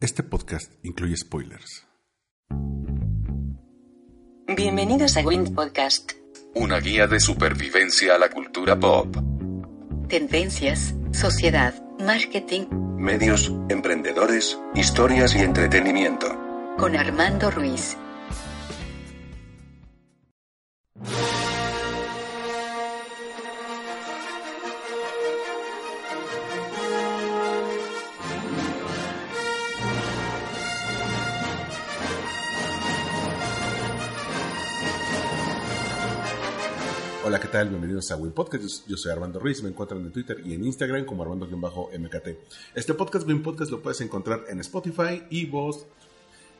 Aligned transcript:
Este 0.00 0.22
podcast 0.22 0.72
incluye 0.84 1.16
spoilers. 1.16 1.86
Bienvenidos 4.46 5.16
a 5.16 5.20
Wind 5.22 5.54
Podcast. 5.54 6.12
Una 6.54 6.78
guía 6.78 7.06
de 7.06 7.18
supervivencia 7.20 8.14
a 8.14 8.18
la 8.18 8.30
cultura 8.30 8.78
pop. 8.78 9.14
Tendencias, 10.08 10.94
sociedad, 11.12 11.74
marketing, 11.98 12.68
Medios, 12.96 13.52
emprendedores, 13.68 14.58
historias 14.74 15.34
y 15.34 15.38
entretenimiento. 15.38 16.28
con 16.78 16.94
Armando 16.94 17.50
Ruiz. 17.50 17.96
Hola, 37.28 37.40
¿qué 37.40 37.48
tal? 37.48 37.68
Bienvenidos 37.68 38.10
a 38.10 38.16
Win 38.16 38.32
Podcast. 38.32 38.88
Yo- 38.88 38.96
soy 38.96 39.12
Armando 39.12 39.38
Ruiz. 39.38 39.62
Me 39.62 39.68
encuentran 39.68 40.00
en 40.00 40.10
Twitter 40.10 40.40
y 40.46 40.54
en 40.54 40.64
Instagram 40.64 41.04
como 41.04 41.22
Armando-MKT. 41.24 42.38
Este 42.74 42.94
podcast, 42.94 43.28
Win 43.28 43.42
Podcast, 43.42 43.70
lo 43.70 43.82
puedes 43.82 44.00
encontrar 44.00 44.44
en 44.48 44.60
Spotify, 44.60 45.24
Evox, 45.30 45.84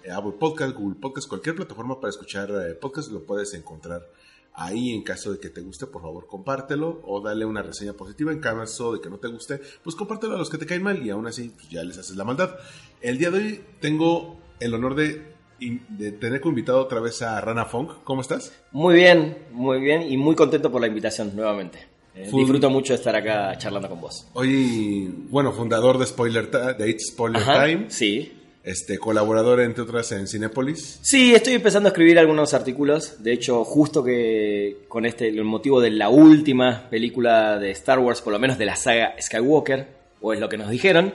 eh, 0.04 0.10
Apple 0.10 0.34
Podcast, 0.38 0.76
Google 0.76 1.00
Podcast, 1.00 1.26
cualquier 1.26 1.56
plataforma 1.56 1.98
para 1.98 2.10
escuchar 2.10 2.50
eh, 2.50 2.74
podcast 2.74 3.10
lo 3.10 3.24
puedes 3.24 3.54
encontrar 3.54 4.10
ahí. 4.52 4.90
En 4.90 5.02
caso 5.04 5.32
de 5.32 5.38
que 5.38 5.48
te 5.48 5.62
guste, 5.62 5.86
por 5.86 6.02
favor, 6.02 6.26
compártelo 6.26 7.00
o 7.02 7.22
dale 7.22 7.46
una 7.46 7.62
reseña 7.62 7.94
positiva. 7.94 8.30
En 8.30 8.40
caso 8.40 8.92
de 8.92 9.00
que 9.00 9.08
no 9.08 9.16
te 9.16 9.28
guste, 9.28 9.62
pues 9.82 9.96
compártelo 9.96 10.34
a 10.34 10.38
los 10.38 10.50
que 10.50 10.58
te 10.58 10.66
caen 10.66 10.82
mal 10.82 11.02
y 11.02 11.08
aún 11.08 11.26
así 11.26 11.48
pues, 11.48 11.70
ya 11.70 11.82
les 11.82 11.96
haces 11.96 12.14
la 12.14 12.24
maldad. 12.24 12.56
El 13.00 13.16
día 13.16 13.30
de 13.30 13.38
hoy 13.38 13.64
tengo 13.80 14.36
el 14.60 14.74
honor 14.74 14.96
de, 14.96 15.32
de 15.60 16.12
tener 16.12 16.40
como 16.40 16.52
invitado 16.52 16.80
otra 16.80 17.00
vez 17.00 17.20
a 17.22 17.40
Rana 17.40 17.64
Funk. 17.64 17.90
¿Cómo 18.04 18.20
estás? 18.20 18.52
Muy 18.72 18.94
bien, 18.94 19.38
muy 19.52 19.80
bien 19.80 20.02
y 20.10 20.16
muy 20.16 20.34
contento 20.34 20.70
por 20.70 20.80
la 20.80 20.86
invitación 20.86 21.34
nuevamente. 21.34 21.78
Eh, 22.14 22.28
disfruto 22.32 22.68
mucho 22.70 22.92
de 22.92 22.96
estar 22.98 23.14
acá 23.14 23.56
charlando 23.58 23.88
con 23.88 24.00
vos. 24.00 24.26
Hoy, 24.34 25.08
bueno, 25.30 25.52
fundador 25.52 25.98
de 25.98 26.06
Spoiler 26.06 26.50
de 26.50 26.90
It's 26.90 27.08
Spoiler 27.12 27.42
Ajá, 27.42 27.64
Time, 27.66 27.86
Sí. 27.90 28.32
este 28.64 28.98
colaborador 28.98 29.60
entre 29.60 29.82
otras 29.84 30.10
en 30.12 30.26
Cinépolis. 30.26 30.98
Sí, 31.02 31.34
estoy 31.34 31.54
empezando 31.54 31.88
a 31.88 31.90
escribir 31.90 32.18
algunos 32.18 32.54
artículos. 32.54 33.22
De 33.22 33.32
hecho, 33.32 33.64
justo 33.64 34.02
que 34.02 34.78
con 34.88 35.06
este, 35.06 35.28
el 35.28 35.44
motivo 35.44 35.80
de 35.80 35.90
la 35.90 36.08
última 36.08 36.88
película 36.90 37.58
de 37.58 37.70
Star 37.70 37.98
Wars, 38.00 38.20
por 38.20 38.32
lo 38.32 38.38
menos 38.38 38.58
de 38.58 38.66
la 38.66 38.74
saga 38.76 39.14
Skywalker, 39.20 39.86
o 40.20 40.32
es 40.32 40.40
lo 40.40 40.48
que 40.48 40.58
nos 40.58 40.70
dijeron. 40.70 41.14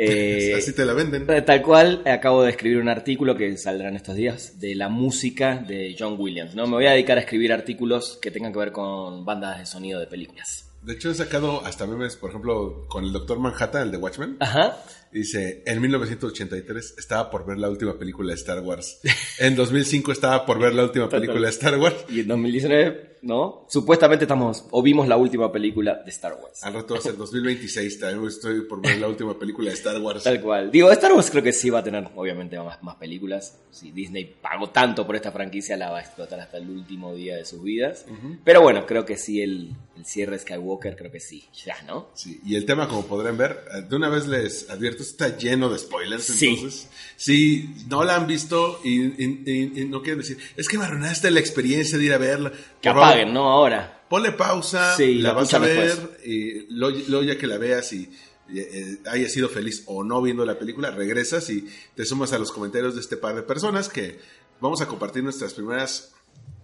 eh, 0.08 0.54
Así 0.56 0.72
te 0.72 0.84
la 0.84 0.94
venden. 0.94 1.26
Tal 1.26 1.62
cual, 1.62 2.02
acabo 2.06 2.42
de 2.42 2.50
escribir 2.50 2.78
un 2.78 2.88
artículo 2.88 3.36
que 3.36 3.56
saldrá 3.56 3.88
en 3.88 3.96
estos 3.96 4.16
días 4.16 4.58
de 4.58 4.74
la 4.74 4.88
música 4.88 5.56
de 5.56 5.94
John 5.98 6.16
Williams. 6.18 6.54
¿no? 6.54 6.66
Me 6.66 6.74
voy 6.74 6.86
a 6.86 6.92
dedicar 6.92 7.18
a 7.18 7.20
escribir 7.20 7.52
artículos 7.52 8.18
que 8.20 8.30
tengan 8.30 8.52
que 8.52 8.58
ver 8.58 8.72
con 8.72 9.24
bandas 9.24 9.58
de 9.58 9.66
sonido 9.66 10.00
de 10.00 10.06
películas. 10.06 10.66
De 10.82 10.94
hecho, 10.94 11.10
he 11.10 11.14
sacado 11.14 11.64
hasta 11.66 11.86
memes, 11.86 12.16
por 12.16 12.30
ejemplo, 12.30 12.86
con 12.88 13.04
el 13.04 13.12
Doctor 13.12 13.38
Manhattan, 13.38 13.82
el 13.82 13.90
de 13.90 13.98
Watchmen. 13.98 14.36
Ajá. 14.40 14.78
Dice, 15.12 15.62
en 15.66 15.80
1983 15.80 16.94
estaba 16.96 17.30
por 17.30 17.44
ver 17.44 17.58
la 17.58 17.68
última 17.68 17.98
película 17.98 18.30
de 18.30 18.36
Star 18.36 18.60
Wars. 18.60 19.00
En 19.38 19.56
2005 19.56 20.12
estaba 20.12 20.46
por 20.46 20.58
ver 20.58 20.72
la 20.74 20.84
última 20.84 21.08
película 21.08 21.42
de 21.42 21.50
Star 21.50 21.78
Wars. 21.78 21.96
Y 22.08 22.20
en 22.20 22.28
2019, 22.28 23.09
¿no? 23.22 23.66
Supuestamente 23.68 24.24
estamos, 24.24 24.64
o 24.70 24.82
vimos 24.82 25.06
la 25.08 25.16
última 25.16 25.50
película 25.52 26.02
de 26.04 26.10
Star 26.10 26.32
Wars. 26.42 26.62
Al 26.62 26.74
rato 26.74 26.94
va 26.94 27.00
a 27.00 27.02
ser 27.02 27.16
2026, 27.16 27.98
también 28.00 28.26
estoy 28.28 28.62
por 28.62 28.80
ver 28.80 28.98
la 28.98 29.08
última 29.08 29.38
película 29.38 29.68
de 29.70 29.74
Star 29.76 30.00
Wars. 30.00 30.24
Tal 30.24 30.40
cual. 30.40 30.70
Digo, 30.70 30.90
Star 30.92 31.12
Wars 31.12 31.30
creo 31.30 31.42
que 31.42 31.52
sí 31.52 31.70
va 31.70 31.80
a 31.80 31.84
tener, 31.84 32.08
obviamente, 32.16 32.58
más, 32.58 32.82
más 32.82 32.96
películas. 32.96 33.56
Si 33.70 33.90
Disney 33.92 34.24
pagó 34.40 34.70
tanto 34.70 35.06
por 35.06 35.16
esta 35.16 35.30
franquicia, 35.32 35.76
la 35.76 35.90
va 35.90 35.98
a 35.98 36.00
explotar 36.02 36.40
hasta 36.40 36.56
el 36.58 36.68
último 36.70 37.14
día 37.14 37.36
de 37.36 37.44
sus 37.44 37.62
vidas. 37.62 38.06
Pero 38.44 38.62
bueno, 38.62 38.86
creo 38.86 39.04
que 39.04 39.16
sí, 39.16 39.42
el, 39.42 39.70
el 39.96 40.04
cierre 40.06 40.32
de 40.32 40.38
Skywalker, 40.40 40.96
creo 40.96 41.10
que 41.12 41.20
sí. 41.20 41.44
Ya, 41.64 41.76
¿no? 41.86 42.08
Sí, 42.14 42.40
y 42.44 42.56
el 42.56 42.64
tema, 42.64 42.88
como 42.88 43.04
podrán 43.06 43.36
ver, 43.36 43.64
eh, 43.74 43.82
de 43.88 43.96
una 43.96 44.08
vez 44.08 44.26
les 44.26 44.68
advierto, 44.70 45.02
está 45.02 45.36
lleno 45.36 45.68
de 45.68 45.78
spoilers. 45.78 46.24
Sí. 46.24 46.48
Entonces, 46.48 46.88
si 47.16 47.70
no 47.88 48.02
la 48.04 48.16
han 48.16 48.26
visto 48.26 48.80
y, 48.82 49.02
y- 49.02 49.42
y- 49.46 49.80
y 49.82 49.84
no 49.84 50.02
quieren 50.02 50.18
decir, 50.20 50.38
es 50.56 50.68
que 50.68 50.78
me 50.78 50.84
arruinaste 50.84 51.30
la 51.30 51.40
experiencia 51.40 51.98
de 51.98 52.04
ir 52.04 52.12
a 52.12 52.18
verla. 52.18 52.52
Que 52.80 52.88
apaguen, 52.88 53.32
¿no? 53.32 53.50
Ahora. 53.50 54.04
Ponle 54.08 54.32
pausa, 54.32 54.96
Sí, 54.96 55.16
la 55.16 55.32
vas 55.32 55.54
a 55.54 55.58
ver 55.58 56.18
y 56.24 56.66
luego, 56.74 56.98
luego 57.08 57.24
ya 57.24 57.38
que 57.38 57.46
la 57.46 57.58
veas 57.58 57.92
y 57.92 58.10
eh, 58.52 58.98
hayas 59.06 59.32
sido 59.32 59.48
feliz 59.48 59.84
o 59.86 60.02
no 60.02 60.20
viendo 60.20 60.44
la 60.44 60.58
película, 60.58 60.90
regresas 60.90 61.48
y 61.50 61.68
te 61.94 62.04
sumas 62.04 62.32
a 62.32 62.38
los 62.38 62.50
comentarios 62.50 62.94
de 62.94 63.00
este 63.00 63.16
par 63.16 63.36
de 63.36 63.42
personas 63.42 63.88
que 63.88 64.18
vamos 64.60 64.80
a 64.80 64.86
compartir 64.86 65.22
nuestras 65.22 65.54
primeras 65.54 66.12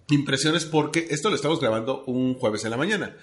impresiones 0.09 0.65
porque 0.65 1.07
esto 1.09 1.29
lo 1.29 1.35
estamos 1.35 1.59
grabando 1.59 2.03
un 2.05 2.33
jueves 2.35 2.65
en 2.65 2.71
la 2.71 2.77
mañana. 2.77 3.15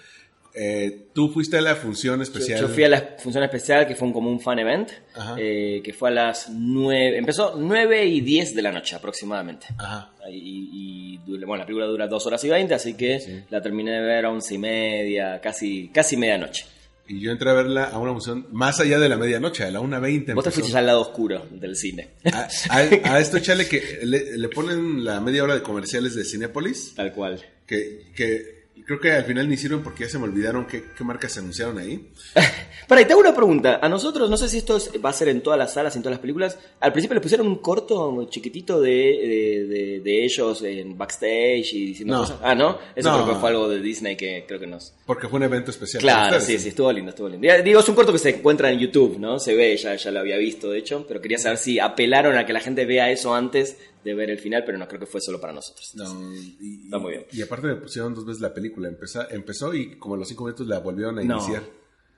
Eh, 0.56 1.08
tú 1.12 1.30
fuiste 1.30 1.56
a 1.56 1.60
la 1.60 1.74
función 1.74 2.16
Yo, 2.18 2.22
especial. 2.22 2.60
yo 2.60 2.68
fui 2.68 2.84
a 2.84 2.88
la 2.88 3.16
función 3.18 3.42
especial, 3.42 3.86
que 3.88 3.96
fue 3.96 4.06
un, 4.06 4.14
como 4.14 4.30
un 4.30 4.40
fan 4.40 4.58
event, 4.60 4.88
eh, 5.36 5.80
que 5.84 5.92
fue 5.92 6.10
a 6.10 6.12
las 6.12 6.48
9, 6.50 7.18
empezó 7.18 7.54
9 7.58 8.06
y 8.06 8.20
10 8.20 8.54
de 8.54 8.62
la 8.62 8.70
noche 8.70 8.94
aproximadamente. 8.94 9.66
Ajá. 9.78 10.12
Y, 10.30 11.16
y 11.18 11.18
bueno, 11.44 11.56
la 11.56 11.66
película 11.66 11.86
dura 11.86 12.06
2 12.06 12.26
horas 12.26 12.44
y 12.44 12.48
20, 12.50 12.72
así 12.74 12.94
que 12.94 13.44
la 13.50 13.60
terminé 13.60 13.92
de 13.92 14.00
ver 14.00 14.26
a 14.26 14.30
11 14.30 14.54
y 14.54 14.58
media, 14.58 15.40
casi, 15.40 15.88
casi 15.88 16.16
medianoche. 16.16 16.66
Y 17.06 17.20
yo 17.20 17.32
entré 17.32 17.50
a 17.50 17.54
verla 17.54 17.84
a 17.86 17.98
una 17.98 18.12
función 18.12 18.46
más 18.52 18.80
allá 18.80 18.98
de 18.98 19.08
la 19.10 19.16
medianoche, 19.18 19.64
a 19.64 19.70
la 19.70 19.80
1.20. 19.80 20.34
Vos 20.34 20.44
te 20.44 20.50
fuiste 20.52 20.78
al 20.78 20.86
lado 20.86 21.00
oscuro 21.02 21.46
del 21.50 21.76
cine. 21.76 22.08
A, 22.32 22.48
a- 22.70 22.78
a 23.14 23.18
esto 23.20 23.40
chale 23.40 23.66
que 23.68 23.98
le, 24.04 24.38
le 24.38 24.48
ponen 24.48 25.04
la 25.04 25.20
media 25.20 25.42
hora 25.42 25.54
de 25.54 25.62
comerciales 25.62 26.14
de 26.14 26.24
Cinépolis, 26.24 26.94
Tal 26.94 27.12
cual. 27.12 27.42
que, 27.66 28.06
que 28.16 28.53
creo 28.86 29.00
que 29.00 29.10
al 29.12 29.24
final 29.24 29.48
ni 29.48 29.56
sirven 29.56 29.82
porque 29.82 30.04
ya 30.04 30.10
se 30.10 30.18
me 30.18 30.24
olvidaron 30.24 30.66
qué, 30.66 30.84
qué 30.96 31.04
marcas 31.04 31.32
se 31.32 31.40
anunciaron 31.40 31.78
ahí. 31.78 32.08
Para, 32.88 33.00
y 33.00 33.06
te 33.06 33.12
hago 33.12 33.20
una 33.22 33.34
pregunta. 33.34 33.78
A 33.82 33.88
nosotros, 33.88 34.28
no 34.28 34.36
sé 34.36 34.48
si 34.48 34.58
esto 34.58 34.76
es- 34.76 34.90
va 35.02 35.08
a 35.10 35.12
ser 35.14 35.28
en 35.28 35.40
todas 35.40 35.58
las 35.58 35.72
salas, 35.72 35.96
en 35.96 36.02
todas 36.02 36.12
las 36.14 36.20
películas. 36.20 36.58
Al 36.80 36.92
principio 36.92 37.14
les 37.14 37.22
pusieron 37.22 37.46
un 37.46 37.56
corto 37.56 38.26
chiquitito 38.28 38.80
de, 38.80 38.90
de, 38.90 39.64
de- 39.66 40.00
de 40.00 40.24
ellos 40.24 40.62
en 40.62 40.98
backstage 40.98 41.72
y 41.72 41.86
diciendo 41.86 42.14
No. 42.14 42.20
cosas. 42.20 42.38
Ah, 42.42 42.54
¿no? 42.54 42.78
Eso 42.94 43.10
No. 43.10 43.22
creo 43.22 43.34
que 43.34 43.40
fue 43.40 43.48
algo 43.50 43.68
de 43.68 43.80
Disney 43.80 44.16
que 44.16 44.44
creo 44.46 44.60
que 44.60 44.66
nos, 44.66 44.92
Porque 45.06 45.28
fue 45.28 45.38
un 45.38 45.44
evento 45.44 45.70
especial. 45.70 46.02
Claro, 46.02 46.36
ustedes. 46.38 46.44
sí, 46.44 46.64
sí, 46.64 46.68
estuvo 46.68 46.92
lindo, 46.92 47.10
estuvo 47.10 47.28
lindo. 47.28 47.48
Digo, 47.64 47.80
es 47.80 47.88
un 47.88 47.94
corto 47.94 48.12
que 48.12 48.18
se 48.18 48.30
encuentra 48.30 48.70
en 48.70 48.78
YouTube, 48.78 49.18
¿no? 49.18 49.38
Se 49.38 49.54
ve, 49.54 49.74
ya, 49.76 49.94
ya 49.96 50.10
lo 50.10 50.20
había 50.20 50.36
visto, 50.36 50.70
de 50.70 50.78
hecho, 50.78 51.04
pero 51.08 51.20
quería 51.22 51.38
saber 51.38 51.56
si 51.58 51.78
apelaron 51.78 52.36
a 52.36 52.44
que 52.44 52.52
la 52.52 52.60
gente 52.60 52.84
vea 52.84 53.10
eso 53.10 53.34
antes 53.34 53.78
de 54.04 54.14
ver 54.14 54.30
el 54.30 54.38
final, 54.38 54.62
pero 54.66 54.76
no 54.78 54.86
creo 54.86 55.00
que 55.00 55.06
fue 55.06 55.20
solo 55.20 55.40
para 55.40 55.52
nosotros. 55.52 55.90
No, 55.94 56.34
y, 56.34 56.84
Está 56.84 56.98
muy 56.98 57.12
bien. 57.12 57.26
Y 57.32 57.42
aparte 57.42 57.66
me 57.68 57.76
pusieron 57.76 58.14
dos 58.14 58.26
veces 58.26 58.40
la 58.42 58.52
película. 58.52 58.88
Empezó, 58.88 59.28
empezó 59.30 59.74
y 59.74 59.96
como 59.96 60.14
a 60.14 60.18
los 60.18 60.28
cinco 60.28 60.44
minutos 60.44 60.66
la 60.66 60.78
volvieron 60.80 61.18
a 61.18 61.22
No. 61.24 61.36
iniciar. 61.36 61.62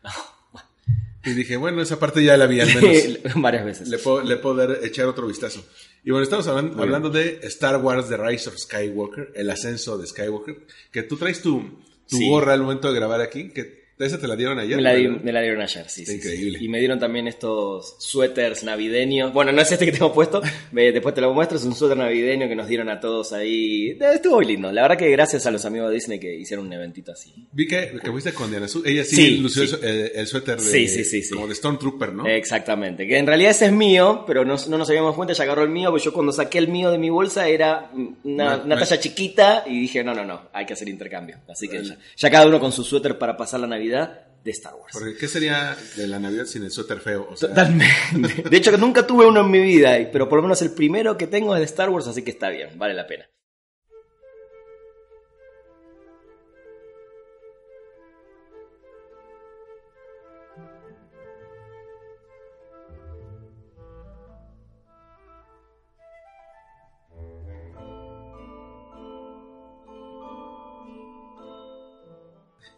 Y 1.24 1.30
dije, 1.32 1.56
bueno, 1.56 1.82
esa 1.82 1.98
parte 1.98 2.22
ya 2.22 2.36
la 2.36 2.47
vi 2.47 2.60
al 2.60 2.69
menos. 2.72 3.19
Varias 3.42 3.64
veces. 3.64 3.88
le, 3.88 3.98
puedo, 3.98 4.22
le 4.22 4.36
puedo 4.36 4.54
dar, 4.54 4.78
echar 4.84 5.06
otro 5.08 5.27
vistazo. 5.27 5.60
Y 6.04 6.12
bueno, 6.12 6.22
estamos 6.22 6.47
hablan- 6.47 6.78
hablando, 6.78 7.10
de 7.10 7.41
Star 7.42 7.83
Wars 7.83 8.09
The 8.09 8.16
Rise 8.16 8.48
of 8.48 8.56
Skywalker, 8.56 9.32
el 9.34 9.50
ascenso 9.50 9.98
de 9.98 10.06
Skywalker, 10.06 10.65
que 10.92 11.03
tú 11.03 11.16
traes 11.16 11.42
tu, 11.42 11.60
tu 12.09 12.16
Sí. 12.18 12.28
gorra 12.30 12.53
al 12.53 12.62
momento 12.62 12.92
de 12.92 12.94
grabar 13.00 13.21
aquí, 13.21 13.50
que 13.50 13.85
esa 13.98 14.19
te 14.21 14.28
la 14.28 14.37
dieron 14.37 14.59
ayer. 14.59 14.77
Me 14.77 14.83
la, 14.83 14.95
di- 14.95 15.07
¿verdad? 15.07 15.22
me 15.22 15.33
la 15.33 15.41
dieron 15.41 15.63
ayer, 15.63 15.89
sí, 15.89 16.03
Está 16.03 16.13
sí, 16.13 16.21
sí. 16.21 16.28
increíble. 16.28 16.59
Y 16.60 16.69
me 16.69 16.78
dieron 16.78 16.98
también 16.98 17.28
estos 17.28 17.97
suéteres 17.98 18.63
navideños. 18.65 19.33
Bueno, 19.33 19.53
no 19.53 19.63
es 19.63 19.72
este 19.72 19.87
que 19.87 19.93
tengo 19.93 20.13
puesto, 20.13 20.43
después 20.72 21.15
te 21.15 21.21
lo 21.21 21.33
muestro, 21.33 21.57
es 21.59 21.65
un 21.65 21.75
suéter 21.75 21.97
navideño 21.97 22.48
que 22.48 22.54
nos 22.57 22.69
dieron 22.69 22.89
a 22.91 23.01
todos 23.01 23.33
ahí. 23.33 23.91
Eh, 23.91 23.98
Estuvo 24.15 24.37
muy 24.37 24.47
lindo. 24.47 24.71
La 24.72 24.83
verdad 24.83 24.98
que 24.98 25.10
gracias 25.10 25.47
a 25.47 25.51
los 25.51 25.65
amigos 25.65 25.89
de 25.89 25.95
Disney 25.95 26.19
que 26.21 26.34
hicieron 26.34 26.66
un 26.66 26.72
eventito 26.72 27.13
así. 27.13 27.33
Vi 27.53 27.66
que, 27.66 27.98
que 28.03 28.10
fuiste 28.10 28.33
con 28.33 28.51
Diana 28.51 28.69
Su. 28.69 28.83
Ella 28.84 29.04
sí, 29.04 29.16
Sí, 29.16 29.37
lució. 29.39 29.63
El, 29.63 29.84
el- 29.84 30.10
el 30.15 30.27
suéter 30.27 30.59
de, 30.60 30.65
Sí, 30.71 30.89
sí, 30.89 31.04
sí, 31.04 31.22
sí. 31.22 31.34
como 31.34 31.49
de 31.49 31.54
Stormtrooper, 31.54 32.13
¿no? 32.13 32.27
Exactamente, 32.27 33.07
que 33.07 33.16
en 33.19 33.27
realidad 33.27 33.51
ese 33.53 33.66
es 33.66 33.72
mío, 33.72 34.25
pero 34.27 34.45
no, 34.45 34.57
no 34.69 34.78
nos 34.78 34.89
habíamos 34.89 35.15
cuenta, 35.15 35.33
ella 35.33 35.45
agarró 35.45 35.63
el 35.63 35.71
mío, 35.71 35.91
porque 35.91 36.04
yo 36.04 36.13
cuando 36.13 36.33
saqué 36.33 36.59
el 36.59 36.69
mío 36.69 36.91
de 36.91 36.99
mi 36.99 37.10
bolsa 37.10 37.49
era 37.49 37.91
una, 37.95 38.57
No, 38.57 38.65
una 38.65 38.75
no 38.77 38.83
es- 38.83 38.89
talla 38.89 39.01
chiquita 39.01 39.65
y 39.66 39.81
dije, 39.81 40.03
no, 40.04 40.15
no, 40.15 40.25
no, 40.25 40.42
hay 40.53 40.66
que 40.66 40.72
hacer 40.75 40.89
intercambio. 40.89 41.39
Así 41.49 41.69
que 41.69 41.83
ya, 41.83 41.97
ya 42.16 42.31
cada 42.31 42.47
uno 42.47 42.60
con 42.60 42.72
su 42.72 42.84
suéter 42.84 43.16
para 43.19 43.37
pasar 43.37 43.60
la 43.60 43.66
Navidad, 43.66 43.85
de 43.91 44.50
Star 44.53 44.74
Wars. 44.74 44.92
Porque, 44.92 45.16
¿qué 45.16 45.28
sería 45.28 45.77
de 45.97 46.06
la 46.06 46.18
Navidad 46.18 46.47
sin 46.47 46.62
el 46.62 46.71
suéter 46.71 47.00
feo? 47.00 47.28
O 47.30 47.36
sea, 47.36 47.48
Totalmente. 47.48 48.42
De 48.50 48.56
hecho, 48.56 48.77
nunca 48.78 49.06
tuve 49.06 49.27
uno 49.27 49.41
en 49.41 49.50
mi 49.50 49.60
vida, 49.60 49.97
pero 50.12 50.28
por 50.28 50.38
lo 50.38 50.42
menos 50.42 50.62
el 50.62 50.71
primero 50.71 51.18
que 51.18 51.27
tengo 51.27 51.54
es 51.54 51.60
de 51.60 51.66
Star 51.66 51.91
Wars, 51.91 52.06
así 52.06 52.22
que 52.22 52.30
está 52.30 52.48
bien, 52.48 52.78
vale 52.78 52.94
la 52.94 53.06
pena. 53.06 53.27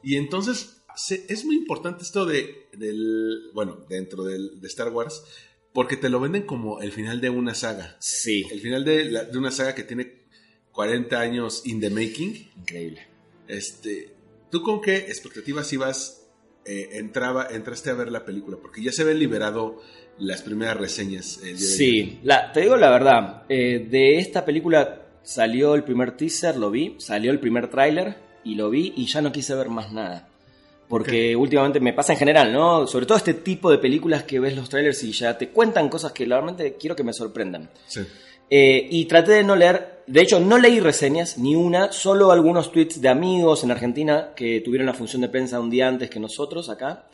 Y 0.00 0.16
entonces 0.16 0.77
se- 0.99 1.25
es 1.29 1.45
muy 1.45 1.56
importante 1.56 2.03
esto 2.03 2.27
de, 2.27 2.67
del, 2.73 3.50
bueno, 3.55 3.85
dentro 3.89 4.25
del, 4.25 4.61
de 4.61 4.69
Star 4.69 4.89
Wars, 4.91 5.23
porque 5.73 5.97
te 5.97 6.09
lo 6.09 6.19
venden 6.21 6.43
como 6.43 6.81
el 6.81 6.93
final 6.93 7.21
de 7.21 7.31
una 7.31 7.55
saga. 7.55 7.97
Sí, 8.00 8.45
El 8.50 8.61
final 8.61 8.85
de, 8.85 9.05
la- 9.11 9.25
de 9.25 9.39
una 9.39 9.50
saga 9.50 9.75
que 9.75 9.85
tiene 9.85 10.25
40 10.73 11.21
años 11.21 11.62
in 11.65 11.81
the 11.81 11.91
making. 11.91 12.50
increíble. 12.59 13.06
Este, 13.47 14.15
¿Tú 14.50 14.62
con 14.62 14.81
qué 14.81 14.97
expectativas 14.97 15.73
ibas, 15.73 16.27
eh, 16.65 16.89
entraba, 16.93 17.49
entraste 17.50 17.91
a 17.91 17.95
ver 17.95 18.11
la 18.11 18.25
película? 18.25 18.56
Porque 18.61 18.83
ya 18.83 18.93
se 18.93 19.03
habían 19.03 19.19
liberado 19.19 19.81
las 20.19 20.43
primeras 20.43 20.77
reseñas 20.77 21.39
el 21.43 21.56
día. 21.59 21.67
Sí, 21.67 22.19
la- 22.25 22.53
te 22.53 22.61
digo 22.62 22.77
la 22.77 22.91
verdad, 22.91 23.45
eh, 23.49 23.87
de 23.91 24.19
esta 24.19 24.45
película 24.45 25.06
salió 25.23 25.75
el 25.75 25.85
primer 25.85 26.17
teaser, 26.17 26.56
lo 26.56 26.71
vi, 26.71 26.97
salió 26.99 27.31
el 27.31 27.41
primer 27.41 27.69
tráiler 27.71 28.17
y 28.45 28.55
lo 28.55 28.71
vi 28.71 28.93
y 28.97 29.06
ya 29.06 29.21
no 29.21 29.31
quise 29.33 29.55
ver 29.55 29.69
más 29.69 29.93
nada. 29.93 30.27
Porque 30.88 31.37
últimamente 31.37 31.81
me 31.81 31.93
pasa 31.93 32.14
en 32.14 32.19
general, 32.19 32.52
¿no? 32.52 32.87
Sobre 32.87 33.05
todo 33.06 33.19
este 33.19 33.35
tipo 33.35 33.70
de 33.70 33.79
películas 33.79 34.23
que 34.23 34.40
ves 34.40 34.56
los 34.56 34.69
trailers 34.69 35.02
y 35.05 35.12
ya 35.12 35.37
te 35.37 35.50
cuentan 35.50 35.88
cosas 35.88 36.12
que 36.12 36.25
realmente 36.25 36.76
quiero 36.79 36.96
que 36.96 37.05
me 37.05 37.12
sorprendan. 37.12 37.69
Sí. 37.87 38.00
Eh, 38.50 38.88
y 38.90 39.05
traté 39.05 39.32
de 39.32 39.44
no 39.44 39.55
leer, 39.55 40.05
de 40.06 40.23
hecho 40.23 40.40
no 40.40 40.56
leí 40.56 40.81
reseñas, 40.81 41.37
ni 41.37 41.55
una, 41.55 41.93
solo 41.93 42.32
algunos 42.32 42.73
tweets 42.73 43.02
de 43.02 43.11
amigos 43.11 43.62
en 43.62 43.70
Argentina 43.70 44.31
que 44.35 44.62
tuvieron 44.62 44.87
la 44.87 44.94
función 44.94 45.20
de 45.20 45.29
prensa 45.29 45.61
un 45.61 45.69
día 45.69 45.87
antes 45.87 46.08
que 46.08 46.19
nosotros 46.19 46.70
acá. 46.70 47.08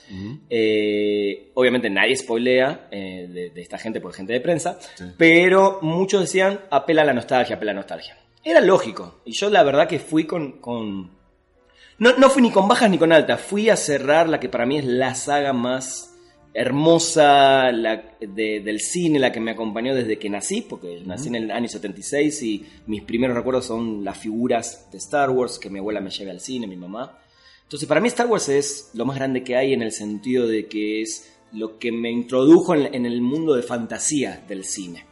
Eh, 0.48 1.50
obviamente 1.54 1.90
nadie 1.90 2.16
spoilea 2.16 2.86
eh, 2.92 3.26
de, 3.28 3.50
de 3.50 3.60
esta 3.60 3.78
gente 3.78 4.00
es 4.08 4.14
gente 4.16 4.32
de 4.32 4.40
prensa, 4.40 4.78
Sí. 4.94 5.04
pero 5.18 5.80
muchos 5.82 6.20
decían 6.20 6.60
apela 6.70 7.02
a 7.02 7.06
la 7.06 7.12
nostalgia, 7.12 7.56
apela 7.56 7.72
a 7.72 7.74
la 7.74 7.80
nostalgia. 7.80 8.16
Era 8.44 8.60
lógico, 8.60 9.20
y 9.24 9.32
yo 9.32 9.50
la 9.50 9.64
verdad 9.64 9.88
que 9.88 9.98
fui 9.98 10.24
con... 10.26 10.60
con- 10.60 11.13
No, 11.98 12.16
no 12.18 12.28
fui 12.30 12.42
ni 12.42 12.50
con 12.50 12.66
bajas 12.68 12.90
ni 12.90 12.98
con 12.98 13.12
altas, 13.12 13.40
fui 13.40 13.70
a 13.70 13.76
cerrar 13.76 14.28
la 14.28 14.40
que 14.40 14.48
para 14.48 14.66
mí 14.66 14.78
es 14.78 14.84
la 14.84 15.14
saga 15.14 15.52
más 15.52 16.10
hermosa 16.52 17.70
la, 17.72 18.16
de- 18.20 18.60
del 18.60 18.80
cine, 18.80 19.18
la 19.18 19.30
que 19.32 19.40
me 19.40 19.52
acompañó 19.52 19.94
desde 19.94 20.18
que 20.18 20.30
nací, 20.30 20.62
porque 20.62 21.02
nací 21.04 21.28
en 21.28 21.34
el 21.36 21.50
año 21.50 21.68
76 21.68 22.42
y 22.42 22.66
mis 22.86 23.02
primeros 23.02 23.36
recuerdos 23.36 23.66
son 23.66 24.04
las 24.04 24.18
figuras 24.18 24.88
de 24.90 24.98
Star 24.98 25.30
Wars, 25.30 25.58
que 25.58 25.70
mi 25.70 25.78
abuela 25.78 26.00
me 26.00 26.10
lleva 26.10 26.32
al 26.32 26.40
cine, 26.40 26.66
mi 26.66 26.76
mamá. 26.76 27.18
Entonces, 27.62 27.88
para 27.88 28.00
mí 28.00 28.08
Star 28.08 28.26
Wars 28.26 28.48
es 28.48 28.90
lo 28.94 29.04
más 29.04 29.16
grande 29.16 29.42
que 29.42 29.56
hay 29.56 29.72
en 29.72 29.82
el 29.82 29.92
sentido 29.92 30.46
de 30.46 30.66
que 30.66 31.02
es 31.02 31.32
lo 31.52 31.78
que 31.78 31.92
me 31.92 32.10
introdujo 32.10 32.74
en, 32.74 32.94
en 32.94 33.06
el 33.06 33.20
mundo 33.20 33.54
de 33.54 33.62
fantasía 33.62 34.44
del 34.48 34.64
cine. 34.64 35.06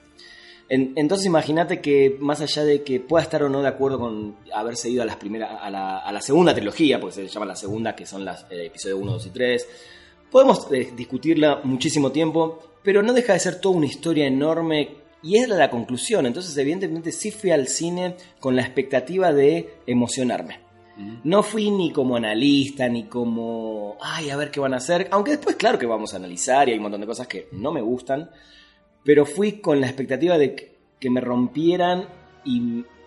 En- 0.75 0.93
entonces, 0.97 1.27
imagínate 1.27 1.81
que 1.83 2.17
más 2.21 2.41
allá 2.41 2.65
de 2.65 2.83
que 2.83 2.99
pueda 2.99 3.23
estar 3.23 3.43
o 3.43 3.49
no 3.51 3.61
de 3.61 3.69
acuerdo 3.69 3.99
con 3.99 4.37
haberse 4.55 4.89
ido 4.89 5.03
a, 5.03 5.05
las 5.07 5.17
primeras, 5.17 5.51
a, 5.61 5.69
la, 5.71 5.99
a 5.99 6.11
la 6.13 6.21
segunda 6.23 6.55
trilogía, 6.55 6.99
porque 6.99 7.15
se 7.15 7.29
llama 7.29 7.45
la 7.47 7.57
segunda, 7.57 7.95
que 7.95 8.07
son 8.07 8.25
las 8.25 8.45
eh, 8.51 8.67
episodios 8.67 8.99
1, 9.01 9.13
2 9.13 9.27
y 9.27 9.31
3, 9.31 9.69
podemos 10.31 10.67
eh, 10.73 10.91
discutirla 10.97 11.61
muchísimo 11.65 12.11
tiempo, 12.11 12.59
pero 12.83 13.03
no 13.03 13.13
deja 13.13 13.35
de 13.35 13.41
ser 13.41 13.61
toda 13.61 13.77
una 13.77 13.85
historia 13.87 14.27
enorme 14.27 14.97
y 15.23 15.37
es 15.37 15.47
la 15.49 15.69
conclusión. 15.69 16.25
Entonces, 16.25 16.57
evidentemente, 16.57 17.13
sí 17.13 17.31
fui 17.31 17.51
al 17.51 17.69
cine 17.69 18.17
con 18.41 18.57
la 18.57 18.63
expectativa 18.63 19.31
de 19.33 19.75
emocionarme. 19.87 20.61
No 21.25 21.43
fui 21.43 21.71
ni 21.71 21.91
como 21.93 22.17
analista, 22.17 22.89
ni 22.89 23.05
como, 23.05 23.97
ay, 24.01 24.31
a 24.31 24.37
ver 24.37 24.51
qué 24.51 24.61
van 24.61 24.75
a 24.75 24.79
hacer. 24.79 25.09
Aunque 25.11 25.33
después, 25.33 25.57
claro 25.57 25.79
que 25.79 25.87
vamos 25.87 26.13
a 26.13 26.17
analizar 26.17 26.69
y 26.69 26.73
hay 26.73 26.77
un 26.79 26.83
montón 26.85 27.01
de 27.03 27.07
cosas 27.07 27.27
que 27.27 27.49
no 27.53 27.73
me 27.73 27.81
gustan. 27.81 28.31
Pero 29.05 29.27
fui 29.27 29.61
con 29.61 29.81
la 29.81 29.87
expectativa 29.89 30.39
de 30.39 30.55
que, 30.55 31.11
me 31.11 31.21
rompieran 31.21 32.09
y 32.45 32.61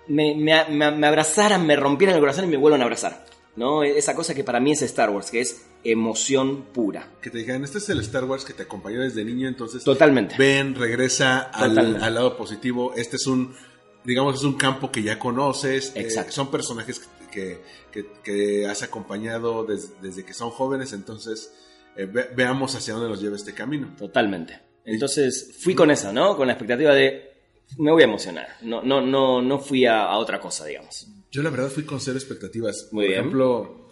me, 0.07 0.35
me- 0.35 0.65
me- 0.69 0.91
me 0.91 1.07
abrazaran, 1.07 1.65
me 1.65 1.75
rompieran 1.77 2.15
el 2.15 2.21
corazón 2.21 2.45
y 2.45 2.47
me 2.49 2.57
vuelvan 2.57 2.81
a 2.81 2.83
abrazar. 2.85 3.25
¿no? 3.55 3.83
Esa 3.83 4.13
cosa 4.15 4.35
que 4.35 4.43
para 4.43 4.59
mí 4.59 4.73
es 4.73 4.81
Star 4.81 5.09
Wars, 5.11 5.31
que 5.31 5.39
es 5.39 5.65
emoción 5.85 6.63
pura. 6.73 7.07
Que 7.21 7.29
te 7.29 7.37
dijeran, 7.37 7.63
este 7.63 7.77
es 7.77 7.87
el 7.87 8.01
Star 8.01 8.25
Wars 8.25 8.43
que 8.43 8.51
te 8.51 8.63
acompañó 8.63 8.99
desde 8.99 9.23
niño, 9.23 9.47
entonces 9.47 9.81
Totalmente. 9.85 10.35
ven, 10.37 10.75
regresa 10.75 11.39
al, 11.39 12.03
al 12.03 12.13
lado 12.13 12.35
positivo. 12.35 12.93
Este 12.97 13.15
es 13.15 13.27
un, 13.27 13.55
digamos, 14.03 14.35
es 14.35 14.43
un 14.43 14.55
campo 14.57 14.91
que 14.91 15.01
ya 15.03 15.17
conoces. 15.17 15.93
eh, 15.95 16.01
Exacto. 16.01 16.33
son 16.33 16.51
personajes 16.51 17.01
que, 17.31 17.61
que, 17.93 18.05
que 18.25 18.67
has 18.67 18.83
acompañado 18.83 19.63
des- 19.63 20.01
desde 20.01 20.25
que 20.25 20.33
son 20.33 20.49
jóvenes, 20.49 20.91
entonces 20.91 21.53
eh, 21.95 22.05
ve- 22.11 22.29
veamos 22.35 22.75
hacia 22.75 22.93
dónde 22.95 23.07
nos 23.07 23.21
lleva 23.21 23.37
este 23.37 23.53
camino. 23.53 23.95
Totalmente. 23.97 24.59
Entonces 24.85 25.55
fui 25.59 25.73
con 25.75 25.91
eso, 25.91 26.11
¿no? 26.13 26.35
Con 26.37 26.47
la 26.47 26.53
expectativa 26.53 26.93
de 26.93 27.31
me 27.77 27.91
voy 27.91 28.03
a 28.03 28.05
emocionar. 28.05 28.47
No, 28.61 28.81
no, 28.83 29.01
no, 29.01 29.41
no 29.41 29.59
fui 29.59 29.85
a, 29.85 30.03
a 30.03 30.17
otra 30.17 30.39
cosa, 30.39 30.65
digamos. 30.65 31.07
Yo 31.31 31.41
la 31.41 31.49
verdad 31.49 31.69
fui 31.69 31.83
con 31.83 31.99
cero 31.99 32.17
expectativas. 32.17 32.89
Muy 32.91 33.05
Por 33.05 33.09
bien. 33.09 33.19
ejemplo, 33.19 33.87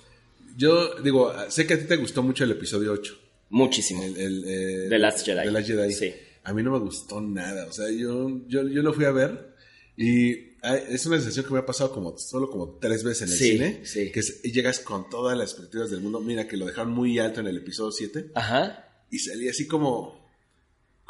yo 0.56 0.96
digo, 1.02 1.34
sé 1.50 1.66
que 1.66 1.74
a 1.74 1.80
ti 1.80 1.86
te 1.86 1.98
gustó 1.98 2.22
mucho 2.24 2.44
el 2.44 2.52
episodio 2.52 2.92
8. 2.94 3.20
Muchísimo. 3.50 4.04
El, 4.04 4.18
el, 4.18 4.44
eh, 4.48 4.86
The 4.90 5.00
Last 5.00 5.26
Jedi. 5.26 5.44
The 5.46 5.52
Last 5.52 5.68
Jedi. 5.68 5.92
Sí. 5.94 6.14
A 6.44 6.54
mí 6.54 6.62
no 6.64 6.72
me 6.72 6.80
gustó 6.80 7.20
nada. 7.22 7.66
O 7.68 7.72
sea, 7.74 7.90
yo, 7.90 8.42
yo, 8.48 8.68
yo 8.68 8.82
lo 8.84 8.94
fui 8.94 9.06
a 9.06 9.12
ver 9.12 9.54
y 9.98 10.54
es 10.64 11.06
una 11.06 11.18
sensación 11.18 11.46
que 11.46 11.54
me 11.54 11.60
ha 11.60 11.66
pasado 11.66 11.92
como 11.92 12.18
solo 12.18 12.50
como 12.50 12.78
tres 12.80 13.04
veces 13.04 13.24
en 13.24 13.30
el 13.34 13.38
Sí, 13.38 13.52
cine. 13.52 13.82
sí. 13.86 14.12
Que 14.12 14.20
es- 14.22 14.42
llegas 14.44 14.80
con 14.80 15.10
todas 15.10 15.38
las 15.38 15.50
expectativas 15.52 15.90
del 15.92 16.02
mundo. 16.02 16.20
Mira 16.20 16.48
que 16.48 16.58
lo 16.58 16.66
dejaron 16.66 16.92
muy 16.94 17.20
alto 17.20 17.40
en 17.42 17.48
el 17.48 17.58
episodio 17.58 17.92
7 17.92 18.32
Ajá. 18.36 18.88
y 19.12 19.20
salí 19.20 19.50
así 19.50 19.68
como... 19.68 20.23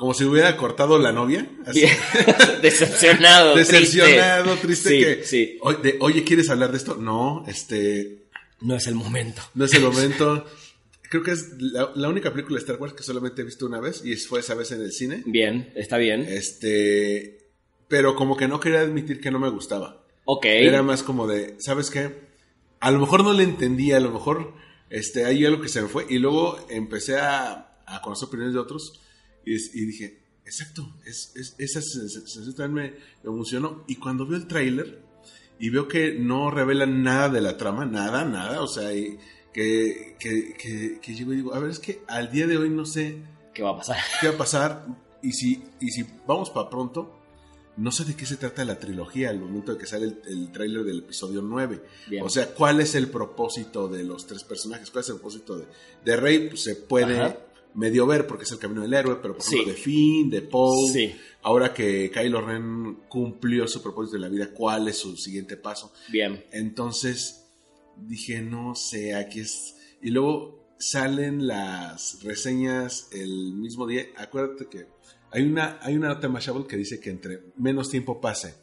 Como 0.04 0.14
si 0.14 0.26
hubiera 0.26 0.58
cortado 0.58 1.00
la 1.00 1.14
novia. 1.14 1.48
Así. 1.66 1.86
Decepcionado. 2.62 3.56
Decepcionado, 3.56 4.54
triste, 4.58 4.90
Sí, 4.90 5.00
que... 5.00 5.24
sí. 5.24 5.58
"Oye, 5.62 5.78
de, 5.82 5.98
Oye, 6.02 6.26
¿quieres 6.26 6.50
hablar 6.50 6.72
de 6.72 6.78
esto? 6.78 6.96
No, 6.96 7.46
este... 7.48 8.26
No 8.60 8.76
es 8.76 8.86
el 8.88 8.96
momento. 8.96 9.42
No 9.54 9.64
es 9.64 9.74
el 9.74 9.82
momento. 9.90 10.46
Creo 11.10 11.24
que 11.24 11.32
es 11.32 11.54
la, 11.58 11.90
la 11.96 12.10
única 12.10 12.34
película 12.34 12.56
de 12.58 12.64
Star 12.66 12.82
Wars 12.82 12.92
que 12.92 13.02
solamente 13.02 13.44
he 13.44 13.46
visto 13.46 13.66
una 13.66 13.80
vez 13.80 14.04
y 14.04 14.18
fue 14.18 14.42
esa 14.42 14.56
vez 14.56 14.74
en 14.74 14.82
el 14.82 14.92
cine. 14.92 15.24
Bien, 15.26 15.72
está 15.74 15.96
bien. 15.98 16.26
Este, 16.28 17.38
pero 17.88 18.14
como 18.18 18.36
que 18.36 18.50
no 18.50 18.60
quería 18.60 18.82
admitir 18.82 19.22
que 19.22 19.32
no 19.32 19.40
me 19.40 19.50
gustaba. 19.52 20.04
Ok. 20.26 20.44
Era 20.48 20.84
más 20.84 21.02
como 21.02 21.28
de, 21.28 21.56
¿sabes 21.60 21.90
qué? 21.90 22.12
A 22.82 22.92
lo 22.92 23.00
mejor 23.00 23.24
no 23.24 23.32
le 23.32 23.44
entendía, 23.44 23.96
a 23.96 24.02
lo 24.02 24.12
mejor 24.12 24.54
este, 24.90 25.24
hay 25.24 25.46
algo 25.46 25.62
que 25.62 25.70
se 25.70 25.82
me 25.82 25.88
fue. 25.88 26.06
Y 26.10 26.18
luego 26.20 26.58
empecé 26.70 27.16
a, 27.20 27.78
a 27.86 28.02
conocer 28.02 28.28
opiniones 28.28 28.54
de 28.54 28.60
otros 28.60 29.00
y, 29.46 29.56
es- 29.56 29.72
y 29.74 29.86
dije, 29.86 30.20
exacto, 30.46 30.94
es, 31.06 31.32
es- 31.36 31.56
esa 31.58 31.82
sensación 31.82 32.54
también 32.56 32.94
me, 33.24 33.30
emocionó. 33.30 33.84
Y 33.88 33.96
cuando 33.96 34.26
veo 34.26 34.38
el 34.38 34.48
tráiler 34.48 35.02
y 35.60 35.70
veo 35.70 35.88
que 35.88 36.14
no 36.14 36.52
revelan 36.52 37.04
nada 37.04 37.30
de 37.30 37.42
la 37.42 37.58
trama, 37.58 37.86
nada, 37.86 38.26
nada, 38.26 38.62
o 38.62 38.68
sea, 38.68 38.94
y 38.94 39.18
que, 39.54 40.16
que, 40.20 40.54
que, 40.58 41.00
que 41.02 41.14
llego 41.16 41.34
y 41.34 41.38
digo, 41.38 41.54
a 41.54 41.60
ver, 41.60 41.70
es 41.70 41.80
que 41.80 42.02
al 42.08 42.32
día 42.32 42.48
de 42.48 42.58
hoy 42.58 42.70
no 42.70 42.86
sé 42.86 43.18
¿Qué 43.54 43.62
va 43.62 43.72
a 43.72 43.78
pasar? 43.78 43.98
qué 44.22 44.28
va 44.30 44.34
a 44.34 44.38
pasar 44.38 44.86
y 45.22 45.32
si, 45.32 45.64
y 45.80 45.92
si 45.92 46.06
vamos 46.28 46.50
para 46.50 46.70
pronto, 46.70 47.20
no 47.78 47.92
sé 47.92 48.04
de 48.04 48.16
qué 48.16 48.26
se 48.26 48.36
trata 48.38 48.66
la 48.66 48.78
trilogía 48.80 49.30
al 49.30 49.40
momento 49.40 49.74
de 49.74 49.78
que 49.80 49.86
sale 49.86 50.06
el, 50.06 50.22
el 50.28 50.52
tráiler 50.52 50.84
del 50.84 51.00
episodio 51.00 51.42
9. 51.42 51.82
Bien. 52.10 52.24
O 52.24 52.30
sea, 52.30 52.54
¿cuál 52.54 52.82
es 52.82 52.94
el 52.96 53.10
propósito 53.10 53.88
de 53.88 54.04
los 54.04 54.28
tres 54.28 54.44
personajes? 54.44 54.90
¿Cuál 54.92 55.04
es 55.04 55.10
el 55.10 55.16
propósito 55.16 55.58
de, 55.58 55.66
de 56.04 56.16
Rey? 56.18 56.50
Pues 56.50 56.64
se 56.64 56.76
puede 56.76 57.20
Ajá. 57.20 57.38
Medio 57.76 58.06
ver 58.06 58.28
porque 58.28 58.44
es 58.44 58.52
el 58.52 58.60
camino 58.60 58.82
del 58.82 58.94
héroe, 58.94 59.18
pero 59.22 59.34
por 59.36 59.44
Sí. 59.44 59.56
ejemplo 59.56 59.74
de 59.74 59.80
Finn, 59.80 60.30
de 60.30 60.42
Poe, 60.44 60.92
Sí. 60.92 61.16
ahora 61.42 61.74
que 61.74 62.12
Kylo 62.14 62.42
Ren 62.42 63.00
cumplió 63.10 63.68
su 63.68 63.82
propósito 63.82 64.16
de 64.18 64.22
la 64.22 64.30
vida, 64.30 64.50
¿cuál 64.54 64.88
es 64.88 64.98
su 64.98 65.18
siguiente 65.18 65.58
paso? 65.58 65.92
Bien. 66.12 66.44
Entonces 66.52 67.46
dije, 67.98 68.42
no 68.42 68.76
sé, 68.76 69.16
aquí 69.16 69.40
es. 69.42 69.76
Y 70.02 70.10
luego 70.10 70.68
salen 70.80 71.48
las 71.48 72.22
reseñas 72.24 73.08
el 73.12 73.54
mismo 73.54 73.88
día. 73.88 74.06
Acuérdate 74.18 74.68
que 74.68 74.86
hay 75.32 75.44
una, 75.44 75.80
hay 75.82 75.96
una 75.96 76.10
nota 76.10 76.28
en 76.28 76.34
Mashable 76.34 76.68
que 76.68 76.76
dice 76.78 77.00
que 77.00 77.10
entre 77.10 77.40
menos 77.58 77.90
tiempo 77.90 78.20
pase 78.22 78.56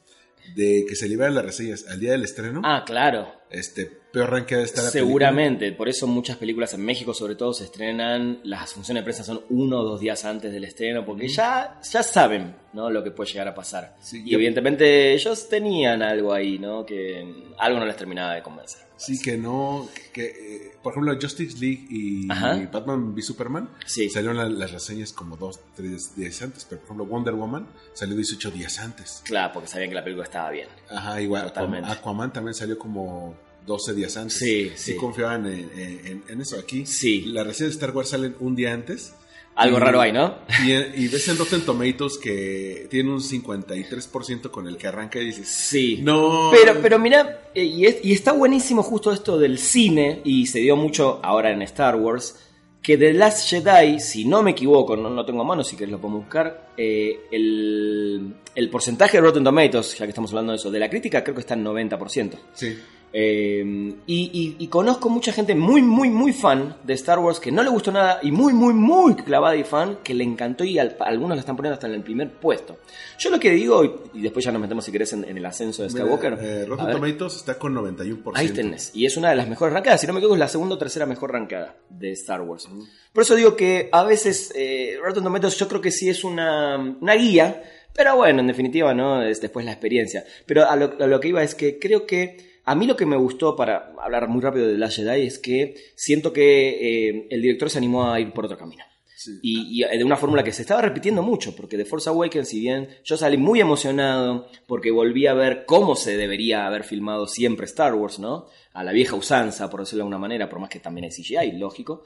de 0.55 0.85
que 0.89 0.95
se 0.97 1.09
liberan 1.09 1.35
las 1.35 1.45
reseñas 1.45 1.87
al 1.89 1.99
día 2.01 2.13
del 2.13 2.25
estreno, 2.25 2.61
Ah, 2.65 2.85
claro. 2.87 3.29
Este, 3.51 3.87
peor 3.87 4.31
rankeada 4.31 4.63
está 4.65 4.83
la 4.83 4.91
Seguramente, 4.91 5.73
por 5.73 5.89
eso 5.89 6.07
muchas 6.07 6.37
películas 6.37 6.73
en 6.75 6.85
México 6.85 7.13
sobre 7.15 7.35
todo 7.35 7.53
se 7.53 7.65
estrenan, 7.65 8.41
las 8.45 8.73
funciones 8.73 9.03
de 9.03 9.05
prensa 9.05 9.25
son 9.25 9.43
uno 9.51 9.81
o 9.81 9.85
dos 9.85 10.01
días 10.01 10.25
antes 10.25 10.53
del 10.53 10.65
estreno, 10.65 11.05
porque 11.05 11.29
ya, 11.29 11.81
ya 11.91 12.03
saben 12.03 12.55
¿no? 12.73 12.91
lo 12.91 13.03
que 13.05 13.11
puede 13.11 13.31
llegar 13.31 13.49
a 13.49 13.55
pasar. 13.55 13.97
Sí, 14.01 14.23
y 14.25 14.31
yo- 14.31 14.37
evidentemente 14.39 15.13
ellos 15.13 15.49
tenían 15.49 16.03
algo 16.03 16.33
ahí, 16.33 16.59
¿no? 16.59 16.85
que 16.87 17.45
algo 17.59 17.79
no 17.81 17.87
les 17.87 17.97
terminaba 17.97 18.35
de 18.35 18.43
convencer. 18.43 18.81
Sí, 18.97 19.19
que 19.19 19.39
no, 19.39 19.89
que, 20.13 20.27
eh, 20.27 20.73
por 20.83 20.93
ejemplo, 20.93 21.17
Justice 21.19 21.57
League 21.59 21.87
y, 21.89 22.25
y 22.27 22.67
Batman 22.67 23.15
v 23.15 23.23
Superman 23.23 23.71
Sí. 23.87 24.11
salieron 24.11 24.37
la- 24.37 24.47
las 24.51 24.73
reseñas 24.73 25.13
como 25.15 25.39
dos, 25.39 25.59
tres 25.75 26.15
días 26.17 26.43
antes, 26.43 26.67
pero 26.69 26.83
por 26.83 26.89
ejemplo 26.89 27.07
Wonder 27.07 27.33
Woman 27.35 27.67
salió 27.95 28.15
18 28.15 28.51
días 28.51 28.79
antes. 28.79 29.23
Claro, 29.25 29.55
porque 29.55 29.69
sabían 29.69 29.89
que 29.89 29.95
la 29.95 30.05
película 30.05 30.25
estaba 30.25 30.51
bien. 30.51 30.69
Ajá, 30.91 31.19
igual 31.21 31.45
Totalmente. 31.45 31.91
Aquaman 31.91 32.31
también 32.31 32.53
salió 32.53 32.79
como 32.79 33.35
12 33.67 33.95
días 33.95 34.17
antes. 34.17 34.37
Sí, 34.39 34.71
sí. 34.75 34.97
confiaban 34.97 35.47
en, 35.47 35.71
en- 35.77 36.23
en 36.29 36.41
eso. 36.41 36.59
Aquí 36.59 36.87
Sí. 36.87 37.23
las 37.27 37.47
reseñas 37.47 37.73
de 37.73 37.75
Star 37.81 37.97
Wars 37.97 38.09
salen 38.11 38.35
un 38.41 38.55
día 38.57 38.73
antes. 38.73 39.15
Algo 39.57 39.77
Y- 39.79 39.81
raro 39.81 40.01
ahí, 40.01 40.13
¿no? 40.13 40.37
Y, 40.65 40.73
y 40.73 41.09
ves 41.09 41.29
en 41.29 41.37
Rotten 41.37 41.63
Tomatoes 41.63 42.17
que 42.19 42.87
tiene 42.89 43.11
un 43.13 43.21
53% 43.21 44.51
con 44.51 44.67
el 44.69 44.77
que 44.77 44.87
arranca 44.87 45.19
y 45.21 45.27
dices, 45.27 45.49
Sí. 45.49 45.99
no. 46.03 46.51
Pero, 46.53 46.81
pero 46.81 46.99
mira, 46.99 47.43
eh, 47.55 47.65
y, 47.65 47.85
es- 47.85 47.99
y 48.03 48.13
está 48.13 48.33
buenísimo 48.33 48.83
justo 48.83 49.13
esto 49.13 49.39
del 49.39 49.59
cine, 49.59 50.21
y 50.25 50.47
se 50.47 50.61
dio 50.61 50.77
mucho 50.77 51.21
ahora 51.23 51.51
en 51.51 51.63
Star 51.63 51.97
Wars, 51.97 52.37
que 52.81 52.97
The 52.97 53.13
Last 53.13 53.51
Jedi, 53.51 54.01
si 54.01 54.25
no 54.25 54.43
me 54.43 54.53
equivoco, 54.53 54.97
no, 54.97 55.11
no 55.11 55.25
tengo 55.27 55.43
a 55.43 55.45
mano, 55.45 55.63
si 55.63 55.77
querés 55.77 55.93
lo 55.93 56.01
podemos 56.01 56.23
buscar, 56.23 56.71
eh, 56.79 57.21
el, 57.31 58.35
el 58.55 58.71
porcentaje 58.71 59.19
de 59.19 59.21
Rotten 59.23 59.45
Tomatoes, 59.45 59.99
ya 59.99 60.07
que 60.07 60.11
estamos 60.11 60.31
hablando 60.31 60.53
de 60.53 60.57
eso, 60.57 60.71
de 60.71 60.79
la 60.79 60.89
crítica 60.89 61.23
creo 61.23 61.35
que 61.35 61.43
está 61.43 61.55
en 61.55 61.65
90%. 61.65 62.39
Sí. 62.55 62.79
Eh, 63.13 63.95
y, 64.07 64.31
y- 64.33 64.57
y 64.59 64.67
conozco 64.69 65.09
mucha 65.09 65.33
gente 65.33 65.55
muy, 65.55 65.83
muy, 65.83 66.11
muy 66.11 66.33
fan 66.33 66.77
de 66.85 66.95
Star 66.95 67.19
Wars 67.19 67.41
que 67.41 67.51
no 67.51 67.63
le 67.63 67.69
gustó 67.69 67.91
nada 67.91 68.21
y 68.23 68.31
muy, 68.31 68.53
muy, 68.53 68.73
muy 68.73 69.15
clavada 69.17 69.57
y 69.57 69.65
fan 69.65 69.99
que 70.05 70.15
le 70.15 70.23
encantó 70.25 70.63
y 70.65 70.79
al- 70.79 70.97
algunos 71.01 71.37
la 71.37 71.41
están 71.41 71.57
poniendo 71.57 71.75
hasta 71.75 71.89
en 71.89 71.95
el 71.95 72.03
primer 72.03 72.31
puesto. 72.31 72.79
Yo 73.19 73.31
lo 73.31 73.41
que 73.41 73.51
digo, 73.51 73.85
y, 73.85 73.93
y 74.15 74.23
después 74.23 74.45
ya 74.45 74.53
nos 74.53 74.63
metemos 74.63 74.85
si 74.85 74.93
querés 74.93 75.13
en, 75.13 75.25
en 75.25 75.37
el 75.37 75.45
ascenso 75.45 75.83
de 75.83 75.91
Skywalker. 75.91 76.39
eh, 76.41 76.65
Rotten. 76.67 76.91
Tomatoes 76.93 77.37
está 77.37 77.59
con 77.59 77.75
91%. 77.75 78.33
Ahí 78.35 78.49
tenés. 78.51 78.91
Y 78.95 79.07
es 79.07 79.17
una 79.17 79.31
de 79.31 79.37
las 79.37 79.49
mejores 79.49 79.75
rancadas. 79.75 80.01
Si 80.01 80.07
no 80.07 80.13
me 80.13 80.21
equivoco, 80.21 80.37
es 80.37 80.41
la 80.41 80.49
segunda 80.49 80.77
o 80.77 80.79
tercera 80.79 81.05
mejor 81.07 81.33
rancada 81.33 81.77
de 81.89 82.13
Star 82.13 82.43
Wars. 82.43 82.69
Por 83.13 83.23
eso 83.25 83.35
digo 83.35 83.57
que 83.57 83.89
a 83.91 84.05
veces 84.05 84.53
eh, 84.55 84.97
Rotten 85.03 85.25
Tomatoes 85.25 85.57
yo 85.59 85.67
creo 85.69 85.81
que 85.81 85.91
sí 85.91 86.09
es 86.09 86.23
una, 86.25 86.77
una 87.01 87.15
guía. 87.15 87.63
Pero 87.93 88.15
bueno, 88.17 88.41
en 88.41 88.47
definitiva, 88.47 88.95
¿no? 88.95 89.21
Es 89.23 89.41
después 89.41 89.67
la 89.67 89.73
experiencia. 89.73 90.25
Pero 90.47 90.65
a 90.71 90.77
lo, 90.77 90.95
a 91.01 91.07
lo 91.09 91.19
que 91.19 91.27
iba 91.29 91.43
es 91.43 91.57
que 91.57 91.79
creo 91.81 92.07
que 92.07 92.50
a 92.65 92.75
mí 92.75 92.87
lo 92.87 92.97
que 92.97 93.07
me 93.07 93.17
gustó, 93.17 93.57
para 93.57 93.93
hablar 94.01 94.29
muy 94.29 94.41
rápido 94.41 94.67
de 94.67 94.75
The 94.75 94.79
Last 94.79 94.97
Jedi, 94.97 95.27
es 95.27 95.39
que 95.39 95.75
siento 95.95 96.33
que 96.33 97.09
eh, 97.09 97.27
el 97.31 97.43
director 97.43 97.71
se 97.71 97.79
animó 97.79 98.11
a 98.11 98.21
ir 98.21 98.33
por 98.33 98.45
otro 98.45 98.59
camino. 98.59 98.85
Sí. 99.17 99.39
Y, 99.43 99.85
y 99.85 99.99
de 99.99 100.05
una 100.05 100.17
fórmula 100.17 100.43
que 100.43 100.53
se 100.53 100.63
estaba 100.63 100.81
repitiendo 100.81 101.23
mucho, 101.23 101.55
porque 101.55 101.77
de 101.77 101.85
Force 101.85 102.09
Awakens, 102.09 102.49
si 102.49 102.61
bien 102.61 102.89
yo 103.05 103.19
salí 103.19 103.37
muy 103.37 103.61
emocionado, 103.61 104.49
porque 104.67 104.91
volví 104.91 105.27
a 105.27 105.35
ver 105.35 105.65
cómo 105.67 105.95
se 105.95 106.17
debería 106.17 106.67
haber 106.67 106.85
filmado 106.85 107.27
siempre 107.27 107.67
Star 107.67 107.95
Wars, 107.95 108.19
¿no? 108.19 108.47
A 108.73 108.85
la 108.85 108.93
vieja 108.93 109.17
usanza, 109.17 109.69
por 109.69 109.81
decirlo 109.81 109.99
de 109.99 110.03
alguna 110.03 110.19
manera, 110.19 110.49
por 110.49 110.61
más 110.61 110.71
que 110.71 110.79
también 110.79 111.05
hay 111.07 111.11
CGI, 111.11 111.59
lógico. 111.59 112.05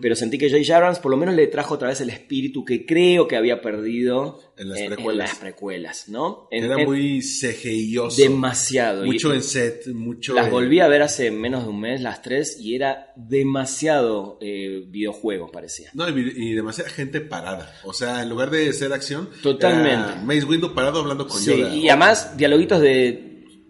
Pero 0.00 0.14
sentí 0.14 0.36
que 0.36 0.50
J.J. 0.50 0.76
Abrams 0.76 0.98
por 0.98 1.10
lo 1.10 1.16
menos 1.16 1.34
le 1.34 1.46
trajo 1.46 1.74
otra 1.74 1.88
vez 1.88 2.00
el 2.02 2.10
espíritu 2.10 2.64
que 2.66 2.84
creo 2.84 3.26
que 3.26 3.34
había 3.36 3.62
perdido 3.62 4.38
En 4.58 4.68
las 4.68 4.82
precuelas. 4.82 5.30
las 5.30 5.38
precuelas, 5.38 6.08
¿no? 6.08 6.48
En- 6.50 6.64
Era 6.64 6.76
muy 6.78 7.22
CGIoso. 7.22 8.20
demasiado. 8.20 9.06
Y- 9.06 9.12
Mucho 9.12 9.32
en 9.32 9.42
set, 9.42 9.86
mucho. 9.94 10.34
las 10.34 10.46
en- 10.46 10.52
volví 10.52 10.80
a 10.80 10.88
ver 10.88 11.00
hace 11.00 11.30
menos 11.30 11.62
de 11.64 11.70
un 11.70 11.80
mes, 11.80 12.02
las 12.02 12.20
tres, 12.20 12.58
y 12.60 12.74
era 12.74 13.12
demasiado 13.60 14.38
eh, 14.40 14.84
videojuego, 14.88 15.50
parecía. 15.50 15.90
No, 15.94 16.08
y, 16.08 16.32
y 16.36 16.52
demasiada 16.54 16.90
gente 16.90 17.20
parada. 17.22 17.72
O 17.84 17.92
sea, 17.94 18.22
en 18.22 18.28
lugar 18.28 18.50
de 18.50 18.72
ser 18.72 18.92
acción. 18.92 19.30
Totalmente. 19.42 20.14
Mace 20.24 20.44
Windu 20.44 20.74
parado 20.74 21.00
hablando 21.00 21.26
con 21.26 21.38
Sí, 21.40 21.56
Yoda. 21.56 21.74
y 21.74 21.88
además 21.88 22.36
dialoguitos 22.36 22.80
de 22.80 23.25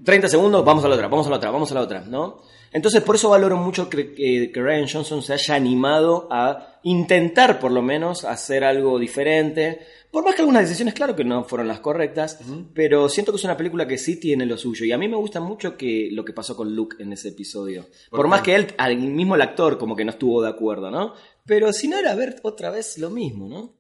30 0.06 0.28
segundos, 0.28 0.64
vamos 0.64 0.84
a 0.84 0.88
la 0.88 0.94
otra, 0.94 1.08
vamos 1.08 1.26
a 1.26 1.30
la 1.30 1.36
otra, 1.36 1.50
vamos 1.50 1.70
a 1.70 1.74
la 1.74 1.80
otra, 1.82 2.00
¿no? 2.00 2.38
Entonces 2.72 3.02
por 3.02 3.16
eso 3.16 3.30
valoro 3.30 3.56
mucho 3.56 3.88
que, 3.88 4.14
que- 4.14 4.50
que 4.52 4.62
Ryan 4.62 4.88
Johnson 4.90 5.22
se 5.22 5.32
haya 5.34 5.54
animado 5.54 6.28
a 6.30 6.78
intentar 6.84 7.58
por 7.58 7.72
lo 7.72 7.82
menos 7.82 8.24
hacer 8.24 8.64
algo 8.64 8.98
diferente. 8.98 9.80
Por 10.10 10.24
más 10.24 10.34
que 10.34 10.42
algunas 10.42 10.62
decisiones, 10.62 10.94
claro 10.94 11.14
que 11.16 11.24
no 11.24 11.44
fueron 11.44 11.68
las 11.68 11.80
correctas, 11.80 12.38
pero 12.74 13.08
siento 13.08 13.32
que 13.32 13.36
es 13.36 13.44
una 13.44 13.56
película 13.56 13.86
que 13.86 13.98
sí 13.98 14.18
tiene 14.20 14.46
lo 14.46 14.56
suyo. 14.56 14.84
Y 14.84 14.92
a 14.92 14.98
mí 14.98 15.08
me 15.08 15.16
gusta 15.16 15.40
mucho 15.40 15.76
que 15.76 16.08
lo 16.12 16.24
que 16.24 16.32
pasó 16.32 16.56
con 16.56 16.74
Luke 16.74 16.96
en 17.00 17.12
ese 17.12 17.28
episodio. 17.30 17.86
¿Por 18.10 18.20
Por, 18.20 18.28
más 18.28 18.42
que 18.42 18.54
él, 18.54 18.68
al 18.78 18.96
mismo 18.96 19.34
el 19.34 19.42
actor, 19.42 19.76
como 19.78 19.96
que 19.96 20.04
no 20.04 20.12
estuvo 20.12 20.40
de 20.42 20.48
acuerdo, 20.48 20.90
¿no? 20.90 21.14
Pero 21.44 21.72
si 21.72 21.88
no 21.88 21.98
era 21.98 22.14
ver 22.14 22.36
otra 22.42 22.70
vez 22.70 22.98
lo 22.98 23.10
mismo, 23.10 23.48
¿no? 23.48 23.75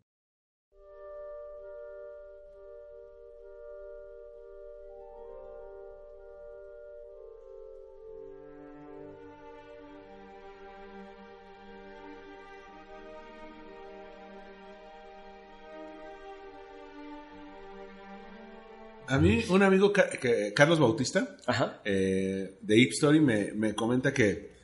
A 19.16 19.20
mí, 19.20 19.44
un 19.48 19.62
amigo, 19.62 19.92
que- 19.92 20.52
Carlos 20.54 20.78
Bautista, 20.78 21.36
Ajá. 21.46 21.80
eh, 21.84 22.54
de 22.60 22.78
Ip 22.78 22.92
Story, 22.92 23.20
me, 23.20 23.52
me 23.52 23.74
comenta 23.74 24.12
que. 24.12 24.54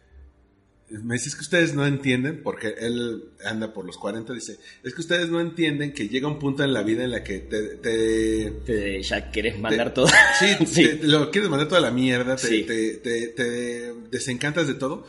Me 0.90 1.14
dice, 1.14 1.30
es 1.30 1.37
que 1.37 1.40
ustedes 1.40 1.75
no 1.75 1.87
entienden, 1.87 2.42
porque 2.42 2.75
él 2.78 3.30
anda 3.47 3.73
por 3.73 3.87
los 3.87 3.97
40, 3.97 4.35
dice, 4.35 4.59
es 4.85 4.92
que 4.94 5.00
ustedes 5.00 5.30
no 5.30 5.40
entienden 5.40 5.94
que 5.94 6.06
llega 6.06 6.28
un 6.28 6.38
punto 6.38 6.64
en 6.64 6.75
la 6.75 6.82
vida 6.82 7.02
en 7.02 7.12
la 7.12 7.25
que 7.25 7.38
te... 7.38 7.76
te- 7.76 8.50
Te- 8.66 9.02
ya 9.02 9.30
querés 9.30 9.59
mandar 9.59 9.88
te- 9.88 9.94
todo. 9.94 10.06
Sí, 10.38 10.47
Sí. 10.66 10.82
te- 11.00 11.06
lo 11.06 11.30
quieres 11.30 11.49
mandar 11.49 11.66
toda 11.68 11.80
la 11.80 11.90
mierda, 11.92 12.37
te, 12.37 12.47
Sí. 12.47 12.64
te- 12.64 12.97
te- 12.99 13.28
te 13.28 13.94
desencantas 14.11 14.66
de 14.66 14.75
todo. 14.75 15.06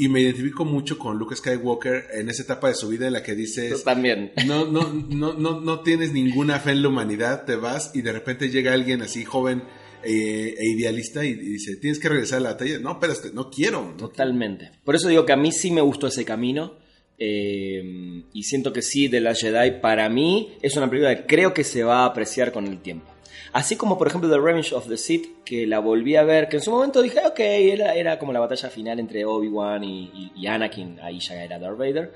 Y 0.00 0.08
me 0.08 0.20
identifico 0.20 0.64
mucho 0.64 0.96
con 0.96 1.18
Luke 1.18 1.34
Skywalker 1.34 2.04
en 2.14 2.28
esa 2.28 2.44
etapa 2.44 2.68
de 2.68 2.74
su 2.76 2.88
vida 2.88 3.08
en 3.08 3.12
la 3.14 3.22
que 3.24 3.32
Tú 3.32 3.38
dices, 3.38 3.82
también. 3.82 4.30
no, 4.46 4.64
no, 4.64 4.92
no, 4.92 5.32
no, 5.34 5.60
no 5.60 5.80
tienes 5.80 6.12
ninguna 6.12 6.60
fe 6.60 6.70
en 6.70 6.82
la 6.82 6.88
humanidad, 6.88 7.44
te 7.44 7.56
vas 7.56 7.90
y 7.94 8.02
de 8.02 8.12
repente 8.12 8.48
llega 8.48 8.72
alguien 8.72 9.02
así 9.02 9.24
joven 9.24 9.64
eh, 10.04 10.54
e 10.56 10.68
idealista 10.70 11.24
y, 11.24 11.30
y 11.30 11.34
dice, 11.34 11.76
tienes 11.78 11.98
que 11.98 12.08
regresar 12.08 12.38
a 12.38 12.42
la 12.42 12.50
batalla. 12.52 12.78
No, 12.78 13.00
pero 13.00 13.12
no 13.34 13.50
quiero. 13.50 13.82
no 13.90 13.96
Totalmente. 13.96 14.70
Por 14.84 14.94
eso 14.94 15.08
digo 15.08 15.26
que 15.26 15.32
a 15.32 15.36
mí 15.36 15.50
sí 15.50 15.72
me 15.72 15.80
gustó 15.80 16.06
ese 16.06 16.24
camino. 16.24 16.76
eh, 17.18 18.22
y 18.32 18.42
siento 18.44 18.72
que 18.72 18.82
sí, 18.82 19.08
de 19.08 19.20
la 19.20 19.34
Jedi, 19.34 19.80
para 19.80 20.08
mí 20.08 20.52
es 20.62 20.76
una 20.76 20.88
película 20.88 21.16
que 21.16 21.26
creo 21.26 21.52
que 21.52 21.64
se 21.64 21.82
va 21.82 22.02
a 22.02 22.06
apreciar 22.06 22.52
con 22.52 22.68
el 22.68 22.78
tiempo. 22.80 23.06
Así 23.52 23.76
como, 23.76 23.96
por 23.98 24.08
ejemplo, 24.08 24.28
The 24.30 24.38
Revenge 24.38 24.72
of 24.74 24.88
the 24.88 24.96
Sith, 24.96 25.42
que 25.44 25.66
la 25.66 25.78
volví 25.78 26.16
a 26.16 26.22
ver, 26.24 26.48
que 26.48 26.56
en 26.56 26.62
su 26.62 26.70
momento 26.70 27.00
dije, 27.02 27.18
ok, 27.26 27.38
era, 27.40 27.94
era 27.94 28.18
como 28.18 28.32
la 28.32 28.40
batalla 28.40 28.68
final 28.70 28.98
entre 29.00 29.24
Obi-Wan 29.24 29.84
y, 29.84 30.04
y- 30.14 30.32
y 30.36 30.46
Anakin, 30.46 31.00
ahí 31.00 31.18
ya 31.20 31.42
era 31.42 31.58
Darth 31.58 31.78
Vader. 31.78 32.12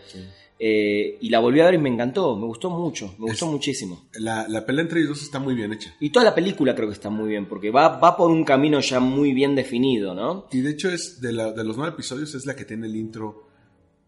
Eh, 0.65 1.19
y 1.21 1.29
la 1.29 1.41
volví 1.41 1.59
a 1.61 1.65
ver 1.65 1.75
y 1.75 1.79
me 1.79 1.89
encantó, 1.89 2.37
me 2.37 2.47
gustó 2.47 2.71
mucho, 2.71 3.15
me 3.19 3.27
gustó 3.27 3.47
Es- 3.47 3.51
muchísimo. 3.51 4.05
La, 4.15 4.47
la 4.49 4.65
pelea 4.65 4.83
entre 4.83 5.01
ellos 5.01 5.11
dos 5.17 5.23
está 5.23 5.41
muy 5.41 5.55
bien 5.55 5.73
hecha. 5.73 5.93
Y 5.99 6.11
toda 6.11 6.25
la 6.25 6.35
película 6.35 6.75
creo 6.75 6.87
que 6.89 6.95
está 6.95 7.11
muy 7.11 7.31
bien, 7.31 7.47
porque 7.47 7.71
va, 7.71 7.99
va 7.99 8.17
por 8.17 8.31
un 8.31 8.45
camino 8.45 8.79
ya 8.81 9.01
muy 9.01 9.33
bien 9.35 9.57
definido, 9.57 10.15
¿no? 10.15 10.47
Y 10.53 10.61
de 10.61 10.71
hecho 10.71 10.89
es 10.91 11.21
de, 11.21 11.33
la- 11.33 11.53
de 11.53 11.65
los 11.65 11.77
nueve 11.77 11.95
episodios 11.95 12.35
es 12.37 12.47
la 12.47 12.55
que 12.55 12.65
tiene 12.65 12.87
el 12.87 12.95
intro 12.95 13.49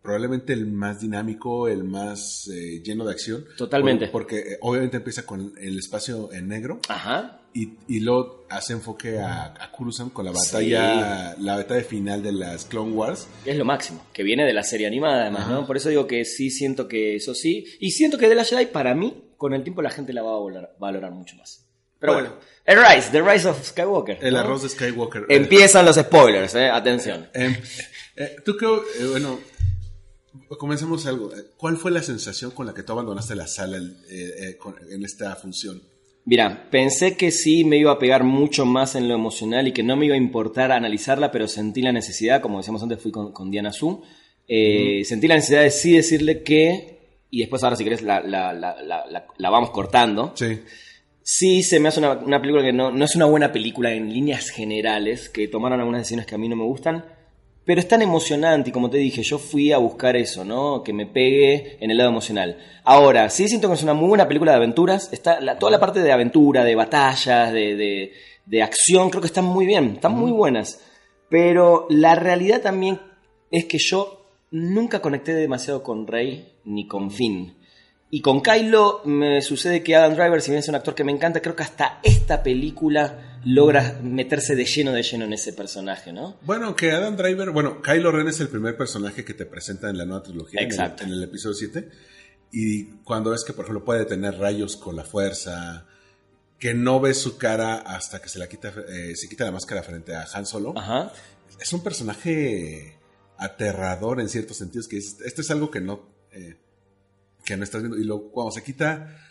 probablemente 0.05 0.53
el 0.53 0.67
más 0.67 1.01
dinámico, 1.01 1.67
el 1.67 1.83
más 1.83 2.47
eh, 2.53 2.83
lleno 2.85 3.07
de 3.07 3.13
acción. 3.13 3.47
Totalmente. 3.57 4.09
Por- 4.09 4.23
porque 4.25 4.39
eh, 4.39 4.59
obviamente 4.61 4.99
empieza 4.99 5.25
con 5.25 5.55
el 5.59 5.79
espacio 5.79 6.31
en 6.31 6.47
negro 6.47 6.79
Ajá. 6.91 7.41
y, 7.55 7.73
y 7.89 8.01
luego 8.01 8.45
hace 8.51 8.75
enfoque 8.75 9.19
a, 9.19 9.45
a 9.59 9.73
Coruscant 9.73 10.13
con 10.13 10.27
la 10.27 10.31
batalla, 10.33 11.35
la 11.41 11.57
batalla 11.57 11.83
final 11.85 12.23
de 12.23 12.33
las 12.33 12.67
Clone 12.67 12.93
Wars. 12.93 13.27
Es 13.47 13.57
lo 13.57 13.65
máximo, 13.65 14.05
que 14.13 14.23
viene 14.23 14.45
de 14.45 14.53
la 14.53 14.63
serie 14.63 14.87
animada 14.87 15.23
además, 15.23 15.45
Ajá. 15.45 15.53
¿no? 15.53 15.67
Por 15.67 15.79
eso 15.79 15.89
digo 15.89 16.07
que 16.07 16.27
sí 16.27 16.51
siento 16.51 16.87
que 16.87 17.17
eso 17.17 17.35
sí. 17.35 17.65
Y 17.81 17.93
siento 17.93 18.19
que 18.19 18.29
de 18.29 18.35
la 18.35 18.45
Jedi, 18.45 18.67
para 18.67 18.95
mí, 18.95 19.31
con 19.39 19.55
el 19.55 19.63
tiempo 19.65 19.81
la 19.81 19.89
gente 19.91 20.13
la 20.13 20.23
va 20.23 20.33
a 20.33 20.39
valorar, 20.39 20.77
valorar 20.79 21.13
mucho 21.13 21.35
más. 21.37 21.65
Pero 21.99 22.13
Bueno. 22.13 22.29
bueno, 22.29 22.45
el 22.67 22.79
Rise, 22.97 23.09
The 23.11 23.23
Rise 23.23 23.49
of 23.49 23.65
Skywalker. 23.67 24.19
El 24.21 24.35
¿no? 24.35 24.41
arroz 24.41 24.65
de 24.65 24.69
Skywalker. 24.69 25.25
Empiezan 25.31 25.87
los 25.87 25.97
spoilers, 25.97 26.55
¿eh? 26.57 26.69
Atención. 26.69 27.27
Eh, 27.33 27.63
eh, 28.17 28.37
Tú 28.45 28.55
creo, 28.59 28.85
bueno, 29.11 29.41
comencemos 30.59 31.07
algo. 31.07 31.31
¿Cuál 31.57 31.76
fue 31.76 31.91
la 31.91 32.03
sensación 32.03 32.50
con 32.50 32.67
la 32.67 32.75
que 32.75 32.83
tú 32.83 32.93
abandonaste 32.93 33.35
la 33.35 33.47
sala 33.47 33.79
eh, 33.79 33.83
eh, 34.11 34.57
con- 34.59 34.76
en 34.91 35.05
esta 35.05 35.35
función? 35.37 35.83
Mira, 36.26 36.69
pensé 36.71 37.17
que 37.17 37.31
sí 37.31 37.64
me 37.64 37.76
iba 37.76 37.93
a 37.93 37.99
pegar 37.99 38.25
mucho 38.25 38.64
más 38.64 38.95
en 38.95 39.09
lo 39.09 39.14
emocional 39.14 39.69
y 39.69 39.73
que 39.73 39.83
no 39.83 39.95
me 39.97 40.07
iba 40.07 40.14
a 40.14 40.19
importar 40.19 40.73
analizarla, 40.73 41.31
pero 41.31 41.47
sentí 41.49 41.83
la 41.83 41.93
necesidad, 41.93 42.41
como 42.41 42.59
decíamos 42.59 42.83
antes, 42.83 43.00
fui 43.00 43.12
con, 43.12 43.33
con 43.33 43.50
Diana 43.50 43.73
Su, 43.73 44.03
eh, 44.49 45.03
sentí 45.05 45.29
la 45.29 45.35
necesidad 45.37 45.62
de 45.62 45.71
sí 45.71 45.93
decirle 45.93 46.43
que, 46.43 47.21
y 47.31 47.41
después 47.41 47.62
ahora 47.62 47.76
si 47.76 47.85
querés 47.85 48.00
la, 48.03 48.21
la- 48.21 48.53
la- 48.55 49.50
vamos 49.50 49.71
cortando, 49.71 50.33
Sí. 50.35 50.61
Sí, 51.26 51.62
se 51.62 51.81
me 51.81 51.88
hace 51.88 52.00
una, 52.00 52.12
una 52.12 52.38
película 52.38 52.62
que 52.62 52.73
no, 52.75 52.91
no 52.91 53.03
es 53.07 53.17
una 53.17 53.25
buena 53.25 53.50
película 53.50 53.95
en 53.95 54.12
líneas 54.12 54.50
generales, 54.50 55.31
que 55.31 55.49
tomaron 55.49 55.81
algunas 55.81 56.03
decisiones 56.03 56.26
que 56.26 56.35
a 56.35 56.38
mí 56.38 56.50
no 56.50 56.57
me 56.57 56.64
gustan, 56.64 57.03
pero 57.64 57.80
es 57.80 57.88
tan 57.88 58.02
emocionante 58.02 58.71
y 58.71 58.73
como 58.73 58.90
te 58.90 58.99
dije, 58.99 59.23
yo 59.23 59.38
fui 59.38 59.73
a 59.73 59.78
buscar 59.78 60.16
eso, 60.16 60.44
¿no? 60.44 60.83
Que 60.83 60.92
me 60.92 61.06
pegue 61.06 61.78
en 61.80 61.90
el 61.90 61.97
lado 61.97 62.11
emocional. 62.11 62.59
Ahora, 62.85 63.30
sí 63.30 63.49
siento 63.49 63.68
que 63.68 63.75
es 63.75 63.83
una 63.83 63.94
muy 63.94 64.09
buena 64.09 64.28
película 64.28 64.52
de 64.52 64.56
aventuras, 64.59 65.12
está 65.12 65.40
la- 65.40 65.59
toda 65.59 65.73
la 65.73 65.80
parte 65.80 66.00
de 66.02 66.12
aventura, 66.12 66.64
de 66.64 66.75
batallas, 66.75 67.52
de, 67.52 67.75
de, 67.76 68.12
de 68.47 68.62
acción, 68.62 69.09
creo 69.11 69.21
que 69.23 69.28
están 69.28 69.44
muy 69.47 69.64
bien, 69.66 69.92
están 69.94 70.12
muy 70.14 70.30
buenas, 70.30 70.80
pero 71.30 71.87
la 71.90 72.14
realidad 72.14 72.61
también 72.61 73.00
es 73.50 73.64
que 73.64 73.78
yo 73.78 74.26
nunca 74.50 75.00
conecté 75.00 75.35
demasiado 75.35 75.83
con 75.83 76.06
Rey 76.06 76.52
ni 76.64 76.87
con 76.87 77.11
Finn. 77.11 77.56
Y 78.11 78.21
con 78.21 78.42
Kylo 78.42 79.00
me 79.06 79.42
sucede 79.42 79.83
que 79.83 79.97
Adam 79.97 80.14
Driver, 80.14 80.40
si 80.40 80.50
bien 80.52 80.61
es 80.61 80.68
un 80.68 80.76
actor 80.76 80.94
que 80.94 81.02
me 81.02 81.11
encanta, 81.11 81.40
creo 81.42 81.56
que 81.56 81.64
hasta 81.64 81.99
esta 82.04 82.42
película 82.44 83.34
logra 83.45 83.99
meterse 84.03 84.57
de 84.57 84.65
lleno 84.65 84.93
de 84.93 85.03
lleno 85.03 85.25
en 85.25 85.33
ese 85.33 85.53
personaje, 85.53 86.13
¿no? 86.13 86.37
Bueno, 86.43 86.75
que 86.77 86.93
Adam 86.93 87.17
Driver, 87.17 87.51
bueno, 87.51 87.83
Kylo 87.83 88.11
Ren 88.13 88.29
es 88.29 88.41
el 88.41 88.49
primer 88.49 88.77
personaje 88.77 89.25
que 89.25 89.35
te 89.35 89.47
presenta 89.47 89.91
en 89.91 89.99
la 89.99 90.05
nueva 90.05 90.23
trilogía, 90.23 90.61
en 90.61 90.67
el- 90.67 90.73
Exacto. 90.73 91.05
En, 91.05 91.11
el, 91.11 91.23
episodio 91.23 91.55
7. 91.55 91.89
Y 92.53 92.85
cuando 93.05 93.31
ves 93.31 93.45
que, 93.45 93.53
por 93.53 93.65
ejemplo, 93.65 93.85
puede 93.85 94.05
tener 94.05 94.39
rayos 94.39 94.77
con 94.77 94.97
la 94.97 95.05
fuerza, 95.05 95.87
que 96.59 96.73
no 96.73 97.01
ves 97.01 97.19
su 97.19 97.37
cara 97.37 97.77
hasta 97.79 98.21
que 98.23 98.29
se 98.29 98.39
la 98.39 98.49
quita, 98.49 98.73
eh, 98.89 99.15
se 99.17 99.29
quita 99.29 99.45
la 99.45 99.51
máscara 99.53 99.83
frente 99.83 100.15
a 100.15 100.25
Han 100.33 100.47
Solo. 100.47 100.73
Ajá. 100.77 101.13
Es 101.61 101.73
un 101.73 101.83
personaje 101.83 102.99
aterrador 103.37 104.21
en 104.21 104.29
ciertos 104.29 104.57
sentidos, 104.57 104.89
que 104.89 104.99
es- 104.99 105.17
esto 105.25 105.41
es 105.41 105.51
algo 105.51 105.71
que 105.71 105.81
no, 105.81 106.09
eh, 106.33 106.57
que 107.45 107.57
no 107.57 107.65
estás 107.65 107.83
viendo. 107.83 107.99
Y 107.99 108.05
luego 108.05 108.31
cuando 108.31 108.53
se 108.53 108.63
quita 108.63 109.24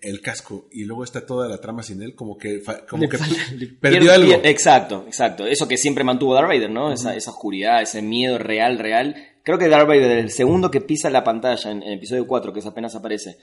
el 0.00 0.20
casco 0.20 0.68
y 0.70 0.84
luego 0.84 1.02
está 1.04 1.26
toda 1.26 1.48
la 1.48 1.60
trama 1.60 1.82
sin 1.82 2.00
él, 2.02 2.14
como 2.14 2.38
que, 2.38 2.62
como 2.88 3.02
Le 3.02 3.08
que 3.08 3.18
falta- 3.18 3.36
perdió 3.80 4.00
pierde- 4.00 4.12
algo. 4.14 4.32
Exacto, 4.44 5.04
exacto. 5.06 5.46
Eso 5.46 5.66
que 5.66 5.76
siempre 5.76 6.04
mantuvo 6.04 6.34
Darth 6.34 6.48
Vader, 6.48 6.70
¿no? 6.70 6.92
esa, 6.92 7.16
esa 7.16 7.30
oscuridad, 7.32 7.82
ese 7.82 8.00
miedo 8.02 8.38
real, 8.38 8.78
real. 8.78 9.16
Creo 9.42 9.58
que 9.58 9.68
Darth 9.68 9.88
Vader, 9.88 10.18
el 10.18 10.30
segundo 10.30 10.70
que 10.70 10.80
pisa 10.80 11.10
la 11.10 11.24
pantalla 11.24 11.70
en, 11.70 11.82
en 11.82 11.94
episodio 11.94 12.26
4, 12.26 12.52
que 12.52 12.60
es 12.60 12.66
apenas 12.66 12.94
aparece, 12.94 13.36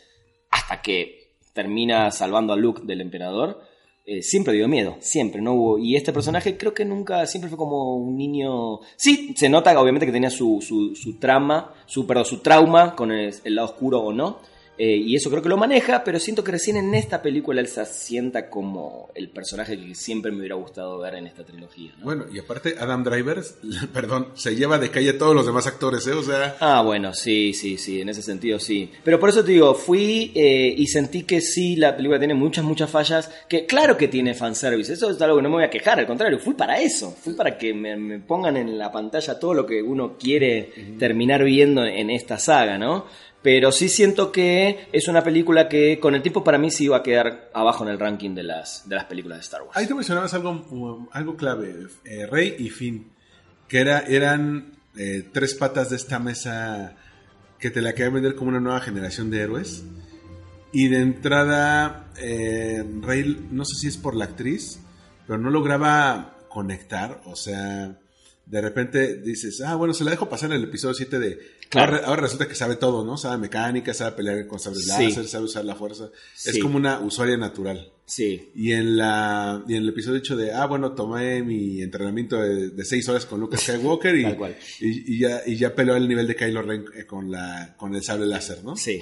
hasta 0.52 0.82
que 0.82 1.34
termina 1.54 2.12
salvando 2.12 2.54
a 2.54 2.58
Luke 2.58 2.82
del 2.86 3.02
emperador, 3.02 3.60
eh, 4.06 4.22
siempre 4.22 4.54
dio 4.54 4.68
miedo, 4.68 4.98
siempre, 5.00 5.42
no 5.42 5.54
hubo. 5.54 5.80
Y 5.80 5.96
este 5.96 6.14
personaje 6.14 6.56
creo 6.58 6.74
que 6.74 6.86
nunca, 6.86 7.26
siempre 7.26 7.50
fue 7.50 7.58
como 7.58 7.96
un 7.98 8.16
niño. 8.16 8.80
Sí, 8.98 9.34
se 9.36 9.50
nota 9.50 9.78
obviamente 9.80 10.06
que 10.06 10.12
tenía 10.12 10.30
su, 10.30 10.60
su, 10.62 10.96
su 10.96 11.18
trama, 11.18 11.74
su, 11.88 12.06
perdón, 12.06 12.26
su 12.26 12.38
trauma 12.40 12.96
con 12.96 13.12
el, 13.12 13.34
el 13.44 13.56
lado 13.56 13.70
oscuro 13.70 14.00
o 14.02 14.14
no. 14.14 14.40
Eh, 14.78 14.96
y 14.98 15.16
eso 15.16 15.30
creo 15.30 15.42
que 15.42 15.50
lo 15.50 15.58
maneja, 15.58 16.04
pero 16.04 16.20
siento 16.20 16.44
que 16.44 16.52
recién 16.52 16.78
en 16.78 16.94
esta 16.96 17.22
película 17.22 17.62
él 17.62 17.68
se 17.68 17.82
asienta 17.82 18.50
como 18.50 19.10
el 19.16 19.30
personaje 19.30 19.78
que 19.78 19.96
siempre 19.96 20.32
me 20.32 20.40
hubiera 20.40 20.56
gustado 20.56 21.00
ver 21.00 21.16
en 21.16 21.28
esta 21.28 21.44
trilogía. 21.44 21.92
¿no? 21.98 22.04
Bueno, 22.06 22.26
y 22.32 22.40
aparte 22.40 22.76
Adam 22.80 23.04
Driver, 23.04 23.42
perdón, 23.94 24.30
se 24.36 24.56
lleva 24.56 24.78
de 24.78 24.90
calle 24.90 25.12
a 25.12 25.18
todos 25.18 25.36
los 25.36 25.46
demás 25.46 25.68
actores, 25.68 26.06
¿eh? 26.08 26.14
O 26.14 26.24
sea, 26.24 26.58
Ah, 26.60 26.82
bueno, 26.82 27.14
sí, 27.14 27.54
sí, 27.54 27.78
sí, 27.78 28.02
en 28.02 28.10
ese 28.10 28.22
sentido 28.22 28.60
sí. 28.60 28.92
Pero 29.04 29.20
por 29.20 29.30
eso 29.30 29.44
te 29.44 29.52
digo, 29.52 29.74
fui 29.76 30.32
eh, 30.36 30.74
y 30.78 30.88
sentí 30.88 31.24
que 31.24 31.42
sí, 31.42 31.76
la 31.76 31.96
película 31.96 32.20
tiene 32.20 32.34
muchas, 32.34 32.66
muchas 32.66 32.90
fallas, 32.90 33.32
que 33.48 33.66
claro 33.66 33.98
que 33.98 34.08
tiene 34.08 34.34
fanservice, 34.34 34.94
eso 34.94 35.10
es 35.10 35.22
algo 35.22 35.38
que 35.38 35.44
no 35.44 35.50
me 35.50 35.56
voy 35.56 35.66
a 35.66 35.70
quejar, 35.70 36.00
al 36.00 36.08
contrario, 36.08 36.40
fui 36.40 36.54
para 36.54 36.80
eso, 36.80 37.12
fui 37.12 37.34
para 37.34 37.58
que 37.58 37.74
me, 37.74 37.96
me 37.96 38.20
pongan 38.20 38.58
en 38.58 38.78
la 38.78 38.92
pantalla 38.92 39.40
todo 39.40 39.54
lo 39.54 39.66
que 39.66 39.82
uno 39.82 40.18
quiere 40.18 40.72
terminar 41.00 41.44
viendo 41.44 41.86
en 41.86 42.10
esta 42.10 42.38
saga, 42.38 42.78
¿no? 42.78 43.06
Pero 43.46 43.72
sí 43.72 43.90
siento 43.90 44.32
que 44.32 44.88
es 44.92 45.08
una 45.08 45.24
película 45.24 45.70
que 45.70 46.00
con 46.00 46.16
el 46.16 46.24
tiempo 46.24 46.44
para 46.44 46.58
mí 46.58 46.72
sí 46.72 46.86
iba 46.86 46.98
a 46.98 47.04
quedar 47.04 47.52
abajo 47.54 47.84
en 47.84 47.92
el 47.92 48.00
ranking 48.00 48.34
de 48.34 48.42
las, 48.42 48.90
de 48.90 48.96
las 48.96 49.06
películas 49.06 49.38
de 49.38 49.42
Star 49.44 49.62
Wars. 49.62 49.78
ahí 49.78 49.86
te 49.86 49.94
mencionabas 49.94 50.34
algo, 50.34 50.50
um, 50.50 51.08
algo 51.12 51.38
clave, 51.38 51.76
eh, 52.06 52.26
Rey 52.26 52.56
y 52.58 52.72
Finn, 52.72 53.12
que 53.68 53.82
era, 53.82 54.00
eran 54.00 54.80
eh, 54.98 55.30
tres 55.32 55.54
patas 55.54 55.92
de 55.92 55.96
esta 55.96 56.18
mesa 56.18 56.96
que 57.60 57.70
te 57.70 57.84
la 57.84 57.94
querían 57.94 58.16
vender 58.16 58.34
como 58.34 58.50
una 58.50 58.60
nueva 58.60 58.82
generación 58.82 59.30
de 59.30 59.42
héroes. 59.42 59.84
Y 60.74 60.88
de 60.88 61.02
entrada, 61.02 62.12
eh, 62.18 62.84
Rey, 63.02 63.48
no 63.52 63.64
sé 63.64 63.76
si 63.76 63.90
es 63.90 63.98
por 63.98 64.16
la 64.16 64.26
actriz, 64.26 64.80
pero 65.28 65.38
no 65.38 65.52
lograba 65.52 66.40
conectar, 66.50 67.22
o 67.26 67.36
sea... 67.36 68.00
De 68.48 68.62
repente 68.62 69.18
dices, 69.22 69.60
ah, 69.62 69.74
bueno, 69.74 69.96
se 69.96 70.04
la 70.04 70.12
dejo 70.12 70.30
pasar 70.30 70.52
en 70.52 70.58
el 70.58 70.66
episodio 70.66 70.94
7 70.94 71.18
de... 71.18 71.40
Claro. 71.70 71.96
Ahora, 71.96 72.08
ahora 72.08 72.22
resulta 72.24 72.48
que 72.48 72.56
sabe 72.56 72.76
todo, 72.76 73.04
¿no? 73.04 73.18
Sabe 73.18 73.38
mecánica, 73.38 73.94
sabe 73.94 74.16
pelear 74.16 74.48
con 74.48 74.60
sables 74.60 74.84
Sí. 74.86 75.06
láser, 75.08 75.28
sabe 75.28 75.46
usar 75.46 75.66
la 75.66 75.76
fuerza. 75.76 76.10
Es 76.36 76.54
Sí. 76.56 76.60
como 76.60 76.78
una 76.78 77.00
usuaria 77.00 77.38
natural. 77.38 77.92
Sí, 78.08 78.52
Y 78.54 78.72
en 78.74 78.98
la 78.98 79.64
y 79.68 79.74
en 79.76 79.82
el 79.82 79.90
episodio 79.90 80.20
8 80.20 80.38
de, 80.38 80.54
ah, 80.54 80.68
bueno, 80.68 80.92
tomé 80.92 81.42
mi 81.42 81.82
entrenamiento 81.82 82.40
de, 82.40 82.70
de 82.70 82.86
seis 82.86 83.10
horas 83.10 83.26
con 83.26 83.40
Luke 83.40 83.58
Skywalker 83.58 84.16
y, 84.16 84.26
y, 84.82 85.16
y 85.16 85.20
ya, 85.20 85.42
y 85.46 85.56
ya 85.56 85.74
peleó 85.74 85.96
al 85.96 86.08
nivel 86.08 86.28
de 86.28 86.36
Kylo 86.36 86.62
Ren 86.62 86.86
eh, 86.96 87.06
con, 87.06 87.32
la, 87.32 87.74
con 87.78 87.96
el 87.96 88.04
sable 88.04 88.28
láser, 88.28 88.64
¿no? 88.64 88.76
sí. 88.76 89.02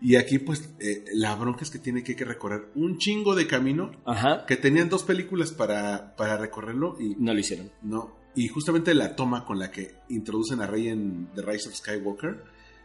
Y 0.00 0.14
aquí, 0.14 0.38
pues, 0.38 0.62
eh, 0.78 1.04
la 1.14 1.34
bronca 1.34 1.64
es 1.64 1.70
que 1.70 1.80
tiene 1.80 2.04
que, 2.04 2.14
que 2.14 2.24
recorrer 2.24 2.68
un 2.76 2.98
chingo 2.98 3.34
de 3.34 3.48
camino, 3.48 3.90
Ajá. 4.06 4.46
que 4.46 4.56
tenían 4.56 4.88
dos 4.88 5.02
películas 5.02 5.50
para, 5.50 6.14
para 6.14 6.36
recorrerlo 6.36 6.96
y 7.00 7.16
No 7.18 7.34
lo 7.34 7.40
hicieron. 7.40 7.72
no. 7.82 8.16
Y 8.38 8.48
justamente 8.48 8.94
la 8.94 9.16
toma 9.16 9.44
con 9.44 9.58
la 9.58 9.70
que 9.70 9.94
introducen 10.10 10.60
a 10.60 10.66
Rey 10.66 10.88
en 10.88 11.28
The 11.34 11.42
Rise 11.42 11.68
of 11.68 11.74
Skywalker. 11.74 12.36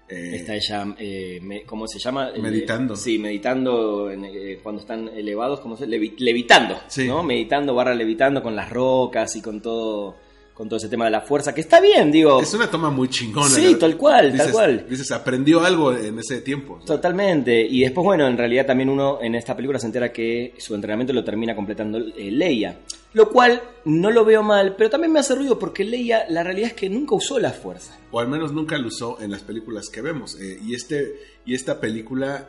eh, 0.10 0.32
Está 0.36 0.56
ella, 0.56 0.96
eh, 1.00 1.39
me- 1.42 1.63
¿cómo 1.63 1.88
se 1.88 1.98
llama? 2.00 2.30
El- 2.30 2.42
Meditando. 2.42 2.96
sí, 2.96 3.18
meditando 3.20 4.10
en, 4.12 4.26
eh, 4.26 4.60
cuando 4.62 4.82
están 4.82 5.08
elevados, 5.08 5.60
¿cómo 5.62 5.78
se 5.78 5.88
Levi- 5.88 6.16
Levitando, 6.18 6.76
Sí. 6.88 7.08
¿no? 7.08 7.24
Meditando, 7.24 7.74
barra 7.74 7.94
levitando 7.96 8.42
con 8.44 8.56
las 8.56 8.70
rocas 8.70 9.36
y 9.38 9.42
con 9.42 9.62
todo, 9.62 10.18
con 10.54 10.70
todo 10.70 10.78
ese 10.78 10.88
tema 10.89 11.06
de 11.06 11.12
la 11.12 11.22
fuerza, 11.22 11.54
que 11.54 11.62
está 11.62 11.82
bien, 11.82 12.12
digo. 12.12 12.39
es 12.42 12.54
una 12.54 12.70
toma 12.70 12.89
muy 12.92 13.10
chingona. 13.10 13.50
Sí, 13.50 13.74
la- 13.74 13.80
tal 13.80 13.98
cual, 13.98 14.30
tal 14.30 14.38
dices- 14.48 14.52
cual. 14.52 14.86
Dices, 14.89 15.12
aprendió 15.12 15.63
algo 15.63 15.92
en 15.94 16.20
ese 16.20 16.42
tiempo. 16.42 16.80
Totalmente. 16.86 17.62
Y 17.66 17.82
después, 17.82 18.04
bueno, 18.06 18.28
en 18.28 18.38
realidad 18.38 18.66
también 18.66 18.89
uno 18.89 19.20
en 19.22 19.36
esta 19.36 19.56
película 19.56 19.80
se 19.80 19.88
entera 19.88 20.12
que 20.13 20.54
su 20.60 20.76
entrenamiento 20.76 21.12
lo 21.13 21.24
termina 21.24 21.56
completando 21.56 21.98
eh, 21.98 22.30
Leia. 22.32 22.80
Lo 23.13 23.30
cual 23.30 23.62
no 23.86 24.10
lo 24.12 24.26
veo 24.26 24.42
mal, 24.44 24.76
pero 24.76 24.89
también 24.89 25.12
me 25.13 25.20
hace 25.20 25.36
ruido 25.36 25.60
porque 25.60 25.84
Leia, 25.84 26.26
la 26.30 26.44
realidad 26.44 26.70
es 26.70 26.74
que 26.74 26.89
nunca 26.89 27.16
usó 27.16 27.39
la 27.39 27.52
fuerza. 27.52 27.98
o 28.12 28.20
al 28.20 28.28
menos 28.28 28.52
nunca 28.54 28.78
lo 28.78 28.88
usó 28.89 29.20
en 29.22 29.32
las 29.32 29.42
películas 29.42 29.89
que 29.89 30.02
vemos. 30.02 30.39
Eh, 30.39 30.60
y, 30.63 30.76
este, 30.76 31.13
y 31.46 31.56
esta 31.56 31.80
película, 31.80 32.48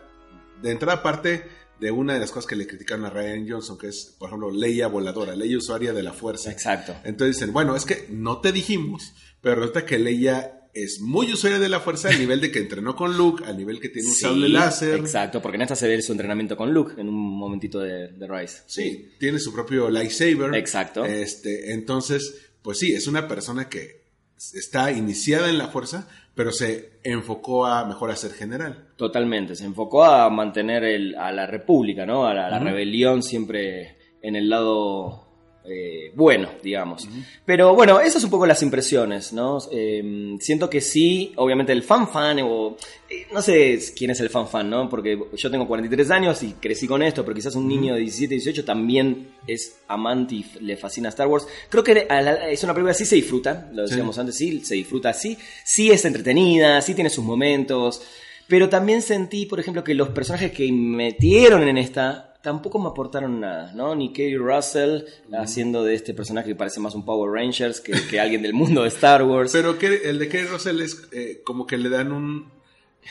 de 0.63 0.71
entrada 0.71 1.03
parte 1.03 1.45
de 1.81 1.91
una 1.91 2.15
de 2.15 2.21
las 2.21 2.31
cosas 2.31 2.47
que 2.47 2.57
le 2.57 2.67
criticaron 2.67 3.05
a 3.05 3.11
Ryan 3.11 3.49
Johnson, 3.49 3.77
que 3.79 3.89
es, 3.89 4.15
por 4.19 4.29
ejemplo, 4.29 4.51
Leia 4.51 4.87
voladora, 4.87 5.35
Leia 5.35 5.59
usuaria 5.59 5.93
de 5.93 6.03
la 6.03 6.13
fuerza. 6.13 6.51
Exacto. 6.51 6.95
Entonces 7.05 7.37
dicen, 7.37 7.53
bueno, 7.53 7.77
es 7.77 7.85
que 7.85 8.07
no 8.11 8.41
te 8.41 8.53
dijimos, 8.53 9.13
pero 9.41 9.57
resulta 9.57 9.85
que 9.85 9.99
Leia 9.99 10.61
es 10.75 11.01
muy 11.01 11.33
usuaria 11.33 11.59
de 11.61 11.69
la 11.69 11.81
fuerza 11.81 12.09
al 12.09 12.19
nivel 12.19 12.41
de 12.41 12.51
que 12.51 12.59
entrenó 12.59 12.97
con 12.97 13.17
Luke, 13.17 13.45
al 13.45 13.57
nivel 13.57 13.81
que 13.81 13.89
tiene 13.89 14.09
un 14.09 14.15
Sí, 14.15 14.23
sable 14.23 14.49
láser. 14.49 14.99
Exacto, 14.99 15.41
porque 15.41 15.57
en 15.57 15.63
esta 15.63 15.77
se 15.77 15.87
ve 15.87 16.03
su 16.03 16.13
entrenamiento 16.13 16.57
con 16.57 16.75
Luke 16.75 17.01
en 17.01 17.09
un 17.09 17.39
momentito 17.39 17.79
de, 17.79 18.09
de 18.09 18.27
Rise. 18.27 18.63
Sí, 18.67 19.13
tiene 19.19 19.39
su 19.39 19.53
propio 19.53 19.89
lightsaber. 19.89 20.55
Exacto. 20.57 21.05
Este, 21.05 21.73
entonces, 21.73 22.35
pues 22.63 22.79
sí, 22.79 22.93
es 22.93 23.07
una 23.07 23.29
persona 23.29 23.69
que 23.69 24.05
está 24.53 24.91
iniciada 24.91 25.49
en 25.49 25.59
la 25.59 25.69
fuerza, 25.69 26.09
pero 26.35 26.51
se 26.53 26.99
enfocó 27.05 27.67
a 27.67 27.85
mejor 27.85 28.11
a 28.11 28.17
ser 28.17 28.33
general. 28.33 28.89
Totalmente, 28.97 29.55
se 29.55 29.65
enfocó 29.67 30.05
a 30.05 30.29
mantener 30.31 30.85
el- 30.85 31.15
a 31.17 31.31
la 31.33 31.47
república, 31.47 32.05
¿no? 32.07 32.27
A 32.27 32.35
la, 32.35 32.51
la 32.51 32.59
rebelión 32.59 33.23
siempre 33.23 33.97
en 34.23 34.37
el 34.37 34.49
lado 34.49 35.24
eh, 35.67 36.13
bueno, 36.15 36.51
digamos. 36.63 37.09
Pero 37.47 37.75
bueno, 37.75 37.99
esas 38.01 38.21
son 38.23 38.27
un 38.27 38.31
poco 38.33 38.47
las 38.47 38.63
impresiones, 38.63 39.33
¿no? 39.33 39.59
Eh, 39.73 40.37
siento 40.41 40.69
que 40.69 40.81
sí, 40.81 41.33
obviamente 41.37 41.73
el 41.73 41.83
fan 41.83 42.07
fan, 42.09 42.39
o 42.43 42.77
eh, 43.09 43.27
no 43.33 43.41
sé 43.41 43.79
quién 43.97 44.11
es 44.11 44.21
el 44.21 44.29
fan 44.31 44.47
fan, 44.47 44.69
¿no? 44.69 44.89
Porque 44.91 45.19
yo 45.37 45.51
tengo 45.51 45.67
43 45.67 46.11
años 46.11 46.43
y 46.43 46.53
crecí 46.53 46.87
con 46.87 47.03
esto, 47.03 47.25
pero 47.25 47.35
quizás 47.35 47.55
un 47.55 47.67
niño 47.67 47.95
de 47.95 48.01
17, 48.01 48.35
18 48.35 48.65
también 48.65 49.29
es 49.47 49.79
amante 49.89 50.35
y 50.35 50.45
le 50.61 50.77
fascina 50.77 51.09
Star 51.09 51.29
Wars. 51.29 51.47
Creo 51.71 51.83
que 51.83 51.95
la- 52.09 52.51
es 52.51 52.63
una 52.63 52.75
película 52.75 52.93
sí 52.95 53.05
se 53.07 53.17
disfruta, 53.17 53.71
lo 53.73 53.83
decíamos 53.83 54.17
Sí. 54.17 54.21
antes, 54.21 54.37
sí, 54.37 54.61
se 54.65 54.75
disfruta 54.75 55.09
así, 55.11 55.37
sí 55.65 55.91
es 55.91 56.05
entretenida, 56.05 56.81
sí 56.83 56.95
tiene 56.95 57.09
sus 57.11 57.25
momentos. 57.25 58.03
Pero 58.47 58.69
también 58.69 59.01
sentí, 59.01 59.47
por 59.47 59.59
ejemplo, 59.59 59.83
que 59.83 59.95
los 59.95 60.11
personajes 60.11 60.53
que 60.53 60.71
metieron 60.71 61.67
en 61.67 61.79
esta 61.79 62.34
tampoco 62.45 62.79
me 62.79 62.89
aportaron 62.91 63.41
nada, 63.41 63.73
¿no? 63.75 63.97
Ni 63.97 64.13
Kerry 64.13 64.37
Russell 64.37 65.01
haciendo 65.37 65.83
de 65.83 65.95
este 65.95 66.15
personaje 66.15 66.49
que 66.51 66.55
parece 66.55 66.79
más 66.79 66.95
un 66.95 67.05
Power 67.05 67.33
Rangers 67.33 67.81
que, 67.81 67.93
que 68.09 68.21
alguien 68.21 68.43
del 68.43 68.53
mundo 68.55 68.83
de 68.83 68.89
Star 68.89 69.25
Wars. 69.25 69.51
Pero 69.53 69.79
que 69.79 69.87
el 70.05 70.19
de 70.21 70.29
Kerry 70.29 70.47
Russell 70.47 70.81
es 70.83 71.09
eh, 71.11 71.41
como 71.45 71.67
que 71.67 71.77
le 71.79 71.89
dan 71.89 72.13
un... 72.13 72.53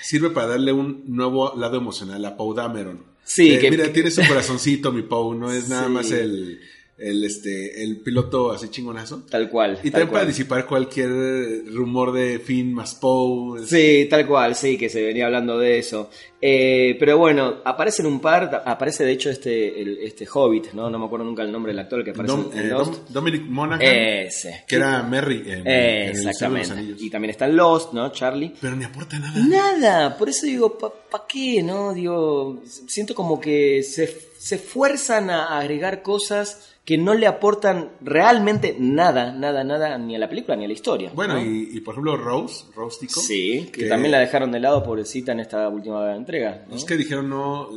Sirve 0.01 0.29
para 0.29 0.47
darle 0.47 0.71
un 0.71 1.03
nuevo 1.07 1.53
lado 1.55 1.77
emocional 1.77 2.23
a 2.25 2.37
Poe 2.37 2.55
Dameron. 2.55 3.03
Sí, 3.25 3.53
Eh, 3.55 3.59
que- 3.59 3.69
mira, 3.71 3.91
tiene 3.91 4.11
su 4.11 4.21
corazoncito, 4.27 4.91
mi 4.91 5.01
Poe, 5.01 5.35
no 5.35 5.51
es 5.51 5.67
nada 5.69 5.87
más 5.89 6.11
el, 6.11 6.59
el, 6.97 7.23
este, 7.23 7.83
el 7.83 7.97
piloto 8.01 8.51
así 8.51 8.69
chingonazo. 8.69 9.23
Tal 9.29 9.49
cual. 9.49 9.73
Y 9.83 9.89
tal 9.89 10.01
también 10.01 10.09
para 10.11 10.25
disipar 10.25 10.65
cualquier 10.65 11.65
rumor 11.73 12.11
de 12.13 12.39
Finn 12.39 12.73
más 12.73 12.95
Poe. 12.95 13.65
Sí, 13.65 14.07
tal 14.09 14.27
cual, 14.27 14.55
sí, 14.55 14.77
que 14.77 14.89
se 14.89 15.01
venía 15.01 15.25
hablando 15.25 15.57
de 15.57 15.79
eso. 15.79 16.09
Eh, 16.45 16.95
pero 16.99 17.17
bueno, 17.17 17.61
aparecen 17.63 18.05
un 18.05 18.19
par, 18.19 18.63
aparece 18.65 19.05
de 19.05 19.11
hecho 19.13 19.29
este, 19.29 19.81
el- 19.81 19.97
este 19.99 20.27
Hobbit, 20.31 20.73
¿no? 20.73 20.89
No 20.89 20.99
me 20.99 21.05
acuerdo 21.05 21.25
nunca 21.25 21.41
el 21.41 21.51
nombre 21.51 21.71
del 21.71 21.79
actor 21.79 22.03
que 22.03 22.11
aparece 22.11 22.35
Dom- 22.35 22.53
en 22.53 22.59
eh, 22.65 22.69
Lost. 22.69 22.93
Dom- 22.93 23.07
Dominic 23.09 23.41
Monaghan, 23.43 23.81
Ese. 23.81 24.65
que 24.67 24.75
era 24.75 25.01
Merry 25.03 25.41
en, 25.47 25.65
exactamente. 25.67 26.95
Y 26.99 27.09
también 27.09 27.31
está 27.31 27.45
en 27.45 27.55
Lost, 27.55 27.93
¿no? 27.93 28.11
Charlie. 28.11 28.53
Pero 28.59 28.75
ni 28.75 28.83
aporta 28.83 29.17
nada. 29.19 29.39
Nada, 29.45 30.17
por 30.17 30.27
eso 30.29 30.45
digo, 30.45 30.77
¿para 30.77 31.23
qué? 31.27 31.63
¿No? 31.63 31.93
Digo, 31.93 32.61
siento 32.87 33.15
como 33.15 33.39
que 33.39 33.81
se, 33.83 34.05
se 34.43 34.57
fuerzan 34.57 35.29
a 35.29 35.57
agregar 35.57 36.01
cosas 36.01 36.69
que 36.83 36.97
no 36.97 37.13
le 37.13 37.27
aportan 37.27 37.91
realmente 38.01 38.75
nada, 38.77 39.31
nada, 39.31 39.63
nada, 39.63 39.97
ni 39.97 40.17
a 40.17 40.19
la 40.19 40.27
película 40.27 40.57
ni 40.57 40.65
a 40.65 40.67
la 40.67 40.73
historia. 40.73 41.11
Bueno, 41.15 41.35
¿no? 41.35 41.41
y, 41.41 41.69
y 41.71 41.79
por 41.79 41.93
ejemplo 41.93 42.17
Rose, 42.17 42.65
Rose 42.75 42.97
Tico. 42.99 43.21
Sí, 43.21 43.69
que, 43.71 43.83
que- 43.83 43.87
también 43.87 44.11
la 44.11 44.19
dejaron 44.19 44.51
de 44.51 44.59
lado, 44.59 44.83
pobrecita, 44.83 45.31
en 45.31 45.39
esta 45.39 45.69
última 45.69 46.13
entrega. 46.13 46.65
¿no? 46.69 46.75
Es 46.75 46.83
que 46.83 46.97
dijeron 46.97 47.29
no, 47.29 47.69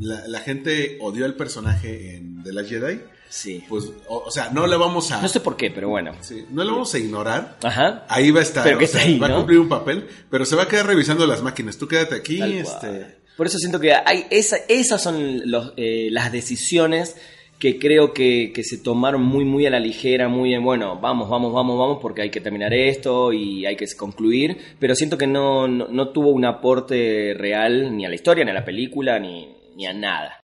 la, 0.00 0.26
la 0.26 0.40
gente 0.40 0.96
odió 1.02 1.26
el 1.26 1.34
personaje 1.34 2.16
en 2.16 2.42
The 2.42 2.52
Last 2.54 2.70
Jedi. 2.70 3.00
Sí. 3.28 3.62
Pues, 3.68 3.92
o, 4.08 4.22
o 4.24 4.30
sea, 4.30 4.48
no 4.48 4.66
le 4.66 4.76
vamos 4.78 5.12
a... 5.12 5.20
No 5.20 5.28
sé 5.28 5.40
por 5.40 5.54
qué, 5.56 5.70
pero 5.70 5.90
bueno. 5.90 6.12
sí, 6.22 6.46
no 6.50 6.64
le 6.64 6.70
vamos 6.70 6.94
a 6.94 6.98
ignorar. 6.98 7.58
Ajá. 7.62 8.06
Ahí 8.08 8.30
va 8.30 8.40
a 8.40 8.42
estar. 8.44 8.64
Pero 8.64 8.78
que 8.78 8.86
sea, 8.86 9.02
ahí, 9.02 9.18
va 9.18 9.28
¿no? 9.28 9.34
a 9.34 9.36
cumplir 9.38 9.58
un 9.58 9.68
papel, 9.68 10.06
pero 10.30 10.46
se 10.46 10.56
va 10.56 10.62
a 10.62 10.68
quedar 10.68 10.86
revisando 10.86 11.26
las 11.26 11.42
máquinas. 11.42 11.76
Tú 11.76 11.86
quédate 11.86 12.14
aquí, 12.14 12.40
este... 12.42 13.18
Por 13.36 13.46
eso 13.46 13.58
siento 13.58 13.80
que 13.80 13.92
hay 13.92 14.26
esa, 14.30 14.56
esas 14.68 15.02
son 15.02 15.42
los, 15.50 15.72
eh, 15.76 16.08
las 16.10 16.32
decisiones 16.32 17.16
que 17.58 17.78
creo 17.78 18.12
que, 18.12 18.52
que 18.54 18.62
se 18.62 18.78
tomaron 18.78 19.22
muy, 19.22 19.44
muy 19.44 19.66
a 19.66 19.70
la 19.70 19.80
ligera, 19.80 20.28
muy 20.28 20.54
en, 20.54 20.62
bueno, 20.62 20.98
vamos, 21.00 21.28
vamos, 21.28 21.52
vamos, 21.52 21.78
vamos, 21.78 21.98
porque 22.02 22.22
hay 22.22 22.30
que 22.30 22.40
terminar 22.40 22.74
esto 22.74 23.32
y 23.32 23.64
hay 23.64 23.76
que 23.76 23.86
concluir, 23.96 24.58
pero 24.78 24.94
siento 24.94 25.16
que 25.16 25.26
no, 25.26 25.66
no, 25.66 25.88
no 25.88 26.10
tuvo 26.10 26.30
un 26.30 26.44
aporte 26.44 27.34
real 27.34 27.96
ni 27.96 28.04
a 28.04 28.08
la 28.08 28.14
historia, 28.14 28.44
ni 28.44 28.50
a 28.50 28.54
la 28.54 28.64
película, 28.64 29.18
ni, 29.18 29.54
ni 29.74 29.86
a 29.86 29.94
nada. 29.94 30.45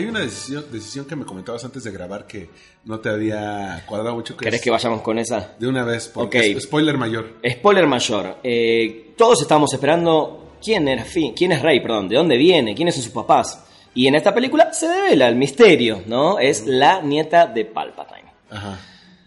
Hay 0.00 0.06
una 0.08 0.20
decisión, 0.20 0.64
decisión 0.72 1.04
que 1.06 1.14
me 1.16 1.24
comentabas 1.24 1.64
antes 1.64 1.84
de 1.84 1.90
grabar 1.90 2.26
que 2.26 2.48
no 2.84 2.98
te 3.00 3.08
había 3.08 3.84
cuadrado 3.86 4.14
mucho. 4.16 4.36
Que 4.36 4.44
¿Querés 4.44 4.60
es 4.60 4.64
que 4.64 4.70
vayamos 4.70 5.02
con 5.02 5.18
esa? 5.18 5.54
De 5.58 5.66
una 5.68 5.84
vez, 5.84 6.08
porque 6.12 6.38
Ok. 6.38 6.44
es 6.56 6.62
spoiler 6.64 6.96
mayor. 6.96 7.34
Spoiler 7.48 7.86
mayor. 7.86 8.38
Eh, 8.42 9.12
todos 9.16 9.42
estábamos 9.42 9.72
esperando 9.74 10.54
quién 10.62 10.88
era 10.88 11.04
Finn, 11.04 11.34
quién 11.34 11.52
es 11.52 11.62
Rey, 11.62 11.80
perdón, 11.80 12.08
de 12.08 12.16
dónde 12.16 12.36
viene, 12.36 12.74
quiénes 12.74 12.94
son 12.94 13.04
sus 13.04 13.12
papás. 13.12 13.64
Y 13.94 14.06
en 14.06 14.14
esta 14.14 14.34
película 14.34 14.72
se 14.72 14.86
devela 14.88 15.28
el 15.28 15.36
misterio, 15.36 16.02
¿no? 16.06 16.38
Es 16.38 16.64
la 16.66 17.02
nieta 17.02 17.46
de 17.46 17.64
Palpatine. 17.64 18.30
Ajá. 18.50 18.78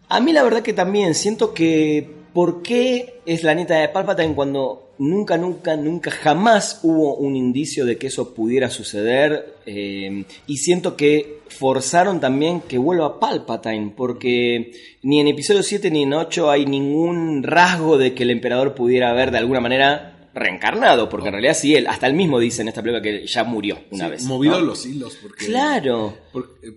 A 0.10 0.20
mí 0.20 0.32
la 0.34 0.44
verdad 0.44 0.62
que 0.62 0.74
también 0.74 1.16
siento 1.16 1.54
que 1.54 2.10
¿por 2.34 2.62
qué 2.64 3.22
es 3.26 3.44
la 3.44 3.54
nieta 3.54 3.76
de 3.76 3.90
Palpatine 3.90 4.34
cuando 4.36 4.93
nunca, 5.10 5.38
nunca, 5.38 5.76
nunca, 5.76 6.12
jamás 6.12 6.80
hubo 6.84 7.16
un 7.18 7.36
indicio 7.36 7.86
de 7.86 7.98
que 7.98 8.08
eso 8.08 8.34
pudiera 8.34 8.70
suceder? 8.70 9.56
Eh, 9.66 10.26
y 10.48 10.58
siento 10.58 10.96
que 10.96 11.40
forzaron 11.50 12.20
también 12.20 12.62
que 12.62 12.78
vuelva 12.78 13.20
Palpatine, 13.20 13.94
porque 13.96 14.72
ni 15.04 15.20
en 15.20 15.28
episodio 15.28 15.64
7 15.64 15.92
ni 15.92 16.04
en 16.04 16.14
8 16.14 16.50
hay 16.50 16.66
ningún 16.66 17.44
rasgo 17.44 17.98
de 17.98 18.14
que 18.14 18.24
el 18.24 18.32
emperador 18.32 18.74
pudiera 18.76 19.10
haber 19.12 19.32
de 19.32 19.38
alguna 19.38 19.60
manera 19.60 20.10
reencarnado, 20.34 21.10
porque 21.10 21.28
en 21.28 21.34
realidad 21.34 21.54
sí, 21.54 21.76
él, 21.76 21.86
hasta 21.86 22.08
él 22.08 22.16
mismo 22.16 22.40
dice 22.40 22.64
en 22.64 22.68
esta 22.70 22.82
película 22.82 23.04
que 23.04 23.28
ya 23.28 23.44
murió 23.44 23.78
una 23.92 24.06
Sí, 24.06 24.12
vez. 24.12 24.24
Movido 24.26 24.60
¿no? 24.60 24.66
los 24.66 24.84
hilos. 24.86 25.16
Porque, 25.22 25.46
Claro. 25.46 26.18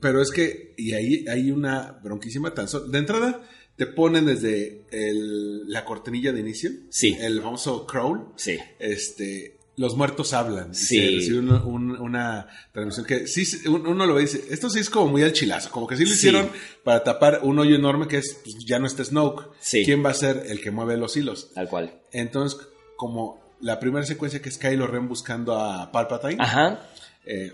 pero 0.01 0.21
es 0.21 0.31
que, 0.31 0.75
y 0.77 0.93
ahí 0.93 1.25
hay 1.27 1.51
una 1.51 1.99
bronquísima 2.03 2.53
tan 2.53 2.67
De 2.91 2.99
entrada, 2.99 3.41
te 3.77 3.87
ponen 3.87 4.27
desde 4.27 4.85
el- 4.91 5.69
la 5.71 5.85
cortinilla 5.85 6.33
de 6.33 6.41
inicio. 6.41 6.71
Sí. 6.91 7.17
El 7.21 7.41
famoso 7.43 7.87
crawl. 7.87 8.29
Sí. 8.37 8.59
Este. 8.79 9.53
Los 9.79 9.95
muertos 9.95 10.33
hablan. 10.33 10.75
Sí. 10.75 11.21
se 11.21 11.35
un- 11.35 12.01
una 12.01 12.47
transmisión 12.73 13.05
que 13.05 13.27
sí, 13.27 13.45
uno 13.69 14.07
lo 14.07 14.15
ve 14.15 14.23
y 14.23 14.25
dice, 14.25 14.43
esto 14.49 14.71
sí 14.71 14.79
es 14.79 14.89
como 14.89 15.09
muy 15.09 15.23
al 15.23 15.35
chilazo, 15.35 15.71
como 15.71 15.87
que 15.87 15.99
sí 15.99 16.05
lo 16.05 16.09
Sí. 16.09 16.15
hicieron 16.15 16.49
para 16.83 17.05
tapar 17.05 17.41
un 17.43 17.59
hoyo 17.59 17.77
enorme 17.77 18.09
que 18.09 18.17
es, 18.17 18.39
pues, 18.43 18.57
ya 18.65 18.79
no 18.79 18.87
está 18.87 19.05
Snoke. 19.05 19.51
Sí. 19.61 19.85
¿Quién 19.85 20.03
va 20.03 20.11
a 20.11 20.15
ser 20.15 20.45
el 20.49 20.63
que 20.63 20.71
mueve 20.71 20.97
los 20.97 21.15
hilos? 21.19 21.51
Tal 21.53 21.69
cual. 21.69 22.01
Entonces, 22.11 22.59
como 22.97 23.39
la 23.61 23.79
primera 23.79 24.07
secuencia 24.07 24.41
que 24.41 24.49
es 24.49 24.57
Kylo 24.57 24.87
Ren 24.87 25.09
buscando 25.09 25.55
a 25.61 25.93
Palpatine, 25.93 26.43
Ajá. 26.43 26.89
eh, 27.27 27.53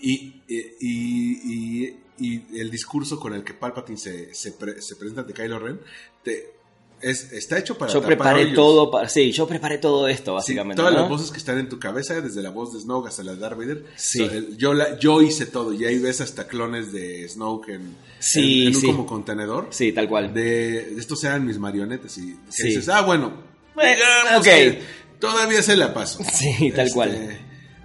y, 0.00 0.40
y, 0.48 0.58
y- 0.80 1.84
y 1.84 1.96
el 2.18 2.70
discurso 2.70 3.18
con 3.20 3.34
el 3.34 3.44
que 3.44 3.54
Palpatine 3.54 3.98
se, 3.98 4.34
se, 4.34 4.52
pre- 4.52 4.80
se 4.80 4.96
presenta 4.96 5.22
ante 5.22 5.32
Kylo 5.34 5.58
Ren 5.58 5.80
te- 6.22 6.54
es, 7.02 7.30
está 7.32 7.58
hecho 7.58 7.76
para 7.76 7.92
Yo 7.92 8.00
preparé 8.00 8.44
hoyos. 8.44 8.54
todo 8.54 8.90
para. 8.90 9.06
Sí, 9.10 9.30
yo 9.30 9.46
preparé 9.46 9.76
todo 9.76 10.08
esto, 10.08 10.30
Sí, 10.30 10.34
básicamente. 10.54 10.76
todas 10.80 10.94
¿no? 10.94 11.00
las 11.00 11.08
voces 11.10 11.30
que 11.30 11.36
están 11.36 11.58
en 11.58 11.68
tu 11.68 11.78
cabeza, 11.78 12.18
desde 12.22 12.40
la 12.42 12.48
voz 12.48 12.72
de 12.72 12.80
Snoke 12.80 13.08
hasta 13.08 13.22
la 13.22 13.32
de 13.34 13.38
Darth 13.38 13.58
Vader, 13.58 13.84
Sí. 13.96 14.22
el- 14.24 14.56
yo, 14.56 14.72
la, 14.72 14.98
yo 14.98 15.20
hice 15.20 15.44
todo 15.44 15.74
y 15.74 15.84
ahí 15.84 15.98
ves 15.98 16.22
hasta 16.22 16.46
clones 16.48 16.92
de 16.92 17.28
Snoke 17.28 17.68
en, 17.74 17.96
Sí, 18.18 18.62
en, 18.62 18.68
en 18.68 18.74
un 18.76 18.80
sí. 18.80 18.86
como 18.86 19.04
contenedor. 19.06 19.66
Sí, 19.70 19.92
tal 19.92 20.08
cual. 20.08 20.32
De, 20.32 20.94
estos 20.98 21.22
eran 21.24 21.44
mis 21.46 21.58
marionetas 21.58 22.16
y 22.16 22.34
dices, 22.46 22.88
ah, 22.88 23.02
bueno, 23.02 23.42
Eh, 23.78 23.94
digamos 23.94 24.38
ok. 24.38 24.44
que 24.44 24.82
todavía 25.20 25.62
se 25.62 25.76
la 25.76 25.92
paso. 25.92 26.24
Sí, 26.32 26.72
tal 26.74 26.86
Este, 26.86 26.94
cual. 26.94 27.38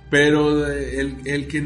Pero 0.09 0.67
el, 0.71 1.17
el 1.25 1.47
que. 1.49 1.59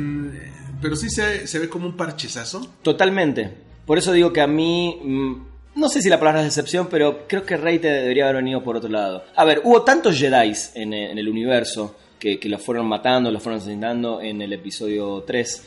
Pero 0.81 0.95
sí 0.95 1.09
se, 1.09 1.47
se 1.47 1.59
ve 1.59 1.69
como 1.69 1.87
un 1.87 1.97
parchezazo. 1.97 2.67
Totalmente. 2.81 3.51
Por 3.85 3.97
eso 3.97 4.11
digo 4.11 4.31
que 4.33 4.41
a 4.41 4.47
mí. 4.47 4.99
mm, 5.03 5.35
no 5.75 5.89
sé 5.89 6.01
si 6.01 6.07
la 6.09 6.17
palabra 6.19 6.39
es 6.41 6.47
decepción, 6.47 6.87
pero 6.89 7.27
creo 7.27 7.45
que 7.45 7.57
Rey 7.57 7.79
te 7.79 7.89
debería 7.89 8.23
haber 8.23 8.37
venido 8.37 8.63
por 8.63 8.77
otro 8.77 8.89
lado. 8.89 9.23
A 9.35 9.43
ver, 9.43 9.61
hubo 9.65 9.81
tantos 9.83 10.17
Jedi 10.17 10.53
en, 10.75 10.93
eh, 10.93 11.11
el 11.11 11.27
universo 11.27 11.95
que, 12.17 12.39
los 12.45 12.61
fueron 12.61 12.87
matando, 12.87 13.29
los 13.29 13.43
fueron 13.43 13.59
asesinando 13.59 14.21
en 14.21 14.41
el 14.41 14.53
episodio 14.53 15.23
3. 15.27 15.63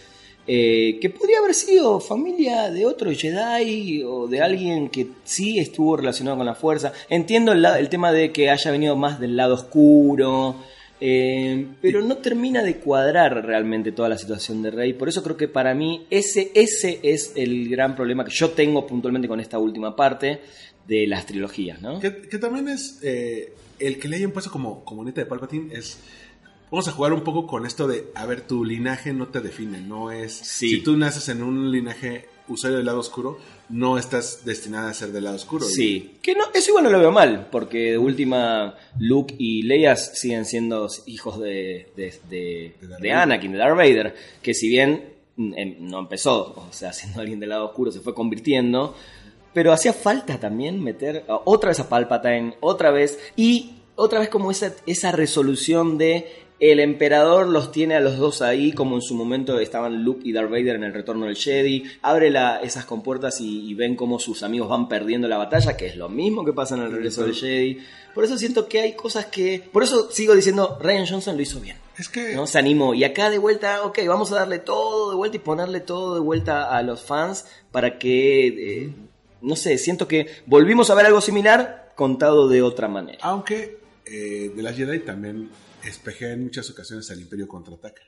eh, 0.50 0.98
que 0.98 1.10
podría 1.10 1.40
haber 1.40 1.52
sido 1.52 2.00
familia 2.00 2.70
de 2.70 2.86
otro 2.86 3.12
Jedi 3.12 4.02
o 4.02 4.26
de 4.26 4.40
alguien 4.40 4.88
que 4.88 5.08
sí 5.24 5.58
estuvo 5.58 5.94
relacionado 5.98 6.38
con 6.38 6.46
la 6.46 6.54
fuerza. 6.54 6.90
Entiendo 7.10 7.52
el, 7.52 7.62
el 7.64 7.88
tema 7.90 8.10
de 8.10 8.32
que 8.32 8.48
haya 8.48 8.70
venido 8.70 8.96
más 8.96 9.20
del 9.20 9.36
lado 9.36 9.54
oscuro, 9.54 10.56
eh, 11.00 11.66
pero 11.80 12.02
no 12.02 12.16
termina 12.18 12.62
de 12.62 12.76
cuadrar 12.76 13.44
realmente 13.44 13.92
toda 13.92 14.08
la 14.08 14.18
situación 14.18 14.62
de 14.62 14.70
Rey. 14.70 14.92
Por 14.92 15.08
eso 15.08 15.22
creo 15.22 15.36
que 15.36 15.48
para 15.48 15.74
mí 15.74 16.06
ese, 16.10 16.50
ese 16.54 17.00
es 17.02 17.32
el 17.36 17.68
gran 17.68 17.94
problema 17.94 18.24
que 18.24 18.32
yo 18.32 18.50
tengo 18.50 18.86
puntualmente 18.86 19.28
con 19.28 19.40
esta 19.40 19.58
última 19.58 19.94
parte 19.94 20.40
de 20.86 21.06
las 21.06 21.26
trilogías, 21.26 21.80
¿no? 21.82 22.00
Que, 22.00 22.22
que 22.22 22.38
también 22.38 22.68
es. 22.68 22.98
eh, 23.02 23.52
el 23.78 23.98
que 23.98 24.08
le 24.08 24.16
hayan 24.16 24.32
puesto 24.32 24.50
como, 24.50 24.84
como 24.84 25.04
neta 25.04 25.20
de 25.20 25.26
Palpatine 25.26 25.72
es. 25.74 25.98
Vamos 26.70 26.86
a 26.88 26.92
jugar 26.92 27.12
un 27.12 27.22
poco 27.22 27.46
con 27.46 27.64
esto 27.64 27.86
de. 27.86 28.06
A 28.14 28.26
ver, 28.26 28.42
tu 28.42 28.64
linaje 28.64 29.12
no 29.12 29.28
te 29.28 29.40
define. 29.40 29.80
No 29.80 30.10
es. 30.10 30.32
Sí. 30.32 30.68
Si 30.70 30.80
tú 30.82 30.96
naces 30.96 31.28
en 31.28 31.42
un 31.42 31.70
linaje 31.70 32.26
usuario 32.48 32.78
del 32.78 32.86
lado 32.86 33.00
oscuro, 33.00 33.38
no 33.68 33.98
estás 33.98 34.44
destinada 34.44 34.90
a 34.90 34.94
ser 34.94 35.12
del 35.12 35.24
lado 35.24 35.36
oscuro. 35.36 35.64
Sí, 35.64 36.16
que 36.22 36.34
no, 36.34 36.44
eso 36.54 36.70
igual 36.70 36.84
no 36.84 36.90
lo 36.90 36.98
veo 36.98 37.12
mal, 37.12 37.48
porque 37.50 37.92
de 37.92 37.98
última 37.98 38.74
Luke 38.98 39.34
y 39.38 39.62
Leia 39.62 39.96
siguen 39.96 40.44
siendo 40.44 40.88
hijos 41.06 41.38
de, 41.40 41.88
de, 41.96 42.74
de-. 43.00 43.12
Anakin, 43.12 43.52
de 43.52 43.58
Darth 43.58 43.76
Vader, 43.76 44.14
que 44.42 44.54
si 44.54 44.68
bien 44.68 45.14
mm, 45.36 45.52
em, 45.56 45.76
no 45.80 46.00
empezó, 46.00 46.66
o 46.68 46.72
sea, 46.72 46.92
siendo 46.94 47.20
alguien 47.20 47.40
del 47.40 47.50
lado 47.50 47.66
oscuro, 47.66 47.92
se 47.92 48.00
fue 48.00 48.14
convirtiendo, 48.14 48.94
pero 49.52 49.72
hacía 49.72 49.92
falta 49.92 50.38
también 50.38 50.82
meter 50.82 51.24
otra 51.44 51.70
vez 51.70 51.80
a 51.80 51.88
Palpatine, 51.88 52.54
otra 52.60 52.90
vez, 52.90 53.18
y 53.36 53.74
otra 53.96 54.20
vez 54.20 54.28
como 54.28 54.50
esa, 54.50 54.72
esa 54.86 55.10
resolución 55.10 55.98
de 55.98 56.47
el 56.60 56.80
emperador 56.80 57.46
los 57.48 57.70
tiene 57.70 57.94
a 57.94 58.00
los 58.00 58.16
dos 58.16 58.42
ahí, 58.42 58.72
como 58.72 58.96
en 58.96 59.02
su 59.02 59.14
momento 59.14 59.60
estaban 59.60 60.02
Luke 60.04 60.22
y 60.24 60.32
Darth 60.32 60.50
Vader 60.50 60.76
en 60.76 60.84
el 60.84 60.92
retorno 60.92 61.26
del 61.26 61.36
Jedi. 61.36 61.84
Abre 62.02 62.30
la- 62.30 62.60
esas 62.60 62.84
compuertas 62.84 63.40
y, 63.40 63.68
y 63.68 63.74
ven 63.74 63.94
cómo 63.96 64.18
sus 64.18 64.42
amigos 64.42 64.68
van 64.68 64.88
perdiendo 64.88 65.28
la 65.28 65.36
batalla, 65.38 65.76
que 65.76 65.86
es 65.86 65.96
lo 65.96 66.08
mismo 66.08 66.44
que 66.44 66.52
pasa 66.52 66.74
en 66.76 66.82
el 66.82 66.90
regreso 66.92 67.22
del 67.22 67.34
Jedi. 67.34 67.78
Por 68.14 68.24
eso 68.24 68.36
siento 68.36 68.66
que 68.68 68.80
hay 68.80 68.92
cosas 68.94 69.26
que. 69.26 69.62
Por 69.72 69.82
eso 69.84 70.10
sigo 70.10 70.34
diciendo, 70.34 70.78
Ryan 70.82 71.06
Johnson 71.06 71.36
lo 71.36 71.42
hizo 71.42 71.60
bien. 71.60 71.76
Es 71.96 72.08
que. 72.08 72.34
¿no? 72.34 72.46
Se 72.48 72.58
animó. 72.58 72.94
Y 72.94 73.04
acá 73.04 73.30
de 73.30 73.38
vuelta, 73.38 73.84
ok, 73.84 74.00
vamos 74.08 74.32
a 74.32 74.36
darle 74.36 74.58
todo 74.58 75.10
de 75.10 75.16
vuelta 75.16 75.36
y 75.36 75.40
ponerle 75.40 75.78
todo 75.80 76.14
de 76.14 76.20
vuelta 76.20 76.76
a 76.76 76.82
los 76.82 77.02
fans 77.02 77.46
para 77.70 77.98
que. 77.98 78.46
eh, 78.48 78.92
no 79.40 79.54
sé, 79.54 79.78
siento 79.78 80.08
que 80.08 80.26
volvimos 80.46 80.90
a 80.90 80.96
ver 80.96 81.06
algo 81.06 81.20
similar 81.20 81.92
contado 81.94 82.48
de 82.48 82.62
otra 82.62 82.88
manera. 82.88 83.18
Aunque 83.22 83.78
eh, 84.04 84.50
de 84.56 84.62
las 84.62 84.74
Jedi 84.76 84.98
también 85.00 85.48
espejea 85.84 86.32
en 86.32 86.44
muchas 86.44 86.68
ocasiones 86.70 87.10
al 87.10 87.20
Imperio 87.20 87.46
contraataca. 87.48 88.02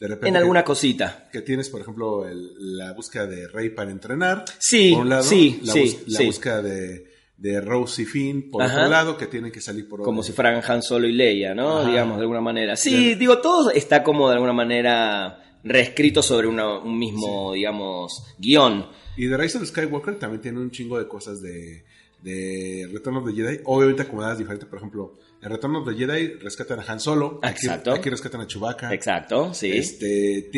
De 0.00 0.08
repente. 0.08 0.28
En 0.28 0.36
alguna 0.36 0.64
cosita. 0.64 1.28
que 1.32 1.42
tienes, 1.42 1.68
por 1.68 1.80
ejemplo, 1.80 2.26
el- 2.28 2.76
la 2.76 2.92
búsqueda 2.92 3.26
de 3.26 3.46
Rey 3.48 3.70
para 3.70 3.90
entrenar. 3.90 4.44
Sí, 4.58 4.92
por 4.92 5.02
un 5.02 5.08
lado, 5.10 5.22
sí, 5.22 5.60
la, 5.62 5.72
sí, 5.72 5.80
bus- 5.80 5.98
la 6.08 6.18
sí. 6.18 6.26
búsqueda 6.26 6.62
de 6.62 7.12
de 7.36 7.60
Rose 7.60 8.02
y 8.02 8.04
Finn 8.04 8.50
por 8.52 8.62
Ajá. 8.62 8.72
otro 8.76 8.88
lado, 8.88 9.16
que 9.18 9.26
tienen 9.26 9.50
que 9.50 9.60
salir 9.60 9.88
por 9.88 10.00
Como 10.02 10.20
otro. 10.20 10.26
si 10.28 10.32
fueran 10.32 10.62
Han 10.64 10.80
Solo 10.80 11.08
y 11.08 11.12
Leia, 11.12 11.54
¿no? 11.56 11.78
Ajá. 11.78 11.88
Digamos, 11.90 12.16
de 12.18 12.22
alguna 12.22 12.40
manera. 12.40 12.76
Sí, 12.76 13.16
digo, 13.16 13.38
todo 13.38 13.72
está 13.72 14.04
como 14.04 14.28
de 14.28 14.34
alguna 14.34 14.52
manera 14.52 15.58
reescrito 15.64 16.22
sobre 16.22 16.46
una- 16.46 16.78
un 16.78 16.96
mismo, 16.96 17.52
digamos, 17.52 18.24
guion. 18.38 18.86
Y 19.16 19.28
The 19.28 19.36
Rise 19.36 19.58
of 19.58 19.66
Skywalker 19.66 20.18
también 20.20 20.40
tiene 20.40 20.60
un 20.60 20.70
chingo 20.70 20.98
de 21.00 21.08
cosas 21.08 21.40
de, 21.42 21.84
de 22.22 22.88
Return 22.92 23.16
of 23.16 23.26
the 23.26 23.32
Jedi, 23.34 23.60
obviamente 23.64 24.02
acomodadas 24.02 24.38
diferentes. 24.38 24.68
Por 24.68 24.78
ejemplo, 24.78 25.18
en 25.42 25.50
Return 25.50 25.76
of 25.76 25.88
the 25.88 25.94
Jedi 25.94 26.34
rescatan 26.40 26.78
a 26.80 26.84
Han 26.86 27.00
Solo, 27.00 27.40
aquí, 27.42 27.66
Exacto. 27.66 27.92
aquí 27.92 28.08
rescatan 28.10 28.40
a 28.42 28.46
Chewbacca. 28.46 28.94
Exacto, 28.94 29.52
sí. 29.52 29.70
Este, 29.72 30.48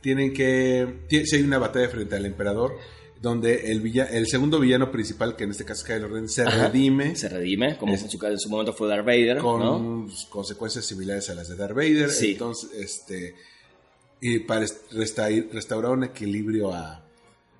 tienen 0.00 0.32
que. 0.32 1.04
Si 1.24 1.36
hay 1.36 1.42
una 1.42 1.58
batalla 1.58 1.88
frente 1.88 2.16
al 2.16 2.26
emperador, 2.26 2.72
donde 3.22 3.70
el, 3.72 3.80
villa, 3.80 4.04
el 4.06 4.26
segundo 4.26 4.58
villano 4.60 4.90
principal, 4.92 5.36
que 5.36 5.44
en 5.44 5.52
este 5.52 5.64
caso 5.64 5.82
es 5.86 5.92
Kylo 5.94 6.08
Ren, 6.08 6.28
se 6.28 6.42
Ajá. 6.42 6.68
redime 6.68 7.16
Se 7.16 7.28
redime, 7.28 7.76
como 7.78 7.94
Es- 7.94 8.02
en, 8.02 8.10
su, 8.10 8.24
en 8.26 8.38
su 8.38 8.48
momento 8.50 8.72
fue 8.72 8.88
Darth 8.88 9.06
Vader, 9.06 9.38
con 9.38 9.60
¿no? 9.60 10.08
consecuencias 10.28 10.84
similares 10.84 11.30
a 11.30 11.34
las 11.34 11.48
de 11.48 11.56
Darth 11.56 11.74
Vader. 11.74 12.10
Sí. 12.10 12.32
Entonces, 12.32 12.70
este. 12.74 13.34
Y 14.20 14.40
para 14.40 14.64
est- 14.64 14.90
resta- 14.92 15.28
restaurar 15.52 15.92
un 15.92 16.04
equilibrio 16.04 16.72
a, 16.74 17.04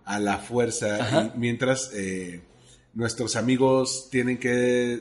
a 0.05 0.19
la 0.19 0.39
fuerza. 0.39 1.31
Y 1.35 1.39
mientras 1.39 1.91
eh, 1.95 2.41
nuestros 2.95 3.37
amigos 3.37 4.09
tienen 4.11 4.39
que 4.39 5.01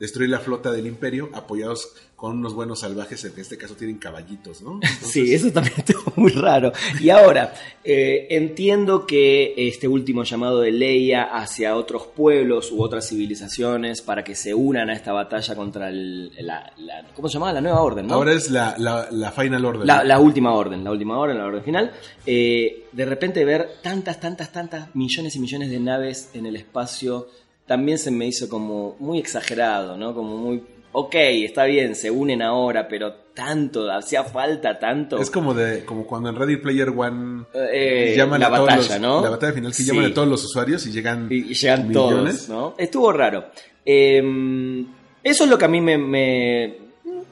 destruir 0.00 0.30
la 0.30 0.40
flota 0.40 0.72
del 0.72 0.86
imperio, 0.86 1.28
apoyados 1.34 1.92
con 2.16 2.36
unos 2.38 2.52
buenos 2.54 2.80
salvajes, 2.80 3.24
en 3.24 3.32
este 3.38 3.56
caso 3.56 3.74
tienen 3.76 3.96
caballitos, 3.98 4.60
¿no? 4.62 4.80
Sí, 5.02 5.32
eso 5.32 5.50
también 5.52 5.74
estuvo 5.78 6.12
muy 6.16 6.32
raro. 6.32 6.72
Y 7.00 7.10
ahora, 7.10 7.54
eh, 7.84 8.26
entiendo 8.30 9.06
que 9.06 9.54
este 9.56 9.86
último 9.88 10.24
llamado 10.24 10.60
de 10.60 10.70
Leia 10.72 11.22
hacia 11.24 11.76
otros 11.76 12.06
pueblos 12.08 12.72
u 12.72 12.82
otras 12.82 13.08
civilizaciones 13.08 14.02
para 14.02 14.22
que 14.24 14.34
se 14.34 14.52
unan 14.54 14.90
a 14.90 14.94
esta 14.94 15.12
batalla 15.12 15.54
contra 15.54 15.88
el, 15.88 16.32
la, 16.44 16.72
la- 16.78 17.04
¿cómo 17.14 17.28
se 17.28 17.34
llamaba? 17.34 17.52
La 17.54 17.60
nueva 17.60 17.80
orden, 17.80 18.06
¿no? 18.06 18.14
Ahora 18.14 18.32
es 18.32 18.50
la, 18.50 18.74
la, 18.78 19.08
la 19.10 19.32
Final 19.32 19.64
Order. 19.64 19.86
La, 19.86 20.04
la 20.04 20.18
última 20.18 20.52
orden, 20.52 20.82
la 20.84 20.90
última 20.90 21.18
orden, 21.18 21.38
la 21.38 21.44
orden 21.46 21.62
final. 21.64 21.92
Eh, 22.26 22.86
de 22.92 23.04
repente 23.04 23.44
ver 23.44 23.76
tantas, 23.82 24.18
tantas, 24.20 24.52
tantas 24.52 24.94
millones 24.94 25.36
y 25.36 25.40
millones 25.40 25.70
de 25.70 25.80
naves 25.80 26.30
en 26.34 26.44
el 26.46 26.56
espacio 26.56 27.28
también 27.70 27.98
se 27.98 28.10
me 28.10 28.26
hizo 28.26 28.48
como 28.48 28.96
muy 28.98 29.20
exagerado, 29.20 29.96
¿no? 29.96 30.12
Como 30.12 30.36
muy, 30.36 30.60
ok, 30.90 31.14
está 31.14 31.66
bien, 31.66 31.94
se 31.94 32.10
unen 32.10 32.42
ahora, 32.42 32.88
pero 32.88 33.12
tanto, 33.32 33.88
hacía 33.92 34.24
falta 34.24 34.76
tanto. 34.80 35.18
Es 35.20 35.30
como 35.30 35.54
de 35.54 35.84
como 35.84 36.04
cuando 36.04 36.30
en 36.30 36.34
Ready 36.34 36.56
Player 36.56 36.88
One 36.88 37.44
Eh, 37.54 38.14
llaman 38.16 38.40
la 38.40 38.48
a 38.48 38.50
todos 38.56 38.66
batalla, 38.66 38.98
los- 38.98 39.00
¿no? 39.00 39.22
la 39.22 39.30
batalla 39.30 39.52
final 39.52 39.70
que 39.70 39.76
Sí. 39.76 39.84
llaman 39.86 40.06
a 40.10 40.14
todos 40.14 40.26
los 40.26 40.44
usuarios 40.44 40.84
y 40.88 40.90
llegan 40.90 41.28
Y, 41.30 41.36
y 41.52 41.54
llegan 41.54 41.86
millones. 41.86 42.46
todos, 42.46 42.48
¿no? 42.48 42.74
Estuvo 42.76 43.12
raro. 43.12 43.44
Eh, 43.86 44.84
eso 45.22 45.44
es 45.44 45.48
lo 45.50 45.56
que 45.56 45.64
a 45.64 45.68
mí 45.68 45.80
me, 45.80 45.96
me, 45.96 46.76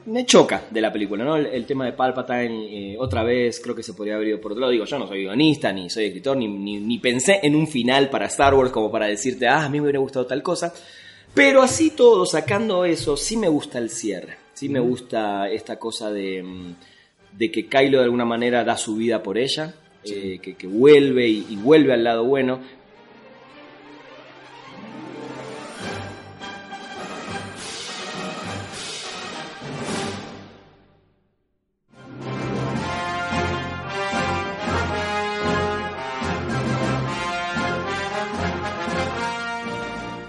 me 0.05 0.25
choca 0.25 0.63
de 0.69 0.81
la 0.81 0.91
película, 0.91 1.23
¿no? 1.23 1.35
El, 1.35 1.47
el 1.47 1.65
tema 1.65 1.85
de 1.85 1.93
Palpatine, 1.93 2.93
eh, 2.93 2.97
otra 2.99 3.23
vez, 3.23 3.59
creo 3.59 3.75
que 3.75 3.83
se 3.83 3.93
podría 3.93 4.15
haber 4.15 4.29
ido 4.29 4.41
por 4.41 4.51
otro 4.51 4.61
lado. 4.61 4.71
Digo, 4.71 4.85
yo 4.85 4.99
no 4.99 5.07
soy 5.07 5.21
guionista, 5.21 5.71
ni 5.71 5.89
soy 5.89 6.05
escritor, 6.05 6.37
ni, 6.37 6.47
ni, 6.47 6.77
ni 6.79 6.97
pensé 6.99 7.39
en 7.43 7.55
un 7.55 7.67
final 7.67 8.09
para 8.09 8.25
Star 8.27 8.53
Wars 8.53 8.71
como 8.71 8.91
para 8.91 9.07
decirte, 9.07 9.47
ah, 9.47 9.65
a 9.65 9.69
mí 9.69 9.79
me 9.79 9.83
hubiera 9.83 9.99
gustado 9.99 10.25
tal 10.25 10.41
cosa. 10.43 10.73
Pero 11.33 11.61
así 11.61 11.91
todo, 11.91 12.25
sacando 12.25 12.85
eso, 12.85 13.15
sí 13.15 13.37
me 13.37 13.47
gusta 13.47 13.77
el 13.77 13.89
cierre. 13.89 14.37
Sí 14.53 14.67
me 14.67 14.79
gusta 14.79 15.49
esta 15.49 15.77
cosa 15.77 16.11
de, 16.11 16.43
mm, 16.43 16.75
de 17.37 17.51
que 17.51 17.67
Kylo 17.67 17.99
de 17.99 18.03
alguna 18.05 18.25
manera 18.25 18.63
da 18.63 18.75
su 18.77 18.95
vida 18.95 19.23
por 19.23 19.37
ella, 19.37 19.73
eh, 20.03 20.39
que, 20.41 20.55
que 20.55 20.67
vuelve 20.67 21.27
y, 21.27 21.45
y 21.49 21.55
vuelve 21.55 21.93
al 21.93 22.03
lado 22.03 22.25
bueno. 22.25 22.59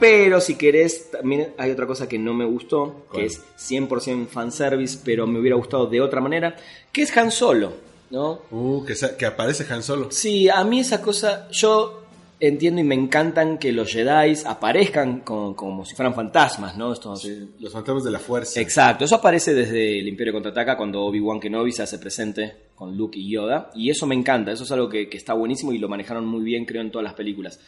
Pero 0.00 0.40
si 0.40 0.54
querés, 0.54 1.10
también 1.10 1.52
hay 1.58 1.70
otra 1.70 1.86
cosa 1.86 2.08
que 2.08 2.18
no 2.18 2.32
me 2.32 2.46
gustó, 2.46 3.04
¿Cuál? 3.10 3.20
que 3.20 3.26
es 3.26 3.42
100% 3.58 4.28
fanservice, 4.28 4.98
pero 5.04 5.26
me 5.26 5.38
hubiera 5.38 5.56
gustado 5.56 5.86
de 5.86 6.00
otra 6.00 6.22
manera, 6.22 6.56
que 6.90 7.02
es 7.02 7.14
Han 7.16 7.30
Solo, 7.30 7.74
¿no? 8.08 8.40
Uh, 8.50 8.84
que, 8.84 9.26
aparece 9.26 9.70
Han 9.70 9.82
Solo. 9.82 10.10
Sí, 10.10 10.48
a 10.48 10.64
mí 10.64 10.80
esa 10.80 11.02
cosa, 11.02 11.48
yo 11.50 11.98
entiendo 12.40 12.80
y 12.80 12.84
me 12.84 12.94
encantan 12.94 13.58
que 13.58 13.70
los 13.72 13.92
Jedi 13.92 14.38
aparezcan 14.46 15.20
como 15.20 15.84
si 15.84 15.94
fueran 15.94 16.14
fantasmas, 16.14 16.78
¿no? 16.78 16.94
Estos, 16.94 17.28
Los 17.58 17.70
fantasmas 17.70 18.02
de 18.02 18.10
la 18.10 18.18
fuerza. 18.18 18.58
Exacto, 18.58 19.04
eso 19.04 19.16
aparece 19.16 19.52
desde 19.52 20.00
el 20.00 20.08
Imperio 20.08 20.32
Contraataca 20.32 20.78
cuando 20.78 21.02
Obi-Wan 21.02 21.38
Kenobi 21.38 21.72
se 21.72 21.82
hace 21.82 21.98
presente 21.98 22.70
con 22.74 22.96
Luke 22.96 23.18
y 23.18 23.30
Yoda, 23.30 23.70
y 23.74 23.90
eso 23.90 24.06
me 24.06 24.14
encanta, 24.14 24.50
eso 24.50 24.64
es 24.64 24.72
algo 24.72 24.88
que, 24.88 25.10
que 25.10 25.18
está 25.18 25.34
buenísimo 25.34 25.72
y 25.72 25.78
lo 25.78 25.90
manejaron 25.90 26.24
muy 26.26 26.42
bien, 26.42 26.64
creo, 26.64 26.80
en 26.80 26.90
todas 26.90 27.04
las 27.04 27.12
películas. 27.12 27.60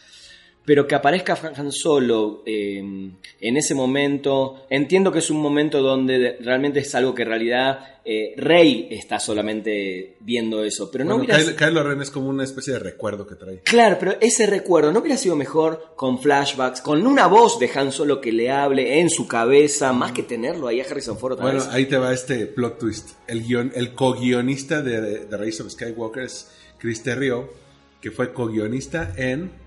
Pero 0.65 0.87
que 0.87 0.95
aparezca 0.95 1.37
Han 1.57 1.71
Solo 1.73 2.41
eh, 2.45 2.77
en 2.77 3.57
ese 3.57 3.75
momento, 3.75 4.65
entiendo 4.69 5.11
que 5.11 5.19
es 5.19 5.29
un 5.29 5.41
momento 5.41 5.81
donde 5.81 6.17
de- 6.19 6.37
realmente 6.39 6.79
es 6.79 6.95
algo 6.95 7.13
que 7.13 7.23
en 7.23 7.27
realidad 7.27 7.79
eh, 8.05 8.33
Rey 8.37 8.87
está 8.89 9.19
solamente 9.19 10.15
viendo 10.21 10.63
eso, 10.63 10.89
pero 10.89 11.03
no 11.03 11.17
Bueno, 11.17 11.33
hubiera... 11.35 11.55
Kylo, 11.55 11.83
Ren 11.83 12.01
es 12.01 12.09
como 12.09 12.29
una 12.29 12.43
especie 12.45 12.73
de 12.73 12.79
recuerdo 12.79 13.27
que 13.27 13.35
trae. 13.35 13.59
Claro, 13.63 13.97
pero 13.99 14.15
ese 14.21 14.45
recuerdo 14.45 14.93
no 14.93 14.99
hubiera 14.99 15.17
sido 15.17 15.35
mejor 15.35 15.93
con 15.97 16.19
flashbacks, 16.19 16.79
con 16.81 17.05
una 17.05 17.27
voz 17.27 17.59
de 17.59 17.69
Han 17.75 17.91
Solo 17.91 18.21
que 18.21 18.31
le 18.31 18.49
hable 18.49 18.99
en 19.01 19.09
su 19.09 19.27
cabeza, 19.27 19.91
más 19.91 20.13
que 20.13 20.23
tenerlo 20.23 20.67
ahí 20.67 20.79
a 20.79 20.85
Harrison 20.85 21.17
Ford 21.17 21.33
otra 21.33 21.43
Bueno, 21.45 21.59
vez. 21.59 21.69
ahí 21.73 21.85
te 21.87 21.97
va 21.97 22.13
este 22.13 22.45
plot 22.47 22.79
twist. 22.79 23.09
El, 23.27 23.43
guion, 23.43 23.71
el 23.75 23.93
co-guionista 23.93 24.81
de, 24.81 25.01
de, 25.01 25.25
de 25.25 25.37
Rise 25.37 25.63
of 25.63 25.69
Skywalker 25.71 26.23
es 26.23 26.49
Chris 26.77 27.03
Terrio, 27.03 27.49
que 27.99 28.11
fue 28.11 28.31
co-guionista 28.33 29.13
en 29.17 29.61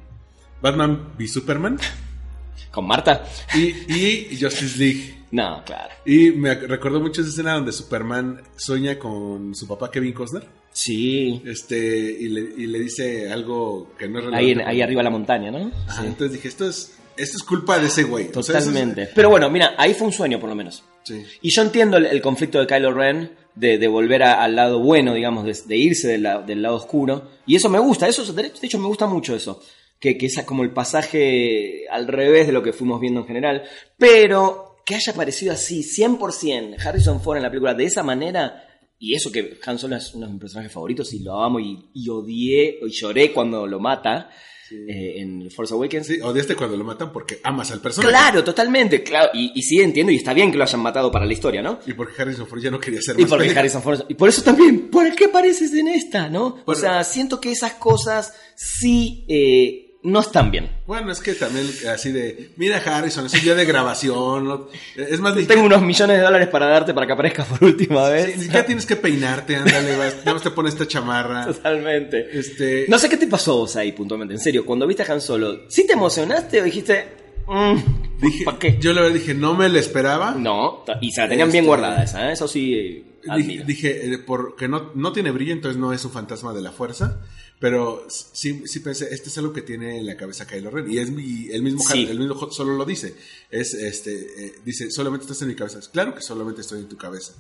Batman 0.71 1.13
v 1.17 1.29
Superman 1.29 1.79
¿Con 2.71 2.87
Marta? 2.87 3.25
y, 3.55 3.93
y 4.35 4.39
Justice 4.41 4.77
League. 4.79 5.15
No, 5.31 5.63
claro. 5.65 5.95
Y 6.05 6.31
me 6.31 6.55
recordó 6.55 7.01
mucho 7.01 7.21
esa 7.21 7.31
escena 7.31 7.55
donde 7.55 7.73
Superman 7.73 8.41
sueña 8.57 8.99
con 8.99 9.55
su 9.55 9.67
papá 9.67 9.91
Kevin 9.91 10.13
Costner. 10.13 10.47
Sí. 10.73 11.41
Este, 11.47 11.77
y 11.77 12.29
le, 12.29 12.41
y 12.41 12.67
le 12.67 12.79
dice 12.81 13.33
algo 13.33 13.93
que 13.99 14.09
no 14.09 14.19
es 14.21 14.35
Ahí, 14.35 14.51
en- 14.53 14.61
ahí 14.61 14.83
arriba 14.83 15.01
de 15.01 15.05
la 15.05 15.11
montaña, 15.11 15.51
¿no? 15.51 15.71
Ajá, 15.89 16.03
Sí. 16.03 16.07
Entonces 16.09 16.33
dije, 16.33 16.49
esto 16.49 16.69
es, 16.69 16.97
esto 17.17 17.37
es 17.39 17.43
culpa 17.45 17.79
de 17.79 17.87
ese 17.87 18.03
güey. 18.05 18.29
O 18.35 18.43
sea, 18.43 18.59
eso 18.59 18.69
es- 18.69 18.75
Totalmente. 18.75 19.09
Pero 19.15 19.31
bueno, 19.31 19.49
mira, 19.51 19.75
ahí 19.79 19.95
fue 19.95 20.07
un 20.09 20.13
sueño 20.13 20.39
por 20.39 20.49
lo 20.51 20.55
menos. 20.55 20.85
sí. 21.05 21.25
Y 21.41 21.51
yo 21.51 21.63
entiendo 21.63 21.97
el, 21.97 22.07
el 22.07 22.21
conflicto 22.21 22.59
de 22.61 22.67
Kylo 22.67 22.93
Ren 22.93 23.33
de, 23.55 23.79
de 23.79 23.89
volver 23.89 24.23
a- 24.23 24.43
al 24.45 24.55
lado 24.55 24.81
bueno, 24.81 25.15
digamos, 25.15 25.45
de, 25.45 25.57
de 25.67 25.77
irse 25.77 26.19
la- 26.19 26.43
del 26.43 26.61
lado 26.63 26.77
oscuro. 26.77 27.31
Y 27.47 27.57
eso 27.57 27.69
me 27.71 27.79
gusta, 27.79 28.07
eso 28.07 28.31
de 28.33 28.53
hecho 28.63 28.79
me 28.79 28.87
gusta 28.87 29.07
mucho 29.07 29.35
eso. 29.35 29.63
Que, 29.99 30.19
que 30.19 30.27
es 30.27 30.43
como 30.45 30.63
el 30.63 30.73
pasaje 30.73 31.87
al 31.91 32.07
revés 32.07 32.47
de 32.47 32.53
lo 32.53 32.63
que 32.63 32.73
fuimos 32.73 33.01
viendo 33.01 33.21
en 33.21 33.27
general. 33.27 33.63
Pero 33.97 34.77
que 34.85 34.95
haya 34.95 35.13
aparecido 35.13 35.53
así, 35.53 35.83
100% 35.83 36.77
Harrison 36.85 37.21
Ford 37.21 37.39
en 37.39 37.43
la 37.43 37.51
película 37.51 37.75
de 37.75 37.85
esa 37.85 38.03
manera. 38.03 38.63
Y 38.99 39.15
eso 39.15 39.31
que 39.33 39.59
Han 39.67 39.79
Solo 39.79 39.97
es 39.97 40.15
uno 40.15 40.27
de 40.27 40.33
mis 40.33 40.41
personajes 40.41 40.73
favoritos 40.73 41.13
y 41.13 41.19
lo 41.23 41.43
amo 41.43 41.61
y, 41.61 41.91
y 41.93 42.09
odié 42.09 42.79
y 42.83 42.91
lloré 42.91 43.33
cuando 43.33 43.67
lo 43.67 43.79
mata 43.81 44.31
eh, 44.71 45.21
en 45.21 45.51
Force 45.51 45.75
Awakens. 45.75 46.07
Sí, 46.07 46.21
odiaste 46.21 46.55
cuando 46.57 46.77
lo 46.77 46.85
matan 46.85 47.13
porque 47.13 47.39
amas 47.43 47.71
al 47.73 47.81
personaje. 47.81 48.11
Claro, 48.11 48.43
totalmente, 48.45 49.03
claro. 49.03 49.31
Y, 49.35 49.53
y 49.55 49.63
sí 49.63 49.81
entiendo, 49.81 50.13
y 50.13 50.17
está 50.17 50.33
bien 50.33 50.51
que 50.51 50.57
lo 50.57 50.65
hayan 50.65 50.81
matado 50.81 51.11
para 51.11 51.27
la 51.27 51.33
historia, 51.33 51.63
¿no? 51.63 51.79
Y 51.87 51.93
porque 51.93 52.21
Harrison 52.23 52.47
Ford 52.47 52.61
ya 52.63 52.71
no 52.71 52.81
quería 52.81 53.01
ser 53.03 53.17
Y 53.19 53.23
más 53.23 53.31
porque 53.31 53.43
película. 53.45 53.61
Harrison 53.61 53.83
Ford. 53.83 54.01
Y 54.09 54.15
por 54.15 54.29
eso 54.29 54.43
también, 54.43 54.89
¿por 54.89 55.15
qué 55.15 55.27
apareces 55.27 55.73
en 55.75 55.89
esta, 55.89 56.29
no? 56.29 56.59
O 56.65 56.75
sea, 56.75 57.05
siento 57.05 57.41
que 57.41 57.53
esas 57.53 57.75
cosas 57.75 58.35
sí 58.55 59.25
eh, 59.29 59.86
no 60.07 60.21
están 60.21 60.51
bien. 60.51 60.71
Bueno, 60.87 61.11
es 61.13 61.21
que 61.21 61.35
también 61.35 61.67
así 61.93 62.13
de, 62.13 62.51
mira 62.57 62.79
Harrison, 62.79 63.27
es 63.27 63.35
un 63.35 63.41
día 63.41 63.55
de 63.55 63.65
grabación. 63.65 64.45
¿no? 64.45 64.69
Es 64.97 65.21
más, 65.21 65.35
Tengo 65.47 65.65
unos 65.65 65.83
millones 65.83 66.17
de 66.19 66.23
dólares 66.23 66.49
para 66.49 66.67
darte 66.67 66.95
para 66.95 67.07
que 67.07 67.13
aparezcas 67.13 67.47
por 67.49 67.65
última 67.65 68.09
vez. 68.09 68.35
siquiera 68.41 68.65
tienes 68.65 68.87
que 68.87 68.97
peinarte, 68.97 69.57
ándale, 69.57 69.97
vas, 69.97 70.17
nada 70.19 70.35
más 70.35 70.43
te 70.43 70.51
pones 70.51 70.73
esta 70.75 70.87
chamarra. 70.87 71.47
Totalmente. 71.47 72.39
Este, 72.39 72.87
No 72.89 72.99
sé 72.99 73.09
qué 73.09 73.17
te 73.17 73.27
pasó 73.27 73.57
vos 73.59 73.77
ahí 73.77 73.93
puntualmente, 73.93 74.35
en 74.35 74.41
serio. 74.41 74.65
Cuando 74.65 74.87
viste 74.87 75.03
a 75.03 75.13
Han 75.13 75.21
Solo, 75.21 75.69
¿sí 75.69 75.87
te 75.87 75.95
emocionaste 75.95 76.61
o 76.61 76.65
dijiste, 76.65 77.09
mm, 77.47 77.77
dije, 78.23 78.45
¿para 78.45 78.59
qué? 78.59 78.79
Yo 78.81 78.93
la 78.93 79.03
verdad 79.03 79.15
dije, 79.17 79.35
no 79.35 79.55
me 79.55 79.69
lo 79.69 79.79
esperaba. 79.79 80.33
No, 80.39 80.85
y 81.01 81.11
se 81.11 81.21
la 81.23 81.29
tenían 81.29 81.51
bien 81.51 81.65
Este- 81.65 81.69
guardada 81.69 82.03
esa, 82.05 82.29
¿eh? 82.29 82.33
eso 82.33 82.47
sí. 82.49 82.75
eh, 82.75 83.63
dije, 83.67 84.07
eh, 84.15 84.19
porque 84.19 84.69
no, 84.69 84.93
no 84.95 85.13
tiene 85.13 85.33
brillo, 85.33 85.53
entonces 85.53 85.81
no 85.81 85.93
es 85.93 86.05
un 86.05 86.13
fantasma 86.13 86.53
de 86.55 86.63
la 86.63 86.71
fuerza. 86.71 87.21
Pero 87.59 88.07
sí, 88.11 88.65
sí 88.67 88.81
pensé, 88.81 89.13
este 89.15 89.31
es 89.31 89.39
algo 89.39 89.53
que 89.55 89.63
tiene 89.63 89.99
en 89.99 90.05
la 90.07 90.17
cabeza 90.17 90.47
Kylo 90.47 90.71
Ren. 90.71 90.91
Y 90.91 90.99
es 90.99 91.11
mi, 91.11 91.49
el 91.49 91.63
mismo, 91.63 91.83
Sí. 91.89 92.07
el 92.09 92.19
mismo 92.19 92.51
solo 92.51 92.75
lo 92.75 92.85
dice. 92.85 93.15
Es, 93.51 93.73
este, 93.73 94.47
eh, 94.47 94.55
dice, 94.65 94.91
solamente 94.91 95.25
estás 95.25 95.41
en 95.43 95.49
mi 95.49 95.55
cabeza. 95.55 95.81
Claro 95.91 96.15
que 96.15 96.21
solamente 96.21 96.61
estoy 96.61 96.81
en 96.81 96.89
tu 96.89 96.99
cabeza. 96.99 97.33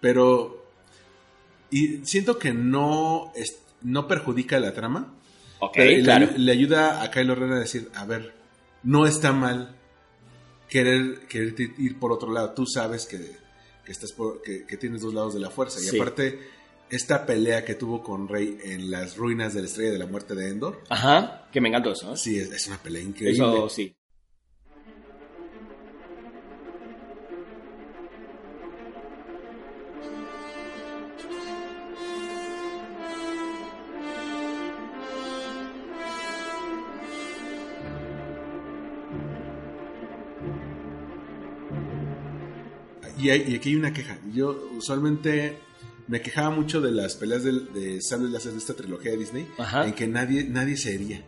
Pero, 0.00 0.64
y 1.70 1.98
siento 2.06 2.38
que 2.38 2.52
no, 2.54 3.30
es- 3.36 3.58
no 3.82 4.08
perjudica 4.08 4.58
la 4.58 4.72
trama. 4.72 5.14
Ok, 5.60 5.72
pero 5.74 5.90
le- 5.90 6.02
claro. 6.02 6.28
le, 6.36 6.52
ayuda 6.52 7.02
a 7.02 7.10
Kylo 7.10 7.34
Ren 7.34 7.52
a 7.52 7.58
decir, 7.60 7.90
a 7.94 8.06
ver, 8.06 8.32
no 8.84 9.06
está 9.06 9.32
mal 9.32 9.76
querer, 10.70 11.26
querer 11.28 11.54
ir 11.78 11.98
por 11.98 12.12
otro 12.12 12.32
lado. 12.32 12.52
Tú 12.54 12.64
sabes 12.66 13.06
que, 13.06 13.18
que 13.84 13.92
estás 13.92 14.12
por- 14.12 14.40
que, 14.40 14.64
que 14.66 14.76
tienes 14.78 15.02
dos 15.02 15.12
lados 15.12 15.34
de 15.34 15.40
la 15.40 15.50
fuerza. 15.50 15.78
Y 15.80 15.84
Sí. 15.84 15.96
aparte, 15.96 16.38
esta 16.90 17.26
pelea 17.26 17.64
que 17.64 17.74
tuvo 17.74 18.02
con 18.02 18.28
Rey 18.28 18.58
en 18.64 18.90
las 18.90 19.16
ruinas 19.16 19.54
de 19.54 19.60
la 19.62 19.66
estrella 19.66 19.92
de 19.92 19.98
la 19.98 20.06
muerte 20.06 20.34
de 20.34 20.48
Endor, 20.50 20.82
Ajá, 20.88 21.48
que 21.52 21.60
me 21.60 21.68
encantó 21.68 21.92
eso. 21.92 22.12
¿eh? 22.12 22.16
sí, 22.16 22.38
es, 22.38 22.50
es 22.52 22.66
una 22.68 22.78
pelea 22.78 23.02
increíble. 23.02 23.32
Eso 23.34 23.68
sí. 23.68 23.94
Y, 43.18 43.30
hay- 43.30 43.44
y 43.48 43.56
aquí 43.56 43.70
hay 43.70 43.74
una 43.76 43.92
queja. 43.92 44.18
Yo 44.32 44.50
usualmente 44.76 45.58
me 46.08 46.20
quejaba 46.20 46.50
mucho 46.50 46.80
de 46.80 46.90
las 46.92 47.14
peleas 47.16 47.44
de, 47.44 47.52
de 47.52 48.00
sable 48.02 48.28
láser 48.30 48.52
de 48.52 48.58
esta 48.58 48.74
trilogía 48.74 49.12
de 49.12 49.18
Disney, 49.18 49.46
Ajá. 49.58 49.86
en 49.86 49.92
que 49.92 50.06
nadie, 50.08 50.44
nadie 50.44 50.76
se 50.76 50.94
hería. 50.94 51.22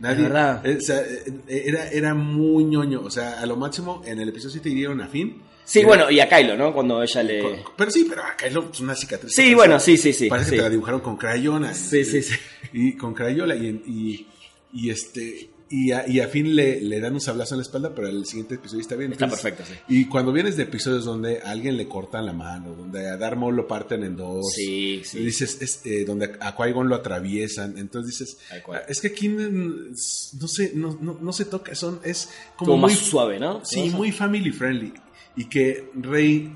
Nadie, 0.00 0.26
eh, 0.64 0.76
o 0.76 0.80
sea, 0.80 1.00
eh, 1.00 1.24
era, 1.66 1.88
era 1.90 2.14
muy 2.14 2.64
ñoño. 2.64 3.00
O 3.02 3.10
sea, 3.10 3.40
a 3.40 3.46
lo 3.46 3.56
máximo 3.56 4.02
en 4.06 4.20
el 4.20 4.28
episodio 4.28 4.52
7 4.52 4.68
hirieron 4.70 5.00
a 5.00 5.08
Finn. 5.08 5.42
Sí, 5.64 5.80
Era- 5.80 5.88
bueno, 5.88 6.10
y 6.10 6.20
a 6.20 6.28
Kylo, 6.28 6.56
¿no? 6.56 6.72
Cuando 6.72 7.02
ella 7.02 7.22
le... 7.22 7.40
con- 7.40 7.56
pero 7.76 7.90
sí, 7.90 8.06
pero 8.08 8.22
acá 8.22 8.46
es 8.46 8.52
lo- 8.52 8.70
es 8.72 8.80
una 8.80 8.94
cicatriz. 8.94 9.32
Sí, 9.34 9.54
bueno, 9.54 9.78
sí, 9.80 9.96
sí, 9.96 10.12
sí. 10.12 10.28
Parece 10.28 10.50
sí. 10.50 10.50
que 10.52 10.56
te 10.58 10.62
la 10.64 10.70
dibujaron 10.70 11.00
con 11.00 11.16
crayona. 11.16 11.74
Sí, 11.74 12.04
sí, 12.04 12.22
sí. 12.22 12.34
Y 12.72 12.96
con 12.96 13.12
crayola 13.14 13.54
y, 13.56 13.66
y, 13.86 14.26
y 14.72 14.90
este 14.90 15.50
y 15.72 15.90
a, 15.92 16.06
y 16.06 16.20
a 16.20 16.28
Finn 16.28 16.54
le, 16.54 16.80
le 16.82 17.00
dan 17.00 17.14
un 17.14 17.20
sablazo 17.20 17.54
en 17.54 17.58
la 17.58 17.62
espalda, 17.62 17.94
pero 17.94 18.06
el 18.08 18.26
siguiente 18.26 18.56
episodio 18.56 18.82
está 18.82 18.94
bien. 18.94 19.12
Está 19.12 19.24
Entonces, 19.24 19.50
perfecto, 19.52 19.72
sí. 19.88 19.94
Y 19.96 20.04
cuando 20.06 20.32
vienes 20.32 20.56
de 20.56 20.64
episodios 20.64 21.04
donde 21.04 21.38
a 21.40 21.50
alguien 21.50 21.76
le 21.76 21.88
cortan 21.88 22.26
la 22.26 22.32
mano, 22.32 22.74
donde 22.74 23.08
a 23.08 23.16
Darth 23.16 23.38
Maul 23.38 23.56
lo 23.56 23.66
parten 23.66 24.04
en 24.04 24.14
dos, 24.16 24.52
Sí, 24.54 25.00
sí. 25.04 25.18
dices, 25.20 25.56
es, 25.62 25.80
eh, 25.86 26.04
donde 26.04 26.32
a 26.40 26.54
Qui-Gon 26.56 26.88
lo 26.88 26.94
atraviesan, 26.96 27.78
entonces 27.78 28.18
dices. 28.18 28.36
"Ah, 28.68 28.82
es 28.88 29.00
que 29.00 29.08
aquí 29.08 29.28
no 29.28 30.48
se, 30.48 30.72
no, 30.74 30.98
no, 31.00 31.18
no 31.20 31.32
se 31.32 31.46
toca, 31.46 31.74
son, 31.74 32.00
es 32.04 32.28
como, 32.56 32.72
Como 32.72 32.82
muy 32.86 32.92
más 32.92 32.98
suave, 33.00 33.38
¿no? 33.40 33.64
Sí, 33.64 33.90
muy 33.90 34.12
family 34.12 34.50
friendly. 34.52 34.92
Y 35.36 35.46
que 35.46 35.88
Rey 35.94 36.52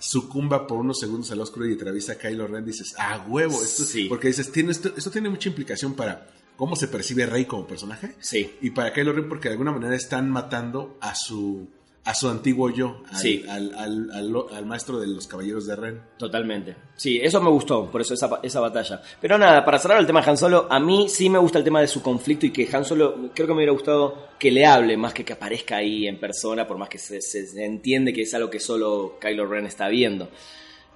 sucumba 0.00 0.66
por 0.66 0.78
unos 0.78 0.98
segundos 1.00 1.30
al 1.32 1.40
oscuro 1.40 1.66
y 1.66 1.74
atraviesa 1.74 2.12
a 2.12 2.16
Kylo 2.16 2.46
Ren, 2.46 2.64
dices, 2.64 2.94
ah, 2.98 3.24
huevo, 3.28 3.62
esto, 3.62 3.84
Sí. 3.84 4.04
porque 4.08 4.28
dices, 4.28 4.50
tiene 4.52 4.70
esto, 4.70 4.92
esto 4.96 5.10
tiene 5.10 5.28
mucha 5.28 5.48
implicación 5.48 5.94
para 5.94 6.26
cómo 6.58 6.76
se 6.76 6.88
percibe 6.88 7.24
Rey 7.24 7.46
como 7.46 7.66
personaje 7.66 8.16
Sí. 8.20 8.56
y 8.60 8.70
para 8.72 8.92
Kylo 8.92 9.14
Ren 9.14 9.28
porque 9.30 9.48
de 9.48 9.52
alguna 9.54 9.72
manera 9.72 9.94
están 9.96 10.28
matando 10.30 10.98
a 11.00 11.14
su 11.14 11.66
a 12.04 12.14
su 12.14 12.26
antiguo 12.30 12.70
yo, 12.70 13.02
al, 13.10 13.16
Sí. 13.18 13.44
al, 13.50 13.74
al- 13.74 14.10
al- 14.54 14.64
maestro 14.64 14.98
de 14.98 15.06
los 15.08 15.26
caballeros 15.26 15.66
de 15.66 15.76
Ren. 15.76 16.00
Totalmente. 16.16 16.74
Sí, 16.96 17.18
eso 17.22 17.38
me 17.42 17.50
gustó, 17.50 17.90
por 17.90 18.00
eso 18.00 18.14
esa, 18.14 18.40
esa 18.42 18.60
batalla. 18.60 19.02
Pero 19.20 19.36
nada, 19.36 19.62
para 19.62 19.78
cerrar 19.78 20.00
el 20.00 20.06
tema 20.06 20.22
de 20.22 20.30
Han 20.30 20.38
Solo, 20.38 20.66
a 20.70 20.80
mí 20.80 21.10
sí 21.10 21.28
me 21.28 21.38
gusta 21.38 21.58
el 21.58 21.64
tema 21.64 21.82
de 21.82 21.86
su 21.86 22.00
conflicto 22.00 22.46
y 22.46 22.50
que 22.50 22.66
Han 22.74 22.86
Solo, 22.86 23.28
creo 23.34 23.46
que 23.46 23.52
me 23.52 23.58
hubiera 23.58 23.72
gustado 23.72 24.28
que 24.38 24.50
le 24.50 24.64
hable 24.64 24.96
más 24.96 25.12
que 25.12 25.22
que 25.22 25.34
aparezca 25.34 25.76
ahí 25.76 26.06
en 26.08 26.18
persona, 26.18 26.66
por 26.66 26.78
más 26.78 26.88
que 26.88 26.96
se, 26.96 27.20
se- 27.20 27.46
se 27.46 27.64
entiende 27.66 28.14
que 28.14 28.22
es 28.22 28.32
algo 28.32 28.48
que 28.48 28.58
solo 28.60 29.18
Kylo 29.20 29.46
Ren 29.46 29.66
está 29.66 29.88
viendo. 29.88 30.30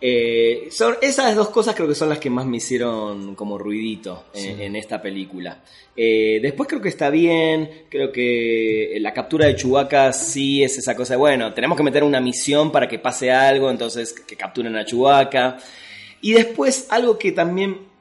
Eh, 0.04 0.66
son, 0.72 0.96
esas 1.00 1.36
dos 1.36 1.50
cosas 1.50 1.76
creo 1.76 1.86
que 1.86 1.94
son 1.94 2.08
las 2.08 2.18
que 2.18 2.28
más 2.28 2.44
me 2.44 2.56
hicieron 2.56 3.36
como 3.36 3.56
ruidito 3.56 4.24
en, 4.34 4.60
en 4.60 4.74
esta 4.74 5.00
película. 5.00 5.62
Eh, 5.94 6.40
después 6.42 6.68
creo 6.68 6.82
que 6.82 6.88
está 6.88 7.08
bien, 7.08 7.84
creo 7.88 8.10
que 8.10 8.96
la 9.00 9.14
captura 9.14 9.46
de 9.46 9.54
Chewbacca 9.54 10.12
sí 10.12 10.64
es 10.64 10.76
esa 10.76 10.96
cosa 10.96 11.14
de, 11.14 11.18
bueno, 11.18 11.54
tenemos 11.54 11.76
que 11.76 11.84
meter 11.84 12.02
una 12.02 12.20
misión 12.20 12.72
para 12.72 12.88
que 12.88 12.98
pase 12.98 13.30
algo, 13.30 13.70
entonces 13.70 14.12
que 14.12 14.36
capturen 14.36 14.74
a 14.74 14.84
Chewbacca. 14.84 15.58
Y 16.20 16.32
después 16.32 16.88
algo 16.90 17.16
que 17.16 17.30
también 17.30 17.91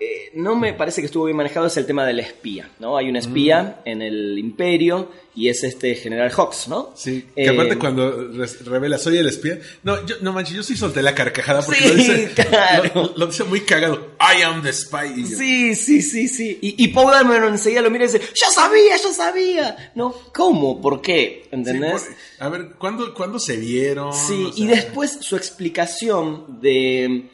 eh, 0.00 0.30
no 0.34 0.56
me 0.56 0.72
parece 0.72 1.02
que 1.02 1.06
estuvo 1.06 1.26
bien 1.26 1.36
manejado 1.36 1.66
es 1.66 1.76
el 1.76 1.84
tema 1.86 2.06
del 2.06 2.20
espía, 2.20 2.70
¿no? 2.78 2.96
Hay 2.96 3.08
un 3.10 3.16
espía 3.16 3.82
en 3.84 4.00
el 4.00 4.38
imperio 4.38 5.10
y 5.36 5.48
es 5.48 5.62
este 5.62 5.94
general 5.94 6.30
Hawks, 6.30 6.66
¿no? 6.68 6.92
Sí, 6.96 7.26
que 7.36 7.44
Eh, 7.44 7.48
aparte 7.50 7.76
cuando 7.78 8.28
re- 8.32 8.46
revela 8.64 8.98
soy 8.98 9.18
el 9.18 9.28
espía, 9.28 9.58
no, 9.84 10.04
yo, 10.06 10.16
no 10.22 10.32
manches, 10.32 10.56
yo 10.56 10.62
sí 10.62 10.76
solté 10.76 11.02
la 11.02 11.14
carcajada 11.14 11.62
porque 11.62 11.80
Sí, 11.80 11.88
lo, 11.88 11.94
dice, 11.94 12.30
claro. 12.34 12.90
lo, 12.94 13.12
lo 13.16 13.26
dice 13.26 13.44
muy 13.44 13.60
cagado. 13.60 14.12
I 14.18 14.42
am 14.42 14.62
the 14.62 14.72
spy. 14.72 15.24
Sí, 15.26 15.74
sí, 15.74 16.00
sí, 16.02 16.28
sí. 16.28 16.58
Y, 16.62 16.82
y 16.84 16.88
Paul 16.88 17.12
Dameron 17.12 17.52
enseguida 17.52 17.82
lo 17.82 17.90
mira 17.90 18.04
y 18.04 18.08
dice, 18.08 18.20
¡Yo 18.20 18.46
sabía, 18.52 18.96
yo 18.96 19.12
sabía! 19.12 19.92
¿No? 19.94 20.12
¿Cómo? 20.34 20.80
¿Por 20.80 21.00
qué? 21.02 21.42
sí, 21.44 21.48
¿Entendés? 21.52 22.02
por- 22.38 22.46
a 22.46 22.48
ver, 22.48 22.70
¿cuándo, 22.78 23.12
¿cuándo 23.14 23.38
se 23.38 23.56
vieron? 23.58 24.12
Sí, 24.14 24.46
O 24.46 24.52
y 24.56 24.66
después 24.66 25.18
su 25.20 25.36
explicación 25.36 26.60
de... 26.60 27.28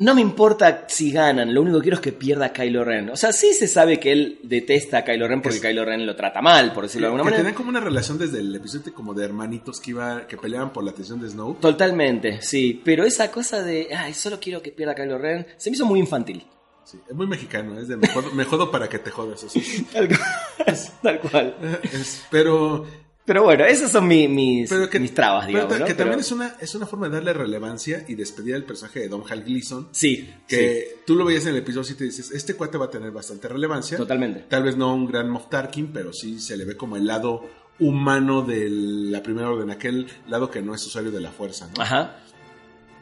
No 0.00 0.14
me 0.14 0.20
importa 0.20 0.84
si 0.88 1.10
ganan, 1.10 1.52
lo 1.52 1.60
único 1.62 1.78
que 1.78 1.82
quiero 1.82 1.96
es 1.96 2.00
que 2.00 2.12
pierda 2.12 2.52
Kylo 2.52 2.84
Ren. 2.84 3.10
O 3.10 3.16
sea, 3.16 3.32
sí 3.32 3.52
se 3.52 3.66
sabe 3.66 3.98
que 3.98 4.12
él 4.12 4.38
detesta 4.44 4.98
a 4.98 5.04
Kylo 5.04 5.26
Ren 5.26 5.42
porque 5.42 5.56
Es- 5.58 5.62
Kylo 5.64 5.84
Ren 5.84 6.06
lo 6.06 6.14
trata 6.14 6.40
mal, 6.40 6.72
por 6.72 6.84
decirlo 6.84 7.06
de 7.06 7.10
Que 7.10 7.14
alguna 7.16 7.24
manera. 7.24 7.38
tenían 7.42 7.54
como 7.56 7.70
una 7.70 7.80
relación 7.80 8.16
desde 8.16 8.38
el 8.38 8.54
episodio 8.54 8.94
como 8.94 9.12
de 9.12 9.24
hermanitos 9.24 9.80
que 9.80 9.90
iba, 9.90 10.26
que 10.28 10.36
peleaban 10.36 10.72
por 10.72 10.84
la 10.84 10.92
atención 10.92 11.20
de 11.20 11.28
Snow. 11.28 11.54
Totalmente, 11.60 12.40
sí. 12.42 12.80
Pero 12.84 13.04
esa 13.04 13.30
cosa 13.32 13.62
de, 13.62 13.88
ay, 13.92 14.14
solo 14.14 14.38
quiero 14.40 14.62
que 14.62 14.70
pierda 14.70 14.94
Kylo 14.94 15.18
Ren, 15.18 15.46
se 15.56 15.68
me 15.70 15.74
hizo 15.76 15.84
muy 15.84 15.98
infantil. 15.98 16.46
Sí, 16.84 16.98
es 17.06 17.14
muy 17.14 17.26
mexicano, 17.26 17.78
es 17.78 17.88
de 17.88 17.96
me 17.96 18.06
jodo, 18.08 18.32
me 18.32 18.44
jodo 18.44 18.70
para 18.70 18.88
que 18.88 18.98
te 18.98 19.10
jodas. 19.10 19.44
Tal 19.92 20.08
cual. 20.08 20.78
Tal 21.02 21.20
cual. 21.20 21.54
Es- 21.92 22.22
pero 22.30 22.86
Pero 23.28 23.44
bueno, 23.44 23.64
esas 23.66 23.92
son 23.92 24.08
mi- 24.08 24.26
mis, 24.26 24.70
que, 24.90 24.98
mis 24.98 25.12
trabas, 25.14 25.46
digamos. 25.46 25.72
que 25.74 25.84
Pero- 25.84 25.96
también 25.96 26.18
es 26.20 26.32
una, 26.32 26.56
es 26.60 26.74
una 26.74 26.86
forma 26.86 27.08
de 27.08 27.14
darle 27.16 27.32
relevancia 27.34 28.04
y 28.08 28.14
despedir 28.14 28.54
al 28.54 28.64
personaje 28.64 29.00
de 29.00 29.08
Don 29.08 29.22
Hal 29.28 29.44
Gleason. 29.44 29.88
Sí, 29.92 30.28
Que 30.48 30.88
sí, 30.90 31.00
tú 31.06 31.14
lo 31.14 31.24
veías 31.26 31.44
en 31.44 31.50
el 31.50 31.56
episodio 31.58 31.84
7 31.84 32.04
y 32.04 32.06
dices, 32.08 32.30
este 32.32 32.54
cuate 32.54 32.78
va 32.78 32.86
a 32.86 32.90
tener 32.90 33.10
bastante 33.12 33.46
relevancia. 33.46 33.96
totalmente. 33.98 34.46
Tal 34.48 34.62
vez 34.62 34.76
no 34.78 34.94
un 34.94 35.06
gran 35.06 35.28
Moff 35.30 35.48
Tarkin, 35.50 35.88
pero 35.92 36.12
sí 36.12 36.40
se 36.40 36.56
le 36.56 36.64
ve 36.64 36.74
como 36.76 36.96
el 36.96 37.06
lado 37.06 37.44
humano 37.80 38.42
de 38.42 38.66
la 38.70 39.22
primera 39.22 39.50
orden, 39.50 39.70
aquel 39.70 40.08
lado 40.26 40.50
que 40.50 40.62
no 40.62 40.74
es 40.74 40.84
usuario 40.86 41.10
de 41.12 41.20
la 41.20 41.30
fuerza, 41.30 41.70
¿no? 41.76 41.82
Ajá. 41.82 42.20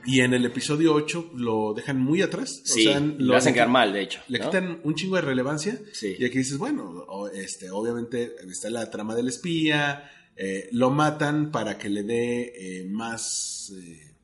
Y 0.08 0.20
en 0.20 0.34
el 0.34 0.44
episodio 0.44 0.94
8 0.94 1.30
lo 1.34 1.72
dejan 1.74 2.00
muy 2.00 2.22
atrás. 2.22 2.62
o 2.64 2.66
Sí, 2.74 2.84
sea, 2.84 3.00
lo 3.00 3.34
hacen 3.36 3.54
quedar 3.54 3.68
mal, 3.68 3.92
de 3.92 4.02
hecho. 4.02 4.20
Le 4.28 4.38
¿no? 4.38 4.44
quitan 4.44 4.80
un 4.84 4.94
chingo 4.94 5.16
de 5.16 5.22
relevancia. 5.22 5.80
Sí. 5.92 6.14
Y 6.18 6.24
aquí 6.24 6.38
dices, 6.38 6.58
bueno, 6.58 7.06
este, 7.34 7.70
obviamente 7.70 8.34
está 8.48 8.70
la 8.70 8.88
trama 8.88 9.16
del 9.16 9.26
espía. 9.28 10.08
Eh, 10.36 10.68
lo 10.72 10.90
matan 10.90 11.50
para 11.50 11.78
que 11.78 11.88
le 11.88 12.02
dé 12.02 12.52
eh, 12.80 12.84
más, 12.84 13.72
eh, 13.82 14.14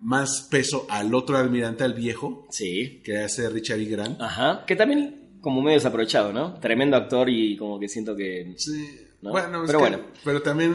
más 0.00 0.42
peso 0.50 0.86
al 0.88 1.14
otro 1.14 1.36
almirante, 1.36 1.84
al 1.84 1.94
viejo, 1.94 2.46
Sí. 2.50 3.00
que 3.04 3.18
hace 3.18 3.48
Richard 3.50 3.80
E. 3.80 3.84
Grant. 3.86 4.20
Ajá. 4.20 4.64
Que 4.66 4.76
también 4.76 5.38
como 5.40 5.62
medio 5.62 5.76
desaprovechado, 5.78 6.32
¿no? 6.32 6.58
Tremendo 6.60 6.96
actor 6.96 7.28
y 7.30 7.56
como 7.56 7.78
que 7.80 7.88
siento 7.88 8.14
que... 8.16 8.54
Sí. 8.56 9.00
¿no? 9.22 9.30
Bueno, 9.30 9.62
Pero 9.66 9.78
que- 9.78 9.82
bueno. 9.82 10.00
pero 10.24 10.42
también 10.42 10.74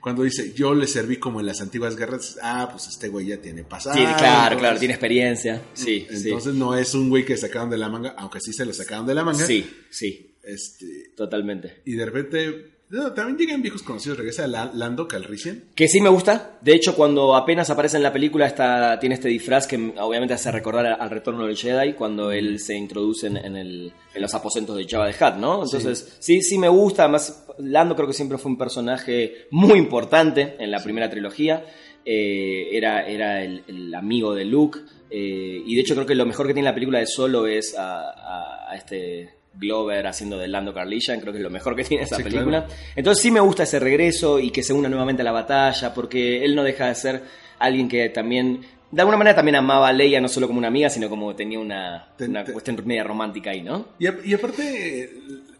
cuando 0.00 0.22
dice 0.22 0.52
yo 0.54 0.72
le 0.74 0.86
serví 0.86 1.16
como 1.16 1.40
en 1.40 1.46
las 1.46 1.60
antiguas 1.60 1.96
guerras, 1.96 2.38
ah, 2.42 2.68
pues 2.70 2.86
este 2.86 3.08
güey 3.08 3.26
ya 3.26 3.38
tiene 3.38 3.64
pasado. 3.64 3.96
Sí, 3.96 4.02
claro, 4.02 4.14
entonces- 4.44 4.58
claro, 4.60 4.78
tiene 4.78 4.94
experiencia. 4.94 5.62
Sí, 5.74 6.06
Entonces 6.08 6.54
no 6.54 6.76
es 6.76 6.94
un 6.94 7.08
güey 7.10 7.24
que 7.24 7.36
sacaron 7.36 7.68
de 7.70 7.78
la 7.78 7.88
manga, 7.88 8.14
aunque 8.16 8.40
sí 8.40 8.52
se 8.52 8.64
lo 8.64 8.72
sacaron 8.72 9.04
de 9.06 9.14
la 9.14 9.24
manga. 9.24 9.44
sí. 9.44 9.62
Sí, 9.62 9.76
sí, 9.90 10.36
Este, 10.44 11.10
totalmente. 11.16 11.82
y 11.84 11.92
de 11.94 12.06
repente, 12.06 12.70
no, 12.92 13.12
también 13.12 13.38
llegan 13.38 13.62
viejos 13.62 13.82
conocidos, 13.82 14.18
regresa 14.18 14.46
La- 14.46 14.70
Lando 14.74 15.08
Calrissian. 15.08 15.64
Que 15.74 15.88
sí 15.88 16.00
me 16.00 16.08
gusta. 16.10 16.58
De 16.60 16.74
hecho, 16.74 16.94
cuando 16.94 17.34
apenas 17.34 17.70
aparece 17.70 17.96
en 17.96 18.02
la 18.02 18.12
película, 18.12 18.46
está, 18.46 18.98
tiene 19.00 19.14
este 19.14 19.28
disfraz 19.28 19.66
que 19.66 19.94
obviamente 19.98 20.34
hace 20.34 20.52
recordar 20.52 20.86
al 21.00 21.10
retorno 21.10 21.46
del 21.46 21.56
Jedi 21.56 21.94
cuando 21.94 22.30
él 22.32 22.60
se 22.60 22.76
introduce 22.76 23.26
en, 23.26 23.38
en 23.38 23.56
el- 23.56 23.92
en 24.14 24.22
los 24.22 24.34
aposentos 24.34 24.76
de 24.76 24.86
Jabba 24.86 25.10
the 25.10 25.24
Hutt, 25.24 25.34
¿no? 25.36 25.62
Entonces, 25.64 26.16
sí. 26.20 26.42
sí, 26.42 26.58
me 26.58 26.68
gusta. 26.68 27.04
Además, 27.04 27.46
Lando 27.58 27.96
creo 27.96 28.06
que 28.06 28.14
siempre 28.14 28.36
fue 28.38 28.50
un 28.52 28.58
personaje 28.58 29.46
muy 29.50 29.78
importante 29.78 30.56
en 30.58 30.70
la 30.70 30.82
primera 30.82 31.08
trilogía. 31.08 31.64
Eh, 32.04 32.68
era 32.76 33.06
era 33.06 33.42
el, 33.44 33.62
el 33.68 33.94
amigo 33.94 34.34
de 34.34 34.44
Luke. 34.44 34.80
eh, 35.08 35.62
y 35.64 35.74
de 35.76 35.80
hecho, 35.80 35.94
creo 35.94 36.06
que 36.06 36.14
lo 36.14 36.26
mejor 36.26 36.46
que 36.46 36.52
tiene 36.54 36.68
la 36.68 36.74
película 36.74 36.98
de 36.98 37.06
Solo 37.06 37.46
es 37.46 37.74
a, 37.78 38.00
a- 38.10 38.70
a 38.70 38.76
este. 38.76 39.30
Glover 39.54 40.06
haciendo 40.06 40.38
de 40.38 40.48
Lando 40.48 40.72
Carlishan, 40.74 41.20
creo 41.20 41.32
que 41.32 41.38
es 41.38 41.42
lo 41.44 41.50
mejor 41.50 41.76
que 41.76 41.84
tiene 41.84 42.04
esa 42.04 42.16
Sí, 42.16 42.22
película. 42.22 42.64
claro. 42.66 42.82
Entonces 42.96 43.22
sí 43.22 43.30
me 43.30 43.40
gusta 43.40 43.62
ese 43.64 43.78
regreso 43.78 44.38
y 44.38 44.50
que 44.50 44.62
se 44.62 44.72
una 44.72 44.88
nuevamente 44.88 45.22
a 45.22 45.24
la 45.24 45.32
batalla, 45.32 45.92
porque 45.94 46.44
él 46.44 46.54
no 46.54 46.62
deja 46.64 46.86
de 46.88 46.94
ser 46.94 47.22
alguien 47.58 47.88
que 47.88 48.08
también, 48.08 48.62
de 48.90 49.00
alguna 49.02 49.16
manera 49.18 49.36
también 49.36 49.56
amaba 49.56 49.88
a 49.88 49.92
Leia, 49.92 50.20
no 50.20 50.28
solo 50.28 50.46
como 50.46 50.58
una 50.58 50.68
amiga, 50.68 50.88
sino 50.90 51.08
como 51.08 51.34
tenía 51.36 51.58
una, 51.58 52.08
una 52.18 52.44
cuestión 52.44 52.80
media 52.84 53.04
romántica 53.04 53.50
ahí, 53.50 53.62
¿no? 53.62 53.88
Y, 53.98 54.06
a- 54.06 54.18
y 54.24 54.34
aparte, 54.34 55.12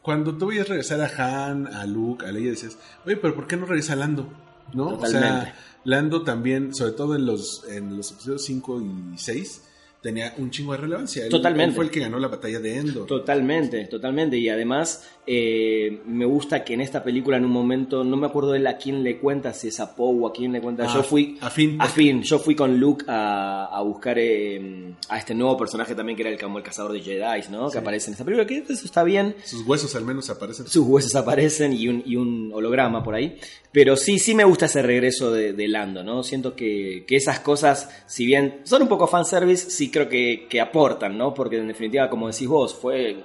cuando 0.03 0.37
tú 0.37 0.47
veías 0.47 0.69
regresar 0.69 1.01
a 1.01 1.47
Han, 1.51 1.67
a 1.69 1.85
Luke, 1.87 2.27
a 2.27 2.33
Leia, 2.33 2.51
decías, 2.51 2.77
oye, 3.07 3.17
pero 3.17 3.35
¿por 3.35 3.47
qué 3.47 3.57
no 3.57 3.67
regresa 3.67 3.95
Lando? 3.95 4.33
¿No? 4.73 4.91
Totalmente. 4.97 5.29
O 5.29 5.43
sea, 5.43 5.55
Lando 5.85 6.23
también, 6.23 6.75
sobre 6.75 6.93
todo 6.93 7.15
en 7.17 7.27
los, 7.27 7.65
en 7.69 7.97
los 7.97 8.11
episodios 8.13 8.45
5 8.45 8.81
y 9.15 9.19
6, 9.19 9.63
tenía 10.03 10.35
un 10.37 10.51
chingo 10.51 10.73
de 10.73 10.79
relevancia. 10.79 11.25
Él- 11.25 11.31
Totalmente. 11.31 11.71
él 11.71 11.75
fue 11.77 11.85
el 11.87 11.91
que 11.91 12.01
ganó 12.01 12.19
la 12.19 12.29
batalla 12.29 12.59
de 12.61 12.77
Endor. 12.79 13.07
Totalmente, 13.07 13.87
totalmente. 13.87 14.37
Y 14.37 14.49
además 14.49 15.09
eh, 15.25 16.03
me 16.07 16.25
gusta 16.25 16.65
que 16.65 16.75
en 16.75 16.81
esta 16.81 17.05
película 17.05 17.37
en 17.37 17.45
un 17.45 17.53
momento, 17.53 18.03
no 18.03 18.17
me 18.17 18.27
acuerdo 18.27 18.55
él 18.55 18.67
a 18.67 18.77
quién 18.77 19.05
le 19.05 19.19
cuenta, 19.19 19.53
si 19.53 19.69
es 19.69 19.79
a 19.79 19.95
Poe 19.95 20.19
o 20.21 20.27
a 20.27 20.33
quién 20.33 20.53
le 20.53 20.61
cuenta. 20.61 20.85
Ah, 20.85 20.93
yo 20.95 21.03
fui 21.05 21.39
a 21.41 21.49
Finn. 21.49 21.81
a 21.81 21.87
Finn. 21.87 22.23
Yo 22.23 22.39
fui 22.41 22.57
con 22.57 22.79
Luke 22.79 23.05
a, 23.07 23.67
a 23.67 23.83
buscar 23.83 24.19
eh, 24.19 24.95
a 25.09 25.19
este 25.19 25.35
nuevo 25.35 25.57
personaje 25.57 25.95
también 25.95 26.17
que 26.17 26.23
era 26.23 26.31
el, 26.31 26.41
como 26.41 26.59
el 26.59 26.65
cazador 26.65 26.93
de 26.93 27.01
Jedi, 27.01 27.43
¿no? 27.51 27.71
Que 27.71 27.79
aparece 27.79 28.09
en 28.09 28.15
esta 28.15 28.25
película, 28.25 28.47
que 28.47 28.59
eso 28.59 28.85
está 28.85 29.05
bien. 29.05 29.37
Sus 29.45 29.67
huesos 29.67 29.95
al 29.95 30.05
menos 30.05 30.29
aparecen. 30.29 30.67
Sus 30.67 30.85
huesos 30.87 31.15
aparecen 31.15 31.73
y 31.73 31.87
un, 31.87 32.03
y 32.05 32.17
un 32.17 32.51
holograma 32.53 33.03
por 33.05 33.15
ahí. 33.15 33.39
Pero 33.71 33.97
sí, 33.97 34.19
sí 34.19 34.35
me 34.35 34.45
gusta 34.45 34.67
ese 34.67 34.83
regreso 34.83 35.31
de, 35.31 35.53
de 35.53 35.69
Lando, 35.69 36.03
¿no? 36.03 36.23
Siento 36.23 36.57
que, 36.57 37.05
que 37.07 37.17
esas 37.17 37.41
cosas, 37.41 37.89
si 38.07 38.27
bien 38.27 38.61
son 38.65 38.83
un 38.83 38.89
poco 38.89 39.07
fanservice, 39.07 39.71
sí 39.71 39.91
creo 39.91 40.09
que, 40.09 40.47
que 40.51 40.61
aportan, 40.61 41.17
¿no? 41.17 41.33
Porque 41.33 41.59
en 41.59 41.69
definitiva, 41.69 42.11
como 42.11 42.27
decís 42.29 42.49
vos, 42.49 42.75
fue 42.75 43.25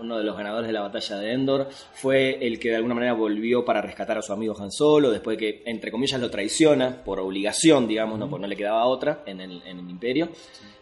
uno 0.00 0.18
de 0.18 0.24
los 0.24 0.36
ganadores 0.36 0.66
de 0.66 0.72
la 0.72 0.80
batalla 0.82 1.16
de 1.18 1.32
Endor, 1.32 1.68
fue 1.94 2.38
el 2.46 2.58
que 2.58 2.70
de 2.70 2.76
alguna 2.76 2.94
manera 2.94 3.12
volvió 3.14 3.64
para 3.64 3.80
rescatar 3.80 4.18
a 4.18 4.22
su 4.22 4.32
amigo 4.32 4.54
Han 4.58 4.70
Solo, 4.70 5.10
después 5.10 5.36
de 5.36 5.40
que, 5.44 5.62
entre 5.66 5.90
comillas, 5.90 6.20
lo 6.20 6.30
traiciona 6.30 7.02
por 7.04 7.20
obligación, 7.20 7.86
digamos, 7.86 8.18
no, 8.18 8.28
porque 8.28 8.42
no 8.42 8.48
le 8.48 8.56
quedaba 8.56 8.84
otra 8.86 9.22
en 9.26 9.40
el, 9.40 9.62
en 9.66 9.78
el 9.78 9.90
imperio. 9.90 10.28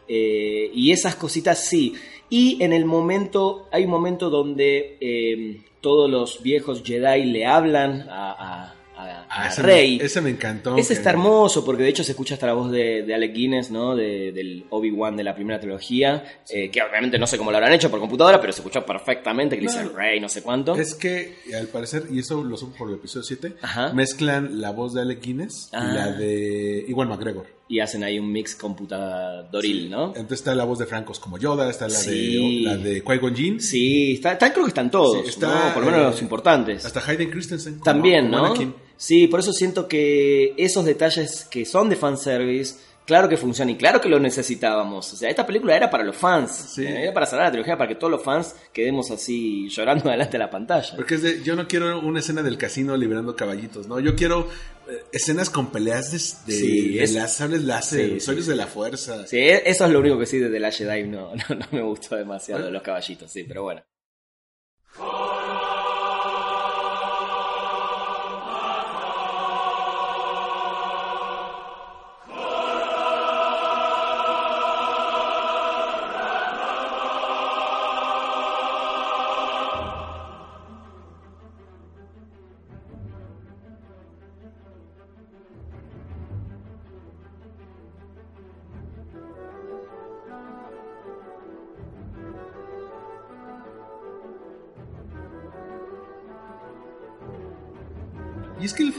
Eh, 0.09 0.71
y 0.75 0.91
esas 0.91 1.15
cositas 1.15 1.59
sí. 1.65 1.95
Y 2.29 2.63
en 2.63 2.73
el 2.73 2.85
momento, 2.85 3.69
hay 3.71 3.85
un 3.85 3.91
momento 3.91 4.31
donde 4.31 4.97
eh, 5.01 5.61
todos 5.81 6.11
los 6.11 6.43
viejos 6.43 6.83
Jedi 6.85 7.25
le 7.25 7.47
hablan 7.47 8.09
a, 8.09 8.33
a- 8.33 8.75
a- 9.05 9.27
Ah, 9.29 9.45
a 9.45 9.49
ese, 9.49 9.63
Rey. 9.63 9.99
Me, 9.99 10.05
ese 10.05 10.21
me 10.21 10.31
encantó. 10.31 10.77
Ese 10.77 10.93
está 10.95 11.11
hermoso 11.11 11.65
porque 11.65 11.83
de 11.85 11.89
hecho 11.89 12.03
se 12.05 12.13
escucha 12.13 12.35
hasta 12.35 12.47
la 12.47 12.53
voz 12.55 12.71
de, 12.71 13.03
de 13.03 13.15
Alec 13.15 13.33
Guinness, 13.33 13.71
¿no? 13.71 13.95
De- 13.95 14.33
del 14.33 14.65
Obi-Wan 14.71 15.17
de 15.17 15.25
la 15.25 15.35
primera 15.35 15.59
trilogía, 15.61 16.25
eh, 16.49 16.71
que 16.71 16.83
obviamente 16.83 17.19
no 17.19 17.27
sé 17.27 17.39
cómo 17.39 17.51
lo 17.51 17.57
habrán 17.59 17.73
hecho 17.73 17.91
por 17.91 18.01
computadora, 18.01 18.41
pero 18.41 18.53
se 18.53 18.61
escuchó 18.61 18.85
perfectamente 18.85 19.57
que 19.57 19.63
le 19.63 19.69
Claro. 19.69 19.93
Rey, 19.97 20.21
no 20.21 20.29
sé 20.29 20.43
cuánto. 20.43 20.75
Es 20.75 20.95
que 20.95 21.37
al 21.59 21.67
parecer, 21.69 22.05
y 22.11 22.19
eso 22.21 22.43
lo 22.43 22.57
supo 22.57 22.77
por 22.79 22.89
el 22.89 22.95
episodio 22.97 23.23
7, 23.25 23.55
Ajá. 23.63 23.93
mezclan 23.93 24.61
la 24.61 24.71
voz 24.71 24.95
de 24.95 25.03
Alec 25.03 25.21
Guinness 25.23 25.71
Ah. 25.73 25.89
y 25.91 25.95
la 25.95 26.13
de 26.13 26.85
Iwan 26.89 27.09
McGregor. 27.09 27.60
Y 27.73 27.79
hacen 27.79 28.03
ahí 28.03 28.19
un 28.19 28.31
mix 28.33 28.57
computadoril, 28.57 29.89
¿no? 29.91 30.09
Entonces 30.09 30.41
está 30.41 30.55
la 30.57 30.65
voz 30.65 30.81
de 30.81 30.87
Francos 30.87 31.21
como 31.21 31.39
Yoda, 31.39 31.71
está 31.71 31.87
la 31.89 31.95
Sí. 31.95 32.59
de 32.59 32.63
la 32.65 32.77
de 32.77 33.05
Qui-Gon 33.05 33.35
Jinn, 33.35 33.61
Sí, 33.61 34.15
está, 34.15 34.33
está- 34.33 34.53
creo 34.53 34.65
que 34.65 34.71
están 34.71 34.91
todos, 34.91 35.23
Sí, 35.23 35.29
está, 35.29 35.69
¿no? 35.69 35.75
Por 35.75 35.85
lo 35.85 35.91
menos 35.93 36.07
eh, 36.07 36.11
los 36.11 36.23
importantes. 36.23 36.85
hasta 36.85 37.01
Hayden 37.09 37.31
Christensen. 37.31 37.75
como- 37.75 37.85
También, 37.85 38.27
como 38.27 38.39
¿no? 38.39 38.45
Anakin. 38.47 38.75
Sí, 38.97 39.29
por 39.29 39.41
eso 39.41 39.53
siento 39.53 39.87
que 39.89 40.53
esos 40.59 40.85
detalles 40.85 41.47
que 41.51 41.65
son 41.65 41.89
de 41.89 41.97
fanservice, 41.97 42.75
claro 43.11 43.29
que 43.29 43.37
funcionan 43.37 43.75
y 43.75 43.77
claro 43.77 44.01
que 44.01 44.09
lo 44.09 44.19
necesitábamos. 44.19 45.13
O 45.13 45.17
sea, 45.17 45.29
esta 45.29 45.45
película 45.47 45.77
era 45.77 45.91
para 45.91 46.05
los 46.05 46.17
fans, 46.17 46.51
Sí. 46.75 46.85
eh, 46.87 47.03
era 47.03 47.13
para 47.13 47.27
cerrar 47.27 47.47
la 47.47 47.51
trilogía, 47.53 47.77
para 47.77 47.89
que 47.89 47.95
todos 47.97 48.11
los 48.11 48.23
fans 48.23 48.55
quedemos 48.73 49.11
así 49.11 49.69
llorando 49.69 50.05
delante 50.11 50.33
de 50.33 50.39
la 50.39 50.49
pantalla. 50.51 50.95
Porque 50.97 51.17
es 51.17 51.23
de, 51.23 51.43
yo 51.43 51.55
no 51.57 51.69
quiero 51.69 52.01
una 52.01 52.21
escena 52.21 52.43
del 52.43 52.57
casino 52.57 52.97
liberando 52.97 53.37
caballitos, 53.37 53.87
¿no? 53.87 54.01
Yo 54.01 54.15
quiero 54.17 54.49
eh, 54.89 55.05
escenas 55.13 55.51
con 55.51 55.71
peleas 55.71 56.11
de, 56.47 56.53
de, 56.55 56.59
Sí, 56.61 56.89
de 56.95 57.05
es- 57.05 57.13
las 57.15 57.35
sables 57.37 57.65
láser, 57.65 58.13
usuarios 58.15 58.47
sí, 58.47 58.51
de 58.53 58.57
la 58.57 58.67
fuerza. 58.67 59.27
Sí, 59.27 59.37
e- 59.39 59.63
eso 59.69 59.85
es 59.85 59.91
lo 59.91 60.01
único 60.01 60.19
que 60.19 60.27
sí 60.27 60.39
de 60.39 60.49
The 60.49 60.61
Last 60.61 60.79
Jedi 60.79 61.05
no, 61.05 61.33
no, 61.49 61.55
no 61.57 61.67
me 61.73 61.83
gustó 61.83 62.17
demasiado, 62.17 62.63
¿Eh? 62.63 62.67
de 62.67 62.71
los 62.73 62.83
caballitos, 62.83 63.31
sí, 63.31 63.45
pero 63.45 63.63
bueno. 63.65 63.83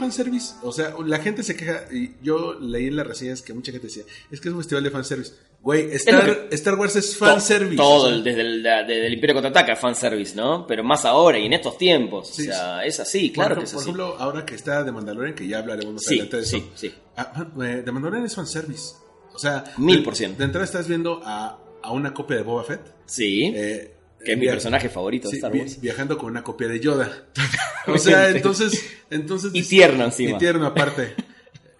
Fanservice, 0.02 0.54
o 0.62 0.72
sea, 0.72 0.94
la 1.06 1.18
gente 1.18 1.42
se 1.42 1.56
queja, 1.56 1.84
y 1.92 2.12
yo 2.22 2.54
leí 2.60 2.86
en 2.86 2.96
las 2.96 3.06
reseñas 3.06 3.42
que 3.42 3.54
mucha 3.54 3.72
gente 3.72 3.86
decía, 3.86 4.02
es 4.30 4.40
que 4.40 4.48
es 4.48 4.52
un 4.54 4.60
festival 4.60 4.84
de 4.84 4.90
fanservice. 4.90 5.32
Güey, 5.60 5.92
Star, 5.92 6.48
que- 6.48 6.54
Star 6.56 6.74
Wars 6.74 6.96
es 6.96 7.16
fanservice. 7.16 7.76
Todo, 7.76 8.02
o 8.04 8.06
sea, 8.08 8.16
el- 8.16 8.24
desde 8.24 8.40
el, 8.40 8.62
de- 8.62 8.70
desde 8.86 9.06
el 9.06 9.12
Imperio 9.14 9.34
Contraataca, 9.34 9.76
fanservice, 9.76 10.34
¿no? 10.34 10.66
Pero 10.66 10.82
más 10.84 11.04
ahora 11.04 11.38
y 11.38 11.46
en 11.46 11.52
estos 11.52 11.78
tiempos. 11.78 12.28
Sí, 12.28 12.42
o 12.48 12.52
sea, 12.52 12.84
es 12.84 12.98
así, 13.00 13.30
claro 13.32 13.54
por, 13.54 13.58
que 13.58 13.64
es 13.64 13.70
por 13.72 13.80
así. 13.80 13.88
ejemplo, 13.90 14.16
ahora 14.18 14.44
que 14.44 14.54
está 14.56 14.82
de 14.84 14.90
Mandalorian, 14.92 15.34
que 15.34 15.46
ya 15.46 15.58
hablaremos 15.58 15.94
más 15.94 16.02
Sí, 16.02 16.14
adelante 16.14 16.36
de 16.38 16.42
eso. 16.42 16.56
sí, 16.58 16.70
sí. 16.74 16.94
Ah, 17.16 17.46
eh, 17.62 17.82
de 17.84 17.92
Mandalorian 17.92 18.26
es 18.26 18.34
fanservice. 18.34 18.94
O 19.34 19.38
sea, 19.38 19.64
Mil 19.78 20.02
por 20.02 20.14
ciento. 20.16 20.38
De 20.38 20.44
entrada 20.44 20.64
estás 20.64 20.88
viendo 20.88 21.20
a, 21.24 21.58
a 21.82 21.92
una 21.92 22.12
copia 22.12 22.36
de 22.36 22.42
Boba 22.42 22.64
Fett. 22.64 22.80
Sí, 23.06 23.52
eh, 23.54 23.94
que 24.24 24.32
es 24.32 24.38
mi 24.38 24.46
personaje 24.46 24.88
favorito 24.88 25.28
de 25.28 25.32
sí, 25.32 25.36
Star 25.38 25.52
Wars. 25.54 25.80
viajando 25.80 26.16
con 26.18 26.30
una 26.30 26.42
copia 26.42 26.68
de 26.68 26.80
Yoda. 26.80 27.26
o 27.86 27.98
sea, 27.98 28.28
entonces, 28.30 28.82
entonces 29.10 29.50
Y 29.54 29.62
tierno 29.62 30.04
encima. 30.04 30.36
Y 30.36 30.38
tierno 30.38 30.66
aparte. 30.66 31.14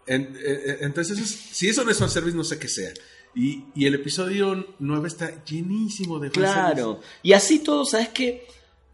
En- 0.04 0.34
eh, 0.34 0.62
eh, 0.66 0.78
entonces, 0.80 1.16
eso 1.16 1.24
es- 1.24 1.30
si 1.56 1.68
eso 1.68 1.84
no 1.84 1.90
es 1.92 1.98
fanservice, 1.98 2.36
no 2.36 2.42
sé 2.42 2.58
qué 2.58 2.66
sea. 2.66 2.90
Y, 3.36 3.64
y 3.74 3.86
el 3.86 3.94
episodio 3.94 4.74
9 4.80 5.06
está 5.08 5.44
llenísimo 5.44 6.18
de 6.18 6.28
fanservice. 6.30 6.74
Claro. 6.74 7.00
Y 7.22 7.32
así 7.34 7.60
todo, 7.60 7.84
¿sabes 7.84 8.08
qué? 8.08 8.46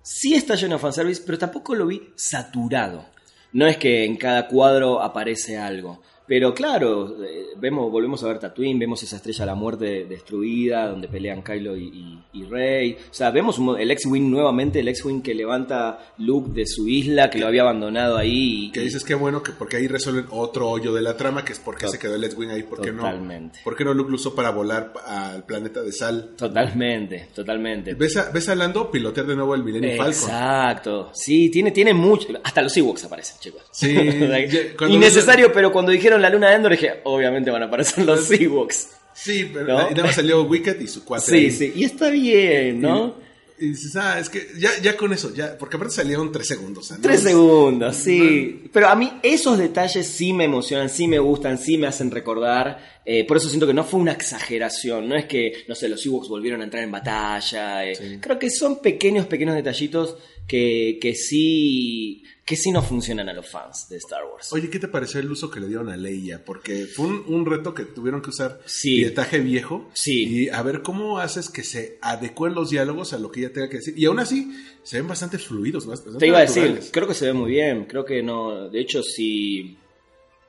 Sí 0.03 0.35
está 0.35 0.55
lleno 0.55 0.75
de 0.77 0.81
fanservice, 0.81 1.23
pero 1.25 1.39
tampoco 1.39 1.75
lo 1.75 1.87
vi 1.87 2.11
saturado. 2.15 3.07
No 3.53 3.67
es 3.67 3.79
que 3.79 4.05
en 4.05 4.17
cada 4.19 4.47
cuadro 4.49 5.03
aparece 5.03 5.57
algo. 5.57 6.03
Pero 6.29 6.53
claro, 6.55 7.17
eh, 7.25 7.47
vemos, 7.57 7.91
volvemos 7.91 8.23
a 8.23 8.29
ver 8.29 8.39
Tatooine, 8.39 8.79
vemos 8.79 9.03
esa 9.03 9.17
estrella 9.17 9.41
de 9.41 9.47
la 9.47 9.55
muerte 9.55 10.05
destruida, 10.05 10.87
donde 10.89 11.09
pelean 11.09 11.43
Kylo 11.43 11.75
y, 11.77 11.85
y- 11.85 12.19
y 12.41 12.45
Rey. 12.45 12.97
O 13.11 13.15
sea, 13.15 13.31
vemos 13.31 13.59
el 13.79 13.91
X-Wing 13.93 14.31
nuevamente, 14.31 14.81
el 14.81 14.89
X-Wing 14.89 15.23
que 15.23 15.35
levanta 15.35 16.13
Luke 16.19 16.51
de 16.53 16.67
su 16.67 16.87
isla, 16.87 17.31
que 17.31 17.39
lo 17.39 17.47
había 17.47 17.63
abandonado 17.63 18.17
ahí. 18.19 18.67
y- 18.67 18.73
Que 18.73 18.81
dices 18.81 19.03
que 19.05 19.15
bueno, 19.15 19.43
que 19.43 19.53
porque 19.53 19.79
ahí 19.79 19.89
resuelven 19.89 20.27
otro 20.31 20.69
hoyo 20.69 20.93
de 20.93 21.01
la 21.03 21.17
trama, 21.17 21.45
que 21.45 21.55
es 21.55 21.59
porque 21.59 21.87
Tot- 21.87 21.93
se 21.93 21.99
quedó 21.99 22.15
el 22.17 22.25
X-Wing 22.25 22.51
ahí, 22.51 22.63
porque 22.63 22.93
no, 22.93 22.99
Totalmente. 23.05 23.61
¿por 23.65 23.75
qué 23.75 23.85
no 23.85 23.95
Luke 23.95 24.11
lo 24.11 24.17
usó 24.17 24.35
para 24.35 24.51
volar 24.51 24.93
al 25.07 25.45
planeta 25.47 25.83
de 25.83 25.93
sal? 25.93 26.33
Totalmente, 26.37 27.29
totalmente. 27.35 27.95
¿Ves 27.95 28.17
a, 28.19 28.31
ves 28.31 28.49
a 28.51 28.55
Lando 28.55 28.91
pilotear 28.91 29.27
de 29.27 29.35
nuevo 29.35 29.55
el 29.55 29.65
Millennium 29.65 29.97
Falcon? 29.97 30.13
Exacto. 30.29 31.11
Sí, 31.15 31.49
tiene, 31.51 31.71
tiene 31.71 31.95
mucho. 31.95 32.29
Hasta 32.45 32.61
los 32.61 32.77
Ewoks 32.77 33.05
aparecen, 33.05 33.37
chicos. 33.41 33.63
Sí, 33.73 33.97
Innecesario, 34.89 35.53
pero 35.53 35.73
cuando 35.73 35.91
dijeron 35.93 36.18
la 36.19 36.31
luna 36.31 36.51
de 36.51 36.57
Endor 36.57 36.73
dije, 36.73 37.01
obviamente 37.05 37.51
van 37.51 37.63
a 37.63 37.67
aparecer 37.67 38.05
los 38.05 38.31
Ewoks. 38.31 38.89
Sí, 39.15 39.51
pero 39.53 39.67
¿No? 39.67 39.91
y 39.91 39.95
nada 39.95 40.05
más 40.07 40.15
salió 40.15 40.43
Wicked 40.45 40.81
y 40.81 40.87
su 40.87 41.05
cuate. 41.07 41.27
Sí, 41.27 41.35
ahí. 41.37 41.51
sí. 41.51 41.73
Y 41.75 41.85
está 41.85 42.11
bien, 42.11 42.81
¿no? 42.81 43.27
Y 43.61 43.71
dices, 43.71 43.97
ah, 43.97 44.21
es 44.21 44.29
que 44.29 44.47
ya, 44.57 44.71
ya 44.81 44.97
con 44.97 45.13
eso, 45.13 45.35
ya, 45.35 45.59
porque 45.59 45.75
aparte 45.75 45.93
salieron 45.97 46.31
tres 46.31 46.47
segundos. 46.47 46.93
¿no? 46.93 46.99
Tres 47.01 47.23
segundos, 47.23 47.97
sí. 47.97 48.63
Pero 48.73 48.87
a 48.89 48.95
mí 48.95 49.13
esos 49.21 49.59
detalles 49.59 50.07
sí 50.07 50.33
me 50.33 50.45
emocionan, 50.45 50.89
sí 50.89 51.09
me 51.09 51.19
gustan, 51.19 51.59
sí 51.59 51.77
me 51.77 51.89
hacen 51.89 52.13
recordar. 52.13 52.79
Eh, 53.05 53.27
por 53.27 53.37
eso 53.37 53.49
siento 53.49 53.67
que 53.67 53.75
no 53.75 53.83
fue 53.83 53.99
una 53.99 54.13
exageración. 54.13 55.09
No 55.09 55.17
es 55.17 55.25
que, 55.25 55.65
no 55.67 55.75
sé, 55.75 55.89
los 55.89 56.07
Ewoks 56.07 56.29
volvieron 56.29 56.61
a 56.61 56.65
entrar 56.65 56.85
en 56.85 56.93
batalla. 56.93 57.85
eh. 57.85 58.19
Creo 58.21 58.39
que 58.39 58.49
son 58.49 58.81
pequeños, 58.81 59.27
pequeños 59.27 59.57
detallitos 59.57 60.17
que, 60.49 60.99
que 61.01 61.15
sí 61.15 62.25
que 62.45 62.57
sí 62.57 62.71
no 62.73 62.81
funcionan 62.81 63.29
a 63.29 63.35
los 63.35 63.47
fans 63.47 63.91
de 63.91 63.99
Star 63.99 64.23
Wars. 64.25 64.51
Oye, 64.55 64.71
¿qué 64.71 64.79
te 64.79 64.89
pareció 64.89 65.21
el 65.21 65.31
uso 65.31 65.51
que 65.51 65.61
le 65.61 65.67
dieron 65.69 65.91
a 65.91 65.99
Leia? 65.99 66.43
Porque 66.47 66.87
fue 66.87 67.07
un, 67.07 67.23
un 67.27 67.45
reto 67.45 67.75
que 67.75 67.85
tuvieron 67.85 68.23
que 68.23 68.31
usar 68.31 68.61
Sí. 68.65 68.97
pietaje 68.97 69.41
viejo. 69.41 69.91
Sí. 69.93 70.45
Y 70.45 70.49
a 70.49 70.63
ver 70.63 70.81
cómo 70.81 71.19
haces 71.19 71.51
que 71.51 71.63
se 71.63 71.99
adecúen 72.01 72.55
los 72.55 72.71
diálogos 72.71 73.13
a 73.13 73.19
lo 73.19 73.31
que 73.31 73.41
ella 73.41 73.53
tenga 73.53 73.69
que 73.69 73.77
decir. 73.77 73.93
Y 73.99 74.07
aún 74.07 74.19
así, 74.19 74.51
se 74.83 74.97
ven 74.97 75.07
bastante 75.07 75.37
fluidos, 75.37 75.87
Te 76.19 76.27
iba 76.27 76.39
a 76.39 76.41
decir, 76.41 76.81
creo 76.91 77.07
que 77.07 77.13
se 77.13 77.27
ve 77.27 77.35
muy 77.35 77.51
bien, 77.51 77.85
creo 77.85 78.07
que 78.07 78.23
no, 78.23 78.71
de 78.71 78.81
hecho 78.81 79.03
si, 79.03 79.77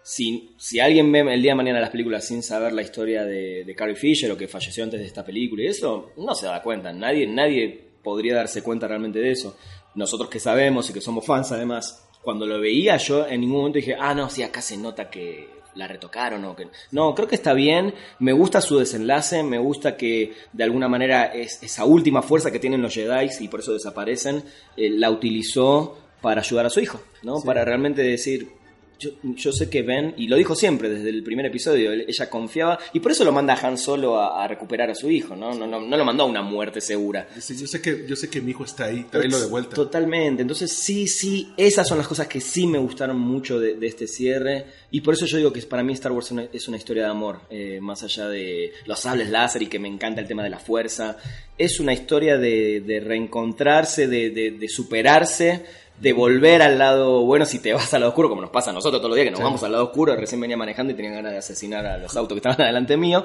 si, 0.02 0.52
si 0.58 0.80
alguien 0.80 1.12
ve 1.12 1.20
el 1.34 1.42
día 1.42 1.52
de 1.52 1.56
mañana 1.58 1.82
las 1.82 1.90
películas 1.90 2.26
sin 2.26 2.42
saber 2.44 2.72
la 2.72 2.82
historia 2.82 3.26
de, 3.26 3.66
de 3.66 3.76
Carrie 3.76 3.96
Fisher 3.98 4.32
o 4.32 4.38
que 4.38 4.48
falleció 4.48 4.86
antes 4.86 5.02
de 5.02 5.06
esta 5.06 5.26
película 5.26 5.64
y 5.64 5.68
eso, 5.68 6.14
no 6.16 6.34
se 6.34 6.46
da 6.46 6.62
cuenta, 6.64 6.94
nadie, 6.94 7.28
nadie 7.28 7.90
podría 8.02 8.36
darse 8.36 8.64
cuenta 8.64 8.88
realmente 8.88 9.20
de 9.20 9.32
eso. 9.32 9.58
Nosotros 9.96 10.30
que 10.30 10.40
sabemos 10.40 10.90
y 10.90 10.94
que 10.94 11.02
somos 11.02 11.26
fans 11.26 11.52
además, 11.52 12.06
cuando 12.22 12.46
lo 12.46 12.60
veía 12.60 12.98
yo 12.98 13.26
en 13.28 13.42
ningún 13.42 13.58
momento 13.58 13.78
dije, 13.78 13.96
ah 14.00 14.14
no, 14.14 14.30
sí, 14.30 14.44
acá 14.44 14.62
se 14.62 14.78
nota 14.78 15.10
que 15.10 15.60
la 15.76 15.88
retocaron 15.88 16.44
o 16.46 16.56
que... 16.56 16.68
No, 16.92 17.16
creo 17.16 17.28
que 17.28 17.36
está 17.36 17.54
bien, 17.54 17.94
me 18.20 18.34
gusta 18.34 18.62
su 18.62 18.78
desenlace, 18.78 19.44
me 19.44 19.60
gusta 19.60 19.96
que 19.96 20.34
de 20.52 20.64
alguna 20.64 20.88
manera 20.88 21.26
es, 21.26 21.64
esa 21.64 21.86
última 21.86 22.22
fuerza 22.22 22.52
que 22.52 22.60
tienen 22.60 22.82
los 22.82 22.94
Jedi 22.94 23.30
y 23.40 23.48
por 23.48 23.62
eso 23.62 23.74
desaparecen, 23.74 24.44
eh, 24.76 24.90
la 24.90 25.10
utilizó 25.10 25.98
para 26.22 26.42
ayudar 26.42 26.66
a 26.66 26.70
su 26.70 26.82
hijo, 26.82 27.00
¿no? 27.24 27.42
Para 27.42 27.64
realmente 27.64 28.02
decir, 28.02 28.59
yo, 29.00 29.10
yo 29.24 29.52
sé 29.52 29.70
que 29.70 29.82
Ben, 29.82 30.14
y 30.18 30.28
lo 30.28 30.36
dijo 30.36 30.56
siempre 30.56 30.90
desde 30.90 31.10
el 31.10 31.24
primer 31.24 31.46
episodio, 31.46 31.92
ella 31.94 32.30
confiaba, 32.30 32.78
y 32.94 33.00
por 33.00 33.12
eso 33.14 33.24
lo 33.24 33.32
manda 33.32 33.54
a 33.54 33.68
Han 33.68 33.78
Solo 33.78 34.20
a, 34.20 34.44
a 34.44 34.48
recuperar 34.48 34.90
a 34.90 34.96
su 34.96 35.10
hijo, 35.10 35.36
¿no? 35.36 35.54
No, 35.56 35.66
no, 35.66 35.80
no 35.82 35.98
lo 35.98 36.06
mandó 36.06 36.24
a 36.24 36.28
una 36.28 36.42
muerte 36.42 36.82
segura. 36.82 37.28
Dice, 37.34 37.56
yo 37.56 37.66
sé 37.66 37.82
que, 37.82 38.06
yo 38.08 38.16
sé 38.16 38.30
que 38.30 38.42
mi 38.42 38.52
hijo 38.52 38.66
está 38.66 38.86
ahí, 38.86 39.06
tráelo 39.10 39.40
de 39.40 39.48
vuelta. 39.48 39.76
Totalmente. 39.76 40.42
Entonces, 40.42 40.72
sí, 40.72 41.08
sí, 41.08 41.50
esas 41.58 41.88
son 41.88 41.98
las 41.98 42.08
cosas 42.08 42.28
que 42.28 42.42
sí 42.42 42.68
me 42.68 42.78
gustaron 42.78 43.18
mucho 43.20 43.60
de, 43.60 43.76
de 43.76 43.88
este 43.88 44.08
cierre. 44.08 44.66
Y 44.92 45.02
por 45.02 45.14
eso 45.14 45.26
yo 45.26 45.38
digo 45.38 45.54
que 45.54 45.62
para 45.64 45.84
mí 45.84 45.94
Star 45.94 46.12
Wars 46.12 46.32
es 46.54 46.68
una, 46.68 46.78
historia 46.78 47.04
de 47.04 47.10
amor, 47.10 47.42
eh, 47.50 47.80
más 47.82 48.04
allá 48.04 48.28
de 48.28 48.74
los 48.86 49.00
sables 49.00 49.30
láser 49.30 49.62
y 49.64 49.68
que 49.68 49.80
me 49.80 49.88
encanta 49.88 50.20
el 50.22 50.28
tema 50.28 50.44
de 50.44 50.50
la 50.50 50.60
fuerza. 50.60 51.18
Es 51.58 51.80
una 51.80 51.94
historia 51.94 52.38
de, 52.38 52.82
de 52.82 53.00
reencontrarse, 53.00 54.08
de, 54.08 54.30
de- 54.32 54.52
de 54.52 54.68
superarse, 54.70 55.64
de 56.02 56.14
volver 56.14 56.62
al 56.62 56.78
lado 56.80 57.22
bueno 57.26 57.46
si 57.46 57.60
te 57.60 57.74
vas 57.74 57.94
al 57.94 58.02
lado 58.02 58.10
oscuro, 58.12 58.30
como 58.30 58.42
nos 58.42 58.50
pasa 58.52 58.70
a 58.70 58.74
nosotros 58.74 59.00
todos 59.02 59.10
los 59.10 59.16
días, 59.18 59.26
que 59.26 59.32
nos 59.32 59.42
vamos 59.42 59.64
al 59.64 59.72
lado 59.74 59.84
oscuro. 59.86 60.16
Recién 60.16 60.40
venía 60.42 60.56
manejando 60.58 60.94
y 60.94 60.96
tenía 60.96 61.12
ganas 61.12 61.32
de 61.34 61.38
asesinar 61.40 61.86
a 61.86 61.98
los 61.98 62.16
autos 62.16 62.36
que 62.36 62.40
estaban 62.40 62.62
adelante 62.62 62.96
mío, 62.98 63.24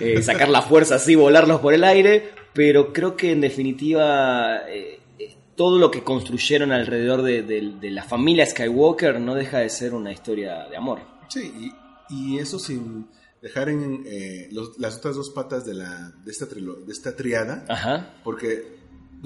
eh, 0.00 0.22
sacar 0.22 0.48
la 0.48 0.62
fuerza 0.62 0.96
así, 0.96 1.14
volarlos 1.14 1.60
por 1.60 1.74
el 1.74 1.84
aire. 1.84 2.30
Pero 2.52 2.92
creo 2.92 3.16
que 3.16 3.32
en 3.32 3.40
definitiva. 3.42 4.68
eh, 4.68 5.00
eh, 5.18 5.34
todo 5.56 5.78
lo 5.78 5.90
que 5.90 6.02
construyeron 6.02 6.70
alrededor 6.72 7.22
de, 7.22 7.42
de- 7.42 7.72
de 7.80 7.90
la 7.90 8.04
familia 8.04 8.44
Skywalker 8.46 9.18
no 9.20 9.34
deja 9.34 9.58
de 9.60 9.70
ser 9.70 9.94
una 9.94 10.12
historia 10.12 10.66
de 10.70 10.76
amor. 10.76 11.00
Sí, 11.28 11.72
y, 12.10 12.14
y 12.14 12.38
eso 12.38 12.58
sin 12.58 13.08
dejar 13.42 13.68
en 13.70 14.04
eh, 14.06 14.48
los- 14.52 14.78
las 14.78 14.96
otras 14.98 15.16
dos 15.16 15.30
patas 15.30 15.64
de, 15.64 15.74
la, 15.74 16.12
de, 16.24 16.30
esta 16.30 16.46
trilo- 16.46 16.84
de 16.84 16.92
esta 16.92 17.14
triada, 17.16 17.64
Ajá. 17.68 18.14
porque 18.24 18.75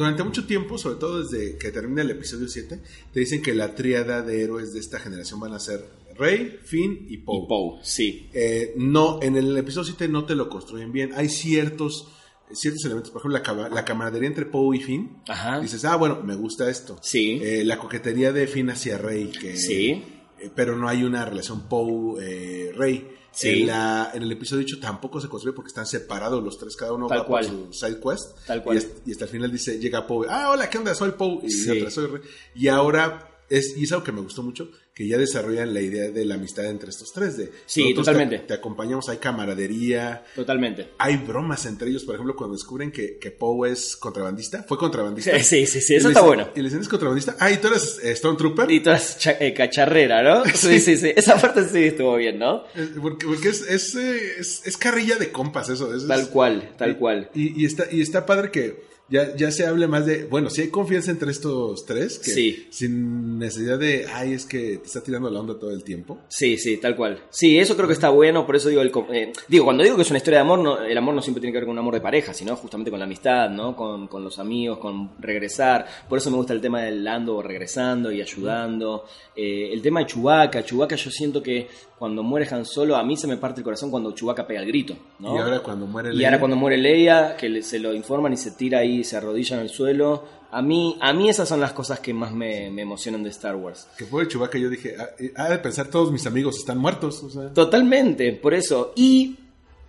durante 0.00 0.24
mucho 0.24 0.46
tiempo, 0.46 0.78
sobre 0.78 0.96
todo 0.96 1.22
desde 1.22 1.58
que 1.58 1.70
termina 1.70 2.00
el 2.00 2.10
episodio 2.10 2.48
7, 2.48 2.80
te 3.12 3.20
dicen 3.20 3.42
que 3.42 3.54
la 3.54 3.74
triada 3.74 4.22
de 4.22 4.42
héroes 4.42 4.72
de 4.72 4.80
esta 4.80 4.98
generación 4.98 5.40
van 5.40 5.52
a 5.52 5.60
ser 5.60 5.84
Rey, 6.16 6.58
Finn 6.64 7.06
y 7.10 7.18
Poe. 7.18 7.36
Y 7.36 7.46
Poe, 7.46 7.80
sí. 7.82 8.30
Eh, 8.32 8.72
no, 8.76 9.18
en 9.22 9.36
el 9.36 9.54
episodio 9.58 9.84
7 9.84 10.08
no 10.08 10.24
te 10.24 10.34
lo 10.34 10.48
construyen 10.48 10.90
bien. 10.90 11.12
Hay 11.16 11.28
ciertos, 11.28 12.08
ciertos 12.50 12.82
elementos, 12.86 13.10
por 13.10 13.20
ejemplo, 13.20 13.62
la, 13.62 13.68
la 13.68 13.84
camaradería 13.84 14.28
entre 14.28 14.46
Poe 14.46 14.78
y 14.78 14.80
Finn. 14.80 15.18
Ajá. 15.28 15.60
Dices, 15.60 15.84
ah, 15.84 15.96
bueno, 15.96 16.22
me 16.24 16.34
gusta 16.34 16.70
esto. 16.70 16.98
Sí. 17.02 17.38
Eh, 17.42 17.62
la 17.66 17.78
coquetería 17.78 18.32
de 18.32 18.46
Finn 18.46 18.70
hacia 18.70 18.96
Rey, 18.96 19.26
que, 19.26 19.54
Sí. 19.58 20.02
Eh, 20.40 20.50
pero 20.54 20.76
no 20.76 20.88
hay 20.88 21.02
una 21.04 21.24
relación 21.24 21.68
Poe-Rey. 21.68 23.16
Sí. 23.32 23.60
En, 23.60 23.66
la, 23.68 24.10
en 24.12 24.24
el 24.24 24.32
episodio 24.32 24.64
8 24.64 24.80
tampoco 24.80 25.20
se 25.20 25.28
construye 25.28 25.54
porque 25.54 25.68
están 25.68 25.86
separados 25.86 26.42
los 26.42 26.58
tres, 26.58 26.74
cada 26.76 26.92
uno 26.94 27.06
Tal 27.06 27.20
va 27.20 27.26
cual. 27.26 27.46
por 27.46 27.54
su 27.66 27.72
side 27.72 28.00
quest. 28.00 28.36
Tal 28.44 28.60
cual. 28.62 28.74
Y, 28.74 28.78
hasta, 28.78 28.92
y 29.06 29.12
hasta 29.12 29.24
el 29.26 29.30
final 29.30 29.52
dice, 29.52 29.78
llega 29.78 30.04
Poe, 30.04 30.26
ah, 30.28 30.50
hola, 30.50 30.68
¿qué 30.68 30.78
onda? 30.78 30.94
Soy 30.96 31.12
Poe. 31.12 31.38
Y 31.44 31.50
Sí. 31.50 31.70
otra, 31.70 31.90
soy 31.90 32.06
Rey. 32.06 32.22
Y 32.56 32.66
ahora, 32.66 33.29
es, 33.50 33.76
y 33.76 33.84
es 33.84 33.92
algo 33.92 34.04
que 34.04 34.12
me 34.12 34.20
gustó 34.22 34.42
mucho, 34.42 34.70
que 34.94 35.06
ya 35.06 35.18
desarrollan 35.18 35.74
la 35.74 35.80
idea 35.80 36.10
de 36.10 36.24
la 36.24 36.36
amistad 36.36 36.64
entre 36.66 36.90
estos 36.90 37.12
tres. 37.12 37.36
De, 37.36 37.50
Sí, 37.66 37.92
totalmente. 37.94 38.38
Te, 38.38 38.44
te 38.46 38.54
acompañamos, 38.54 39.08
hay 39.08 39.18
camaradería, 39.18 40.24
Totalmente. 40.34 40.90
hay 40.98 41.16
bromas 41.16 41.66
entre 41.66 41.90
ellos. 41.90 42.04
Por 42.04 42.14
ejemplo, 42.14 42.34
cuando 42.36 42.54
descubren 42.56 42.90
que, 42.92 43.18
que 43.18 43.30
Poe 43.30 43.70
es 43.70 43.96
contrabandista, 43.96 44.62
fue 44.62 44.78
contrabandista. 44.78 45.32
Sí, 45.42 45.66
sí, 45.66 45.80
sí, 45.80 45.94
Y 45.94 45.96
eso 45.96 46.08
está 46.08 46.20
dicen- 46.20 46.26
bueno. 46.26 46.48
Y 46.54 46.58
le 46.60 46.64
dicen, 46.64 46.80
¿es 46.80 46.88
contrabandista? 46.88 47.36
Ah, 47.40 47.50
¿y 47.50 47.56
tú 47.58 47.68
eres 47.68 47.98
eh, 48.02 48.14
Stormtrooper? 48.14 48.70
Y 48.70 48.80
toda 48.80 48.96
esa 48.96 49.18
cha- 49.18 49.36
eh, 49.40 49.52
cacharrera, 49.54 50.22
¿no? 50.22 50.44
Sí, 50.54 50.78
sí, 50.80 50.96
sí. 50.96 51.12
Esa 51.16 51.36
parte 51.40 51.64
sí 51.68 51.84
estuvo 51.84 52.16
bien, 52.16 52.38
¿no? 52.38 52.64
Eh, 52.74 52.88
Porque, 53.00 53.26
porque 53.26 53.48
es, 53.48 53.62
es, 53.62 53.94
es- 53.94 54.62
es 54.66 54.76
carrilla 54.76 55.16
de 55.16 55.32
compas 55.32 55.68
eso. 55.68 55.94
es- 55.94 56.06
Tal 56.06 56.28
cual, 56.30 56.72
tal 56.78 56.96
cual. 56.98 57.30
Y, 57.34 57.60
y 57.62 57.64
está, 57.66 57.86
y 57.90 58.00
está 58.00 58.26
padre 58.26 58.50
que 58.50 58.88
ya, 59.10 59.34
ya 59.36 59.50
se 59.50 59.66
hable 59.66 59.86
más 59.88 60.06
de, 60.06 60.24
bueno, 60.24 60.48
si 60.50 60.62
hay 60.62 60.68
confianza 60.68 61.10
entre 61.10 61.30
estos 61.30 61.84
tres, 61.84 62.18
que 62.18 62.30
Sí. 62.30 62.66
sin 62.70 63.38
necesidad 63.38 63.78
de, 63.78 64.06
ay, 64.12 64.32
es 64.34 64.46
que 64.46 64.78
te 64.78 64.86
está 64.86 65.02
tirando 65.02 65.28
la 65.30 65.40
onda 65.40 65.58
todo 65.58 65.70
el 65.72 65.82
tiempo. 65.84 66.18
Sí, 66.28 66.56
sí, 66.56 66.76
tal 66.78 66.94
cual. 66.96 67.18
Sí, 67.30 67.58
eso 67.58 67.74
creo 67.76 67.88
que 67.88 67.94
está 67.94 68.10
bueno, 68.10 68.46
por 68.46 68.56
eso 68.56 68.68
digo, 68.68 68.82
el, 68.82 68.92
eh, 69.12 69.32
digo, 69.48 69.64
cuando 69.64 69.82
digo 69.82 69.96
que 69.96 70.02
es 70.02 70.10
una 70.10 70.18
historia 70.18 70.38
de 70.38 70.44
amor, 70.44 70.58
no, 70.60 70.80
el 70.82 70.96
amor 70.96 71.14
no 71.14 71.22
siempre 71.22 71.40
tiene 71.40 71.52
que 71.52 71.58
ver 71.58 71.64
con 71.66 71.72
un 71.72 71.78
amor 71.80 71.94
de 71.94 72.00
pareja, 72.00 72.32
sino 72.32 72.54
justamente 72.56 72.90
con 72.90 72.98
la 73.00 73.06
amistad, 73.06 73.50
¿no? 73.50 73.74
Con, 73.76 74.06
con 74.08 74.22
los 74.24 74.38
amigos, 74.38 74.78
con 74.78 75.10
regresar. 75.20 75.86
Por 76.08 76.18
eso 76.18 76.30
me 76.30 76.36
gusta 76.36 76.52
el 76.52 76.60
tema 76.60 76.82
del 76.82 77.02
Lando 77.04 77.42
regresando 77.42 78.12
y 78.12 78.20
ayudando. 78.22 79.04
Eh, 79.34 79.72
el 79.72 79.82
tema 79.82 80.00
de 80.00 80.06
Chewbacca, 80.06 80.64
Chewbacca 80.64 80.96
yo 80.96 81.10
siento 81.10 81.42
que 81.42 81.66
cuando 81.98 82.22
muere 82.22 82.48
Han 82.50 82.64
Solo, 82.64 82.96
a 82.96 83.04
mí 83.04 83.16
se 83.16 83.26
me 83.26 83.36
parte 83.36 83.60
el 83.60 83.64
corazón 83.64 83.90
cuando 83.90 84.12
Chewbacca 84.14 84.46
pega 84.46 84.60
el 84.60 84.66
grito, 84.66 84.96
¿no? 85.18 85.34
Y 85.34 85.38
ahora 85.38 85.60
cuando 85.60 85.86
muere 85.86 86.10
Y 86.12 86.16
Leia- 86.16 86.28
ahora 86.28 86.38
cuando 86.38 86.56
muere 86.56 86.78
Leia, 86.78 87.36
que 87.36 87.62
se 87.62 87.78
lo 87.78 87.92
informan 87.92 88.32
y 88.32 88.36
se 88.38 88.52
tira 88.52 88.78
ahí, 88.78 88.99
se 89.04 89.16
arrodilla 89.16 89.56
en 89.56 89.62
el 89.62 89.70
suelo. 89.70 90.24
A 90.50 90.62
mí, 90.62 90.96
a 91.00 91.12
mí 91.12 91.28
esas 91.28 91.48
son 91.48 91.60
las 91.60 91.72
cosas 91.72 92.00
que 92.00 92.12
más 92.12 92.32
me, 92.32 92.70
me 92.70 92.82
emocionan 92.82 93.22
de 93.22 93.30
Star 93.30 93.56
Wars. 93.56 93.88
Que 93.96 94.04
fue 94.04 94.26
Chewbacca, 94.26 94.58
yo 94.58 94.68
dije, 94.68 94.96
ah, 94.98 95.10
eh, 95.18 95.32
ha 95.36 95.48
de 95.48 95.58
pensar 95.58 95.88
todos 95.88 96.10
mis 96.10 96.26
amigos 96.26 96.58
están 96.58 96.78
muertos. 96.78 97.22
O 97.22 97.30
sea, 97.30 97.52
Totalmente, 97.52 98.32
por 98.32 98.54
eso. 98.54 98.92
Y 98.96 99.36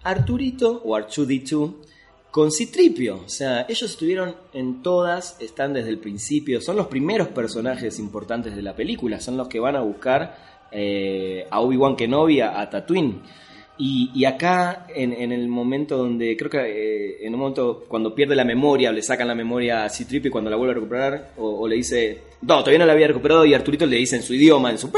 Arturito, 0.03 0.81
o 0.83 0.97
R2D2, 0.97 1.73
con 2.31 2.51
Citripio. 2.51 3.21
O 3.25 3.29
sea, 3.29 3.65
ellos 3.67 3.91
estuvieron 3.91 4.35
en 4.53 4.81
todas, 4.81 5.35
están 5.39 5.73
desde 5.73 5.89
el 5.89 5.99
principio, 5.99 6.61
son 6.61 6.77
los 6.77 6.87
primeros 6.87 7.27
personajes 7.27 7.99
importantes 7.99 8.55
de 8.55 8.61
la 8.61 8.75
película, 8.75 9.19
son 9.19 9.37
los 9.37 9.47
que 9.47 9.59
van 9.59 9.75
a 9.75 9.81
buscar 9.81 10.67
eh, 10.71 11.45
a 11.49 11.59
Obi-Wan 11.59 11.95
Kenobi, 11.95 12.39
a, 12.39 12.59
a 12.59 12.69
Tatooine. 12.69 13.21
Y, 13.83 14.11
y 14.13 14.25
acá, 14.25 14.85
en, 14.93 15.11
en 15.11 15.31
el 15.31 15.47
momento 15.47 15.97
donde, 15.97 16.37
creo 16.37 16.51
que 16.51 16.59
eh, 16.59 17.25
en 17.25 17.33
un 17.33 17.39
momento 17.39 17.83
cuando 17.87 18.13
pierde 18.13 18.35
la 18.35 18.45
memoria, 18.45 18.91
o 18.91 18.93
le 18.93 19.01
sacan 19.01 19.27
la 19.27 19.33
memoria 19.33 19.83
a 19.83 19.89
Citripio 19.89 20.29
y 20.29 20.31
cuando 20.31 20.51
la 20.51 20.55
vuelve 20.55 20.73
a 20.73 20.75
recuperar, 20.75 21.31
o, 21.37 21.61
o 21.61 21.67
le 21.67 21.77
dice, 21.77 22.19
no, 22.43 22.59
todavía 22.59 22.77
no 22.77 22.85
la 22.85 22.93
había 22.93 23.07
recuperado, 23.07 23.43
y 23.43 23.55
Arturito 23.55 23.87
le 23.87 23.97
dice 23.97 24.17
en 24.17 24.21
su 24.21 24.35
idioma, 24.35 24.69
en 24.69 24.77
su 24.77 24.91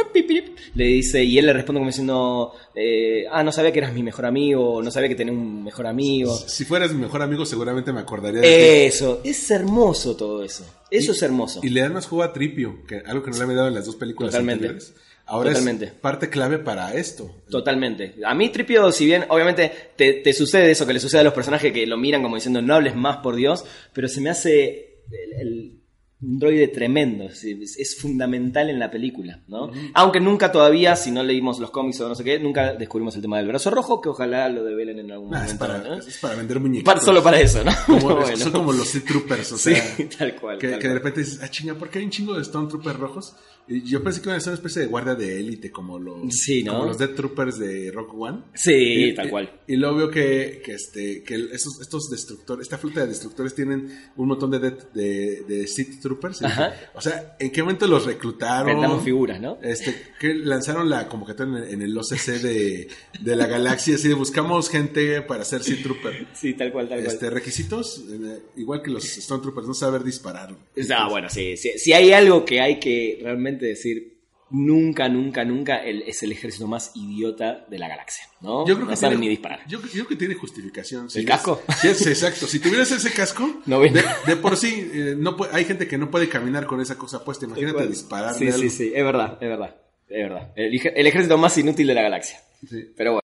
le 0.75 0.83
dice, 0.83 1.23
y 1.23 1.37
él 1.37 1.45
le 1.45 1.53
responde 1.53 1.79
como 1.79 1.89
diciendo, 1.91 2.51
eh, 2.75 3.25
ah, 3.31 3.41
no 3.41 3.53
sabía 3.53 3.71
que 3.71 3.79
eras 3.79 3.93
mi 3.93 4.03
mejor 4.03 4.25
amigo, 4.25 4.81
no 4.83 4.91
sabía 4.91 5.07
que 5.07 5.15
tenía 5.15 5.31
un 5.31 5.63
mejor 5.63 5.87
amigo. 5.87 6.35
si 6.35 6.65
fueras 6.65 6.93
mi 6.93 7.01
mejor 7.01 7.21
amigo, 7.21 7.45
seguramente 7.45 7.93
me 7.93 8.01
acordaría 8.01 8.41
de 8.41 8.47
ti. 8.47 8.53
Eso, 8.87 9.21
es 9.23 9.49
hermoso 9.49 10.17
todo 10.17 10.43
eso. 10.43 10.65
Eso 10.91 11.13
es 11.13 11.21
hermoso. 11.21 11.61
Y 11.63 11.69
le 11.69 11.79
dan 11.79 11.93
más 11.93 12.05
juego 12.05 12.23
a 12.23 12.33
Tripio, 12.33 12.79
que 12.85 12.97
algo 12.97 13.23
que 13.23 13.31
no 13.31 13.37
le 13.37 13.43
había 13.43 13.55
dado 13.55 13.67
en 13.69 13.75
las 13.75 13.85
dos 13.85 13.95
películas 13.95 14.31
Totalmente. 14.31 14.67
anteriores. 14.67 14.93
Ahora 15.33 15.49
Totalmente. 15.49 15.85
es 15.85 15.91
parte 15.91 16.29
clave 16.29 16.59
para 16.59 16.93
esto. 16.93 17.29
Totalmente. 17.49 18.15
A 18.23 18.35
mí 18.35 18.49
Tripio, 18.49 18.91
si 18.91 19.05
bien 19.07 19.25
obviamente 19.29 19.71
te, 19.95 20.13
te 20.13 20.31
sucede 20.33 20.69
eso 20.69 20.85
que 20.85 20.93
le 20.93 20.99
sucede 20.99 21.21
a 21.21 21.23
los 21.23 21.33
personajes 21.33 21.73
que 21.73 21.87
lo 21.87 21.97
miran 21.97 22.21
como 22.21 22.35
diciendo 22.35 22.61
no 22.61 22.75
hables 22.75 22.95
más 22.95 23.17
por 23.17 23.35
Dios, 23.35 23.65
pero 23.93 24.07
se 24.07 24.21
me 24.21 24.29
hace 24.29 24.99
el, 25.11 25.33
el- 25.47 25.82
un 26.23 26.39
droide 26.39 26.67
tremendo, 26.69 27.25
es, 27.25 27.43
es- 27.43 27.77
es 27.77 27.95
fundamental 27.99 28.69
en 28.69 28.79
la 28.79 28.89
película, 28.89 29.41
¿no? 29.47 29.71
Aunque 29.93 30.19
nunca 30.19 30.51
todavía, 30.51 30.95
si 30.95 31.11
no 31.11 31.23
leímos 31.23 31.59
los 31.59 31.71
cómics 31.71 31.99
o 32.01 32.07
no 32.09 32.15
sé 32.15 32.23
qué, 32.23 32.39
nunca 32.39 32.73
descubrimos 32.73 33.15
el 33.15 33.21
tema 33.21 33.37
del 33.37 33.47
brazo 33.47 33.69
rojo, 33.69 33.99
que 34.01 34.09
ojalá 34.09 34.47
lo 34.49 34.63
develen 34.63 34.99
en 34.99 35.11
algún 35.11 35.33
es, 35.33 35.39
momento. 35.41 35.59
para, 35.59 35.77
¿no? 35.79 35.93
es 35.95 36.17
para 36.17 36.35
vender 36.35 36.59
muñequitos. 36.59 36.93
Para- 36.93 37.05
solo 37.05 37.21
para 37.23 37.39
eso, 37.41 37.63
¿no? 37.63 37.71
Como- 37.85 37.99
Pero 38.07 38.15
bueno. 38.21 38.37
Son 38.37 38.51
como 38.51 38.73
los 38.73 38.87
Sea 38.87 39.01
Troopers, 39.05 39.51
o 39.51 39.57
Sí, 39.57 39.75
sea. 39.75 39.95
tal 40.17 40.35
cual. 40.39 40.57
Que, 40.57 40.69
tal 40.69 40.79
que 40.79 40.87
de 40.87 40.93
cual. 40.93 41.03
repente 41.03 41.19
dices, 41.21 41.39
ah, 41.43 41.49
chinga, 41.49 41.75
¿por 41.75 41.89
qué 41.89 41.99
hay 41.99 42.05
un 42.05 42.11
chingo 42.11 42.33
de 42.35 42.43
Stormtroopers 42.43 42.97
rojos? 42.99 43.35
Y 43.65 43.81
yo 43.83 44.03
pensé 44.03 44.19
que 44.21 44.27
iban 44.27 44.37
a 44.37 44.41
ser 44.41 44.49
una 44.51 44.57
especie 44.57 44.81
de 44.81 44.87
guardia 44.89 45.15
de 45.15 45.39
élite, 45.39 45.71
como 45.71 45.97
los, 45.97 46.33
Sí, 46.35 46.63
¿no? 46.63 46.73
como 46.73 46.85
los 46.85 46.97
Death 46.97 47.15
Troopers 47.15 47.57
de 47.59 47.91
Rock 47.93 48.13
One. 48.13 48.39
Sí, 48.53 48.73
Y- 49.09 49.15
tal 49.15 49.27
y- 49.27 49.29
cual. 49.29 49.61
Y 49.67 49.77
luego 49.77 49.95
veo 49.97 50.09
que, 50.11 50.61
que, 50.65 50.73
este, 50.73 51.23
que 51.23 51.35
esos, 51.53 51.79
estos 51.79 52.09
destructores, 52.09 52.63
esta 52.65 52.77
flota 52.77 53.01
de 53.01 53.07
destructores 53.07 53.55
tienen 53.55 53.87
un 54.17 54.27
montón 54.27 54.51
de, 54.51 54.59
de, 54.59 55.43
de 55.47 55.67
Sith 55.67 56.01
Troopers. 56.01 56.12
Ajá. 56.43 56.69
dije, 56.69 56.85
o 56.93 57.01
sea, 57.01 57.35
¿en 57.39 57.51
qué 57.51 57.61
momento 57.61 57.87
los 57.87 58.05
reclutaron? 58.05 58.67
Vendamos 58.67 59.03
figuras, 59.03 59.39
¿no? 59.39 59.57
Este, 59.61 59.95
que 60.19 60.33
lanzaron 60.33 60.89
la 60.89 61.07
convocatoria 61.07 61.69
en, 61.69 61.81
el 61.81 61.97
OCC 61.97 62.41
de, 62.41 62.87
de 63.19 63.35
la 63.35 63.45
galaxia, 63.47 63.95
así 63.95 64.07
de 64.07 64.13
buscamos 64.13 64.69
gente 64.69 65.21
para 65.21 65.43
ser 65.45 65.63
Sith 65.63 65.83
Trooper. 65.83 66.27
Sí, 66.33 66.53
tal 66.53 66.71
cual, 66.71 66.89
tal 66.89 66.99
cual. 66.99 67.13
Este, 67.13 67.29
requisitos, 67.29 68.03
eh, 68.09 68.39
igual 68.57 68.81
que 68.81 68.91
los 68.91 69.03
Stormtroopers, 69.03 69.67
no 69.67 69.73
saber 69.73 70.03
disparar. 70.03 70.55
Ah, 70.95 71.07
bueno, 71.09 71.29
sí, 71.29 71.57
sí. 71.57 71.71
Si 71.77 71.93
hay 71.93 72.11
algo 72.13 72.45
que 72.45 72.61
hay 72.61 72.79
que 72.79 73.19
realmente 73.21 73.65
decir, 73.65 74.12
nunca, 74.49 75.09
nunca, 75.09 75.43
nunca 75.45 75.77
el- 75.83 76.03
es 76.03 76.21
el 76.23 76.31
ejército 76.31 76.67
más 76.67 76.91
idiota 76.95 77.65
de 77.69 77.79
la 77.79 77.87
galaxia, 77.87 78.25
¿no? 78.41 78.67
Yo 78.67 78.75
creo 78.75 78.87
que 78.87 78.91
no 78.91 78.95
saben 78.97 79.17
tiene, 79.19 79.25
ni 79.25 79.29
disparar. 79.37 79.61
Yo, 79.67 79.79
yo 79.81 79.89
creo 79.89 80.07
que 80.07 80.15
tiene 80.15 80.35
justificación. 80.35 81.07
¿El 81.13 81.21
es- 81.21 81.25
casco? 81.27 81.61
sí, 81.81 81.87
es 81.87 82.05
exacto. 82.07 82.45
Si 82.47 82.59
tuvieras 82.59 82.91
ese 82.91 83.11
casco, 83.11 83.61
No 83.65 83.79
de, 83.79 84.03
de 84.27 84.35
por 84.35 84.55
sí, 84.57 84.89
eh, 84.93 85.15
no 85.17 85.35
hay 85.51 85.65
gente 85.65 85.87
que 85.87 85.97
no 85.97 86.11
puede 86.11 86.29
caminar 86.29 86.65
con 86.65 86.81
esa 86.81 86.97
cosa 86.97 87.23
puesta. 87.25 87.45
Imagínate 87.45 87.87
disparar. 87.87 88.35
Sí, 88.35 88.51
sí, 88.51 88.69
sí, 88.69 88.91
es 88.95 89.03
verdad, 89.03 89.37
es 89.41 89.49
verdad, 89.49 89.75
es 90.09 90.29
verdad. 90.29 90.51
El, 90.55 90.79
el 90.95 91.07
ejército 91.07 91.37
más 91.37 91.57
inútil 91.57 91.87
de 91.87 91.93
la 91.95 92.01
galaxia. 92.03 92.39
Sí. 92.69 92.91
Pero 92.95 93.11
bueno. 93.13 93.22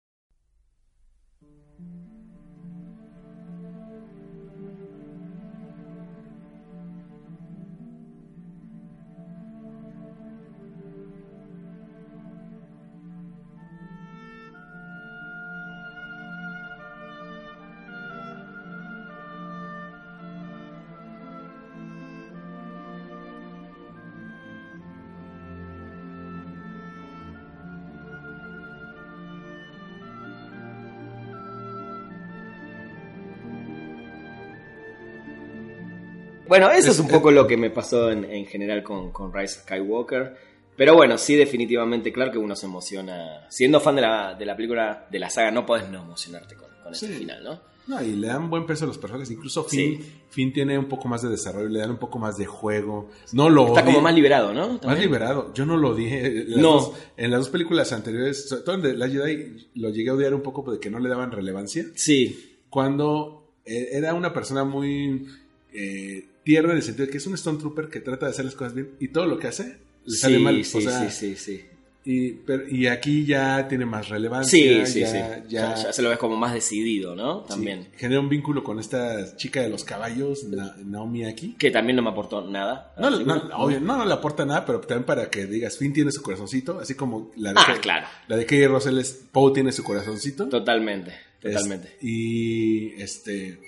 Bueno, 36.48 36.70
eso 36.70 36.88
es, 36.90 36.94
Es- 36.94 37.00
un 37.00 37.08
poco 37.08 37.30
lo 37.30 37.46
que 37.46 37.56
me 37.56 37.70
pasó 37.70 38.10
en, 38.10 38.24
en 38.24 38.46
general 38.46 38.82
con, 38.82 39.12
con 39.12 39.32
Rise 39.32 39.58
of 39.58 39.62
Skywalker. 39.64 40.48
Pero 40.76 40.94
bueno, 40.94 41.18
sí, 41.18 41.34
definitivamente, 41.34 42.12
claro 42.12 42.30
que 42.30 42.38
uno 42.38 42.54
se 42.54 42.66
emociona. 42.66 43.46
Siendo 43.50 43.80
fan 43.80 43.96
de 43.96 44.02
la, 44.02 44.34
de 44.34 44.46
la 44.46 44.56
película, 44.56 45.06
de 45.10 45.18
la 45.18 45.28
saga, 45.28 45.50
no 45.50 45.66
podés 45.66 45.88
no 45.90 46.02
emocionarte 46.02 46.54
con, 46.54 46.68
con 46.82 46.92
este 46.92 47.08
final, 47.08 47.42
¿no? 47.42 47.60
No, 47.88 48.02
y 48.02 48.12
le 48.16 48.26
dan 48.28 48.50
buen 48.50 48.66
peso 48.66 48.84
a 48.84 48.88
los 48.88 48.98
personajes. 48.98 49.30
Incluso 49.30 49.64
Finn, 49.64 49.98
Sí. 50.00 50.12
Finn 50.28 50.52
tiene 50.52 50.78
un 50.78 50.84
poco 50.86 51.08
más 51.08 51.22
de 51.22 51.30
desarrollo, 51.30 51.68
le 51.68 51.80
dan 51.80 51.90
un 51.90 51.96
poco 51.96 52.18
más 52.18 52.36
de 52.36 52.44
juego. 52.44 53.08
No 53.32 53.48
lo 53.48 53.68
Está 53.68 53.82
como 53.84 54.00
más 54.02 54.14
liberado, 54.14 54.52
¿no? 54.52 54.78
Más 54.84 55.00
liberado. 55.00 55.52
Yo 55.54 55.64
no 55.66 55.76
lo 55.78 55.94
dije. 55.94 56.44
Las 56.48 56.60
No. 56.62 56.72
dos- 56.74 56.92
en 57.16 57.30
las 57.30 57.40
dos 57.40 57.48
películas 57.48 57.92
anteriores, 57.94 58.46
sobre 58.48 58.62
todo 58.62 58.74
en 58.76 58.82
The 58.82 58.92
Last 58.94 59.12
Jedi, 59.14 59.68
lo 59.76 59.88
llegué 59.88 60.10
a 60.10 60.14
odiar 60.14 60.34
un 60.34 60.42
poco 60.42 60.70
de 60.70 60.78
que 60.78 60.90
no 60.90 60.98
le 61.00 61.08
daban 61.08 61.32
relevancia. 61.32 61.86
Sí, 61.94 62.58
Cuando 62.70 63.52
eh, 63.64 63.88
era 63.92 64.12
una 64.14 64.32
persona 64.34 64.62
muy 64.64 65.26
eh, 65.72 66.26
tierna 66.48 66.70
en 66.72 66.78
el 66.78 66.82
sentido 66.82 67.04
de 67.06 67.12
que 67.12 67.18
es 67.18 67.26
un 67.26 67.36
Stormtrooper 67.36 67.88
que 67.88 68.00
trata 68.00 68.24
de 68.26 68.32
hacer 68.32 68.46
las 68.46 68.54
cosas 68.54 68.74
bien 68.74 68.92
y 69.00 69.08
todo 69.08 69.26
lo 69.26 69.38
que 69.38 69.48
hace 69.48 69.76
le 70.06 70.16
sale 70.16 70.38
sí, 70.38 70.42
mal. 70.42 70.64
sí, 70.64 70.78
o 70.78 70.80
sea, 70.80 71.10
sí, 71.10 71.34
sí, 71.34 71.36
sí. 71.36 71.64
Y, 72.10 72.30
pero- 72.30 72.66
y 72.66 72.86
aquí 72.86 73.26
ya 73.26 73.68
tiene 73.68 73.84
más 73.84 74.08
relevancia. 74.08 74.50
Sí, 74.58 74.90
sí, 74.90 75.00
ya, 75.00 75.06
sí. 75.08 75.18
ya- 75.18 75.44
Ya, 75.46 75.74
ya 75.74 75.92
se 75.92 76.00
lo 76.00 76.08
ves 76.08 76.16
como 76.18 76.36
más 76.38 76.54
decidido, 76.54 77.14
¿no? 77.14 77.42
sí, 77.42 77.48
También. 77.48 77.88
genera 77.98 78.18
un 78.20 78.30
vínculo 78.30 78.64
con 78.64 78.78
esta 78.78 79.36
chica 79.36 79.60
de 79.60 79.68
los 79.68 79.84
caballos, 79.84 80.44
Na- 80.44 80.74
Naomi 80.86 81.24
aquí. 81.26 81.54
Que 81.58 81.70
también 81.70 81.96
no 81.96 82.02
me 82.02 82.08
aportó 82.08 82.40
nada. 82.48 82.94
No, 82.98 83.10
no, 83.10 83.34
obvio, 83.58 83.78
no, 83.80 83.98
no 83.98 84.06
le 84.06 84.14
aporta 84.14 84.46
nada, 84.46 84.64
pero 84.64 84.80
también 84.80 85.04
para 85.04 85.28
que 85.28 85.44
digas, 85.44 85.76
Finn 85.76 85.92
tiene 85.92 86.10
su 86.10 86.22
corazoncito, 86.22 86.80
así 86.80 86.94
como 86.94 87.30
la 87.36 87.50
de, 87.52 87.56
Ah, 87.60 87.76
claro. 87.78 88.06
la 88.26 88.36
de 88.38 88.46
Kay 88.46 88.66
Russell 88.68 88.96
es 88.98 89.12
Poe 89.30 89.52
tiene 89.52 89.70
su 89.72 89.84
corazoncito. 89.84 90.48
Totalmente, 90.48 91.10
Es- 91.42 91.52
totalmente. 91.52 91.98
y 92.00 92.92
este 93.02 93.58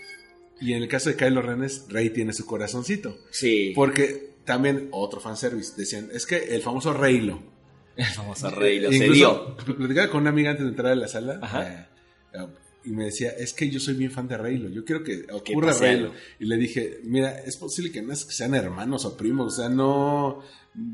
y 0.60 0.72
en 0.74 0.82
el 0.82 0.88
caso 0.88 1.10
de 1.10 1.16
Kylo 1.16 1.42
Ren 1.42 1.62
es 1.64 1.86
Rey 1.88 2.10
tiene 2.10 2.32
su 2.32 2.44
corazoncito. 2.46 3.18
Sí. 3.30 3.72
Porque 3.74 4.30
también 4.44 4.88
otro 4.92 5.20
fanservice 5.20 5.72
decían, 5.76 6.08
es 6.12 6.26
que 6.26 6.36
el 6.54 6.62
famoso 6.62 6.92
Reylo. 6.92 7.42
El 7.96 8.06
famoso 8.06 8.48
rey 8.50 8.78
lo 8.80 8.90
Eh, 8.90 8.98
se 8.98 9.08
dio. 9.10 9.56
platicaba 9.56 10.08
con 10.10 10.22
una 10.22 10.30
amiga 10.30 10.50
antes 10.50 10.64
de 10.64 10.70
entrar 10.70 10.92
a 10.92 10.94
la 10.94 11.08
sala 11.08 11.38
Ajá. 11.42 11.68
eh, 11.68 11.86
eh, 12.34 12.46
y 12.84 12.90
me 12.92 13.04
decía, 13.06 13.30
es 13.30 13.52
que 13.52 13.68
yo 13.68 13.78
soy 13.78 13.92
bien 13.94 14.10
fan 14.10 14.26
de 14.26 14.38
Reylo, 14.38 14.70
yo 14.70 14.84
quiero 14.86 15.02
que 15.04 15.26
ocurra 15.30 15.72
Reylo. 15.74 16.12
Y 16.38 16.46
le 16.46 16.56
dije, 16.56 17.00
mira, 17.04 17.38
es 17.40 17.58
posible 17.58 17.92
que 17.92 18.00
no 18.00 18.12
es 18.12 18.24
que 18.24 18.32
sean 18.32 18.54
hermanos 18.54 19.04
o 19.04 19.16
primos, 19.18 19.52
o 19.52 19.56
sea, 19.60 19.68
no, 19.68 20.42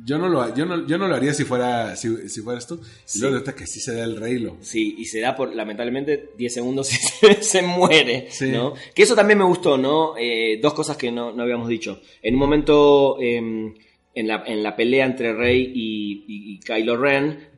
yo 0.04 0.18
no 0.18 0.28
lo, 0.28 0.54
yo 0.54 0.64
no, 0.66 0.86
yo 0.86 0.96
no 0.98 1.06
lo 1.06 1.14
haría 1.14 1.34
si 1.34 1.44
fuera, 1.44 1.94
si, 1.96 2.28
si 2.28 2.40
fueras 2.40 2.66
tú. 2.66 2.80
Sí. 3.04 3.18
Y 3.18 3.20
luego 3.20 3.36
resulta 3.36 3.54
que 3.54 3.66
sí 3.66 3.80
se 3.80 3.94
da 3.94 4.04
el 4.04 4.16
Reylo. 4.16 4.56
Sí, 4.62 4.94
y 4.98 5.04
se 5.04 5.20
da 5.20 5.36
por, 5.36 5.54
lamentablemente, 5.54 6.30
10 6.38 6.54
segundos 6.54 6.90
y 6.92 6.96
se, 6.96 7.42
se 7.42 7.62
muere, 7.62 8.28
Sí. 8.30 8.50
¿no? 8.50 8.74
Que 8.94 9.02
eso 9.02 9.14
también 9.14 9.38
me 9.38 9.44
gustó, 9.44 9.76
¿no? 9.76 10.16
Eh, 10.18 10.58
dos 10.62 10.72
cosas 10.74 10.96
que 10.96 11.12
no, 11.12 11.32
no 11.32 11.42
habíamos 11.42 11.68
dicho. 11.68 12.00
En 12.22 12.34
un 12.34 12.40
momento, 12.40 13.18
eh, 13.20 13.36
en, 13.36 14.26
la, 14.28 14.42
en 14.46 14.62
la 14.62 14.74
pelea 14.76 15.04
entre 15.06 15.32
Rey 15.34 15.72
y, 15.74 16.24
y- 16.26 16.54
y 16.54 16.60
Kylo 16.60 16.96
Ren, 16.96 17.48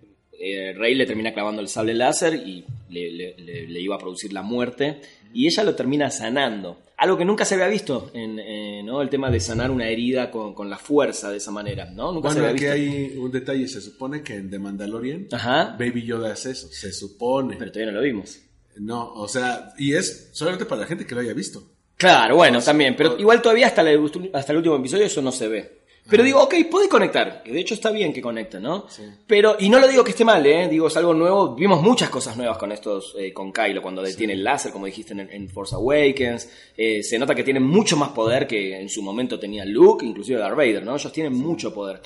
eh, 0.41 0.73
Rey 0.77 0.95
le 0.95 1.07
termina 1.07 1.33
clavando 1.33 1.61
el 1.63 1.69
sable 1.69 1.95
láser 1.95 2.35
y 2.35 2.65
le, 2.91 3.11
le- 3.13 3.35
le- 3.39 3.67
le 3.69 3.81
iba 3.81 3.97
a 3.97 3.99
producir 3.99 4.33
la 4.33 4.43
muerte, 4.43 5.01
y 5.33 5.47
ella 5.47 5.65
lo 5.65 5.75
termina 5.75 6.11
sanando. 6.11 6.79
Algo 6.97 7.17
que 7.17 7.25
nunca 7.25 7.45
se 7.45 7.55
había 7.55 7.69
visto, 7.69 8.11
en, 8.13 8.39
eh, 8.41 8.83
¿no? 8.85 9.01
El 9.03 9.09
tema 9.09 9.31
de 9.31 9.39
sanar 9.39 9.71
una 9.71 9.89
herida 9.89 10.31
con, 10.33 10.53
con 10.55 10.69
la 10.69 10.79
fuerza 10.79 11.31
de 11.31 11.37
esa 11.37 11.51
manera, 11.53 11.85
¿no? 11.87 12.11
Nunca 12.13 12.31
se 12.31 12.41
Bueno, 12.41 12.51
había 12.51 12.73
aquí 12.73 12.81
visto. 12.81 13.13
hay 13.15 13.19
un 13.19 13.31
detalle, 13.31 13.69
se 13.69 13.81
supone 13.81 14.23
que 14.23 14.35
en 14.35 14.51
The 14.51 14.59
Mandalorian, 14.59 15.29
Ajá, 15.31 15.77
Baby 15.79 16.03
Yoda 16.05 16.33
hace 16.33 16.51
eso, 16.51 16.67
se 16.73 16.93
supone. 16.93 17.57
pero 17.57 17.71
todavía 17.71 17.93
no 17.93 17.99
lo 18.01 18.05
vimos. 18.05 18.41
No, 18.79 19.13
o 19.15 19.29
sea, 19.29 19.73
y 19.79 19.95
es 19.95 20.31
solamente 20.33 20.65
para 20.65 20.81
la 20.83 20.87
gente 20.89 21.07
que 21.07 21.15
lo 21.15 21.21
haya 21.21 21.33
visto. 21.35 21.63
Claro, 21.97 22.37
bueno, 22.37 22.61
también, 22.63 22.95
pero 22.97 23.15
o- 23.15 23.19
igual 23.19 23.43
todavía 23.43 23.67
hasta, 23.69 23.83
la- 23.83 23.91
hasta 24.35 24.53
el 24.53 24.59
último 24.59 24.77
episodio 24.77 25.05
eso 25.05 25.23
no 25.23 25.33
se 25.33 25.49
ve. 25.49 25.78
Pero 26.09 26.23
digo, 26.23 26.43
ok, 26.43 26.55
puede 26.71 26.89
conectar, 26.89 27.43
que 27.43 27.53
de 27.53 27.61
hecho 27.61 27.75
está 27.75 27.91
bien 27.91 28.13
que 28.13 28.23
conecte, 28.23 28.59
¿no? 28.59 28.87
Sí. 28.89 29.03
Pero, 29.27 29.57
y 29.59 29.69
no 29.69 29.79
lo 29.79 29.87
digo 29.87 30.03
que 30.03 30.13
esté 30.13 30.25
mal, 30.25 30.45
¿eh? 30.47 30.67
Digo, 30.69 30.89
es 30.89 30.97
algo 30.97 31.13
nuevo, 31.13 31.55
vimos 31.55 31.83
muchas 31.83 32.09
cosas 32.09 32.37
nuevas 32.37 32.57
con 32.57 32.73
estos, 32.73 33.15
eh, 33.19 33.33
con 33.33 33.53
Kylo, 33.53 33.83
cuando 33.83 34.03
detiene 34.03 34.33
el 34.33 34.43
láser, 34.43 34.73
como 34.73 34.87
dijiste 34.87 35.13
en, 35.13 35.29
en 35.31 35.49
Force 35.51 35.75
Awakens, 35.75 36.49
eh, 36.77 37.03
se 37.03 37.19
nota 37.19 37.35
que 37.35 37.45
tiene 37.45 37.61
mucho 37.61 37.97
más 37.97 38.11
poder 38.11 38.47
que 38.47 38.81
en 38.81 38.89
su 38.89 39.03
momento 39.03 39.39
tenía 39.39 39.65
Luke, 39.65 40.05
inclusive 40.05 40.39
Darth 40.39 40.57
Vader, 40.57 40.83
¿no? 40.83 40.97
Ellos 40.97 41.13
tienen 41.13 41.35
mucho 41.35 41.75
poder. 41.75 42.01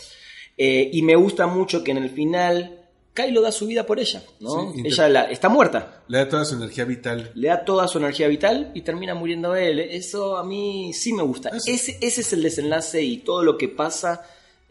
Eh, 0.57 0.91
y 0.93 1.03
me 1.03 1.17
gusta 1.17 1.47
mucho 1.47 1.83
que 1.83 1.93
en 1.93 1.99
el 1.99 2.11
final 2.11 2.82
Kylo 3.15 3.41
da 3.43 3.53
su 3.53 3.67
vida 3.67 3.85
por 3.85 4.01
ella, 4.01 4.23
¿no? 4.41 4.73
Sí, 4.73 4.83
ella 4.87 5.09
la- 5.09 5.31
está 5.31 5.49
muerta, 5.51 6.03
Le 6.09 6.19
da 6.19 6.29
toda 6.29 6.45
su 6.47 6.55
energía 6.55 6.85
vital. 6.87 7.31
le 7.35 7.49
da 7.49 7.65
toda 7.65 7.87
su 7.89 7.99
energía 7.99 8.27
vital 8.29 8.71
y 8.75 8.81
termina 8.83 9.15
muriendo 9.15 9.55
él. 9.55 9.81
Eso 9.81 10.37
a 10.39 10.45
mí 10.45 10.93
sí 10.95 11.13
me 11.13 11.23
gusta. 11.23 11.51
Eso. 11.51 11.71
Ese, 11.71 11.99
ese 12.01 12.21
es 12.23 12.33
el 12.33 12.43
desenlace 12.43 13.03
y 13.03 13.19
todo 13.19 13.43
lo 13.43 13.59
que 13.59 13.69
pasa. 13.69 14.23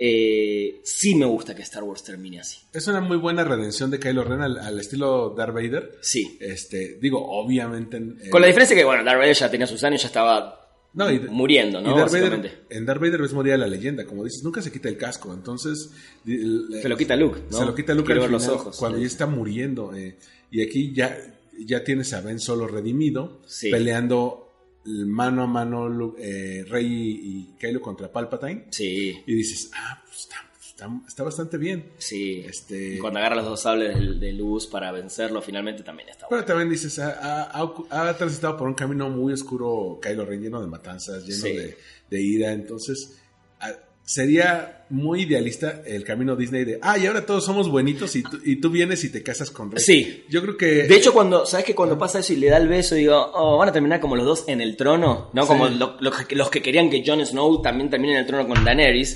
eh, 0.03 0.81
sí 0.83 1.13
me 1.13 1.27
gusta 1.27 1.53
que 1.53 1.61
Star 1.61 1.83
Wars 1.83 2.03
termine 2.03 2.39
así. 2.39 2.57
Es 2.73 2.87
una 2.87 3.01
muy 3.01 3.17
buena 3.17 3.43
redención 3.43 3.91
de 3.91 3.99
Kylo 3.99 4.23
Ren 4.23 4.41
al, 4.41 4.57
al 4.57 4.79
estilo 4.79 5.35
Darth 5.37 5.53
Vader. 5.53 5.99
Sí. 6.01 6.39
Este, 6.41 6.97
digo, 6.99 7.23
obviamente. 7.23 7.97
eh, 7.97 8.29
Con 8.31 8.41
la 8.41 8.47
diferencia 8.47 8.75
que, 8.75 8.83
bueno, 8.83 9.03
Darth 9.03 9.19
Vader 9.19 9.35
ya 9.35 9.51
tenía 9.51 9.67
sus 9.67 9.83
años, 9.83 10.01
ya 10.01 10.07
estaba 10.07 10.60
No, 10.93 11.09
y- 11.11 11.19
muriendo, 11.19 11.79
¿no? 11.81 11.87
y 11.87 11.97
Darth 11.97 12.11
Básicamente. 12.11 12.47
Vader, 12.49 12.65
en 12.69 12.85
Darth 12.85 13.01
Vader 13.01 13.21
ves 13.21 13.33
morir 13.33 13.53
a 13.53 13.57
la 13.57 13.67
leyenda, 13.67 14.05
como 14.05 14.23
dices, 14.25 14.43
nunca 14.43 14.61
se 14.61 14.71
quita 14.71 14.89
el 14.89 14.97
casco, 14.97 15.33
entonces 15.33 15.89
el- 16.27 16.67
Se 16.81 16.89
lo 16.89 16.97
quita 16.97 17.15
Luke, 17.15 17.39
¿no? 17.49 17.57
se 17.57 17.65
lo 17.65 17.73
quita 17.73 17.93
Luke 17.93 18.11
al 18.11 18.29
los 18.31 18.43
final, 18.43 18.57
ojos. 18.57 18.77
cuando 18.77 18.97
ya 18.99 19.05
está 19.07 19.25
muriendo 19.25 19.95
eh, 19.95 20.17
y 20.51 20.61
aquí 20.61 20.91
ya 20.93 21.17
ya 21.65 21.83
tienes 21.83 22.11
a 22.13 22.21
Ben 22.21 22.39
Solo 22.39 22.67
redimido 22.67 23.41
Sí. 23.45 23.69
peleando 23.69 24.49
mano 24.85 25.43
a 25.43 25.47
mano 25.47 26.15
eh, 26.17 26.65
Rey 26.67 26.85
y, 26.87 27.29
y 27.51 27.55
Kylo 27.59 27.79
contra 27.81 28.11
Palpatine 28.11 28.65
Sí, 28.71 29.13
y 29.27 29.33
dices 29.35 29.69
ah 29.75 30.01
pues 30.05 30.21
está, 30.21 30.37
está, 30.81 31.07
está 31.07 31.23
bastante 31.23 31.57
bien 31.57 31.91
sí. 31.97 32.43
Este- 32.47 32.97
cuando 32.99 33.19
agarra 33.19 33.35
los 33.37 33.45
dos 33.45 33.61
sables 33.61 33.97
de, 33.97 34.13
de 34.15 34.33
luz 34.33 34.65
para 34.67 34.91
vencerlo, 34.91 35.41
finalmente 35.41 35.83
también 35.83 36.09
está 36.09 36.27
bueno. 36.27 36.43
pero 36.43 36.45
también 36.45 36.69
dices 36.69 36.97
ha, 36.99 37.11
ha- 37.11 37.73
ha- 37.89 38.09
ha 38.09 38.17
transitado 38.17 38.57
por 38.57 38.67
un 38.67 38.73
camino 38.73 39.09
muy 39.09 39.33
oscuro 39.33 39.99
Kylo 40.01 40.25
Ren 40.25 40.41
lleno 40.41 40.59
de 40.61 40.67
matanzas 40.67 41.23
lleno 41.25 41.41
Sí. 41.43 41.53
de, 41.53 41.77
de 42.09 42.21
ira 42.21 42.51
entonces 42.51 43.17
sería 44.11 44.85
muy 44.89 45.21
idealista 45.21 45.81
el 45.85 46.03
camino 46.03 46.35
Disney 46.35 46.65
de 46.65 46.77
ah 46.81 46.97
y 46.97 47.05
ahora 47.05 47.25
todos 47.25 47.45
somos 47.45 47.69
buenitos 47.69 48.13
y 48.17 48.23
tú, 48.23 48.39
y 48.43 48.57
tú 48.57 48.69
vienes 48.69 49.03
y 49.05 49.09
te 49.11 49.23
casas 49.23 49.49
con 49.49 49.71
Rey 49.71 49.81
Sí. 49.81 50.23
yo 50.29 50.41
creo 50.41 50.57
que 50.57 50.65
De 50.83 50.95
hecho, 50.95 51.13
cuando, 51.13 51.45
¿sabes 51.45 51.65
que 51.65 51.73
cuando 51.73 51.97
pasa 51.97 52.19
eso 52.19 52.33
y 52.33 52.35
le 52.35 52.49
da 52.49 52.57
el 52.57 52.67
beso, 52.67 52.95
digo, 52.95 53.15
oh, 53.33 53.57
van 53.57 53.69
a 53.69 53.71
terminar 53.71 54.01
como 54.01 54.17
los 54.17 54.25
dos 54.25 54.43
en 54.47 54.59
el 54.59 54.75
trono, 54.75 55.29
¿no? 55.33 55.47
Como 55.47 55.69
Sí. 55.69 55.75
lo- 55.75 55.95
lo 56.01 56.11
que- 56.11 56.35
los 56.35 56.49
que 56.49 56.61
querían 56.61 56.89
que 56.89 57.03
Jon 57.05 57.25
Snow 57.25 57.61
también 57.61 57.89
termine 57.89 58.13
en 58.13 58.19
el 58.19 58.25
trono 58.27 58.45
con 58.47 58.63
Daenerys, 58.65 59.15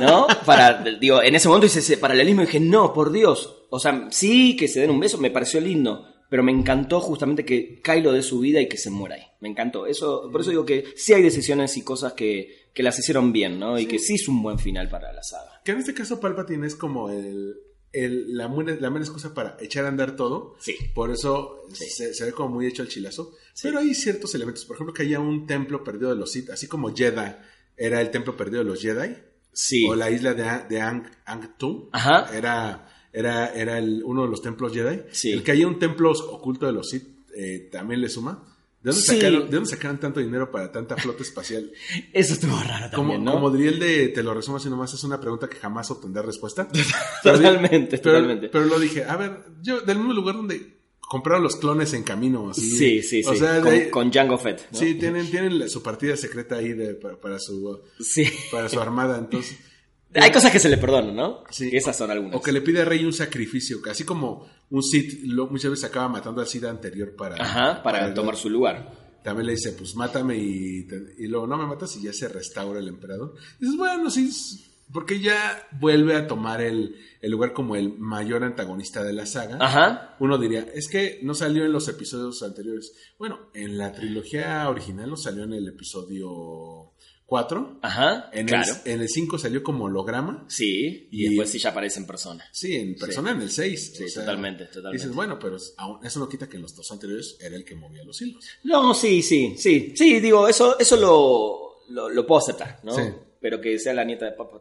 ¿no? 0.00 0.26
Para, 0.46 0.82
digo, 1.00 1.20
en 1.22 1.34
ese 1.34 1.48
momento 1.48 1.66
hice 1.66 1.80
ese 1.80 1.96
paralelismo 1.98 2.42
y 2.42 2.46
dije, 2.46 2.60
no, 2.60 2.92
por 2.92 3.10
Dios. 3.10 3.64
O 3.70 3.80
sea, 3.80 4.06
sí 4.10 4.56
que 4.56 4.68
se 4.68 4.80
den 4.80 4.90
un 4.90 5.00
beso, 5.00 5.18
me 5.18 5.32
pareció 5.32 5.60
lindo, 5.60 6.06
pero 6.30 6.44
me 6.44 6.52
encantó 6.52 7.00
justamente 7.00 7.44
que 7.44 7.80
Kylo 7.82 8.12
dé 8.12 8.22
su 8.22 8.38
vida 8.38 8.60
y 8.60 8.68
que 8.68 8.76
se 8.76 8.90
muera 8.90 9.16
ahí. 9.16 9.22
Me 9.40 9.48
encantó. 9.48 9.86
Eso, 9.86 10.28
por 10.30 10.40
eso 10.40 10.50
digo 10.50 10.64
que 10.64 10.84
sí 10.94 11.12
hay 11.14 11.22
decisiones 11.22 11.76
y 11.76 11.82
cosas 11.82 12.12
que, 12.12 12.65
que 12.76 12.82
las 12.82 12.98
hicieron 12.98 13.32
bien, 13.32 13.58
¿no? 13.58 13.78
Y 13.78 13.86
que 13.86 13.98
sí 13.98 14.16
es 14.16 14.28
un 14.28 14.42
buen 14.42 14.58
final 14.58 14.90
para 14.90 15.10
la 15.10 15.22
saga. 15.22 15.62
Que 15.64 15.72
en 15.72 15.78
este 15.78 15.94
caso 15.94 16.20
Palpatine 16.20 16.66
es 16.66 16.76
como 16.76 17.08
el, 17.08 17.54
el- 17.90 18.36
la, 18.36 18.48
buena, 18.48 18.76
la 18.78 18.88
excusa 18.98 19.32
para 19.32 19.56
echar 19.60 19.86
a 19.86 19.88
andar 19.88 20.14
todo. 20.14 20.56
Sí. 20.60 20.76
Por 20.94 21.10
eso 21.10 21.62
Sí. 21.72 21.86
se, 21.88 22.12
se 22.12 22.24
ve 22.26 22.32
como 22.32 22.50
muy 22.56 22.66
hecho 22.66 22.82
el 22.82 22.88
chilazo. 22.88 23.32
Pero 23.62 23.78
hay 23.78 23.94
ciertos 23.94 24.34
elementos. 24.34 24.66
Por 24.66 24.76
ejemplo, 24.76 24.92
que 24.92 25.04
haya 25.04 25.18
un 25.20 25.46
templo 25.46 25.82
perdido 25.82 26.10
de 26.10 26.16
los 26.16 26.30
Sith, 26.30 26.50
así 26.50 26.66
como 26.68 26.94
Jeddah 26.94 27.42
era 27.78 28.02
el 28.02 28.10
templo 28.10 28.36
perdido 28.36 28.58
de 28.62 28.68
los 28.68 28.82
Jedi. 28.82 29.16
Sí. 29.54 29.86
O 29.88 29.94
la 29.94 30.10
isla 30.10 30.34
de, 30.34 30.44
de 30.68 30.80
Ang, 30.82 31.06
Angtu. 31.24 31.88
Ajá. 31.92 32.28
Era, 32.36 32.88
era, 33.10 33.54
era 33.54 33.78
el- 33.78 34.02
uno 34.04 34.24
de 34.24 34.28
los 34.28 34.42
templos 34.42 34.70
Jedi. 34.74 35.00
Sí. 35.12 35.32
El 35.32 35.42
que 35.42 35.52
haya 35.52 35.66
un 35.66 35.78
templo 35.78 36.12
oculto 36.12 36.66
de 36.66 36.72
los 36.72 36.90
Sith 36.90 37.08
eh, 37.34 37.70
también 37.72 38.02
le 38.02 38.10
suma. 38.10 38.52
¿De 38.86 38.92
dónde, 38.92 39.00
Sí. 39.04 39.16
sacaron, 39.16 39.50
¿De 39.50 39.56
dónde 39.56 39.68
sacaron 39.70 39.98
tanto 39.98 40.20
dinero 40.20 40.48
para 40.48 40.70
tanta 40.70 40.96
flota 40.96 41.24
espacial? 41.24 41.72
Eso 42.12 42.34
estuvo 42.34 42.56
raro 42.62 42.86
Como, 42.94 43.08
también, 43.14 43.24
¿no? 43.24 43.32
como 43.32 43.50
diría 43.50 43.70
el 43.70 43.80
de 43.80 44.08
Te 44.08 44.22
lo 44.22 44.32
resumo 44.32 44.58
así 44.58 44.70
nomás, 44.70 44.94
es 44.94 45.02
una 45.02 45.20
pregunta 45.20 45.48
que 45.48 45.56
jamás 45.56 45.90
obtendrá 45.90 46.22
respuesta. 46.22 46.68
Totalmente, 47.22 47.98
pero, 47.98 48.14
totalmente. 48.14 48.48
Pero 48.48 48.64
lo 48.66 48.78
dije, 48.78 49.04
a 49.04 49.16
ver, 49.16 49.38
yo 49.62 49.80
del 49.80 49.98
mismo 49.98 50.12
lugar 50.12 50.36
donde 50.36 50.76
compraron 51.00 51.42
los 51.42 51.56
clones 51.56 51.92
en 51.94 52.02
camino. 52.02 52.50
Así, 52.50 52.62
Sí, 52.70 53.02
sí, 53.02 53.22
sí. 53.22 53.28
O 53.28 53.34
sea, 53.34 53.54
de 53.54 53.60
con, 53.60 53.72
ahí- 53.72 53.90
con 53.90 54.12
Jango 54.12 54.38
Fett. 54.38 54.68
¿no? 54.72 54.78
sí, 54.78 54.94
tienen, 54.94 55.30
tienen 55.30 55.68
su 55.68 55.82
partida 55.82 56.16
secreta 56.16 56.56
ahí 56.56 56.72
de, 56.72 56.94
para, 56.94 57.16
para 57.20 57.38
su, 57.38 57.80
Sí. 58.00 58.24
para 58.52 58.68
su 58.68 58.80
armada, 58.80 59.18
entonces. 59.18 59.56
Hay 60.20 60.30
cosas 60.32 60.50
que 60.52 60.58
se 60.58 60.68
le 60.68 60.76
perdonan, 60.78 61.14
¿no? 61.14 61.44
Sí. 61.50 61.70
Que 61.70 61.76
esas 61.76 61.96
son 61.96 62.10
algunas. 62.10 62.36
O 62.36 62.42
que 62.42 62.52
le 62.52 62.60
pide 62.60 62.82
a 62.82 62.84
Rey 62.84 63.04
un 63.04 63.12
sacrificio, 63.12 63.78
así 63.90 64.04
como 64.04 64.46
un 64.70 64.82
Sith 64.82 65.22
lo- 65.24 65.46
muchas 65.48 65.70
veces 65.70 65.84
acaba 65.84 66.08
matando 66.08 66.40
al 66.40 66.46
Sith 66.46 66.64
anterior 66.64 67.14
para... 67.16 67.36
Ajá, 67.42 67.82
para 67.82 68.12
tomar 68.14 68.36
su 68.36 68.50
lugar. 68.50 69.06
También 69.22 69.46
le 69.46 69.52
dice, 69.52 69.72
pues 69.72 69.94
mátame 69.96 70.36
y, 70.36 70.86
luego 71.26 71.46
no 71.46 71.56
me 71.58 71.66
matas 71.66 71.96
y 71.96 72.02
ya 72.02 72.12
se 72.12 72.28
restaura 72.28 72.78
el 72.78 72.88
emperador. 72.88 73.34
dices, 73.58 73.76
bueno, 73.76 74.08
sí, 74.08 74.30
porque 74.92 75.18
ya 75.18 75.66
vuelve 75.80 76.14
a 76.14 76.28
tomar 76.28 76.60
el, 76.60 76.94
el 77.20 77.30
lugar 77.32 77.52
como 77.52 77.74
el 77.74 77.98
mayor 77.98 78.44
antagonista 78.44 79.02
de 79.02 79.12
la 79.12 79.26
saga. 79.26 79.58
Ajá. 79.60 80.14
Uno 80.20 80.38
diría, 80.38 80.64
es 80.74 80.86
que 80.88 81.18
no 81.24 81.34
salió 81.34 81.64
en 81.64 81.72
los 81.72 81.88
episodios 81.88 82.40
anteriores. 82.44 82.92
Bueno, 83.18 83.50
en 83.52 83.76
la 83.78 83.90
trilogía 83.92 84.68
original 84.68 85.10
no 85.10 85.16
salió 85.16 85.42
en 85.42 85.54
el 85.54 85.66
episodio 85.66 86.92
4. 87.26 87.80
Ajá, 87.82 88.30
En 88.32 88.46
claro. 88.46 88.72
el, 88.84 88.92
en 88.92 89.00
el 89.00 89.08
5 89.08 89.38
salió 89.38 89.62
como 89.62 89.84
holograma. 89.86 90.44
Sí, 90.48 91.08
y, 91.10 91.24
Y- 91.24 91.28
después 91.30 91.50
sí 91.50 91.58
ya 91.58 91.70
aparece 91.70 91.98
en 91.98 92.06
persona. 92.06 92.44
Sí, 92.52 92.74
en 92.76 92.94
persona 92.96 93.32
en 93.32 93.42
el 93.42 93.50
6. 93.50 93.92
Sí, 93.96 94.14
totalmente, 94.14 94.66
totalmente. 94.66 94.96
Dices, 94.98 95.12
bueno, 95.14 95.38
pero 95.38 95.56
eso 95.56 96.20
no 96.20 96.28
quita 96.28 96.48
que 96.48 96.56
en 96.56 96.62
los 96.62 96.74
dos 96.76 96.90
anteriores 96.92 97.36
era 97.40 97.56
el 97.56 97.64
que 97.64 97.74
movía 97.74 98.04
los 98.04 98.20
hilos. 98.22 98.44
No, 98.64 98.94
sí, 98.94 99.22
sí, 99.22 99.54
sí. 99.58 99.92
Sí, 99.96 100.20
digo, 100.20 100.46
eso, 100.48 100.78
eso 100.78 100.96
lo, 100.96 101.92
lo, 101.92 102.08
lo 102.10 102.26
puedo 102.26 102.38
aceptar, 102.40 102.78
¿no? 102.84 102.94
Sí. 102.94 103.02
Pero 103.40 103.60
que 103.60 103.78
sea 103.78 103.92
la 103.92 104.04
nieta 104.04 104.24
de 104.26 104.32
Papa. 104.32 104.60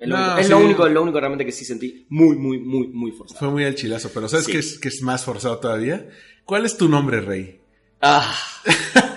Es, 0.00 0.08
lo, 0.08 0.16
No, 0.16 0.22
único, 0.24 0.38
es 0.38 0.46
sí. 0.46 0.50
lo 0.52 0.58
único, 0.60 0.88
lo 0.88 1.02
único 1.02 1.20
realmente 1.20 1.44
que 1.44 1.52
sí 1.52 1.64
sentí 1.64 2.06
muy, 2.08 2.36
muy, 2.36 2.58
muy, 2.58 2.86
muy 2.88 3.12
forzado. 3.12 3.38
Fue 3.38 3.50
muy 3.50 3.64
al 3.64 3.74
chilazo, 3.74 4.10
pero 4.14 4.28
¿sabes 4.28 4.46
Sí. 4.46 4.52
qué, 4.52 4.58
es, 4.58 4.78
qué 4.78 4.88
es 4.88 5.02
más 5.02 5.24
forzado 5.24 5.58
todavía? 5.58 6.08
¿Cuál 6.46 6.64
es 6.64 6.76
tu 6.76 6.88
nombre, 6.88 7.20
Rey? 7.20 7.60
Ah. 8.00 8.34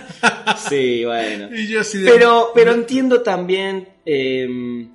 sí, 0.69 1.03
bueno. 1.05 1.49
Y 1.55 1.67
yo 1.67 1.82
así 1.82 1.97
de- 1.99 2.11
Pero, 2.11 2.51
pero 2.53 2.71
entiendo 2.73 3.21
también. 3.21 3.88
eh, 4.05 4.88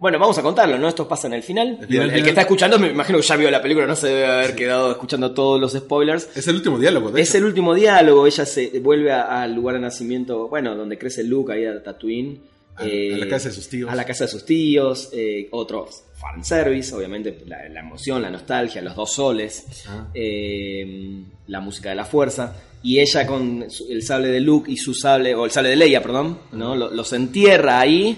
bueno, 0.00 0.16
vamos 0.20 0.38
a 0.38 0.42
contarlo, 0.42 0.78
¿no? 0.78 0.86
Esto 0.88 1.08
pasa 1.08 1.26
en 1.26 1.32
el 1.34 1.42
final. 1.42 1.70
El 1.70 1.74
Digo, 1.78 1.88
final, 1.88 2.04
el 2.04 2.10
final. 2.10 2.22
que 2.22 2.28
está 2.28 2.40
escuchando, 2.42 2.78
me 2.78 2.88
imagino 2.88 3.18
que 3.18 3.24
ya 3.26 3.34
vio 3.36 3.50
la 3.50 3.60
película, 3.60 3.84
no 3.84 3.96
se 3.96 4.06
debe 4.06 4.26
haber 4.26 4.54
quedado 4.54 4.92
escuchando 4.92 5.32
todos 5.32 5.60
los 5.60 5.72
spoilers. 5.72 6.28
Es 6.36 6.46
el 6.46 6.54
último 6.54 6.78
diálogo, 6.78 7.10
de 7.10 7.20
Es 7.20 7.30
hecho. 7.30 7.38
el 7.38 7.44
último 7.46 7.74
diálogo, 7.74 8.24
ella 8.24 8.46
se 8.46 8.78
vuelve 8.78 9.10
al 9.10 9.52
lugar 9.54 9.74
de 9.74 9.80
nacimiento, 9.80 10.46
bueno, 10.46 10.76
donde 10.76 10.98
crece 10.98 11.24
Luke, 11.24 11.52
ahí 11.52 11.64
a 11.66 11.82
Tatooine. 11.82 12.40
A- 12.78 13.14
a 13.14 13.18
la 13.18 13.28
casa 13.28 13.48
de 13.48 13.54
sus 13.54 13.68
tíos. 13.68 13.90
A 13.90 13.94
la 13.94 14.04
casa 14.04 14.24
de 14.24 14.30
sus 14.30 14.44
tíos, 14.44 15.10
eh, 15.12 15.48
otro 15.50 15.88
fanservice, 16.14 16.94
obviamente 16.94 17.38
la, 17.46 17.68
la 17.68 17.80
emoción, 17.80 18.20
la 18.22 18.30
nostalgia, 18.30 18.82
los 18.82 18.94
dos 18.96 19.12
soles, 19.12 19.84
Ah. 19.88 20.08
eh, 20.14 21.22
la 21.46 21.60
música 21.60 21.90
de 21.90 21.94
la 21.96 22.04
fuerza. 22.04 22.56
Y 22.82 23.00
ella 23.00 23.26
con 23.26 23.66
el 23.90 24.02
sable 24.02 24.28
de 24.28 24.40
Luke 24.40 24.70
y 24.70 24.76
su 24.76 24.94
sable, 24.94 25.34
o 25.34 25.44
el 25.44 25.50
sable 25.50 25.70
de 25.70 25.76
Leia, 25.76 26.00
perdón, 26.02 26.38
¿no? 26.52 26.76
Lo- 26.76 26.90
los 26.90 27.12
entierra 27.12 27.80
ahí. 27.80 28.16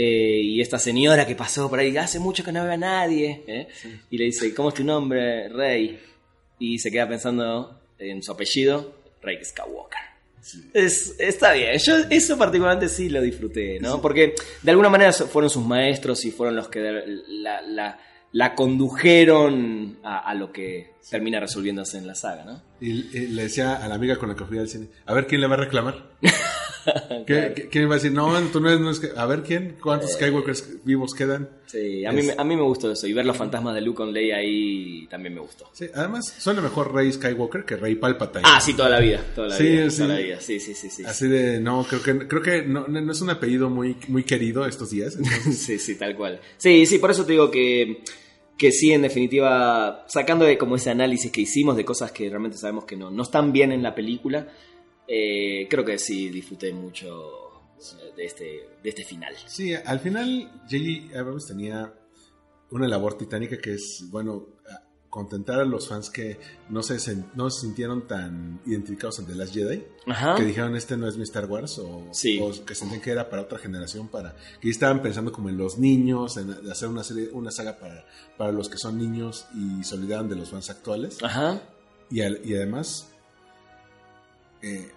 eh, 0.00 0.40
y 0.44 0.60
esta 0.60 0.78
señora 0.78 1.26
que 1.26 1.34
pasó 1.34 1.68
por 1.68 1.80
ahí, 1.80 1.96
hace 1.96 2.20
mucho 2.20 2.44
que 2.44 2.52
no 2.52 2.62
veo 2.62 2.70
a 2.72 2.76
nadie. 2.76 3.42
¿eh? 3.48 3.66
Y 4.10 4.16
le 4.18 4.26
dice, 4.26 4.54
¿cómo 4.54 4.68
es 4.68 4.76
tu 4.76 4.84
nombre, 4.84 5.48
Rey? 5.48 5.98
Y 6.60 6.78
se 6.78 6.92
queda 6.92 7.08
pensando 7.08 7.80
en 7.98 8.22
su 8.22 8.30
apellido, 8.30 8.94
Rey 9.20 9.38
Skywalker. 9.44 9.98
Es, 10.72 11.14
está 11.18 11.52
bien, 11.52 11.78
yo 11.78 11.96
eso 12.10 12.38
particularmente 12.38 12.88
sí 12.88 13.08
lo 13.08 13.20
disfruté, 13.20 13.78
¿no? 13.80 14.00
Porque 14.00 14.34
de 14.62 14.70
alguna 14.70 14.88
manera 14.88 15.12
fueron 15.12 15.50
sus 15.50 15.64
maestros 15.64 16.24
y 16.24 16.30
fueron 16.30 16.56
los 16.56 16.68
que 16.68 16.80
la, 17.28 17.60
la- 17.62 17.98
la 18.30 18.54
condujeron 18.54 19.98
a, 20.04 20.18
a 20.18 20.34
lo 20.34 20.52
que 20.52 20.92
termina 21.10 21.40
resolviéndose 21.40 21.96
en 21.96 22.06
la 22.06 22.14
saga, 22.14 22.44
¿no? 22.44 22.62
Y, 22.78 22.90
y 23.16 23.26
le 23.28 23.44
decía 23.44 23.76
a 23.76 23.88
la 23.88 23.94
amiga 23.94 24.16
con 24.16 24.28
la 24.28 24.36
que 24.36 24.44
fui 24.44 24.58
al 24.58 24.68
cine, 24.68 24.88
a 25.06 25.14
ver 25.14 25.26
quién 25.26 25.40
le 25.40 25.46
va 25.46 25.54
a 25.54 25.58
reclamar. 25.60 26.10
¿Qué- 27.26 27.52
qué- 27.54 27.68
¿Quién 27.68 27.88
va 27.88 27.92
a 27.92 27.94
decir? 27.96 28.12
No, 28.12 28.38
tú 28.52 28.60
no 28.60 28.68
eres, 28.68 28.80
no 28.80 28.90
es 28.90 29.00
que- 29.00 29.10
A 29.16 29.26
ver 29.26 29.42
quién, 29.42 29.76
¿cuántos 29.82 30.12
Skywalkers 30.12 30.84
vivos 30.84 31.14
quedan? 31.14 31.48
Sí, 31.66 32.04
a 32.04 32.12
mí, 32.12 32.22
a 32.36 32.44
mí 32.44 32.56
me 32.56 32.62
gustó 32.62 32.90
eso 32.92 33.06
y 33.06 33.12
ver 33.12 33.26
los 33.26 33.36
fantasmas 33.36 33.74
de 33.74 33.80
Luke 33.82 33.96
con 33.98 34.12
Leia 34.12 34.36
ahí 34.36 35.06
también 35.10 35.34
me 35.34 35.40
gustó. 35.40 35.68
Sí, 35.72 35.86
además, 35.94 36.34
suena 36.38 36.60
mejor 36.62 36.94
Rey 36.94 37.12
Skywalker 37.12 37.64
que 37.64 37.76
Rey 37.76 37.94
Palpatine. 37.96 38.44
Ah, 38.46 38.60
sí, 38.60 38.74
toda 38.74 38.88
la 38.88 39.00
vida, 39.00 39.22
toda 39.34 39.48
la 39.48 39.56
Sí, 39.56 39.64
vida, 39.64 39.90
sí. 39.90 39.96
toda 40.02 40.14
la 40.14 40.20
vida, 40.20 40.40
sí, 40.40 40.60
sí, 40.60 40.74
sí, 40.74 40.88
sí. 40.90 41.04
Así 41.04 41.28
de, 41.28 41.60
no, 41.60 41.84
creo 41.84 42.02
que, 42.02 42.26
creo 42.26 42.42
que 42.42 42.62
no, 42.62 42.86
no 42.88 43.12
es 43.12 43.20
un 43.20 43.30
apellido 43.30 43.68
muy, 43.68 43.96
muy 44.08 44.24
querido 44.24 44.64
estos 44.66 44.90
días. 44.90 45.16
entonces- 45.16 45.58
Sí, 45.66 45.78
sí, 45.78 45.96
tal 45.96 46.16
cual. 46.16 46.40
Sí, 46.56 46.86
sí, 46.86 46.98
por 46.98 47.10
eso 47.10 47.24
te 47.26 47.32
digo 47.32 47.50
que, 47.50 48.02
que 48.56 48.72
sí, 48.72 48.92
en 48.92 49.02
definitiva, 49.02 50.04
sacando 50.08 50.44
de 50.44 50.56
como 50.56 50.76
ese 50.76 50.90
análisis 50.90 51.30
que 51.30 51.42
hicimos 51.42 51.76
de 51.76 51.84
cosas 51.84 52.12
que 52.12 52.28
realmente 52.28 52.56
sabemos 52.56 52.84
que 52.86 52.96
no, 52.96 53.10
no 53.10 53.22
están 53.22 53.52
bien 53.52 53.72
en 53.72 53.82
la 53.82 53.94
película, 53.94 54.48
eh, 55.08 55.66
creo 55.68 55.84
que 55.84 55.98
sí 55.98 56.28
disfruté 56.28 56.72
mucho 56.72 57.32
de 58.16 58.24
este, 58.24 58.44
de 58.82 58.88
este 58.88 59.04
final. 59.04 59.34
Sí, 59.46 59.72
al 59.74 60.00
final 60.00 60.50
J.J. 60.70 61.18
Abrams 61.18 61.46
tenía 61.46 61.92
una 62.70 62.86
labor 62.88 63.16
titánica 63.16 63.56
que 63.58 63.74
es, 63.74 64.04
bueno, 64.10 64.46
contentar 65.08 65.58
a 65.60 65.64
los 65.64 65.88
fans 65.88 66.10
que 66.10 66.38
no 66.68 66.82
se, 66.82 66.98
no 67.34 67.48
se 67.48 67.62
sintieron 67.62 68.06
tan 68.06 68.60
identificados 68.66 69.18
en 69.20 69.26
The 69.26 69.34
Last 69.36 69.54
Jedi, 69.54 69.82
Ajá. 70.06 70.34
que 70.34 70.44
dijeron 70.44 70.76
este 70.76 70.98
no 70.98 71.08
es 71.08 71.16
mi 71.16 71.22
Star 71.22 71.46
Wars, 71.46 71.78
o. 71.78 72.08
Sí. 72.12 72.38
o 72.42 72.52
que 72.66 72.74
sentían 72.74 73.00
que 73.00 73.10
era 73.12 73.30
para 73.30 73.42
otra 73.42 73.58
generación, 73.58 74.08
para 74.08 74.36
que 74.60 74.68
estaban 74.68 75.00
pensando 75.00 75.32
como 75.32 75.48
en 75.48 75.56
los 75.56 75.78
niños, 75.78 76.36
en 76.36 76.50
hacer 76.70 76.88
una 76.88 77.02
serie, 77.04 77.30
una 77.32 77.50
saga 77.50 77.78
para, 77.78 78.04
para 78.36 78.52
los 78.52 78.68
que 78.68 78.76
son 78.76 78.98
niños 78.98 79.46
y 79.54 79.82
se 79.82 79.94
olvidaron 79.94 80.28
de 80.28 80.36
los 80.36 80.50
fans 80.50 80.68
actuales. 80.68 81.16
Ajá. 81.22 81.62
Y, 82.10 82.20
al- 82.20 82.40
y 82.44 82.54
además, 82.54 83.08
eh, 84.62 84.90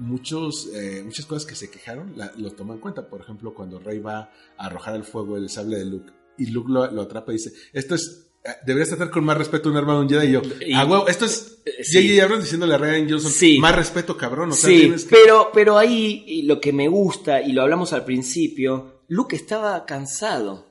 muchos, 0.00 0.68
eh, 0.74 1.02
muchas 1.04 1.26
cosas 1.26 1.46
que 1.46 1.54
se 1.54 1.70
quejaron 1.70 2.14
la- 2.16 2.32
lo 2.36 2.50
toman 2.52 2.76
en 2.76 2.80
cuenta. 2.80 3.08
Por 3.08 3.20
ejemplo, 3.20 3.54
cuando 3.54 3.78
Rey 3.78 3.98
va 4.00 4.30
a 4.56 4.66
arrojar 4.66 4.94
al 4.94 5.04
fuego 5.04 5.36
el 5.36 5.48
sable 5.48 5.78
de 5.78 5.84
Luke 5.84 6.12
y 6.38 6.46
Luke 6.46 6.70
lo, 6.72 6.90
lo 6.90 7.02
atrapa 7.02 7.32
y 7.32 7.36
dice, 7.36 7.52
esto 7.72 7.94
es... 7.94 8.30
eh, 8.44 8.48
Deberías 8.66 8.88
tratar 8.88 9.10
con 9.10 9.24
más 9.24 9.36
respeto 9.36 9.68
a 9.68 9.72
un 9.72 9.78
hermano 9.78 10.00
de 10.00 10.06
un 10.06 10.10
Jedi 10.10 10.28
y 10.28 10.32
yo. 10.32 10.42
Y- 10.66 10.72
ah, 10.74 11.04
esto 11.08 11.26
es 11.26 11.58
Eh, 11.66 11.84
sí. 11.84 12.02
J.J. 12.08 12.24
Abrams 12.24 12.44
diciéndole 12.44 12.74
a 12.74 12.78
Ryan 12.78 13.08
Johnson. 13.10 13.30
Sí. 13.30 13.58
Más 13.58 13.76
respeto, 13.76 14.16
cabrón. 14.16 14.50
O 14.50 14.54
sea, 14.54 14.70
sí, 14.70 14.90
que- 14.90 14.96
pero, 15.10 15.50
pero 15.52 15.76
ahí 15.78 16.24
y 16.26 16.42
lo 16.42 16.60
que 16.60 16.72
me 16.72 16.88
gusta, 16.88 17.42
y 17.42 17.52
lo 17.52 17.60
hablamos 17.62 17.92
al 17.92 18.04
principio, 18.06 19.02
Luke 19.08 19.36
estaba 19.36 19.84
cansado. 19.84 20.68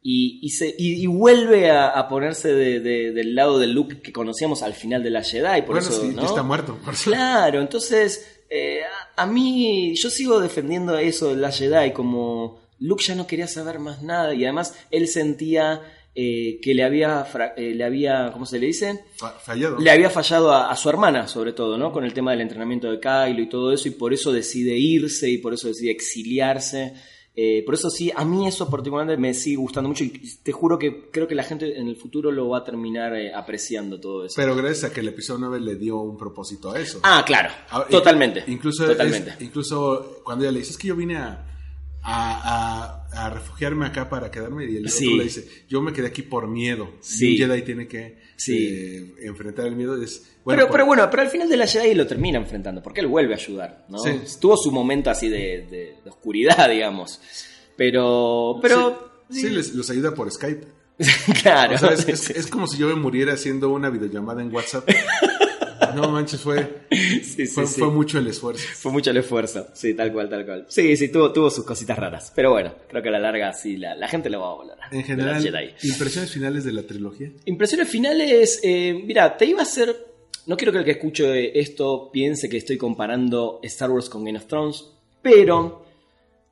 Y, 0.00 0.38
y, 0.42 0.50
se, 0.50 0.74
y, 0.78 1.02
y 1.02 1.06
vuelve 1.06 1.70
a, 1.70 1.88
a 1.88 2.08
ponerse 2.08 2.52
de- 2.54 2.80
de- 2.80 3.12
del 3.12 3.34
lado 3.34 3.58
de 3.58 3.66
Luke 3.66 4.00
que 4.00 4.12
conocíamos 4.12 4.62
al 4.62 4.72
final 4.74 5.02
de 5.02 5.10
la 5.10 5.22
Jedi. 5.22 5.62
Por 5.62 5.74
bueno, 5.76 5.88
eso, 5.88 6.00
sí, 6.02 6.08
¿no? 6.14 6.22
ya 6.22 6.28
está 6.28 6.42
muerto. 6.42 6.78
por. 6.84 6.94
Claro, 6.94 7.60
entonces 7.60 8.37
eh, 8.50 8.80
a, 9.16 9.22
a 9.22 9.26
mí 9.26 9.94
yo 9.94 10.10
sigo 10.10 10.40
defendiendo 10.40 10.96
eso 10.98 11.30
de 11.30 11.36
la 11.36 11.50
Jedi 11.52 11.92
como 11.92 12.60
Luke 12.80 13.02
ya 13.04 13.14
no 13.14 13.26
quería 13.26 13.46
saber 13.48 13.78
más 13.78 14.02
nada 14.02 14.34
y 14.34 14.44
además 14.44 14.74
él 14.90 15.08
sentía 15.08 15.80
eh, 16.14 16.58
que 16.62 16.74
le 16.74 16.82
había, 16.82 17.26
eh, 17.56 17.74
le 17.76 17.84
había, 17.84 18.30
¿cómo 18.32 18.44
se 18.46 18.58
le 18.58 18.66
dice? 18.66 19.04
Fa- 19.16 19.38
fallado. 19.38 19.78
Le 19.78 19.90
había 19.90 20.10
fallado 20.10 20.52
a, 20.52 20.70
a 20.70 20.76
su 20.76 20.88
hermana, 20.88 21.28
sobre 21.28 21.52
todo, 21.52 21.78
¿no? 21.78 21.92
Con 21.92 22.04
el 22.04 22.12
tema 22.12 22.32
del 22.32 22.40
entrenamiento 22.40 22.90
de 22.90 22.98
Kylo 22.98 23.40
y 23.40 23.48
todo 23.48 23.72
eso, 23.72 23.86
y 23.86 23.92
por 23.92 24.12
eso 24.12 24.32
decide 24.32 24.76
irse 24.76 25.28
y 25.30 25.38
por 25.38 25.54
eso 25.54 25.68
decide 25.68 25.92
exiliarse. 25.92 26.94
Eh, 27.40 27.62
por 27.64 27.74
eso 27.74 27.88
sí, 27.88 28.10
a 28.16 28.24
mí 28.24 28.48
eso 28.48 28.68
particularmente 28.68 29.20
me 29.20 29.32
sigue 29.32 29.58
gustando 29.58 29.86
mucho 29.88 30.02
y 30.02 30.08
te 30.42 30.50
juro 30.50 30.76
que 30.76 31.08
creo 31.12 31.28
que 31.28 31.36
la 31.36 31.44
gente 31.44 31.78
en 31.78 31.86
el 31.86 31.94
futuro 31.94 32.32
lo 32.32 32.48
va 32.48 32.58
a 32.58 32.64
terminar 32.64 33.14
eh, 33.14 33.32
apreciando 33.32 34.00
todo 34.00 34.24
eso. 34.24 34.34
Pero 34.36 34.56
gracias 34.56 34.90
a 34.90 34.92
que 34.92 34.98
el 35.00 35.08
episodio 35.08 35.46
9 35.46 35.60
le 35.60 35.76
dio 35.76 35.98
un 36.00 36.16
propósito 36.16 36.72
a 36.72 36.80
eso. 36.80 36.98
ah, 37.04 37.22
claro, 37.24 37.50
totalmente. 37.90 38.40
inc- 38.44 38.48
Incluso, 38.54 38.82
es- 38.84 38.90
totalmente. 38.90 39.36
incluso 39.38 40.20
cuando 40.24 40.44
ella 40.44 40.50
le 40.52 40.58
dice, 40.58 40.72
es 40.72 40.78
que 40.78 40.88
yo 40.88 40.96
vine 40.96 41.16
a, 41.16 41.46
a, 42.02 43.04
a- 43.12 43.26
a 43.26 43.30
refugiarme 43.30 43.86
acá 43.86 44.08
para 44.08 44.30
quedarme, 44.30 44.64
y 44.70 44.76
el 44.76 44.88
Sí. 44.88 45.06
otro 45.06 45.18
le 45.18 45.24
dice, 45.24 45.48
yo 45.68 45.80
me 45.80 45.92
quedé 45.92 46.08
aquí 46.08 46.22
por 46.22 46.48
miedo. 46.48 46.88
Sí. 47.00 47.36
Y 47.36 47.42
un 47.42 47.48
Jedi 47.50 47.62
tiene 47.62 47.86
que 47.88 48.18
Sí. 48.38 48.68
eh, 48.70 49.14
enfrentar 49.24 49.66
el 49.66 49.76
miedo. 49.76 50.00
Es, 50.02 50.22
bueno, 50.44 50.58
pero, 50.60 50.66
por- 50.68 50.72
pero 50.72 50.86
bueno, 50.86 51.10
pero 51.10 51.22
al 51.24 51.28
final 51.28 51.48
de 51.48 51.56
la 51.58 51.66
Jedi 51.66 51.92
lo 51.94 52.06
termina 52.06 52.38
enfrentando, 52.38 52.82
porque 52.82 53.00
él 53.00 53.08
vuelve 53.08 53.34
a 53.34 53.36
ayudar, 53.36 53.84
¿no? 53.90 53.98
Sí. 53.98 54.12
Tuvo 54.40 54.56
su 54.56 54.72
momento 54.72 55.10
así 55.10 55.28
de, 55.28 55.66
de- 55.70 55.94
de 56.02 56.08
oscuridad, 56.10 56.68
digamos. 56.70 57.20
Pero, 57.76 58.58
pero... 58.62 59.10
Sí, 59.30 59.40
sí, 59.42 59.48
les- 59.50 59.74
los 59.74 59.90
ayuda 59.90 60.14
por 60.14 60.30
Skype. 60.30 60.66
claro. 61.42 61.74
O 61.74 61.78
sea, 61.78 61.90
es, 61.90 62.08
es- 62.08 62.30
es 62.36 62.46
como 62.46 62.66
si 62.66 62.78
yo 62.78 62.88
me 62.88 62.94
muriera 62.94 63.34
haciendo 63.34 63.70
una 63.70 63.90
videollamada 63.90 64.40
en 64.42 64.54
WhatsApp. 64.54 64.88
No 65.94 66.10
manches, 66.10 66.40
fue, 66.40 66.82
Sí, 66.90 67.20
sí, 67.22 67.46
fue, 67.46 67.66
sí. 67.66 67.82
mucho 67.82 68.18
el 68.18 68.26
esfuerzo. 68.26 68.66
Fue 68.74 68.92
mucho 68.92 69.10
el 69.10 69.16
esfuerzo, 69.18 69.68
sí, 69.74 69.94
tal 69.94 70.12
cual, 70.12 70.28
tal 70.28 70.44
cual. 70.44 70.66
Sí, 70.68 70.96
sí, 70.96 71.08
tuvo, 71.10 71.32
tuvo 71.32 71.50
sus 71.50 71.64
cositas 71.64 71.98
raras. 71.98 72.32
Pero 72.34 72.50
bueno, 72.52 72.74
creo 72.88 73.02
que 73.02 73.08
a 73.08 73.12
la 73.12 73.18
larga 73.18 73.52
sí, 73.52 73.76
la, 73.76 73.94
la 73.94 74.08
gente 74.08 74.30
lo 74.30 74.40
va 74.40 74.52
a 74.52 74.54
valorar. 74.56 74.94
En 74.94 75.04
general, 75.04 75.42
Jedi. 75.42 75.70
impresiones 75.82 76.30
finales 76.30 76.64
de 76.64 76.72
la 76.72 76.82
trilogía. 76.82 77.30
Impresiones 77.44 77.88
finales, 77.88 78.60
eh, 78.62 79.00
mira, 79.04 79.36
te 79.36 79.46
iba 79.46 79.60
a 79.60 79.62
hacer... 79.62 79.94
No 80.46 80.56
quiero 80.56 80.72
que 80.72 80.78
el 80.78 80.84
que 80.84 80.92
escuche 80.92 81.58
esto 81.60 82.10
piense 82.10 82.48
que 82.48 82.56
estoy 82.56 82.78
comparando 82.78 83.60
Star 83.62 83.90
Wars 83.90 84.08
con 84.08 84.24
Game 84.24 84.38
of 84.38 84.46
Thrones, 84.46 84.84
pero 85.20 85.84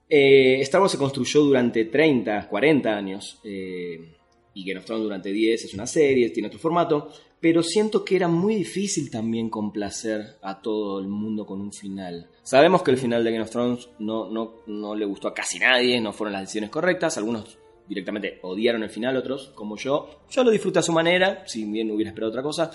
eh, 0.09 0.61
Star 0.61 0.81
Wars 0.83 0.93
se 0.93 0.99
construyó 0.99 1.41
durante 1.43 1.87
30, 1.87 2.47
40 2.49 2.95
años, 2.97 3.39
eh, 3.43 4.13
y 4.55 4.65
Game 4.65 4.81
of 4.81 4.85
Thrones 4.87 5.05
durante 5.05 5.31
10, 5.33 5.65
es 5.65 5.75
una 5.75 5.87
serie, 5.87 6.31
tiene 6.31 6.49
otro 6.49 6.59
formato, 6.59 7.11
pero 7.41 7.63
siento 7.63 8.05
que 8.05 8.17
era 8.17 8.29
muy 8.29 8.55
difícil 8.55 9.11
también 9.11 9.51
complacer 9.51 10.37
a 10.43 10.61
todo 10.61 11.01
el 11.01 11.09
mundo 11.09 11.47
con 11.47 11.61
un 11.61 11.73
final. 11.73 12.29
Sabemos 12.43 12.83
que 12.83 12.91
el 12.91 12.99
final 12.99 13.23
de 13.23 13.31
Game 13.31 13.43
of 13.43 13.51
Thrones 13.51 13.89
no, 13.99 14.31
no, 14.31 14.63
no 14.67 14.95
le 14.95 15.05
gustó 15.05 15.29
a 15.29 15.35
casi 15.35 15.59
nadie, 15.59 16.01
no 16.01 16.13
fueron 16.13 16.33
las 16.33 16.43
decisiones 16.43 16.71
correctas, 16.71 17.19
algunos 17.19 17.59
directamente 17.89 18.41
odiaron 18.43 18.83
el 18.83 18.91
final, 18.91 19.17
otros, 19.17 19.53
como 19.55 19.77
yo, 19.77 20.23
yo 20.31 20.43
lo 20.43 20.51
disfruté 20.51 20.81
a 20.81 20.83
su 20.83 20.93
manera, 20.93 21.45
si 21.47 21.65
bien 21.65 21.91
hubiera 21.91 22.11
esperado 22.11 22.31
otra 22.31 22.43
cosa. 22.43 22.71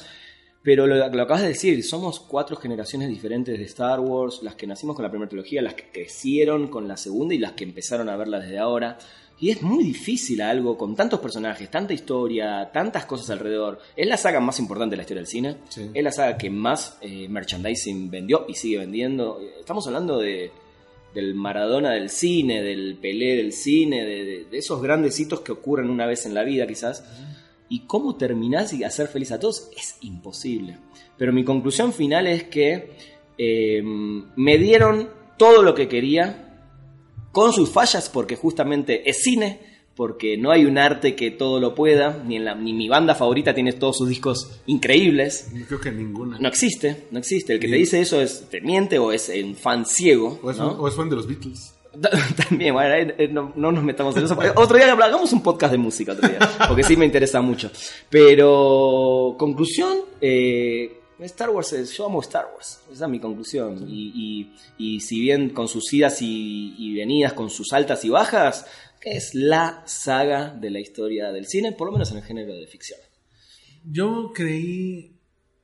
Pero 0.63 0.85
lo, 0.85 0.95
lo 0.95 1.23
acabas 1.23 1.41
de 1.41 1.49
decir, 1.49 1.83
somos 1.83 2.19
cuatro 2.19 2.55
generaciones 2.55 3.09
diferentes 3.09 3.57
de 3.57 3.65
Star 3.65 3.99
Wars, 3.99 4.41
las 4.43 4.55
que 4.55 4.67
nacimos 4.67 4.95
con 4.95 5.03
la 5.03 5.09
primera 5.09 5.27
trilogía, 5.27 5.61
las 5.61 5.73
que 5.73 5.89
crecieron 5.91 6.67
con 6.67 6.87
la 6.87 6.97
segunda 6.97 7.33
y 7.33 7.39
las 7.39 7.53
que 7.53 7.63
empezaron 7.63 8.09
a 8.09 8.15
verla 8.15 8.39
desde 8.39 8.59
ahora. 8.59 8.99
Y 9.41 9.49
es 9.49 9.61
muy 9.63 9.83
difícil 9.83 10.39
algo 10.41 10.77
con 10.77 10.95
tantos 10.95 11.19
personajes, 11.19 11.69
tanta 11.69 11.93
historia, 11.93 12.69
tantas 12.71 13.05
cosas 13.05 13.31
alrededor. 13.31 13.79
Es 13.95 14.07
la 14.07 14.15
saga 14.15 14.39
más 14.39 14.59
importante 14.59 14.93
de 14.93 14.97
la 14.97 15.01
historia 15.03 15.21
del 15.21 15.27
cine. 15.27 15.55
Sí. 15.67 15.89
Es 15.93 16.03
la 16.03 16.11
saga 16.11 16.37
que 16.37 16.49
más 16.49 16.97
eh, 17.01 17.27
merchandising 17.27 18.09
vendió 18.11 18.45
y 18.47 18.53
sigue 18.53 18.77
vendiendo. 18.77 19.41
Estamos 19.59 19.85
hablando 19.87 20.19
de, 20.19 20.51
del 21.15 21.33
Maradona 21.33 21.91
del 21.91 22.09
cine, 22.11 22.61
del 22.61 22.97
Pelé 23.01 23.35
del 23.37 23.51
cine, 23.51 24.05
de, 24.05 24.23
de- 24.25 24.45
de 24.45 24.57
esos 24.59 24.79
grandes 24.81 25.19
hitos 25.19 25.41
que 25.41 25.51
ocurren 25.51 25.89
una 25.89 26.05
vez 26.05 26.25
en 26.27 26.35
la 26.35 26.43
vida 26.43 26.67
quizás. 26.67 27.03
Y 27.67 27.81
cómo 27.87 28.17
terminás 28.17 28.73
y 28.73 28.83
hacer 28.83 29.07
feliz 29.07 29.31
a 29.31 29.39
todos 29.39 29.71
es 29.75 29.95
imposible. 30.01 30.77
Pero 31.17 31.33
mi 31.33 31.43
conclusión 31.43 31.93
final 31.93 32.27
es 32.27 32.43
que 32.43 32.91
eh, 33.39 33.81
me 33.83 34.57
dieron 34.59 35.09
todo 35.37 35.63
lo 35.63 35.73
que 35.73 35.87
quería, 35.87 36.50
con 37.31 37.53
sus 37.53 37.69
fallas, 37.69 38.09
porque 38.09 38.35
justamente 38.35 39.09
es 39.09 39.23
cine, 39.23 39.59
porque 39.95 40.37
no 40.37 40.51
hay 40.51 40.65
un 40.65 40.77
arte 40.77 41.15
que 41.15 41.31
todo 41.31 41.59
lo 41.59 41.75
pueda, 41.75 42.23
ni, 42.25 42.37
en 42.37 42.45
la, 42.45 42.55
ni 42.55 42.73
mi 42.73 42.89
banda 42.89 43.15
favorita 43.15 43.53
tiene 43.53 43.73
todos 43.73 43.97
sus 43.97 44.09
discos 44.09 44.61
increíbles. 44.65 45.49
No 45.53 45.65
creo 45.65 45.79
que 45.79 45.91
ninguna. 45.91 46.39
No 46.39 46.47
existe, 46.47 47.07
no 47.11 47.19
existe. 47.19 47.53
El 47.53 47.59
que 47.59 47.67
te 47.67 47.75
dice 47.75 48.01
eso 48.01 48.21
es 48.21 48.49
te 48.49 48.61
miente 48.61 48.97
o 48.99 49.11
es 49.11 49.31
un 49.43 49.55
fan 49.55 49.85
ciego. 49.85 50.39
o, 50.41 50.51
es 50.51 50.57
¿no? 50.57 50.69
fan, 50.71 50.79
o 50.79 50.87
es 50.87 50.95
fan 50.95 51.09
de 51.09 51.15
los 51.15 51.27
Beatles. 51.27 51.75
También, 52.49 52.73
bueno, 52.73 52.95
eh, 52.95 53.27
no, 53.29 53.51
no 53.55 53.71
nos 53.71 53.83
metamos 53.83 54.15
en 54.15 54.23
eso. 54.23 54.37
Otro 54.55 54.77
día 54.77 54.93
hagamos 54.93 55.33
un 55.33 55.43
podcast 55.43 55.73
de 55.73 55.77
música, 55.77 56.13
otro 56.13 56.27
día, 56.27 56.39
porque 56.67 56.83
sí 56.83 56.95
me 56.95 57.05
interesa 57.05 57.41
mucho. 57.41 57.69
Pero, 58.09 59.35
conclusión, 59.37 59.97
eh, 60.21 61.00
Star 61.27 61.49
Wars 61.49 61.73
es, 61.73 61.91
yo 61.95 62.05
amo 62.05 62.21
Star 62.21 62.47
Wars, 62.53 62.79
esa 62.91 63.05
es 63.05 63.11
mi 63.11 63.19
conclusión. 63.19 63.85
Y, 63.87 64.11
y- 64.77 64.95
y 64.95 64.99
si 65.01 65.19
bien 65.19 65.49
con 65.51 65.67
sus 65.67 65.91
idas 65.93 66.17
y, 66.21 66.93
venidas, 66.95 67.33
con 67.33 67.49
sus 67.49 67.73
altas 67.73 68.03
y 68.05 68.09
bajas, 68.09 68.65
es 69.01 69.33
la 69.35 69.83
saga 69.85 70.49
de 70.53 70.69
la 70.69 70.79
historia 70.79 71.31
del 71.31 71.45
cine, 71.47 71.71
por 71.73 71.87
lo 71.87 71.93
menos 71.93 72.11
en 72.11 72.17
el 72.17 72.23
género 72.23 72.53
de 72.53 72.67
ficción. 72.67 72.99
Yo 73.83 74.31
creí 74.33 75.15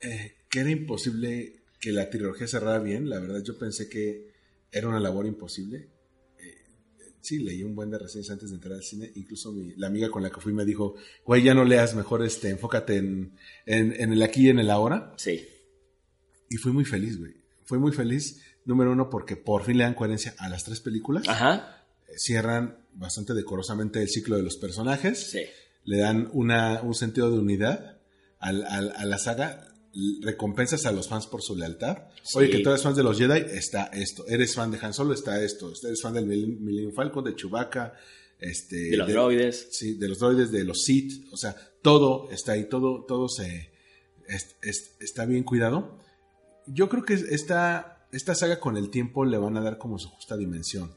eh, 0.01 0.34
que 0.49 0.60
era 0.60 0.72
imposible 0.72 1.62
que 1.80 1.91
la 1.91 2.10
trilogía 2.10 2.47
cerrara 2.47 2.80
bien. 2.80 3.10
La 3.10 3.20
verdad, 3.20 3.43
yo 3.43 3.58
pensé 3.58 3.88
que 3.89 4.32
era 4.72 4.88
una 4.88 4.99
labor 4.99 5.26
imposible. 5.28 5.88
Sí, 7.22 7.39
leí 7.39 7.63
un 7.63 7.76
buen 7.76 7.89
de 7.89 7.97
reseñas 7.97 8.30
antes 8.30 8.49
de 8.51 8.55
entrar 8.55 8.74
al 8.76 8.84
cine. 8.84 9.11
Incluso 9.15 9.51
mi- 9.51 9.74
la 9.76 9.88
amiga 9.88 10.09
con 10.09 10.24
la 10.24 10.30
que 10.30 10.39
fui 10.39 10.53
me 10.53 10.63
dijo, 10.65 10.95
güey, 11.26 11.43
ya 11.43 11.53
no 11.53 11.65
leas, 11.65 11.95
mejor 11.95 12.24
este, 12.26 12.49
enfócate 12.49 12.97
en, 12.97 13.34
en, 13.65 13.93
en 13.99 14.13
el 14.13 14.22
aquí 14.22 14.45
y 14.47 14.49
en 14.49 14.59
el 14.59 14.70
ahora. 14.70 15.13
Sí, 15.18 15.45
Y 16.49 16.55
fui 16.57 16.72
muy 16.72 16.86
feliz, 16.86 17.20
güey. 17.20 17.34
Fui 17.65 17.80
muy 17.80 17.91
feliz, 17.91 18.41
número 18.65 18.91
uno, 18.93 19.09
porque 19.09 19.36
por 19.36 19.63
fin 19.65 19.78
le 19.78 19.84
dan 19.84 19.93
coherencia 19.93 20.36
a 20.38 20.47
las 20.47 20.63
tres 20.63 20.80
películas. 20.80 21.28
ajá, 21.28 21.84
Eh, 22.07 22.18
Cierran 22.18 22.78
bastante 22.93 23.34
decorosamente 23.34 24.01
el 24.01 24.07
ciclo 24.09 24.38
de 24.38 24.43
los 24.43 24.55
personajes. 24.57 25.32
sí, 25.32 25.41
le 25.84 25.97
dan 25.97 26.30
una, 26.34 26.82
un 26.82 26.93
sentido 26.93 27.30
de 27.32 27.39
unidad 27.39 27.99
al- 28.39 28.65
al- 28.65 28.91
a 28.95 29.05
la 29.05 29.18
saga, 29.18 29.66
recompensas 30.21 30.85
a 30.85 30.91
los 30.91 31.07
fans 31.07 31.27
por 31.27 31.41
su 31.41 31.55
lealtad. 31.55 31.97
Sí. 32.23 32.37
Oye, 32.37 32.49
que 32.49 32.59
tú 32.59 32.69
eres 32.69 32.83
fan 32.83 32.93
de 32.95 33.03
los 33.03 33.17
Jedi, 33.17 33.39
está 33.57 33.85
esto. 33.85 34.25
Eres 34.27 34.53
fan 34.55 34.71
de 34.71 34.77
Han 34.81 34.93
Solo, 34.93 35.13
está 35.13 35.41
esto. 35.43 35.71
Eres 35.83 36.01
fan 36.01 36.13
del 36.13 36.25
Mil- 36.25 36.59
Millennium 36.59 36.93
Falcon, 36.93 37.23
de 37.23 37.35
Chewbacca, 37.35 37.93
este, 38.39 38.75
de 38.91 38.97
los 38.97 39.07
droides. 39.07 39.67
Sí, 39.71 39.95
de 39.95 40.07
los 40.09 40.19
droides, 40.19 40.51
de 40.51 40.63
los 40.63 40.83
Sith. 40.83 41.25
O 41.31 41.37
sea, 41.37 41.55
todo 41.81 42.29
está 42.31 42.51
ahí, 42.53 42.67
todo, 42.69 43.05
todo 43.05 43.27
se, 43.29 43.71
es- 44.27 44.55
es- 44.61 44.95
está 44.99 45.25
bien 45.25 45.43
cuidado. 45.43 45.97
Yo 46.67 46.89
creo 46.89 47.03
que 47.03 47.13
esta, 47.13 48.07
esta 48.11 48.35
saga 48.35 48.59
con 48.59 48.77
el 48.77 48.89
tiempo 48.89 49.25
le 49.25 49.37
van 49.37 49.57
a 49.57 49.61
dar 49.61 49.77
como 49.77 49.97
su 49.99 50.09
justa 50.09 50.37
dimensión. 50.37 50.91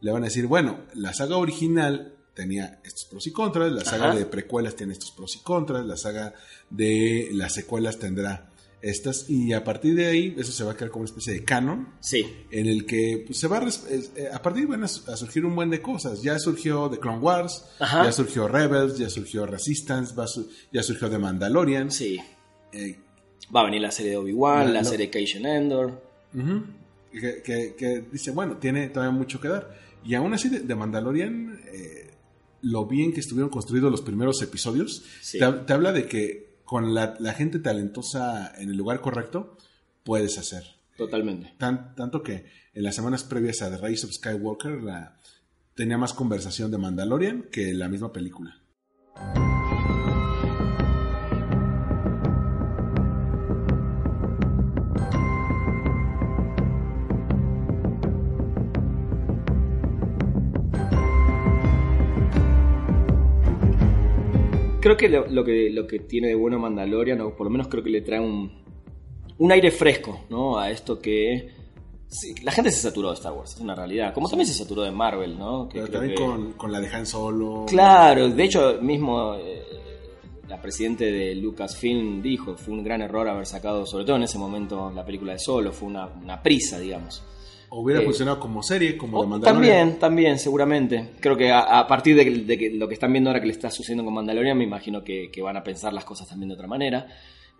Le 0.00 0.12
van 0.12 0.22
a 0.22 0.26
decir, 0.26 0.46
bueno, 0.46 0.84
la 0.94 1.12
saga 1.14 1.36
original 1.38 2.17
tenía 2.38 2.80
estos 2.84 3.04
pros 3.06 3.26
y 3.26 3.32
contras, 3.32 3.72
la 3.72 3.84
saga 3.84 4.10
Ajá. 4.10 4.16
de 4.18 4.24
precuelas 4.26 4.76
tiene 4.76 4.92
estos 4.92 5.10
pros 5.10 5.34
y 5.34 5.40
contras, 5.40 5.84
la 5.84 5.96
saga 5.96 6.34
de 6.70 7.30
las 7.32 7.52
secuelas 7.52 7.98
tendrá 7.98 8.50
estas, 8.80 9.28
y 9.28 9.52
a 9.54 9.64
partir 9.64 9.96
de 9.96 10.06
ahí 10.06 10.36
eso 10.38 10.52
se 10.52 10.62
va 10.62 10.70
a 10.70 10.76
crear 10.76 10.92
como 10.92 11.02
una 11.02 11.08
especie 11.10 11.32
de 11.32 11.42
canon 11.44 11.94
Sí, 11.98 12.24
en 12.52 12.66
el 12.66 12.86
que 12.86 13.24
pues, 13.26 13.36
se 13.40 13.48
va 13.48 13.58
a, 13.58 13.66
eh, 13.68 14.28
a 14.32 14.40
partir 14.40 14.62
de 14.62 14.66
ahí 14.68 14.70
van 14.70 14.84
a, 14.84 14.88
su- 14.88 15.10
a 15.10 15.16
surgir 15.16 15.44
un 15.44 15.56
buen 15.56 15.68
de 15.68 15.82
cosas. 15.82 16.22
Ya 16.22 16.38
surgió 16.38 16.88
The 16.88 16.98
Clone 17.00 17.18
Wars, 17.18 17.64
Ajá. 17.80 18.04
ya 18.04 18.12
surgió 18.12 18.46
Rebels, 18.46 18.96
ya 18.96 19.10
surgió 19.10 19.46
Resistance, 19.46 20.14
va 20.14 20.24
a 20.24 20.28
su- 20.28 20.48
ya 20.72 20.84
surgió 20.84 21.10
The 21.10 21.18
Mandalorian. 21.18 21.90
sí. 21.90 22.20
Eh, 22.72 22.96
Va 23.54 23.62
a 23.62 23.64
venir 23.64 23.80
la 23.80 23.90
serie 23.90 24.12
de 24.12 24.16
Obi-Wan, 24.18 24.66
No, 24.66 24.72
la 24.74 24.82
no. 24.82 24.88
serie 24.88 25.06
de 25.06 25.10
Cation 25.10 25.44
Endor. 25.46 26.02
Que, 27.10 27.42
que- 27.42 27.74
que 27.76 28.04
dice, 28.12 28.30
bueno, 28.30 28.58
tiene 28.58 28.88
todavía 28.90 29.16
mucho 29.16 29.40
que 29.40 29.48
dar. 29.48 29.74
Y 30.04 30.14
aún 30.14 30.34
así, 30.34 30.48
de 30.50 30.74
Mandalorian, 30.74 31.58
eh, 31.72 32.07
lo 32.62 32.86
bien 32.86 33.12
que 33.12 33.20
estuvieron 33.20 33.50
construidos 33.50 33.90
los 33.90 34.02
primeros 34.02 34.40
episodios, 34.42 35.02
Sí. 35.20 35.38
te, 35.38 35.44
hab- 35.44 35.66
te 35.66 35.72
habla 35.72 35.92
de 35.92 36.06
que 36.06 36.58
con 36.64 36.94
la, 36.94 37.14
la 37.18 37.32
gente 37.32 37.58
talentosa 37.58 38.52
en 38.60 38.70
el 38.70 38.76
lugar 38.76 39.00
correcto, 39.00 39.56
puedes 40.04 40.38
hacer. 40.38 40.64
Totalmente. 40.96 41.54
Tan- 41.58 41.94
tanto 41.94 42.22
que 42.22 42.44
en 42.74 42.82
las 42.82 42.94
semanas 42.94 43.24
previas 43.24 43.62
a 43.62 43.70
The 43.70 43.86
Rise 43.86 44.06
of 44.06 44.12
Skywalker 44.12 44.82
la, 44.82 45.16
tenía 45.74 45.96
más 45.98 46.12
conversación 46.12 46.70
de 46.70 46.78
Mandalorian 46.78 47.44
que 47.50 47.72
la 47.72 47.88
misma 47.88 48.12
película. 48.12 48.60
Creo 64.88 64.96
que 64.96 65.08
lo, 65.10 65.26
lo 65.26 65.44
que 65.44 65.68
lo 65.70 65.86
que 65.86 65.98
tiene 66.00 66.28
de 66.28 66.34
bueno 66.34 66.58
Mandalorian, 66.58 67.20
o 67.20 67.34
por 67.36 67.46
lo 67.46 67.50
menos 67.50 67.68
creo 67.68 67.82
que 67.84 67.90
le 67.90 68.00
trae 68.00 68.20
un, 68.20 68.50
un 69.38 69.52
aire 69.52 69.70
fresco, 69.70 70.20
¿no? 70.30 70.58
A 70.58 70.70
esto 70.70 70.98
que. 70.98 71.50
sí, 72.06 72.34
la 72.42 72.52
gente 72.52 72.70
se 72.70 72.80
saturó 72.80 73.08
de 73.08 73.14
Star 73.16 73.32
Wars, 73.34 73.54
es 73.54 73.60
una 73.60 73.74
realidad. 73.74 74.14
Como 74.14 74.28
también 74.30 74.46
se 74.46 74.54
saturó 74.54 74.82
de 74.82 74.90
Marvel, 74.90 75.38
¿no? 75.38 75.68
Que 75.68 75.80
Pero 75.80 75.90
también 75.92 76.14
que- 76.14 76.22
con, 76.24 76.52
con 76.54 76.72
la 76.72 76.80
de 76.80 76.88
Han 76.88 77.04
Solo. 77.04 77.66
Claro, 77.68 78.28
de 78.30 78.42
hecho, 78.44 78.78
mismo 78.80 79.34
eh, 79.34 79.62
la 80.48 80.60
presidente 80.62 81.12
de 81.12 81.34
Lucasfilm 81.34 82.22
dijo, 82.22 82.56
fue 82.56 82.72
un 82.72 82.82
gran 82.82 83.02
error 83.02 83.28
haber 83.28 83.44
sacado, 83.44 83.84
sobre 83.84 84.06
todo 84.06 84.16
en 84.16 84.22
ese 84.22 84.38
momento, 84.38 84.90
la 84.94 85.04
película 85.04 85.32
de 85.34 85.38
Solo, 85.38 85.70
fue 85.72 85.88
una, 85.88 86.06
una 86.06 86.42
prisa, 86.42 86.78
digamos. 86.78 87.22
Hubiera 87.70 88.00
Eh, 88.00 88.04
funcionado 88.04 88.40
como 88.40 88.62
serie, 88.62 88.96
como 88.96 89.18
O- 89.18 89.22
de 89.22 89.28
Mandalorian. 89.28 89.76
también, 89.78 89.98
también, 89.98 90.38
seguramente. 90.38 91.10
Creo 91.20 91.36
que 91.36 91.50
a, 91.50 91.60
a 91.80 91.86
partir 91.86 92.16
de, 92.16 92.24
que- 92.24 92.30
de 92.44 92.58
que 92.58 92.70
lo 92.70 92.88
que 92.88 92.94
están 92.94 93.12
viendo 93.12 93.30
ahora 93.30 93.40
que 93.40 93.46
le 93.46 93.52
está 93.52 93.70
sucediendo 93.70 94.04
con 94.04 94.14
Mandalorian, 94.14 94.56
me 94.56 94.64
imagino 94.64 95.04
que, 95.04 95.30
que 95.30 95.42
van 95.42 95.56
a 95.56 95.62
pensar 95.62 95.92
las 95.92 96.04
cosas 96.04 96.26
también 96.28 96.48
de 96.48 96.54
otra 96.54 96.66
manera. 96.66 97.06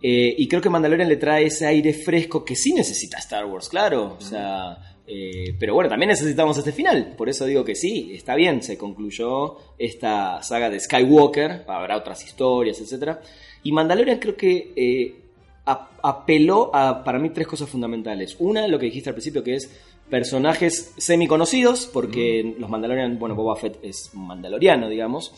Eh, 0.01 0.35
y 0.39 0.47
creo 0.49 0.61
que 0.63 0.71
Mandalorian 0.71 1.09
le 1.09 1.17
trae 1.17 1.47
ese 1.47 1.67
aire 1.67 1.93
fresco 1.93 2.45
que 2.45 2.55
sí 2.57 2.73
necesita 2.73 3.19
Star 3.19 3.45
Wars, 3.47 3.69
claro. 3.69 4.17
O 4.19 4.21
sea, 4.21 4.79
eh, 5.07 5.55
pero 5.59 5.75
bueno, 5.75 5.91
también 5.91 6.09
necesitamos 6.11 6.57
este 6.57 6.73
final. 6.73 7.15
Por 7.17 7.29
eso 7.29 7.45
digo 7.47 7.65
que 7.65 7.75
sí, 7.75 8.13
está 8.15 8.35
bien, 8.35 8.63
se 8.63 8.79
concluyó 8.79 9.57
esta 9.77 10.41
saga 10.43 10.71
de 10.71 10.79
Skywalker, 10.81 11.65
habrá 11.67 11.97
otras 11.97 12.25
historias, 12.25 12.81
etc. 12.81 13.17
Y 13.65 13.73
Mandalorian 13.73 14.19
creo 14.21 14.37
que 14.37 14.73
eh, 14.77 15.17
ap- 15.65 15.99
apeló 16.03 16.71
a, 16.73 17.03
para 17.03 17.19
mí, 17.19 17.31
tres 17.31 17.47
cosas 17.49 17.69
fundamentales. 17.69 18.37
Una, 18.39 18.69
lo 18.69 18.79
que 18.79 18.87
dijiste 18.87 19.11
al 19.11 19.15
principio, 19.15 19.43
que 19.43 19.55
es 19.57 19.69
personajes 20.11 20.93
semi-conocidos, 20.97 21.89
porque 21.93 22.55
los 22.59 22.69
Mandalorian, 22.71 23.19
bueno, 23.19 23.35
Boba 23.35 23.57
Fett 23.57 23.79
es 23.83 24.11
un 24.15 24.27
mandaloriano, 24.27 24.89
digamos. 24.89 25.33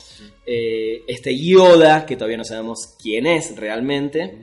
Eh, 0.47 1.03
este 1.09 1.37
Yoda, 1.37 2.07
que 2.07 2.17
todavía 2.17 2.37
no 2.37 2.45
sabemos 2.45 2.97
quién 3.01 3.27
es 3.27 3.57
realmente. 3.57 4.39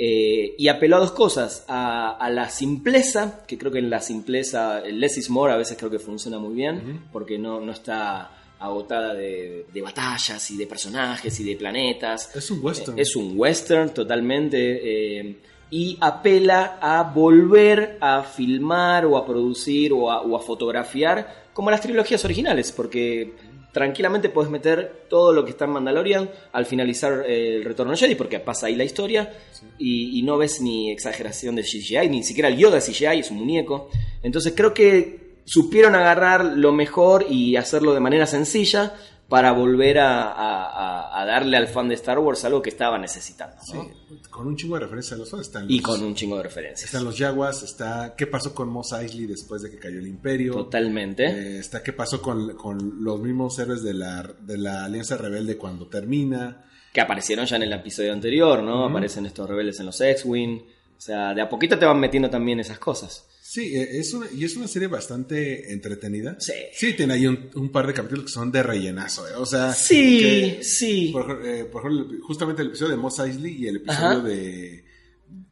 Eh, 0.00 0.54
y 0.56 0.68
apeló 0.68 0.96
a 0.96 1.00
dos 1.00 1.10
cosas, 1.12 1.64
a, 1.66 2.10
a 2.16 2.30
la 2.30 2.48
simpleza, 2.50 3.44
que 3.48 3.58
creo 3.58 3.72
que 3.72 3.80
en 3.80 3.90
la 3.90 4.00
simpleza, 4.00 4.80
el 4.80 5.00
less 5.00 5.18
is 5.18 5.28
more 5.28 5.52
a 5.52 5.56
veces 5.56 5.76
creo 5.76 5.90
que 5.90 5.98
funciona 5.98 6.38
muy 6.38 6.54
bien, 6.54 7.02
porque 7.12 7.36
no, 7.38 7.60
no 7.60 7.72
está 7.72 8.30
agotada 8.60 9.14
de, 9.14 9.66
de 9.72 9.82
batallas 9.82 10.50
y 10.50 10.56
de 10.56 10.66
personajes 10.66 11.38
y 11.40 11.44
de 11.44 11.56
planetas. 11.56 12.34
Es 12.36 12.50
un 12.50 12.64
western. 12.64 12.98
Eh, 12.98 13.02
Es 13.02 13.16
un 13.16 13.32
western 13.36 13.92
totalmente. 13.94 15.36
Y 15.70 15.98
apela 16.00 16.78
a 16.80 17.02
volver 17.02 17.98
a 18.00 18.22
filmar 18.22 19.04
o 19.04 19.16
a 19.16 19.26
producir 19.26 19.92
o 19.92 20.10
a, 20.10 20.22
o 20.22 20.36
a 20.36 20.40
fotografiar 20.40 21.48
como 21.52 21.70
las 21.70 21.80
trilogías 21.80 22.24
originales, 22.24 22.72
porque 22.72 23.34
tranquilamente 23.72 24.28
puedes 24.28 24.50
meter 24.50 25.06
todo 25.08 25.32
lo 25.32 25.44
que 25.44 25.50
está 25.50 25.66
en 25.66 25.72
Mandalorian 25.72 26.30
al 26.52 26.66
finalizar 26.66 27.24
eh, 27.26 27.56
el 27.56 27.64
retorno 27.64 27.92
de 27.92 27.98
Jedi, 27.98 28.14
porque 28.14 28.40
pasa 28.40 28.66
ahí 28.66 28.76
la 28.76 28.84
historia 28.84 29.32
y, 29.78 30.18
y 30.18 30.22
no 30.22 30.38
ves 30.38 30.60
ni 30.60 30.90
exageración 30.90 31.56
de 31.56 31.62
CGI, 31.62 32.08
ni 32.08 32.22
siquiera 32.22 32.48
el 32.48 32.56
Yoda 32.56 32.80
CGI 32.80 33.20
es 33.20 33.30
un 33.30 33.38
muñeco. 33.38 33.90
Entonces 34.22 34.54
creo 34.56 34.72
que 34.72 35.28
supieron 35.44 35.94
agarrar 35.94 36.44
lo 36.44 36.72
mejor 36.72 37.26
y 37.28 37.56
hacerlo 37.56 37.94
de 37.94 38.00
manera 38.00 38.26
sencilla 38.26 38.94
para 39.28 39.52
volver 39.52 39.98
a, 39.98 40.22
a- 40.22 40.64
a- 40.64 41.20
a 41.22 41.26
darle 41.26 41.56
al 41.58 41.68
fan 41.68 41.88
de 41.88 41.94
Star 41.96 42.18
Wars 42.18 42.44
algo 42.44 42.62
que 42.62 42.70
estaba 42.70 42.96
necesitando. 42.98 43.56
¿no? 43.74 43.82
Sí, 43.82 44.20
con 44.30 44.46
un 44.46 44.56
chingo 44.56 44.74
de 44.76 44.80
referencias 44.80 45.12
a 45.12 45.16
los 45.18 45.30
fans. 45.30 45.42
Están 45.48 45.66
Y 45.68 45.80
con 45.80 46.02
un 46.02 46.14
chingo 46.14 46.36
de 46.38 46.44
referencias. 46.44 46.84
Están 46.86 47.04
los 47.04 47.16
Jaguars, 47.18 47.62
está 47.62 48.14
qué 48.16 48.26
pasó 48.26 48.54
con 48.54 48.68
Mos 48.70 48.92
Eisley 48.92 49.26
después 49.26 49.60
de 49.62 49.70
que 49.70 49.78
cayó 49.78 49.98
el 49.98 50.06
Imperio. 50.06 50.54
Totalmente. 50.54 51.26
Eh, 51.26 51.58
está 51.58 51.82
qué 51.82 51.92
pasó 51.92 52.22
con, 52.22 52.54
con 52.56 53.04
los 53.04 53.20
mismos 53.20 53.58
héroes 53.58 53.82
de 53.82 53.92
la, 53.94 54.22
de 54.40 54.56
la 54.56 54.84
Alianza 54.86 55.16
Rebelde 55.18 55.58
cuando 55.58 55.86
termina. 55.88 56.64
que 56.92 57.00
aparecieron 57.02 57.44
ya 57.44 57.56
en 57.56 57.64
el 57.64 57.72
episodio 57.74 58.12
anterior, 58.14 58.62
¿no? 58.62 58.86
Aparecen 58.86 59.26
estos 59.26 59.46
rebeldes 59.48 59.78
en 59.80 59.86
los 59.86 60.00
X-Wing. 60.00 60.60
O 60.96 61.00
sea, 61.00 61.34
de 61.34 61.42
a 61.42 61.48
poquito 61.48 61.78
te 61.78 61.84
van 61.84 62.00
metiendo 62.00 62.30
también 62.30 62.60
esas 62.60 62.78
cosas. 62.78 63.26
Sí, 63.50 63.74
eh, 63.74 63.98
es 63.98 64.12
una, 64.12 64.26
y 64.30 64.44
es 64.44 64.56
una 64.56 64.68
serie 64.68 64.88
bastante 64.88 65.72
entretenida. 65.72 66.36
Sí. 66.38 66.52
Sí, 66.74 66.92
tiene 66.92 67.14
ahí 67.14 67.26
un, 67.26 67.48
un 67.54 67.70
par 67.72 67.86
de 67.86 67.94
capítulos 67.94 68.26
que 68.26 68.30
son 68.32 68.52
de 68.52 68.62
rellenazo. 68.62 69.26
eh, 69.26 69.32
O 69.38 69.46
sea, 69.46 69.72
Sí, 69.72 70.18
que- 70.20 70.58
sí. 70.62 71.08
Por, 71.14 71.40
eh, 71.46 71.64
por 71.64 71.82
justamente 72.20 72.60
el 72.60 72.68
episodio 72.68 72.90
de 72.90 72.98
Moss 72.98 73.20
Eisley 73.20 73.54
y 73.56 73.66
el 73.68 73.76
episodio 73.76 74.06
Ajá. 74.06 74.20
de 74.20 74.84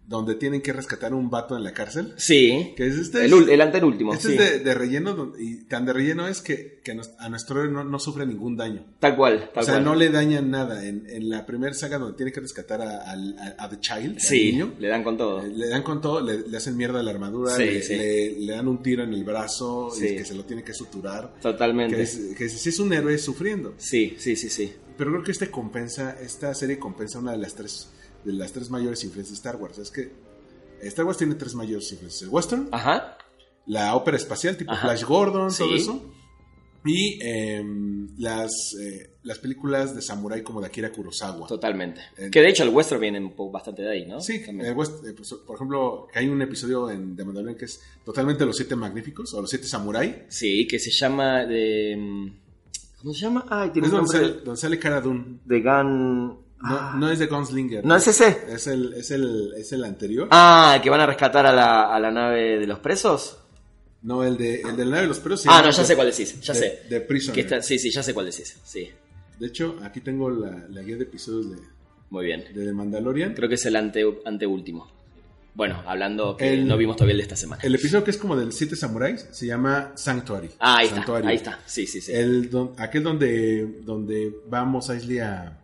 donde 0.09 0.37
tienen 0.37 0.63
que 0.63 0.73
rescatar 0.73 1.13
a 1.13 1.17
un 1.17 1.31
vato 1.31 1.57
en 1.57 1.65
la 1.65 1.73
cárcel. 1.73 2.15
Sí. 2.17 2.75
Que 2.77 2.87
es 2.87 2.95
este. 2.97 3.25
El, 3.25 3.49
el 3.49 3.61
anteúltimo, 3.61 4.15
este 4.15 4.29
sí. 4.29 4.35
es 4.35 4.39
de, 4.39 4.59
de 4.61 4.75
relleno 4.75 5.33
y 5.39 5.65
tan 5.65 5.85
de 5.85 5.93
relleno 5.93 6.29
es 6.29 6.41
que, 6.43 6.81
que 6.85 6.97
a 7.19 7.29
nuestro 7.29 7.61
héroe 7.61 7.73
no, 7.73 7.83
no 7.85 7.99
sufre 7.99 8.25
ningún 8.27 8.57
daño. 8.57 8.85
Tal 9.01 9.17
cual, 9.17 9.51
tal 9.53 9.63
o 9.63 9.67
sea, 9.67 9.75
cual. 9.75 9.85
no 9.85 9.95
le 9.97 10.11
dañan 10.11 10.51
nada. 10.51 10.85
En, 10.87 11.07
en 11.09 11.29
la 11.29 11.45
primera 11.45 11.75
saga 11.75 11.99
donde 11.99 12.17
tiene 12.17 12.31
que 12.33 12.41
rescatar 12.41 12.81
a, 12.83 13.11
al- 13.11 13.37
a- 13.39 13.65
a 13.65 13.69
The 13.69 13.81
Child, 13.81 14.15
al 14.15 14.21
Sí, 14.21 14.53
niño, 14.53 14.75
le 14.79 14.89
dan 14.89 15.03
con 15.03 15.17
todo. 15.17 15.43
eh, 15.45 15.49
le 15.53 15.69
dan 15.69 15.83
con 15.83 16.01
todo, 16.01 16.21
le, 16.21 16.47
le 16.49 16.57
hacen 16.57 16.77
mierda 16.77 17.01
a 17.01 17.03
la 17.03 17.11
armadura, 17.11 17.55
Sí, 17.57 17.65
le, 17.65 17.83
sí. 17.83 17.97
le- 17.97 18.31
le 18.41 18.53
dan 18.53 18.69
un 18.69 18.83
tiro 18.83 19.03
en 19.03 19.13
el 19.13 19.25
brazo 19.25 19.91
y 19.97 20.01
que 20.17 20.25
se 20.25 20.35
lo 20.35 20.45
tiene 20.45 20.63
que 20.63 20.73
suturar. 20.73 21.35
Totalmente. 21.43 21.97
Que, 21.97 22.03
es, 22.03 22.21
que 22.39 22.49
sí 22.49 22.69
es 22.69 22.79
un 22.79 22.93
héroe 22.93 23.19
sufriendo. 23.19 23.75
Sí, 23.77 24.15
sí, 24.19 24.37
sí, 24.37 24.49
sí. 24.51 24.73
Pero 24.97 25.11
creo 25.11 25.23
que 25.25 25.33
este 25.33 25.51
compensa, 25.51 26.17
esta 26.23 26.55
serie 26.55 26.79
compensa 26.79 27.19
una 27.19 27.33
de 27.33 27.39
las 27.39 27.55
tres, 27.55 27.91
de 28.27 28.33
las 28.33 28.53
tres 28.53 28.69
mayores 28.71 29.03
influencias 29.05 29.39
de 29.43 29.49
Star 29.49 29.57
Wars. 29.61 29.79
Es 29.79 29.91
que 29.91 30.11
Star 30.83 31.05
Wars 31.07 31.17
tiene 31.19 31.35
tres 31.37 31.55
mayores 31.55 31.91
influencias. 31.93 32.23
El 32.23 32.29
western, 32.29 32.69
Ajá. 32.73 33.17
la 33.67 33.95
ópera 33.95 34.17
espacial 34.17 34.57
tipo 34.57 34.73
Ajá. 34.73 34.83
Flash 34.89 35.05
Gordon, 35.05 35.51
Sí. 35.51 35.59
todo 35.65 35.75
eso. 35.77 36.13
Y 36.89 37.19
em, 37.21 38.09
las, 38.19 38.53
eh, 38.81 39.11
las 39.25 39.39
películas 39.41 39.97
de 39.97 40.01
samurái 40.03 40.43
como 40.45 40.61
de 40.61 40.69
Akira 40.69 40.93
Kurosawa. 40.93 41.49
Totalmente. 41.49 42.01
En- 42.17 42.31
Que 42.31 42.41
de 42.41 42.49
hecho 42.51 42.63
el 42.63 42.69
western 42.69 43.01
viene 43.01 43.19
un 43.19 43.33
poco 43.35 43.51
bastante 43.51 43.83
de 43.83 43.91
ahí, 43.91 44.07
¿no? 44.07 44.21
Sí, 44.21 44.45
También. 44.45 44.69
eh, 44.71 44.73
west- 44.73 45.05
eh, 45.05 45.13
pues, 45.13 45.35
por 45.45 45.57
ejemplo, 45.57 46.07
que 46.13 46.21
hay 46.21 46.29
un 46.29 46.41
episodio 46.43 46.89
en 46.91 47.17
The 47.17 47.25
Mandalorian 47.25 47.59
que 47.59 47.65
es 47.65 47.81
totalmente 48.05 48.47
los 48.47 48.57
siete 48.57 48.77
magníficos 48.77 49.35
o 49.35 49.41
los 49.41 49.51
siete 49.51 49.67
samurái. 49.67 50.27
Sí, 50.29 50.65
que 50.69 50.79
se 50.79 50.93
llama 50.93 51.45
de... 51.45 51.97
mm, 51.99 52.31
¿Cómo 53.03 53.15
se 53.15 53.21
llama? 53.21 53.47
Ay, 53.51 53.71
tiene 53.71 53.89
Es 53.89 53.93
un 53.93 53.99
donde 54.05 54.13
sale, 54.13 54.33
donde 54.45 54.61
sale 54.61 54.79
Cara 54.79 55.01
Dune. 55.01 55.39
De 55.45 55.61
Gun... 55.61 56.39
No, 56.63 56.69
Ah. 56.79 56.95
no 56.99 57.11
es 57.11 57.19
de 57.19 57.27
Gunslinger. 57.27 57.85
¿No 57.85 57.95
es 57.97 58.09
ese? 58.09 58.45
Es 58.49 58.67
el, 58.67 58.95
es 58.95 59.11
el, 59.11 59.53
es 59.57 59.73
el 59.73 59.85
anterior. 59.85 60.29
Ah, 60.31 60.79
que 60.83 60.89
van 60.91 61.01
a 61.01 61.07
rescatar 61.07 61.47
a 61.47 61.53
la, 61.53 61.95
a 61.95 62.01
la 62.01 62.11
nave 62.11 62.59
de 62.59 62.67
los 62.67 62.79
presos. 62.79 63.39
No, 64.03 64.23
el 64.25 64.37
de, 64.37 64.63
el 64.63 64.77
de 64.77 64.85
la 64.85 64.91
nave 64.93 65.03
de 65.03 65.09
los 65.09 65.19
perros. 65.21 65.43
se 65.43 65.49
Ah, 65.51 65.63
no, 65.65 65.71
ya 65.71 65.85
sé 65.85 65.95
cuál 65.97 66.11
decís, 66.11 66.41
ya 66.41 66.53
The- 66.55 66.59
sé. 66.59 66.83
The 66.89 67.01
Prisoner. 67.03 67.35
Que 67.35 67.41
está- 67.43 67.63
sí, 67.63 67.79
sí, 67.79 67.91
ya 67.91 68.03
sé 68.03 68.15
cuál 68.15 68.27
decís. 68.27 68.57
Sí, 68.65 68.89
De 69.39 69.47
hecho, 69.49 69.77
aquí 69.83 70.01
tengo 70.01 70.31
la, 70.31 70.67
la 70.71 70.83
guía 70.83 70.97
de 70.97 71.03
episodios 71.03 71.51
de, 71.51 71.57
muy 72.11 72.25
bien. 72.25 72.45
de 72.55 72.65
The 72.65 72.73
Mandalorian. 72.73 73.35
Creo 73.35 73.49
que 73.49 73.57
es 73.57 73.67
el 73.67 73.77
ante, 73.77 74.05
anteúltimo. 74.25 74.91
Bueno, 75.55 75.83
hablando 75.87 76.37
que 76.37 76.53
El- 76.55 76.67
no 76.69 76.77
vimos 76.77 76.97
todavía 76.97 77.13
el 77.13 77.19
de 77.19 77.23
esta 77.25 77.37
semana. 77.37 77.63
El 77.63 77.75
episodio 77.75 78.05
que 78.05 78.11
es 78.13 78.19
como 78.19 78.37
del 78.37 78.53
siete 78.53 78.77
samuráis 78.77 79.27
se 79.31 79.47
llama 79.47 79.93
Sanctuary. 79.95 80.51
ah, 80.59 80.79
ahí 80.79 80.87
está, 80.87 80.97
Santuario. 80.99 81.29
ahí 81.31 81.37
está. 81.37 81.59
Sí, 81.67 81.87
sí, 81.87 82.01
sí. 82.01 82.13
El 82.13 82.49
don- 82.51 82.73
aquel 82.79 83.03
donde, 83.03 83.81
donde 83.83 84.35
vamos 84.49 84.89
a 84.91 84.97
Isley 84.97 85.19
a, 85.19 85.59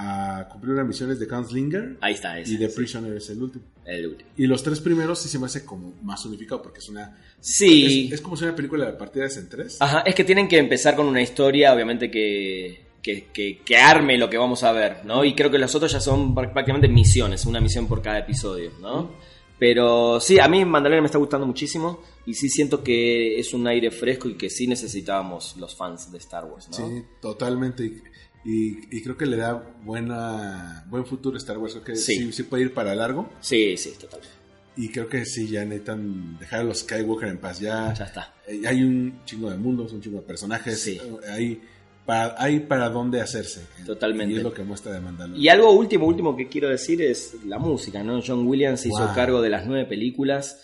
a 0.00 0.46
cumplir 0.48 0.74
unas 0.74 0.86
misiones 0.86 1.18
de 1.18 1.26
Gunslinger. 1.26 1.98
Ahí 2.00 2.14
está, 2.14 2.38
ese, 2.38 2.52
y 2.52 2.58
The 2.58 2.68
sí, 2.68 2.76
Prisoner 2.76 3.14
es 3.16 3.28
el 3.30 3.42
último. 3.42 3.64
el 3.84 4.06
último. 4.06 4.30
Y 4.36 4.46
los 4.46 4.62
tres 4.62 4.80
primeros 4.80 5.18
sí 5.18 5.28
se 5.28 5.38
me 5.40 5.46
hace 5.46 5.64
como 5.64 5.92
más 6.02 6.24
unificado 6.24 6.62
porque 6.62 6.78
es 6.78 6.88
una... 6.88 7.18
Sí. 7.40 8.06
Es, 8.06 8.12
es 8.14 8.20
como 8.20 8.36
si 8.36 8.44
una 8.44 8.54
película 8.54 8.86
de 8.86 8.92
partidas 8.92 9.36
en 9.38 9.48
tres. 9.48 9.76
Ajá, 9.80 10.00
es 10.00 10.14
que 10.14 10.22
tienen 10.22 10.46
que 10.46 10.58
empezar 10.58 10.94
con 10.94 11.06
una 11.06 11.20
historia, 11.20 11.74
obviamente, 11.74 12.10
que, 12.12 12.86
que, 13.02 13.24
que- 13.32 13.58
que 13.64 13.76
arme 13.76 14.16
lo 14.18 14.30
que 14.30 14.38
vamos 14.38 14.62
a 14.62 14.70
ver, 14.70 15.04
¿no? 15.04 15.24
Y 15.24 15.34
creo 15.34 15.50
que 15.50 15.58
los 15.58 15.74
otros 15.74 15.90
ya 15.90 16.00
son 16.00 16.32
pr- 16.34 16.52
prácticamente 16.52 16.86
misiones, 16.88 17.44
una 17.44 17.60
misión 17.60 17.88
por 17.88 18.00
cada 18.00 18.20
episodio, 18.20 18.70
¿no? 18.80 19.10
Pero 19.58 20.20
sí, 20.20 20.38
a 20.38 20.46
mí 20.46 20.64
Mandalorian 20.64 21.02
me 21.02 21.06
está 21.06 21.18
gustando 21.18 21.44
muchísimo 21.44 22.00
y 22.24 22.34
sí 22.34 22.48
siento 22.48 22.84
que 22.84 23.40
es 23.40 23.52
un 23.52 23.66
aire 23.66 23.90
fresco 23.90 24.28
y 24.28 24.34
que 24.36 24.48
sí 24.48 24.68
necesitábamos 24.68 25.56
los 25.56 25.74
fans 25.74 26.12
de 26.12 26.18
Star 26.18 26.44
Wars, 26.44 26.68
¿no? 26.70 26.76
Sí, 26.76 27.02
totalmente. 27.20 28.00
Y, 28.44 28.96
y- 28.96 29.02
creo 29.02 29.16
que 29.16 29.26
le 29.26 29.36
da 29.36 29.62
buena 29.84 30.84
buen 30.88 31.04
futuro 31.04 31.34
a 31.36 31.38
Star 31.38 31.58
Wars. 31.58 31.72
Creo 31.74 31.84
que 31.84 31.96
Sí. 31.96 32.16
sí, 32.16 32.32
sí 32.32 32.42
puede 32.44 32.64
ir 32.64 32.74
para 32.74 32.94
largo. 32.94 33.28
Sí, 33.40 33.76
sí, 33.76 33.92
totalmente. 34.00 34.36
Y 34.76 34.88
creo 34.90 35.08
que 35.08 35.24
sí, 35.24 35.48
ya 35.48 35.64
necesitan 35.64 36.38
dejar 36.38 36.60
a 36.60 36.64
los 36.64 36.78
Skywalker 36.78 37.28
en 37.28 37.38
paz. 37.38 37.58
Ya, 37.58 37.92
Ya 37.94 38.04
está. 38.04 38.32
eh, 38.46 38.62
hay 38.66 38.82
un 38.82 39.20
chingo 39.24 39.50
de 39.50 39.56
mundos, 39.56 39.92
un 39.92 40.00
chingo 40.00 40.18
de 40.20 40.26
personajes. 40.26 40.80
Sí. 40.80 41.00
eh, 41.02 41.30
Hay, 41.30 41.60
para, 42.06 42.36
hay 42.42 42.60
para 42.60 42.88
dónde 42.88 43.20
hacerse. 43.20 43.66
Totalmente. 43.84 44.34
Y 44.34 44.36
es 44.38 44.42
lo 44.44 44.54
que 44.54 44.62
muestra 44.62 44.92
de 44.92 45.00
Mandalorian. 45.00 45.42
Y 45.44 45.48
algo 45.48 45.72
último, 45.72 46.06
último 46.06 46.36
que 46.36 46.48
quiero 46.48 46.68
decir 46.68 47.02
es 47.02 47.34
la 47.44 47.58
música, 47.58 48.02
¿no? 48.04 48.22
John 48.24 48.46
Williams 48.46 48.80
se 48.80 48.88
hizo 48.88 49.04
Wow. 49.04 49.14
cargo 49.14 49.42
de 49.42 49.50
las 49.50 49.66
nueve 49.66 49.84
películas. 49.84 50.62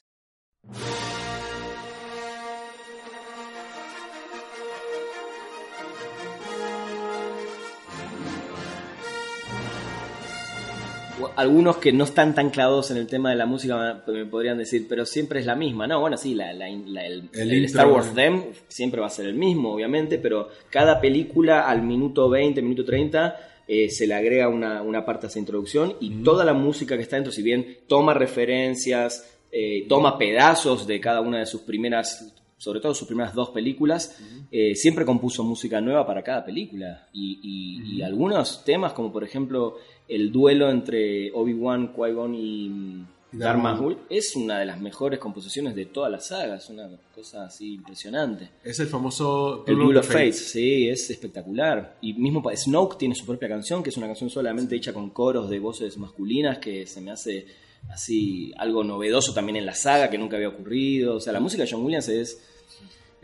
Algunos 11.37 11.78
que 11.78 11.93
no 11.93 12.05
están 12.05 12.35
tan 12.35 12.51
clavados 12.51 12.91
en 12.93 12.97
el 12.97 13.07
tema 13.09 13.30
de 13.30 13.37
la 13.37 13.47
música 13.47 14.03
me 14.07 14.24
podrían 14.24 14.57
decir, 14.59 14.87
pero 14.89 15.05
siempre 15.05 15.41
es 15.41 15.47
la 15.47 15.57
misma. 15.57 15.87
No, 15.89 15.99
bueno, 16.01 16.16
sí, 16.16 16.35
la- 16.35 16.53
la- 16.53 16.68
la- 16.68 17.07
el, 17.07 17.28
El 17.32 17.41
el 17.51 17.53
intro, 17.55 17.66
Star 17.66 17.87
Wars. 17.91 18.14
Them 18.14 18.43
siempre 18.68 19.01
va 19.01 19.09
a 19.09 19.11
ser 19.11 19.26
el 19.26 19.35
mismo, 19.35 19.72
obviamente, 19.74 20.18
pero 20.18 20.49
cada 20.70 21.01
película 21.01 21.68
al 21.68 21.82
minuto 21.82 22.28
20, 22.28 22.62
minuto 22.62 22.85
30 22.85 23.37
eh, 23.66 23.89
se 23.91 24.07
le 24.07 24.14
agrega 24.14 24.49
una, 24.49 24.82
una 24.82 25.05
parte 25.05 25.26
a 25.26 25.28
esa 25.28 25.39
introducción 25.39 25.95
y 25.99 26.22
toda 26.22 26.45
la 26.45 26.53
música 26.55 26.97
que 26.97 27.03
está 27.03 27.16
dentro, 27.16 27.32
si 27.32 27.43
bien 27.43 27.78
toma 27.89 28.14
referencias, 28.14 29.39
eh, 29.51 29.87
toma 29.89 30.18
pedazos 30.18 30.87
de 30.87 31.01
cada 31.01 31.20
una 31.20 31.39
de 31.39 31.47
sus 31.47 31.62
primeras, 31.62 32.32
sobre 32.59 32.80
todo 32.80 32.95
sus 32.95 33.09
primeras 33.09 33.35
dos 33.35 33.51
películas, 33.51 34.18
eh, 34.53 34.74
siempre 34.74 35.05
compuso 35.05 35.43
música 35.45 35.80
nueva 35.80 36.07
para 36.07 36.22
cada 36.22 36.45
película. 36.45 37.09
Y, 37.12 37.41
y- 37.43 37.97
y 37.97 38.03
algunos 38.03 38.64
temas, 38.64 38.93
como 38.93 39.12
por 39.12 39.24
ejemplo 39.24 39.76
el 40.09 40.30
duelo 40.32 40.70
entre 40.70 41.32
Obi-Wan, 41.32 41.94
Qui-Gon 41.94 42.34
y 42.34 43.05
Y 43.34 43.38
Darth 43.38 43.61
Maul, 43.61 43.98
es 44.09 44.36
una 44.36 44.61
de 44.61 44.66
las 44.66 44.80
mejores 44.80 45.18
composiciones 45.18 45.74
de 45.74 45.86
toda 45.86 46.09
la 46.09 46.20
saga, 46.20 46.57
es 46.57 46.70
una 46.70 46.88
cosa 47.12 47.46
así 47.46 47.74
impresionante. 47.74 48.50
Es 48.62 48.78
el 48.78 48.86
famoso 48.86 49.64
El 49.66 49.76
Duel 49.76 49.96
of 49.96 50.07
Fates, 50.07 50.52
sí, 50.52 50.88
es 50.88 51.11
espectacular. 51.11 51.96
Y 52.00 52.12
mismo 52.14 52.42
Snoke 52.55 52.96
tiene 52.96 53.14
su 53.16 53.26
propia 53.26 53.48
canción, 53.48 53.82
que 53.82 53.90
es 53.90 53.96
una 53.96 54.07
canción 54.07 54.30
solamente 54.30 54.76
hecha 54.76 54.92
con 54.92 55.11
coros 55.11 55.50
de 55.50 55.59
voces 55.59 55.98
masculinas, 55.98 56.59
que 56.59 56.86
se 56.86 57.00
me 57.00 57.11
hace 57.11 57.46
así 57.90 58.52
algo 58.57 58.84
novedoso 58.84 59.34
también 59.34 59.57
en 59.57 59.66
la 59.66 59.74
saga, 59.74 60.11
que 60.11 60.18
nunca 60.18 60.36
había 60.36 60.50
ocurrido. 60.50 61.16
O 61.16 61.20
sea, 61.20 61.32
la 61.32 61.40
música 61.40 61.64
de 61.64 61.70
John 61.70 61.84
Williams 61.84 62.09
es, 62.09 62.40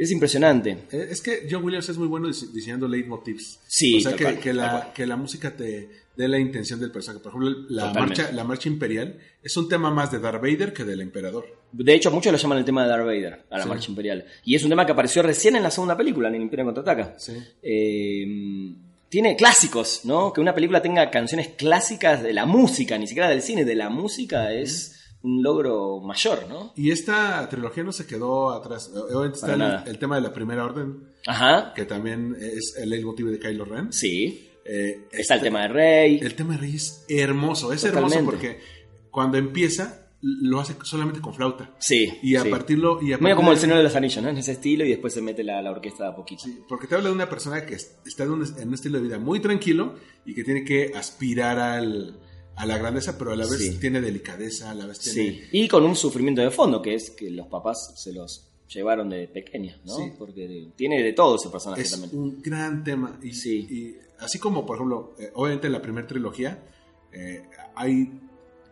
es 0.03 0.11
impresionante. 0.11 0.71
Eh, 0.93 1.09
Es 1.11 1.21
que 1.21 1.47
John 1.51 1.63
Williams 1.65 1.89
es 1.89 1.97
muy 1.99 2.09
bueno 2.09 2.29
dise- 2.29 2.51
diseñando 2.53 2.89
leitmotivs. 2.89 3.61
Sí, 3.67 3.99
O 3.99 4.01
sea, 4.01 4.17
que, 4.17 4.25
cual, 4.25 4.39
que 4.39 4.53
la, 4.53 4.93
que 4.95 5.07
la 5.07 5.17
música 5.17 5.55
te 5.57 5.89
dé 6.17 6.29
la 6.29 6.39
intención 6.39 6.79
del 6.81 6.91
personaje. 6.91 7.23
Por 7.23 7.31
ejemplo, 7.33 7.67
la 7.69 7.89
Totalmente. 7.89 8.23
marcha, 8.23 8.35
la 8.37 8.45
marcha 8.45 8.69
imperial 8.69 9.19
es 9.43 9.57
un 9.57 9.69
tema 9.69 9.91
más 9.91 10.11
de 10.13 10.19
Darth 10.19 10.43
Vader 10.43 10.73
que 10.73 10.85
del 10.85 11.01
emperador. 11.01 11.47
De 11.73 11.95
hecho, 11.95 12.11
muchos 12.11 12.33
lo 12.33 12.39
llaman 12.39 12.59
el 12.59 12.65
tema 12.65 12.83
de 12.83 12.89
Darth 12.91 13.07
Vader, 13.07 13.45
a 13.49 13.57
la 13.59 13.63
Sí. 13.63 13.69
Marcha 13.69 13.91
Imperial. 13.91 14.25
Y 14.45 14.55
es 14.57 14.63
un 14.65 14.71
tema 14.71 14.85
que 14.85 14.93
apareció 14.93 15.23
recién 15.23 15.55
en 15.57 15.63
la 15.63 15.71
segunda 15.71 15.97
película, 15.97 16.29
en 16.29 16.35
el 16.35 16.43
Imperio 16.43 16.65
Contraataca. 16.65 17.15
Sí. 17.19 17.33
Eh, 17.63 18.75
tiene 19.09 19.35
clásicos, 19.37 20.03
¿no? 20.05 20.33
Que 20.33 20.41
una 20.41 20.55
película 20.55 20.81
tenga 20.83 21.11
canciones 21.11 21.49
clásicas 21.49 22.23
de 22.23 22.33
la 22.33 22.47
música, 22.47 22.97
ni 22.99 23.07
siquiera 23.07 23.29
del 23.29 23.43
cine, 23.43 23.65
de 23.65 23.75
la 23.75 23.89
música 23.89 24.53
es 24.53 25.00
un 25.23 25.43
logro 25.43 26.01
mayor, 26.01 26.47
¿no? 26.49 26.73
Y 26.77 26.91
esta 26.91 27.47
trilogía 27.49 27.83
no 27.85 27.93
se 27.93 28.07
quedó 28.07 28.51
atrás. 28.51 28.91
Obviamente 28.95 29.37
está 29.39 29.83
el, 29.87 29.99
tema 29.99 30.17
de 30.17 30.23
la 30.23 30.33
primera 30.33 30.65
orden, 30.65 31.09
Ajá, 31.27 31.73
que 31.75 31.85
también 31.85 32.37
es 32.41 32.77
el 32.79 32.89
leitmotiv 32.91 33.27
de 33.29 33.39
Kylo 33.39 33.65
Ren. 33.65 33.93
sí. 33.93 34.47
Eh, 34.63 35.07
Está 35.11 35.35
el 35.35 35.39
este- 35.39 35.49
tema 35.49 35.63
de 35.63 35.69
Rey. 35.69 36.19
El 36.23 36.35
tema 36.35 36.53
de 36.53 36.59
Rey 36.61 36.77
es 36.77 37.05
hermoso. 37.09 37.73
Es 37.73 37.81
Totalmente. 37.81 38.17
hermoso 38.19 38.31
porque 38.31 38.61
cuando 39.11 39.37
empieza 39.39 40.07
lo 40.23 40.61
hace 40.61 40.77
solamente 40.85 41.21
con 41.21 41.35
flauta. 41.35 41.75
Sí. 41.81 42.13
Y 42.23 42.37
a 42.37 42.43
sí. 42.43 42.51
partir 42.51 42.79
lo... 42.79 43.03
Y 43.03 43.15
a 43.15 43.19
Medio 43.19 43.37
como 43.37 43.51
el 43.53 43.59
Señor 43.59 43.79
de 43.79 43.83
los 43.85 43.97
Anillos, 43.97 44.23
¿no? 44.23 44.29
En 44.29 44.37
ese 44.37 44.53
estilo 44.53 44.85
y 44.85 44.91
después 44.91 45.15
se 45.15 45.23
mete 45.23 45.43
la, 45.43 45.63
la 45.63 45.71
orquesta 45.71 46.05
de 46.05 46.11
a 46.11 46.15
poquito. 46.15 46.43
Sí, 46.45 46.61
porque 46.69 46.87
te 46.87 46.95
habla 46.95 47.09
de 47.09 47.15
una 47.15 47.29
persona 47.29 47.65
que 47.65 47.75
es- 47.77 47.97
está 48.07 48.25
en 48.25 48.31
un, 48.33 48.45
en 48.59 48.69
un 48.69 48.75
estilo 48.75 48.99
de 48.99 49.05
vida 49.05 49.19
muy 49.19 49.41
tranquilo 49.41 49.95
y 50.27 50.35
que 50.35 50.45
tiene 50.45 50.63
que 50.63 50.93
aspirar 50.95 51.59
al, 51.59 52.21
a 52.57 52.67
la 52.67 52.77
grandeza, 52.79 53.17
pero 53.19 53.33
a 53.33 53.37
la 53.37 53.45
vez 53.47 53.59
Sí. 53.59 53.79
tiene 53.79 54.01
delicadeza, 54.01 54.71
a 54.71 54.75
la 54.75 54.87
vez 54.87 54.99
tiene... 54.99 55.31
Sí. 55.33 55.43
Y 55.53 55.69
con 55.69 55.85
un 55.85 55.97
sufrimiento 55.97 56.43
de 56.43 56.51
fondo, 56.51 56.83
que 56.83 56.95
es 56.95 57.11
que 57.11 57.31
los 57.31 57.47
papás 57.47 57.93
se 57.97 58.13
los 58.13 58.47
llevaron 58.69 59.09
de 59.09 59.27
pequeños, 59.29 59.81
¿no? 59.85 59.97
Sí. 59.97 60.13
Porque 60.19 60.69
tiene 60.77 61.03
de 61.03 61.13
todo 61.13 61.37
ese 61.37 61.49
personaje 61.49 61.83
Es 61.83 61.91
también. 61.93 62.17
un 62.19 62.43
gran 62.43 62.85
tema. 62.85 63.19
Y, 63.23 63.33
Sí. 63.33 63.67
y 63.71 63.97
así 64.19 64.39
como, 64.39 64.65
por 64.67 64.77
ejemplo, 64.77 65.15
eh, 65.19 65.31
obviamente 65.35 65.67
en 65.69 65.73
la 65.73 65.83
primera 65.83 66.07
trilogía 66.07 66.63
eh, 67.13 67.43
hay 67.75 68.09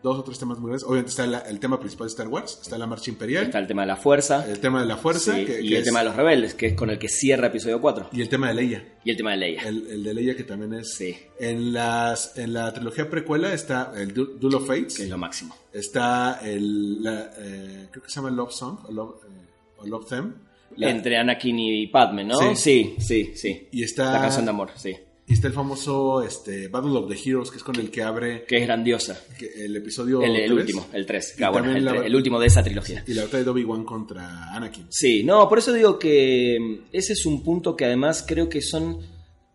dos 0.01 0.17
o 0.19 0.23
tres 0.23 0.39
temas 0.39 0.57
muy 0.59 0.69
grandes. 0.69 0.83
Obviamente 0.85 1.09
está 1.09 1.27
la- 1.27 1.39
el 1.39 1.59
tema 1.59 1.79
principal 1.79 2.07
de 2.07 2.11
Star 2.11 2.27
Wars, 2.27 2.59
está 2.61 2.77
la 2.77 2.87
marcha 2.87 3.09
imperial, 3.11 3.45
Está 3.45 3.59
el 3.59 3.67
tema 3.67 3.81
de 3.81 3.87
la 3.87 3.95
fuerza. 3.97 4.45
el 4.49 4.59
tema 4.59 4.79
de 4.81 4.85
la 4.87 4.97
fuerza 4.97 5.35
sí, 5.35 5.45
que- 5.45 5.61
y 5.61 5.67
que 5.69 5.75
el 5.75 5.81
es- 5.81 5.83
tema 5.85 5.99
de 5.99 6.05
los 6.05 6.15
rebeldes, 6.15 6.53
que 6.53 6.67
es 6.67 6.73
con 6.73 6.89
el 6.89 6.97
que 6.99 7.09
cierra 7.09 7.47
episodio 7.47 7.81
4. 7.81 8.09
y 8.13 8.21
el 8.21 8.29
tema 8.29 8.47
de 8.47 8.53
Leia. 8.53 8.83
Y 9.03 9.11
el 9.11 9.17
tema 9.17 9.31
de 9.31 9.37
Leia. 9.37 9.61
El, 9.63 9.87
el 9.87 10.03
de 10.03 10.13
Leia 10.13 10.35
que 10.35 10.43
también 10.43 10.73
es... 10.73 10.93
Sí. 10.93 11.15
En, 11.39 11.73
las, 11.73 12.37
en 12.37 12.53
la 12.53 12.73
trilogía 12.73 13.09
precuela 13.09 13.53
está 13.53 13.91
el 13.97 14.13
Du- 14.13 14.37
Duel 14.39 14.55
of 14.55 14.67
Fates, 14.67 14.97
que 14.97 15.03
es 15.03 15.09
lo 15.09 15.17
máximo. 15.17 15.55
está 15.73 16.39
el... 16.43 17.03
la, 17.03 17.31
eh, 17.37 17.87
creo 17.91 18.03
que 18.03 18.09
se 18.09 18.15
llama 18.15 18.29
Love 18.31 18.51
Song, 18.53 18.77
o 18.87 18.91
Love, 18.91 19.15
eh, 19.25 19.45
o 19.79 19.85
Love 19.85 20.07
Them. 20.07 20.33
La- 20.77 20.91
Entre 20.91 21.17
Anakin 21.17 21.59
y 21.59 21.87
Padme, 21.87 22.23
¿no? 22.23 22.37
Sí. 22.39 22.55
Sí, 22.55 22.95
sí, 22.99 23.31
sí. 23.35 23.67
Y 23.71 23.83
está- 23.83 24.13
La 24.13 24.21
canción 24.21 24.45
de 24.45 24.51
amor, 24.51 24.69
sí. 24.75 24.95
Y 25.29 25.33
está 25.33 25.47
el 25.47 25.53
famoso 25.53 26.23
este, 26.23 26.67
Battle 26.69 26.91
of 26.97 27.07
the 27.07 27.15
Heroes, 27.15 27.51
que 27.51 27.57
es 27.57 27.63
con 27.63 27.75
el 27.75 27.91
que 27.91 28.01
abre 28.01 28.43
Que 28.47 28.57
es 28.57 28.63
grandiosa. 28.63 29.21
el 29.57 29.75
episodio 29.75 30.21
El, 30.23 30.35
el 30.35 30.47
3, 30.47 30.51
último, 30.59 30.87
el 30.91 31.05
3. 31.05 31.35
Y 31.39 31.43
Ah, 31.43 31.49
bueno, 31.51 31.71
el, 31.71 31.85
la- 31.85 31.93
tre- 31.93 32.05
el 32.05 32.15
último 32.15 32.39
de 32.39 32.47
esa 32.47 32.63
trilogía. 32.63 33.03
Y 33.07 33.13
la 33.13 33.23
batalla 33.25 33.43
de 33.43 33.49
Obi-Wan 33.51 33.85
contra 33.85 34.53
Anakin. 34.55 34.87
Sí, 34.89 35.23
no, 35.23 35.47
por 35.47 35.59
eso 35.59 35.71
digo 35.71 35.99
que 35.99 36.57
mm, 36.59 36.85
ese 36.91 37.13
es 37.13 37.25
un 37.27 37.43
punto 37.43 37.75
que 37.75 37.85
además 37.85 38.25
creo 38.27 38.49
que 38.49 38.61
son 38.61 38.97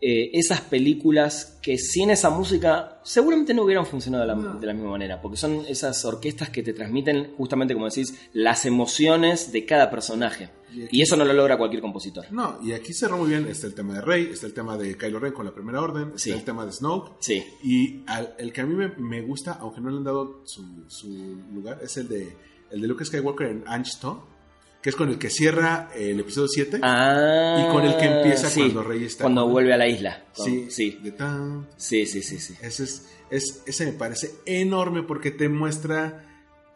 eh, 0.06 0.30
esas 0.34 0.60
películas 0.60 1.58
que 1.62 1.78
sin 1.78 2.10
esa 2.10 2.28
música 2.28 3.00
seguramente 3.04 3.54
no 3.54 3.62
hubieran 3.62 3.86
funcionado 3.86 4.26
de 4.26 4.34
la, 4.34 4.54
de 4.60 4.66
la 4.66 4.74
misma 4.74 4.90
manera, 4.90 5.22
porque 5.22 5.38
son 5.38 5.62
esas 5.66 6.04
orquestas 6.04 6.50
que 6.50 6.62
te 6.62 6.74
transmiten 6.74 7.32
justamente, 7.38 7.72
como 7.72 7.86
decís, 7.86 8.14
las 8.34 8.66
emociones 8.66 9.50
de 9.50 9.64
cada 9.64 9.90
personaje. 9.90 10.50
Y 10.74 10.82
aquí- 10.84 10.98
Y 10.98 11.02
eso 11.02 11.16
no 11.16 11.24
lo 11.24 11.32
logra 11.32 11.56
cualquier 11.56 11.80
compositor. 11.80 12.26
No, 12.30 12.58
y 12.62 12.72
aquí 12.72 12.92
cerró 12.92 13.16
muy 13.16 13.28
bien. 13.30 13.46
Está 13.46 13.66
el 13.66 13.74
tema 13.74 13.94
de 13.94 14.00
Rey, 14.02 14.28
está 14.32 14.46
el 14.46 14.52
tema 14.52 14.76
de 14.76 14.96
Kylo 14.98 15.18
Ren 15.20 15.32
con 15.32 15.46
la 15.46 15.54
primera 15.54 15.80
orden, 15.80 16.12
Sí. 16.16 16.30
está 16.30 16.40
el 16.40 16.44
tema 16.44 16.66
de 16.66 16.72
Snoke. 16.72 17.12
Sí. 17.20 17.42
Y 17.62 18.02
al- 18.06 18.34
el 18.38 18.52
que 18.52 18.60
a 18.60 18.66
mí 18.66 18.74
me, 18.74 18.88
me 18.98 19.22
gusta, 19.22 19.52
aunque 19.60 19.80
no 19.80 19.88
le 19.90 19.96
han 19.96 20.04
dado 20.04 20.42
su, 20.44 20.62
su 20.88 21.08
lugar, 21.54 21.78
es 21.82 21.96
el 21.96 22.08
de, 22.08 22.36
el 22.72 22.80
de 22.82 22.88
Luke 22.88 23.04
Skywalker 23.04 23.46
en 23.46 23.64
Anchto, 23.66 24.26
que 24.84 24.90
es 24.90 24.96
con 24.96 25.08
el 25.08 25.18
que 25.18 25.30
cierra 25.30 25.88
el 25.96 26.20
episodio 26.20 26.46
7. 26.46 26.78
Ah, 26.82 27.56
Y 27.66 27.72
con 27.72 27.86
el 27.86 27.96
que 27.96 28.04
empieza 28.04 28.50
sí, 28.50 28.60
cuando 28.60 28.82
Rey 28.82 29.04
está 29.04 29.24
Cuando 29.24 29.44
con- 29.44 29.52
vuelve 29.52 29.72
a 29.72 29.78
la 29.78 29.88
isla. 29.88 30.24
Con- 30.36 30.44
sí, 30.44 30.66
sí, 30.70 31.00
sí, 31.78 32.06
sí, 32.06 32.22
sí, 32.22 32.38
sí. 32.38 32.54
Ese, 32.60 32.84
es, 32.84 33.08
es- 33.30 33.62
ese 33.64 33.86
me 33.86 33.92
parece 33.92 34.30
enorme 34.44 35.02
porque 35.02 35.30
te 35.30 35.48
muestra 35.48 36.20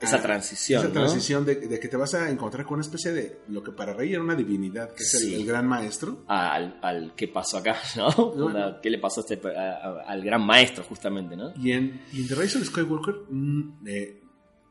Esa 0.00 0.16
ah, 0.16 0.22
transición, 0.22 0.78
Esa 0.80 0.88
¿no? 0.88 0.94
transición 0.94 1.44
de, 1.44 1.56
de 1.56 1.78
que 1.80 1.88
te 1.88 1.96
vas 1.98 2.14
a 2.14 2.30
encontrar 2.30 2.64
con 2.64 2.74
una 2.76 2.82
especie 2.82 3.12
de 3.12 3.40
lo 3.48 3.62
que 3.62 3.72
para 3.72 3.92
Rey 3.92 4.12
era 4.14 4.22
una 4.22 4.36
divinidad, 4.36 4.94
que 4.94 5.02
es 5.02 5.12
el- 5.14 5.20
Sí. 5.20 5.34
el, 5.34 5.44
gran 5.44 5.66
maestro. 5.66 6.24
Al, 6.28 6.78
al 6.80 7.14
qué 7.16 7.28
pasó 7.28 7.58
acá, 7.58 7.76
¿no? 7.96 8.80
¿Qué 8.80 8.88
le 8.90 8.98
pasó 8.98 9.20
a 9.20 9.24
este, 9.28 9.38
a- 9.48 9.60
a- 9.60 10.02
al 10.06 10.22
gran 10.22 10.40
maestro, 10.46 10.82
justamente, 10.84 11.36
¿no? 11.36 11.52
Y 11.56 11.72
en, 11.72 12.00
y 12.12 12.20
en 12.22 12.28
The 12.28 12.34
Rise 12.36 12.58
of 12.58 12.64
Skywalker 12.64 13.14
mm, 13.28 13.86
eh, 13.86 14.22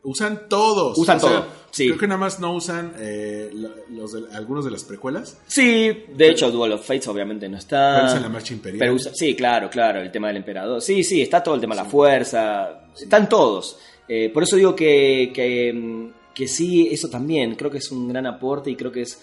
usan 0.03 0.47
todos. 0.49 0.97
Usan 0.97 1.17
O 1.17 1.19
sea, 1.19 1.29
todo, 1.29 1.45
sí. 1.71 1.87
Creo 1.87 1.97
que 1.99 2.07
nada 2.07 2.19
más 2.19 2.39
no 2.39 2.53
usan 2.53 2.93
eh, 2.99 3.49
lo- 3.53 3.73
los 3.89 4.11
de- 4.13 4.35
algunos 4.35 4.63
de 4.65 4.71
las 4.71 4.83
precuelas. 4.83 5.37
Sí, 5.47 6.05
de 6.15 6.29
hecho, 6.29 6.49
Duel 6.51 6.73
of 6.73 6.85
Fates 6.85 7.07
obviamente 7.07 7.47
no 7.49 7.57
está. 7.57 7.95
Pero 7.95 8.05
usan 8.07 8.21
la 8.23 8.29
marcha 8.29 8.53
imperial. 8.53 8.79
Pero 8.79 8.93
usa- 8.93 9.11
sí, 9.13 9.35
claro, 9.35 9.69
claro, 9.69 9.99
el 10.01 10.11
tema 10.11 10.27
del 10.27 10.37
emperador. 10.37 10.81
Sí, 10.81 11.03
sí, 11.03 11.21
está 11.21 11.41
todo 11.43 11.55
el 11.55 11.61
tema 11.61 11.75
de 11.75 11.81
la 11.83 11.89
fuerza. 11.89 12.81
Están 12.99 13.27
todos. 13.29 13.77
Eh, 14.07 14.29
por 14.33 14.43
eso 14.43 14.55
digo 14.55 14.75
que, 14.75 15.31
que, 15.33 15.73
mm, 15.73 16.33
que 16.33 16.47
sí, 16.47 16.87
eso 16.91 17.09
también. 17.09 17.55
Creo 17.55 17.69
que 17.69 17.79
es 17.79 17.91
un 17.91 18.07
gran 18.07 18.25
aporte 18.25 18.69
y 18.71 18.75
creo 18.75 18.91
que 18.91 19.01
es 19.01 19.21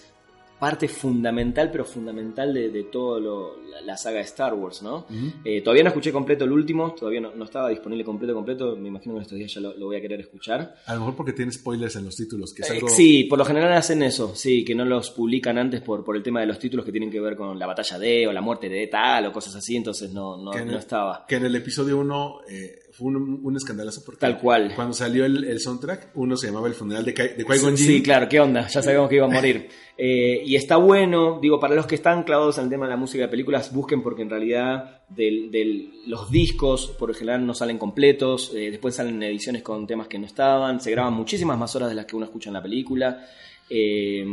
parte 0.65 0.87
fundamental, 0.87 1.69
pero 1.69 1.85
fundamental 1.85 2.51
de, 2.51 2.71
de 2.71 2.85
todo 2.85 3.19
lo, 3.19 3.55
la, 3.85 3.95
saga 3.95 4.17
de 4.17 4.23
Star 4.23 4.55
Wars, 4.55 4.81
¿no? 4.81 5.05
Eh, 5.43 5.61
todavía 5.61 5.83
no 5.83 5.89
escuché 5.89 6.11
completo 6.11 6.43
el 6.45 6.51
último, 6.51 6.95
todavía 6.95 7.21
no, 7.21 7.35
no 7.35 7.45
estaba 7.45 7.69
disponible 7.69 8.03
completo, 8.03 8.33
completo. 8.33 8.75
Me 8.75 8.87
imagino 8.87 9.13
que 9.13 9.17
en 9.19 9.21
estos 9.21 9.37
días 9.37 9.53
ya 9.53 9.61
lo, 9.61 9.77
lo 9.77 9.85
voy 9.85 9.97
a 9.97 10.01
querer 10.01 10.21
escuchar. 10.21 10.77
A 10.87 10.95
lo 10.95 11.01
mejor 11.01 11.15
porque 11.15 11.33
tiene 11.33 11.51
spoilers 11.51 11.97
en 11.97 12.05
los 12.05 12.15
títulos, 12.15 12.51
que 12.51 12.63
es 12.63 12.69
Eh, 12.71 12.73
algo... 12.73 12.89
Sí, 12.89 13.25
por 13.25 13.37
lo 13.37 13.45
general 13.45 13.73
hacen 13.73 14.01
eso, 14.01 14.33
sí, 14.33 14.65
que 14.65 14.73
no 14.73 14.85
los 14.85 15.11
publican 15.11 15.59
antes 15.59 15.81
por, 15.81 16.03
por 16.03 16.17
el 16.17 16.23
tema 16.23 16.39
de 16.39 16.47
los 16.47 16.57
títulos 16.57 16.83
que 16.83 16.91
tienen 16.91 17.11
que 17.11 17.19
ver 17.19 17.35
con 17.35 17.59
la 17.59 17.67
batalla 17.67 17.99
de 17.99 18.25
o 18.25 18.33
la 18.33 18.41
muerte 18.41 18.67
de 18.67 18.87
tal 18.87 19.27
o 19.27 19.31
cosas 19.31 19.53
así, 19.53 19.75
entonces 19.75 20.11
no, 20.11 20.35
no, 20.35 20.51
estaba. 20.79 21.27
Que 21.27 21.35
en 21.35 21.45
el 21.45 21.55
episodio 21.55 21.99
1 21.99 22.39
fue 22.97 23.07
un, 23.07 23.41
un 23.43 23.55
escandalazo 23.57 24.01
porque 24.05 24.19
Tal 24.21 24.37
cual. 24.39 24.71
cuando 24.75 24.93
salió 24.93 25.25
el, 25.25 25.43
el 25.43 25.59
soundtrack, 25.59 26.11
uno 26.15 26.37
se 26.37 26.47
llamaba 26.47 26.67
El 26.67 26.73
funeral 26.73 27.03
de, 27.05 27.13
Kai- 27.13 27.35
de 27.35 27.75
Sí, 27.77 27.93
Jinn. 27.93 28.03
claro, 28.03 28.27
¿qué 28.29 28.39
onda? 28.39 28.67
Ya 28.67 28.81
sabíamos 28.81 29.09
que 29.09 29.15
iba 29.17 29.25
a 29.25 29.29
morir. 29.31 29.67
Eh, 29.97 30.41
y 30.45 30.55
está 30.55 30.77
bueno, 30.77 31.39
digo, 31.41 31.59
para 31.59 31.75
los 31.75 31.85
que 31.87 31.95
están 31.95 32.23
clavados 32.23 32.57
en 32.57 32.65
el 32.65 32.69
tema 32.69 32.85
de 32.85 32.91
la 32.91 32.97
música 32.97 33.23
de 33.23 33.29
películas, 33.29 33.73
busquen 33.73 34.01
porque 34.01 34.21
en 34.21 34.29
realidad 34.29 35.01
del, 35.09 35.51
del- 35.51 35.91
los 36.07 36.29
discos 36.31 36.87
por 36.97 37.09
lo 37.09 37.15
general 37.15 37.45
no 37.45 37.53
salen 37.53 37.77
completos, 37.77 38.51
eh, 38.55 38.71
después 38.71 38.95
salen 38.95 39.21
ediciones 39.23 39.61
con 39.61 39.85
temas 39.87 40.07
que 40.07 40.17
no 40.19 40.25
estaban, 40.25 40.79
se 40.79 40.91
graban 40.91 41.13
muchísimas 41.13 41.57
más 41.57 41.75
horas 41.75 41.89
de 41.89 41.95
las 41.95 42.05
que 42.05 42.15
uno 42.15 42.25
escucha 42.25 42.49
en 42.49 42.53
la 42.55 42.61
película. 42.63 43.25
Eh, 43.69 44.25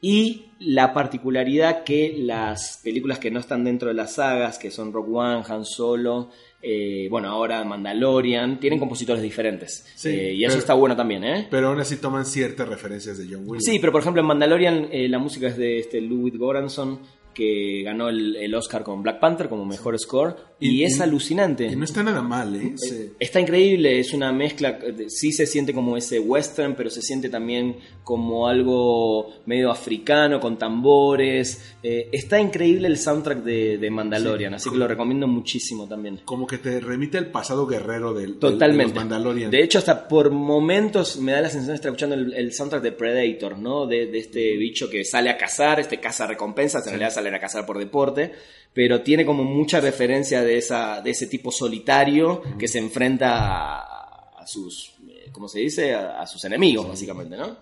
y 0.00 0.44
la 0.60 0.92
particularidad 0.92 1.82
que 1.82 2.14
las 2.18 2.80
películas 2.84 3.18
que 3.18 3.30
no 3.30 3.40
están 3.40 3.64
dentro 3.64 3.88
de 3.88 3.94
las 3.94 4.14
sagas, 4.14 4.58
que 4.58 4.70
son 4.70 4.92
Rock 4.92 5.08
One, 5.12 5.42
Han 5.48 5.64
Solo, 5.64 6.30
eh, 6.68 7.06
bueno, 7.08 7.28
ahora 7.28 7.62
Mandalorian, 7.64 8.58
tienen 8.58 8.78
compositores 8.80 9.22
diferentes. 9.22 9.86
Sí, 9.94 10.08
Eh, 10.08 10.34
y 10.34 10.42
eso 10.44 10.54
pero- 10.54 10.58
está 10.60 10.74
bueno 10.74 10.96
también, 10.96 11.22
¿eh? 11.22 11.46
Pero 11.50 11.68
aún 11.68 11.78
así 11.78 11.96
toman 11.98 12.26
ciertas 12.26 12.68
referencias 12.68 13.18
de 13.18 13.24
John 13.24 13.42
Williams. 13.46 13.64
Sí, 13.64 13.78
pero 13.78 13.92
por 13.92 14.00
ejemplo 14.00 14.20
en 14.20 14.26
Mandalorian 14.26 14.88
eh, 14.90 15.08
la 15.08 15.18
música 15.20 15.46
es 15.48 15.56
de 15.56 15.78
este 15.78 16.00
Ludwig 16.00 16.36
Göransson 16.38 16.98
que 17.36 17.82
ganó 17.84 18.08
el, 18.08 18.34
el 18.36 18.54
Oscar 18.54 18.82
con 18.82 19.02
Black 19.02 19.20
Panther 19.20 19.50
como 19.50 19.66
mejor 19.66 19.98
score 19.98 20.36
y, 20.58 20.80
Y- 20.80 20.84
es 20.84 20.96
y- 20.98 21.02
alucinante. 21.02 21.66
Y 21.66 21.76
no 21.76 21.84
está 21.84 22.02
nada 22.02 22.22
mal, 22.22 22.56
¿eh? 22.56 22.74
Está 23.20 23.40
increíble, 23.40 24.00
es 24.00 24.14
una 24.14 24.32
mezcla, 24.32 24.78
sí 25.08 25.32
se 25.32 25.46
siente 25.46 25.74
como 25.74 25.98
ese 25.98 26.18
western, 26.18 26.74
pero 26.74 26.88
se 26.88 27.02
siente 27.02 27.28
también 27.28 27.76
como 28.04 28.48
algo 28.48 29.34
medio 29.44 29.70
africano, 29.70 30.40
con 30.40 30.56
tambores. 30.58 31.76
Eh, 31.82 32.08
está 32.10 32.40
increíble 32.40 32.88
el 32.88 32.96
soundtrack 32.96 33.42
de, 33.44 33.76
de 33.76 33.90
Mandalorian, 33.90 34.54
así 34.54 34.70
que 34.70 34.76
lo 34.76 34.88
recomiendo 34.88 35.26
muchísimo 35.28 35.86
también. 35.86 36.20
como 36.24 36.46
que 36.46 36.56
te 36.58 36.80
remite 36.80 37.18
al 37.18 37.26
pasado 37.30 37.66
guerrero 37.66 38.14
del, 38.14 38.30
del- 38.32 38.38
Totalmente. 38.38 38.84
de 38.84 38.94
los 38.94 39.04
Mandalorian. 39.04 39.50
De 39.50 39.62
hecho, 39.62 39.78
hasta 39.78 40.08
por 40.08 40.30
momentos 40.30 41.18
me 41.18 41.32
da 41.32 41.42
la 41.42 41.50
sensación 41.50 41.72
de 41.72 41.74
estar 41.74 41.90
escuchando 41.90 42.14
el, 42.14 42.32
el 42.32 42.52
soundtrack 42.54 42.82
de 42.82 42.92
Predator, 42.92 43.58
¿no? 43.58 43.86
De, 43.86 44.06
de 44.06 44.18
este 44.18 44.56
bicho 44.56 44.88
que 44.88 45.04
sale 45.04 45.28
a 45.28 45.36
cazar, 45.36 45.80
este 45.80 46.00
caza 46.00 46.26
recompensas, 46.26 46.82
en 46.86 46.92
realidad 46.92 47.10
salen 47.26 47.34
a 47.34 47.40
cazar 47.40 47.66
por 47.66 47.78
deporte, 47.78 48.32
pero 48.72 49.02
tiene 49.02 49.26
como 49.26 49.42
mucha 49.44 49.80
referencia 49.80 50.42
de, 50.42 50.58
esa, 50.58 51.00
de 51.00 51.10
ese 51.10 51.26
tipo 51.26 51.50
solitario 51.50 52.42
que 52.58 52.68
se 52.68 52.78
enfrenta 52.78 53.36
a, 53.38 54.30
a 54.38 54.46
sus, 54.46 54.94
eh, 55.08 55.28
¿cómo 55.32 55.48
se 55.48 55.60
dice? 55.60 55.94
A, 55.94 56.20
a 56.20 56.26
sus 56.26 56.44
enemigos, 56.44 56.88
básicamente, 56.88 57.36
¿no? 57.36 57.56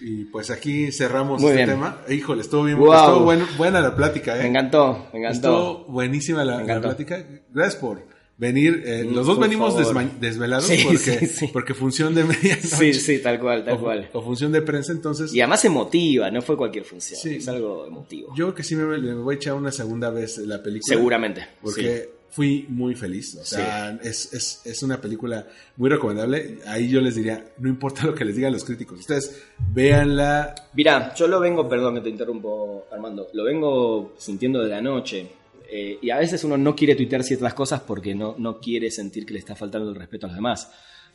Y 0.00 0.24
pues 0.26 0.50
aquí 0.50 0.92
cerramos 0.92 1.40
Muy 1.40 1.50
este 1.50 1.64
bien. 1.64 1.70
tema. 1.70 1.98
Híjole, 2.08 2.42
estuvo 2.42 2.62
bien. 2.64 2.78
Wow. 2.78 2.94
Estuvo 2.94 3.20
buen- 3.24 3.56
buena 3.56 3.80
la 3.80 3.96
plática, 3.96 4.36
¿eh? 4.38 4.42
Me 4.42 4.48
encantó, 4.48 5.08
me 5.12 5.18
encantó. 5.20 5.36
Estuvo 5.78 5.84
buenísima 5.92 6.44
la, 6.44 6.62
la 6.62 6.80
plática. 6.80 7.24
Gracias 7.52 7.76
por 7.76 8.06
venir. 8.38 8.82
Eh, 8.86 9.04
Mm, 9.04 9.14
los 9.14 9.26
dos 9.26 9.36
por 9.36 9.46
venimos 9.48 9.74
desvelados 10.20 10.64
Sí, 10.66 10.82
porque, 10.84 10.98
sí, 10.98 11.26
sí. 11.26 11.50
porque 11.52 11.74
función 11.74 12.14
de 12.14 12.24
medianoche. 12.24 12.66
Sí, 12.66 12.94
sí, 12.94 13.18
tal 13.18 13.38
cual, 13.40 13.64
tal 13.64 13.74
o, 13.74 13.80
cual. 13.80 14.08
o 14.12 14.22
función 14.22 14.50
de 14.52 14.62
prensa, 14.62 14.92
entonces 14.92 15.34
Y 15.34 15.40
además 15.40 15.64
emotiva, 15.64 16.30
no 16.30 16.40
fue 16.40 16.56
cualquier 16.56 16.84
función, 16.84 17.20
Sí. 17.20 17.36
es 17.36 17.48
algo 17.48 17.86
emotivo. 17.86 18.28
yo 18.36 18.46
creo 18.46 18.54
que 18.54 18.62
sí 18.62 18.74
me, 18.76 18.84
me 18.98 19.14
voy 19.14 19.34
a 19.34 19.36
echar 19.36 19.54
una 19.54 19.72
segunda 19.72 20.08
vez 20.10 20.38
la 20.38 20.62
película. 20.62 20.94
Seguramente. 20.96 21.46
Porque 21.60 22.16
fui 22.30 22.66
muy 22.68 22.94
feliz. 22.94 23.34
O 23.40 23.44
sea, 23.44 23.98
es, 24.02 24.32
es, 24.32 24.60
es 24.64 24.82
una 24.82 25.00
película 25.00 25.46
muy 25.76 25.88
recomendable. 25.90 26.58
Ahí 26.66 26.88
yo 26.88 27.00
les 27.00 27.16
diría, 27.16 27.44
no 27.58 27.68
importa 27.68 28.04
lo 28.04 28.14
que 28.14 28.24
les 28.24 28.36
digan 28.36 28.52
los 28.52 28.64
críticos. 28.64 29.00
Ustedes 29.00 29.42
véanla. 29.72 30.54
Mira, 30.74 31.14
yo 31.14 31.26
lo 31.26 31.40
vengo, 31.40 31.68
perdón 31.68 31.94
que 31.96 32.00
te 32.02 32.10
interrumpo, 32.10 32.86
Armando, 32.92 33.28
lo 33.32 33.44
vengo 33.44 34.12
sintiendo 34.18 34.62
de 34.62 34.68
la 34.68 34.80
noche. 34.80 35.26
Eh, 35.70 35.98
y 36.00 36.10
a 36.10 36.18
veces 36.18 36.42
uno 36.44 36.56
no 36.56 36.74
quiere 36.74 36.94
tuitear 36.94 37.22
ciertas 37.22 37.54
cosas 37.54 37.80
porque 37.80 38.14
no, 38.14 38.34
no 38.38 38.58
quiere 38.58 38.90
sentir 38.90 39.26
que 39.26 39.34
le 39.34 39.38
está 39.38 39.54
faltando 39.54 39.90
el 39.90 39.96
respeto 39.96 40.26
a 40.26 40.28
los 40.28 40.36
demás. 40.36 40.70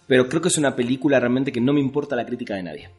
Pero 0.07 0.27
creo 0.27 0.41
que 0.41 0.49
es 0.49 0.57
una 0.57 0.75
película 0.75 1.19
realmente 1.19 1.51
que 1.51 1.61
no 1.61 1.73
me 1.73 1.79
importa 1.79 2.15
la 2.15 2.25
crítica 2.25 2.55
de 2.55 2.63
nadie. 2.63 2.89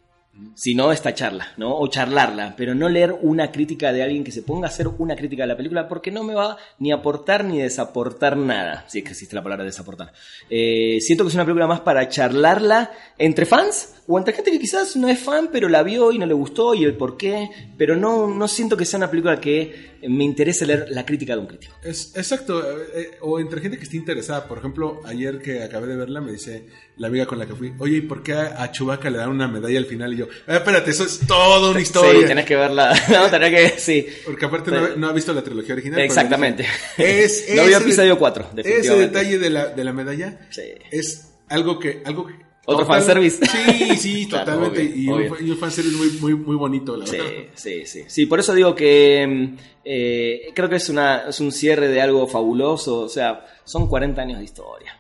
Sino 0.57 0.91
esta 0.91 1.15
charla, 1.15 1.53
¿no? 1.57 1.79
O 1.79 1.87
charlarla, 1.87 2.55
pero 2.57 2.75
no 2.75 2.89
leer 2.89 3.17
una 3.23 3.53
crítica 3.53 3.93
de 3.93 4.03
alguien 4.03 4.25
que 4.25 4.33
se 4.33 4.43
ponga 4.43 4.67
a 4.67 4.71
hacer 4.71 4.89
una 4.99 5.15
crítica 5.15 5.45
de 5.45 5.47
la 5.47 5.57
película 5.57 5.87
porque 5.87 6.11
no 6.11 6.25
me 6.25 6.35
va 6.35 6.57
ni 6.81 6.91
a 6.91 6.97
aportar 6.97 7.45
ni 7.45 7.61
desaportar 7.61 8.37
nada, 8.37 8.85
si 8.89 8.99
es 8.99 9.05
que 9.05 9.11
existe 9.11 9.37
la 9.37 9.45
palabra 9.45 9.64
desaportar. 9.64 10.13
Eh, 10.51 10.99
siento 11.01 11.22
que 11.22 11.29
es 11.29 11.35
una 11.35 11.45
película 11.45 11.68
más 11.68 11.81
para 11.81 12.09
charlarla 12.09 12.91
entre 13.17 13.47
fans 13.47 13.95
o 14.09 14.18
entre 14.18 14.35
gente 14.35 14.51
que 14.51 14.59
quizás 14.59 14.97
no 14.97 15.09
es 15.09 15.21
fan 15.21 15.51
pero 15.53 15.68
la 15.68 15.85
vio 15.85 16.11
y 16.11 16.18
no 16.18 16.26
le 16.26 16.35
gustó 16.35 16.75
y 16.75 16.83
el 16.83 16.97
por 16.97 17.17
qué, 17.17 17.49
pero 17.79 17.95
no, 17.95 18.26
no 18.26 18.49
siento 18.49 18.76
que 18.76 18.87
sea 18.87 18.99
una 18.99 19.11
película 19.11 19.41
que 19.41 19.93
me 20.09 20.25
interese 20.25 20.67
leer 20.67 20.87
la 20.91 21.05
crítica 21.07 21.35
de 21.35 21.41
un 21.41 21.47
crítico. 21.47 21.75
Es, 21.83 22.13
exacto. 22.17 22.61
eh, 22.63 22.85
eh, 22.95 23.11
o 23.21 23.39
entre 23.41 23.61
gente 23.61 23.79
que 23.79 23.85
esté 23.85 23.97
interesada. 23.97 24.47
Por 24.47 24.59
ejemplo, 24.59 25.01
ayer 25.05 25.39
que 25.41 25.63
acabé 25.63 25.87
de 25.87 25.97
verla, 25.97 26.21
me 26.21 26.33
dice 26.33 26.67
la 26.97 27.09
amiga 27.09 27.26
con 27.26 27.39
la 27.39 27.47
que 27.47 27.55
fui, 27.55 27.72
oye, 27.79 27.97
¿y 27.99 28.01
por 28.03 28.22
qué 28.22 28.35
a, 28.35 28.63
a 28.63 28.71
Chewbacca 28.72 29.11
le 29.11 29.18
dan 29.18 29.31
una 29.31 29.49
medalla 29.49 29.79
al 29.79 29.87
final? 29.87 30.13
Y 30.14 30.18
yo, 30.18 30.29
"Ah, 30.47 30.57
espérate, 30.57 30.91
eso 30.91 31.05
es 31.05 31.21
toda 31.26 31.71
una 31.71 31.81
historia. 31.81 32.21
Sí, 32.22 32.26
tenés 32.26 32.45
que 32.45 32.57
verla, 32.57 32.95
no, 33.11 33.31
tenés 33.31 33.51
que, 33.72 33.79
sí. 33.81 34.07
Porque 34.25 34.45
aparte 34.47 34.71
no, 34.71 34.81
Pero- 34.83 34.97
no 34.97 35.09
ha 35.09 35.13
visto 35.13 35.33
la 35.33 35.43
trilogía 35.43 35.75
original. 35.75 36.01
Exactamente. 36.01 36.67
Es, 36.99 37.47
No 37.55 37.64
vio 37.64 37.79
episodio 37.79 38.13
de- 38.14 38.18
4, 38.18 38.51
Ese 38.57 38.97
detalle 38.97 39.39
de 39.39 39.51
la, 39.51 39.67
de 39.67 39.85
la 39.85 39.93
medalla 39.93 40.39
Sí. 40.51 40.63
es 40.91 41.31
algo 41.49 41.79
que, 41.79 42.03
algo 42.05 42.26
que 42.26 42.35
Otro 42.66 42.84
total- 42.86 42.96
fanservice. 43.03 43.45
Sí, 43.46 43.96
sí, 43.96 44.26
Claro, 44.30 44.45
totalmente. 44.53 44.80
obvio, 44.82 44.96
y, 44.96 45.08
obvio. 45.11 45.32
Un, 45.41 45.46
y 45.46 45.50
un 45.50 45.58
fanservice 45.58 45.96
muy, 45.96 46.08
muy, 46.20 46.34
muy 46.34 46.57
bonito, 46.57 46.96
la 46.96 47.07
Sí, 47.07 47.16
verdad. 47.18 47.30
sí, 47.54 47.86
sí. 47.86 48.03
Sí, 48.07 48.26
por 48.26 48.41
eso 48.41 48.54
digo 48.54 48.74
que 48.74 49.26
mm, 49.26 49.57
eh, 49.84 50.41
creo 50.54 50.68
que 50.68 50.76
es, 50.76 50.88
una, 50.88 51.28
es 51.28 51.41
un 51.41 51.53
cierre 51.53 51.88
de 51.88 52.00
algo 52.00 52.26
fabuloso. 52.26 53.00
O 53.00 53.08
sea, 53.08 53.45
son 53.64 53.86
40 53.88 54.20
años 54.22 54.38
de 54.38 54.45
historia. 54.45 54.99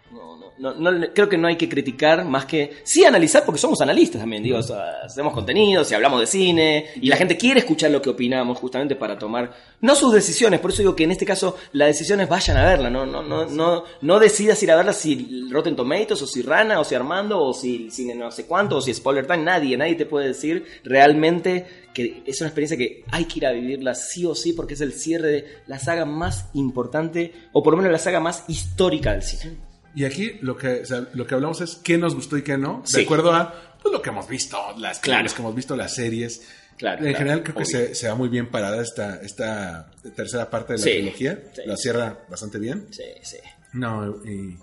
No, 0.64 0.90
no, 0.90 1.06
creo 1.12 1.28
que 1.28 1.36
no 1.36 1.46
hay 1.46 1.56
que 1.56 1.68
criticar 1.68 2.24
más 2.24 2.46
que. 2.46 2.78
Sí, 2.84 3.04
analizar, 3.04 3.44
porque 3.44 3.60
somos 3.60 3.82
analistas 3.82 4.22
también. 4.22 4.42
Digo, 4.42 4.58
hacemos 4.58 5.34
contenidos 5.34 5.90
y 5.90 5.94
hablamos 5.94 6.20
de 6.20 6.26
cine. 6.26 6.86
Y 6.96 7.08
la 7.08 7.16
gente 7.16 7.36
quiere 7.36 7.60
escuchar 7.60 7.90
lo 7.90 8.00
que 8.00 8.08
opinamos 8.08 8.56
justamente 8.56 8.96
para 8.96 9.18
tomar. 9.18 9.52
No 9.82 9.94
sus 9.94 10.14
decisiones. 10.14 10.60
Por 10.60 10.70
eso 10.70 10.80
digo 10.80 10.96
que 10.96 11.04
en 11.04 11.10
este 11.10 11.26
caso 11.26 11.58
las 11.72 11.88
decisiones 11.88 12.30
vayan 12.30 12.56
a 12.56 12.64
verla. 12.64 12.88
No, 12.88 13.04
no, 13.04 13.22
no, 13.22 13.44
no, 13.44 13.84
no 14.00 14.18
decidas 14.18 14.62
ir 14.62 14.70
a 14.70 14.76
verla 14.76 14.94
si 14.94 15.46
Rotten 15.50 15.76
Tomatoes 15.76 16.22
o 16.22 16.26
si 16.26 16.40
Rana 16.40 16.80
o 16.80 16.84
si 16.84 16.94
Armando 16.94 17.42
o 17.42 17.52
si 17.52 17.90
cine 17.90 18.14
no 18.14 18.30
sé 18.30 18.46
cuánto 18.46 18.78
o 18.78 18.80
si 18.80 18.94
Spoiler 18.94 19.26
Time. 19.26 19.44
Nadie, 19.44 19.76
nadie 19.76 19.96
te 19.96 20.06
puede 20.06 20.28
decir 20.28 20.64
realmente 20.82 21.84
que 21.92 22.22
es 22.24 22.40
una 22.40 22.48
experiencia 22.48 22.78
que 22.78 23.04
hay 23.10 23.26
que 23.26 23.38
ir 23.38 23.46
a 23.46 23.52
vivirla 23.52 23.94
sí 23.94 24.24
o 24.24 24.34
sí 24.34 24.54
porque 24.54 24.74
es 24.74 24.80
el 24.80 24.94
cierre 24.94 25.28
de 25.28 25.58
la 25.66 25.78
saga 25.78 26.06
más 26.06 26.46
importante 26.54 27.32
o 27.52 27.62
por 27.62 27.74
lo 27.74 27.76
menos 27.76 27.92
la 27.92 27.98
saga 27.98 28.20
más 28.20 28.44
histórica 28.48 29.12
del 29.12 29.22
cine. 29.22 29.73
Y 29.94 30.04
aquí 30.04 30.38
lo 30.42 30.56
que, 30.56 30.80
o 30.82 30.84
sea, 30.86 31.06
lo 31.14 31.26
que 31.26 31.34
hablamos 31.34 31.60
es 31.60 31.76
qué 31.76 31.96
nos 31.98 32.14
gustó 32.14 32.36
y 32.36 32.42
qué 32.42 32.56
no, 32.58 32.82
de 32.84 32.88
Sí. 32.88 33.02
acuerdo 33.04 33.32
a 33.32 33.54
pues, 33.82 33.92
lo 33.92 34.02
que 34.02 34.10
hemos 34.10 34.28
visto, 34.28 34.58
las 34.78 34.98
Claro. 34.98 35.28
que 35.32 35.40
hemos 35.40 35.54
visto, 35.54 35.76
las 35.76 35.94
series. 35.94 36.42
Claro, 36.76 36.98
en 36.98 37.04
claro, 37.04 37.18
general 37.18 37.42
creo 37.44 37.54
que 37.54 37.64
se, 37.64 37.94
se 37.94 38.08
va 38.08 38.16
muy 38.16 38.28
bien 38.28 38.50
parada 38.50 38.82
esta, 38.82 39.20
esta 39.22 39.90
tercera 40.16 40.50
parte 40.50 40.72
de 40.72 40.78
la 40.80 40.84
Sí, 40.84 40.90
trilogía. 40.90 41.38
sí. 41.54 41.62
La 41.66 41.76
cierra 41.76 42.18
bastante 42.28 42.58
bien. 42.58 42.88
Sí, 42.90 43.04
sí. 43.22 43.36
No, 43.74 44.16
y 44.24 44.58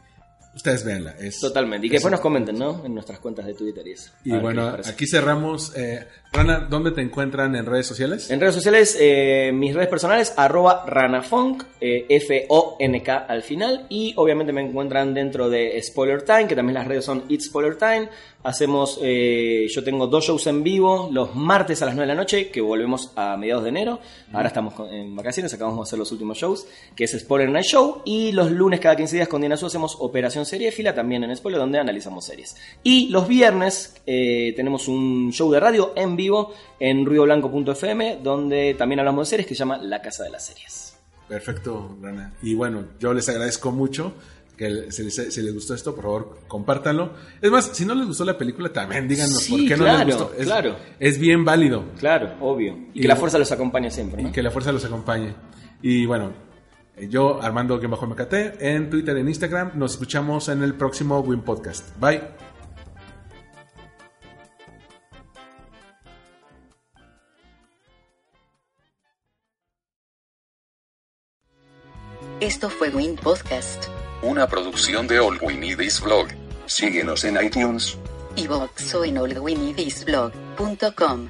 ustedes 0.55 0.83
véanla. 0.83 1.15
Es, 1.19 1.39
Totalmente. 1.39 1.87
Y 1.87 1.89
que 1.89 1.95
es- 1.95 2.01
después 2.01 2.11
nos 2.11 2.21
comenten, 2.21 2.57
¿no? 2.57 2.85
En 2.85 2.93
nuestras 2.93 3.19
cuentas 3.19 3.45
de 3.45 3.53
Twitter 3.53 3.85
y 3.87 3.91
eso. 3.91 4.11
Y 4.23 4.31
bueno, 4.33 4.67
aquí 4.85 5.05
cerramos. 5.07 5.75
Eh, 5.75 6.05
Rana, 6.33 6.65
¿dónde 6.69 6.91
te 6.91 7.01
encuentran 7.01 7.55
en 7.55 7.65
redes 7.65 7.85
sociales? 7.87 8.29
En 8.31 8.39
redes 8.39 8.55
sociales, 8.55 8.97
eh, 8.99 9.51
mis 9.53 9.73
redes 9.73 9.89
personales, 9.89 10.33
arroba 10.37 10.85
ranafunk, 10.87 11.63
eh, 11.81 12.05
F-O-N-K 12.09 13.17
al 13.17 13.43
final. 13.43 13.85
Y 13.89 14.13
obviamente 14.17 14.53
me 14.53 14.61
encuentran 14.61 15.13
dentro 15.13 15.49
de 15.49 15.81
Spoiler 15.83 16.21
Time, 16.23 16.47
que 16.47 16.55
también 16.55 16.75
las 16.75 16.87
redes 16.87 17.05
son 17.05 17.23
It's 17.27 17.45
Spoiler 17.47 17.75
Time. 17.77 18.09
Hacemos, 18.43 18.97
eh, 19.03 19.68
yo 19.69 19.84
tengo 19.84 20.07
dos 20.07 20.26
shows 20.26 20.47
en 20.47 20.63
vivo 20.63 21.09
los 21.11 21.35
martes 21.35 21.81
a 21.81 21.85
las 21.85 21.93
9 21.95 22.07
de 22.09 22.15
la 22.15 22.19
noche, 22.22 22.49
que 22.49 22.59
volvemos 22.59 23.11
a 23.15 23.38
mediados 23.38 23.63
de 23.63 23.69
enero. 23.69 23.99
Ahora 24.34 24.47
estamos 24.47 24.73
con- 24.73 24.91
en 24.91 25.15
vacaciones, 25.15 25.53
acabamos 25.53 25.77
de 25.80 25.84
hacer 25.89 25.99
los 25.99 26.11
últimos 26.11 26.38
shows, 26.38 26.65
que 26.95 27.03
es 27.03 27.11
Spoiler 27.19 27.49
Night 27.49 27.65
Show. 27.68 28.01
Y 28.03 28.31
los 28.31 28.49
lunes 28.51 28.80
cada 28.80 28.95
15 28.95 29.18
días 29.18 29.27
con 29.27 29.41
Diana 29.41 29.57
Su 29.57 29.68
hacemos 29.68 29.95
Operación 29.99 30.45
Seriéfila, 30.47 30.95
también 30.95 31.23
en 31.23 31.35
Spoiler, 31.38 31.59
donde 31.61 31.77
analizamos 31.80 32.26
series. 32.26 32.55
Y 32.84 33.09
los 33.09 33.27
viernes 33.27 33.93
eh, 34.07 34.53
tenemos 34.55 34.88
un 34.88 35.31
show 35.31 35.51
de 35.51 35.59
radio 35.59 35.93
en 35.95 36.15
vivo 36.15 36.53
en 36.80 37.05
ruidoblanco.fm, 37.05 38.19
donde 38.23 38.73
también 38.73 38.99
hablamos 38.99 39.27
de 39.27 39.30
series, 39.30 39.47
que 39.47 39.53
se 39.55 39.59
llama 39.59 39.77
La 39.77 40.01
Casa 40.01 40.23
de 40.23 40.31
las 40.31 40.45
Series. 40.45 40.95
Perfecto, 41.27 41.95
Rana. 42.01 42.34
Y 42.41 42.55
bueno, 42.55 42.85
yo 42.99 43.13
les 43.13 43.30
agradezco 43.30 43.72
mucho 43.72 44.13
que 44.61 44.91
se 44.91 45.03
les, 45.03 45.15
se 45.15 45.41
les 45.41 45.53
gustó 45.55 45.73
esto, 45.73 45.95
por 45.95 46.03
favor, 46.03 46.39
compártanlo. 46.47 47.13
Es 47.41 47.49
más, 47.49 47.71
si 47.73 47.83
no 47.83 47.95
les 47.95 48.05
gustó 48.05 48.23
la 48.23 48.38
película, 48.38 48.71
también 48.71 49.07
díganos 49.07 49.39
Sí, 49.39 49.51
por 49.51 49.67
qué 49.67 49.75
no 49.75 49.85
les 49.85 50.05
gustó. 50.05 50.33
Es, 50.38 50.45
claro. 50.45 50.75
es 50.99 51.17
bien 51.17 51.43
válido. 51.43 51.85
Claro, 51.97 52.35
obvio. 52.39 52.77
Y, 52.93 52.99
Y 52.99 53.01
que 53.01 53.07
la 53.07 53.15
fuerza 53.15 53.39
los 53.39 53.51
acompañe 53.51 53.89
siempre, 53.89 54.21
¿no? 54.21 54.29
Y 54.29 54.31
que 54.31 54.43
la 54.43 54.51
fuerza 54.51 54.71
los 54.71 54.85
acompañe. 54.85 55.33
Y 55.81 56.05
bueno, 56.05 56.31
yo, 57.09 57.41
Armando-MKT, 57.41 58.61
en 58.61 58.91
Twitter, 58.91 59.17
en 59.17 59.29
Instagram. 59.29 59.71
Nos 59.73 59.93
escuchamos 59.93 60.47
en 60.49 60.61
el 60.61 60.75
próximo 60.75 61.19
Win 61.21 61.41
Podcast. 61.41 61.97
Bye. 61.99 62.21
Esto 72.41 72.69
fue 72.69 72.89
Win 72.89 73.15
Podcast, 73.15 73.85
Una 74.23 74.48
producción 74.48 75.07
de 75.07 75.19
All 75.19 75.39
We 75.41 75.56
Need 75.56 75.80
Blog. 76.03 76.27
Síguenos 76.68 77.23
en 77.23 77.43
iTunes. 77.43 77.98
y 78.35 78.48
o 78.48 79.03
en 79.03 79.18
allwinidisblog.com. 79.18 81.30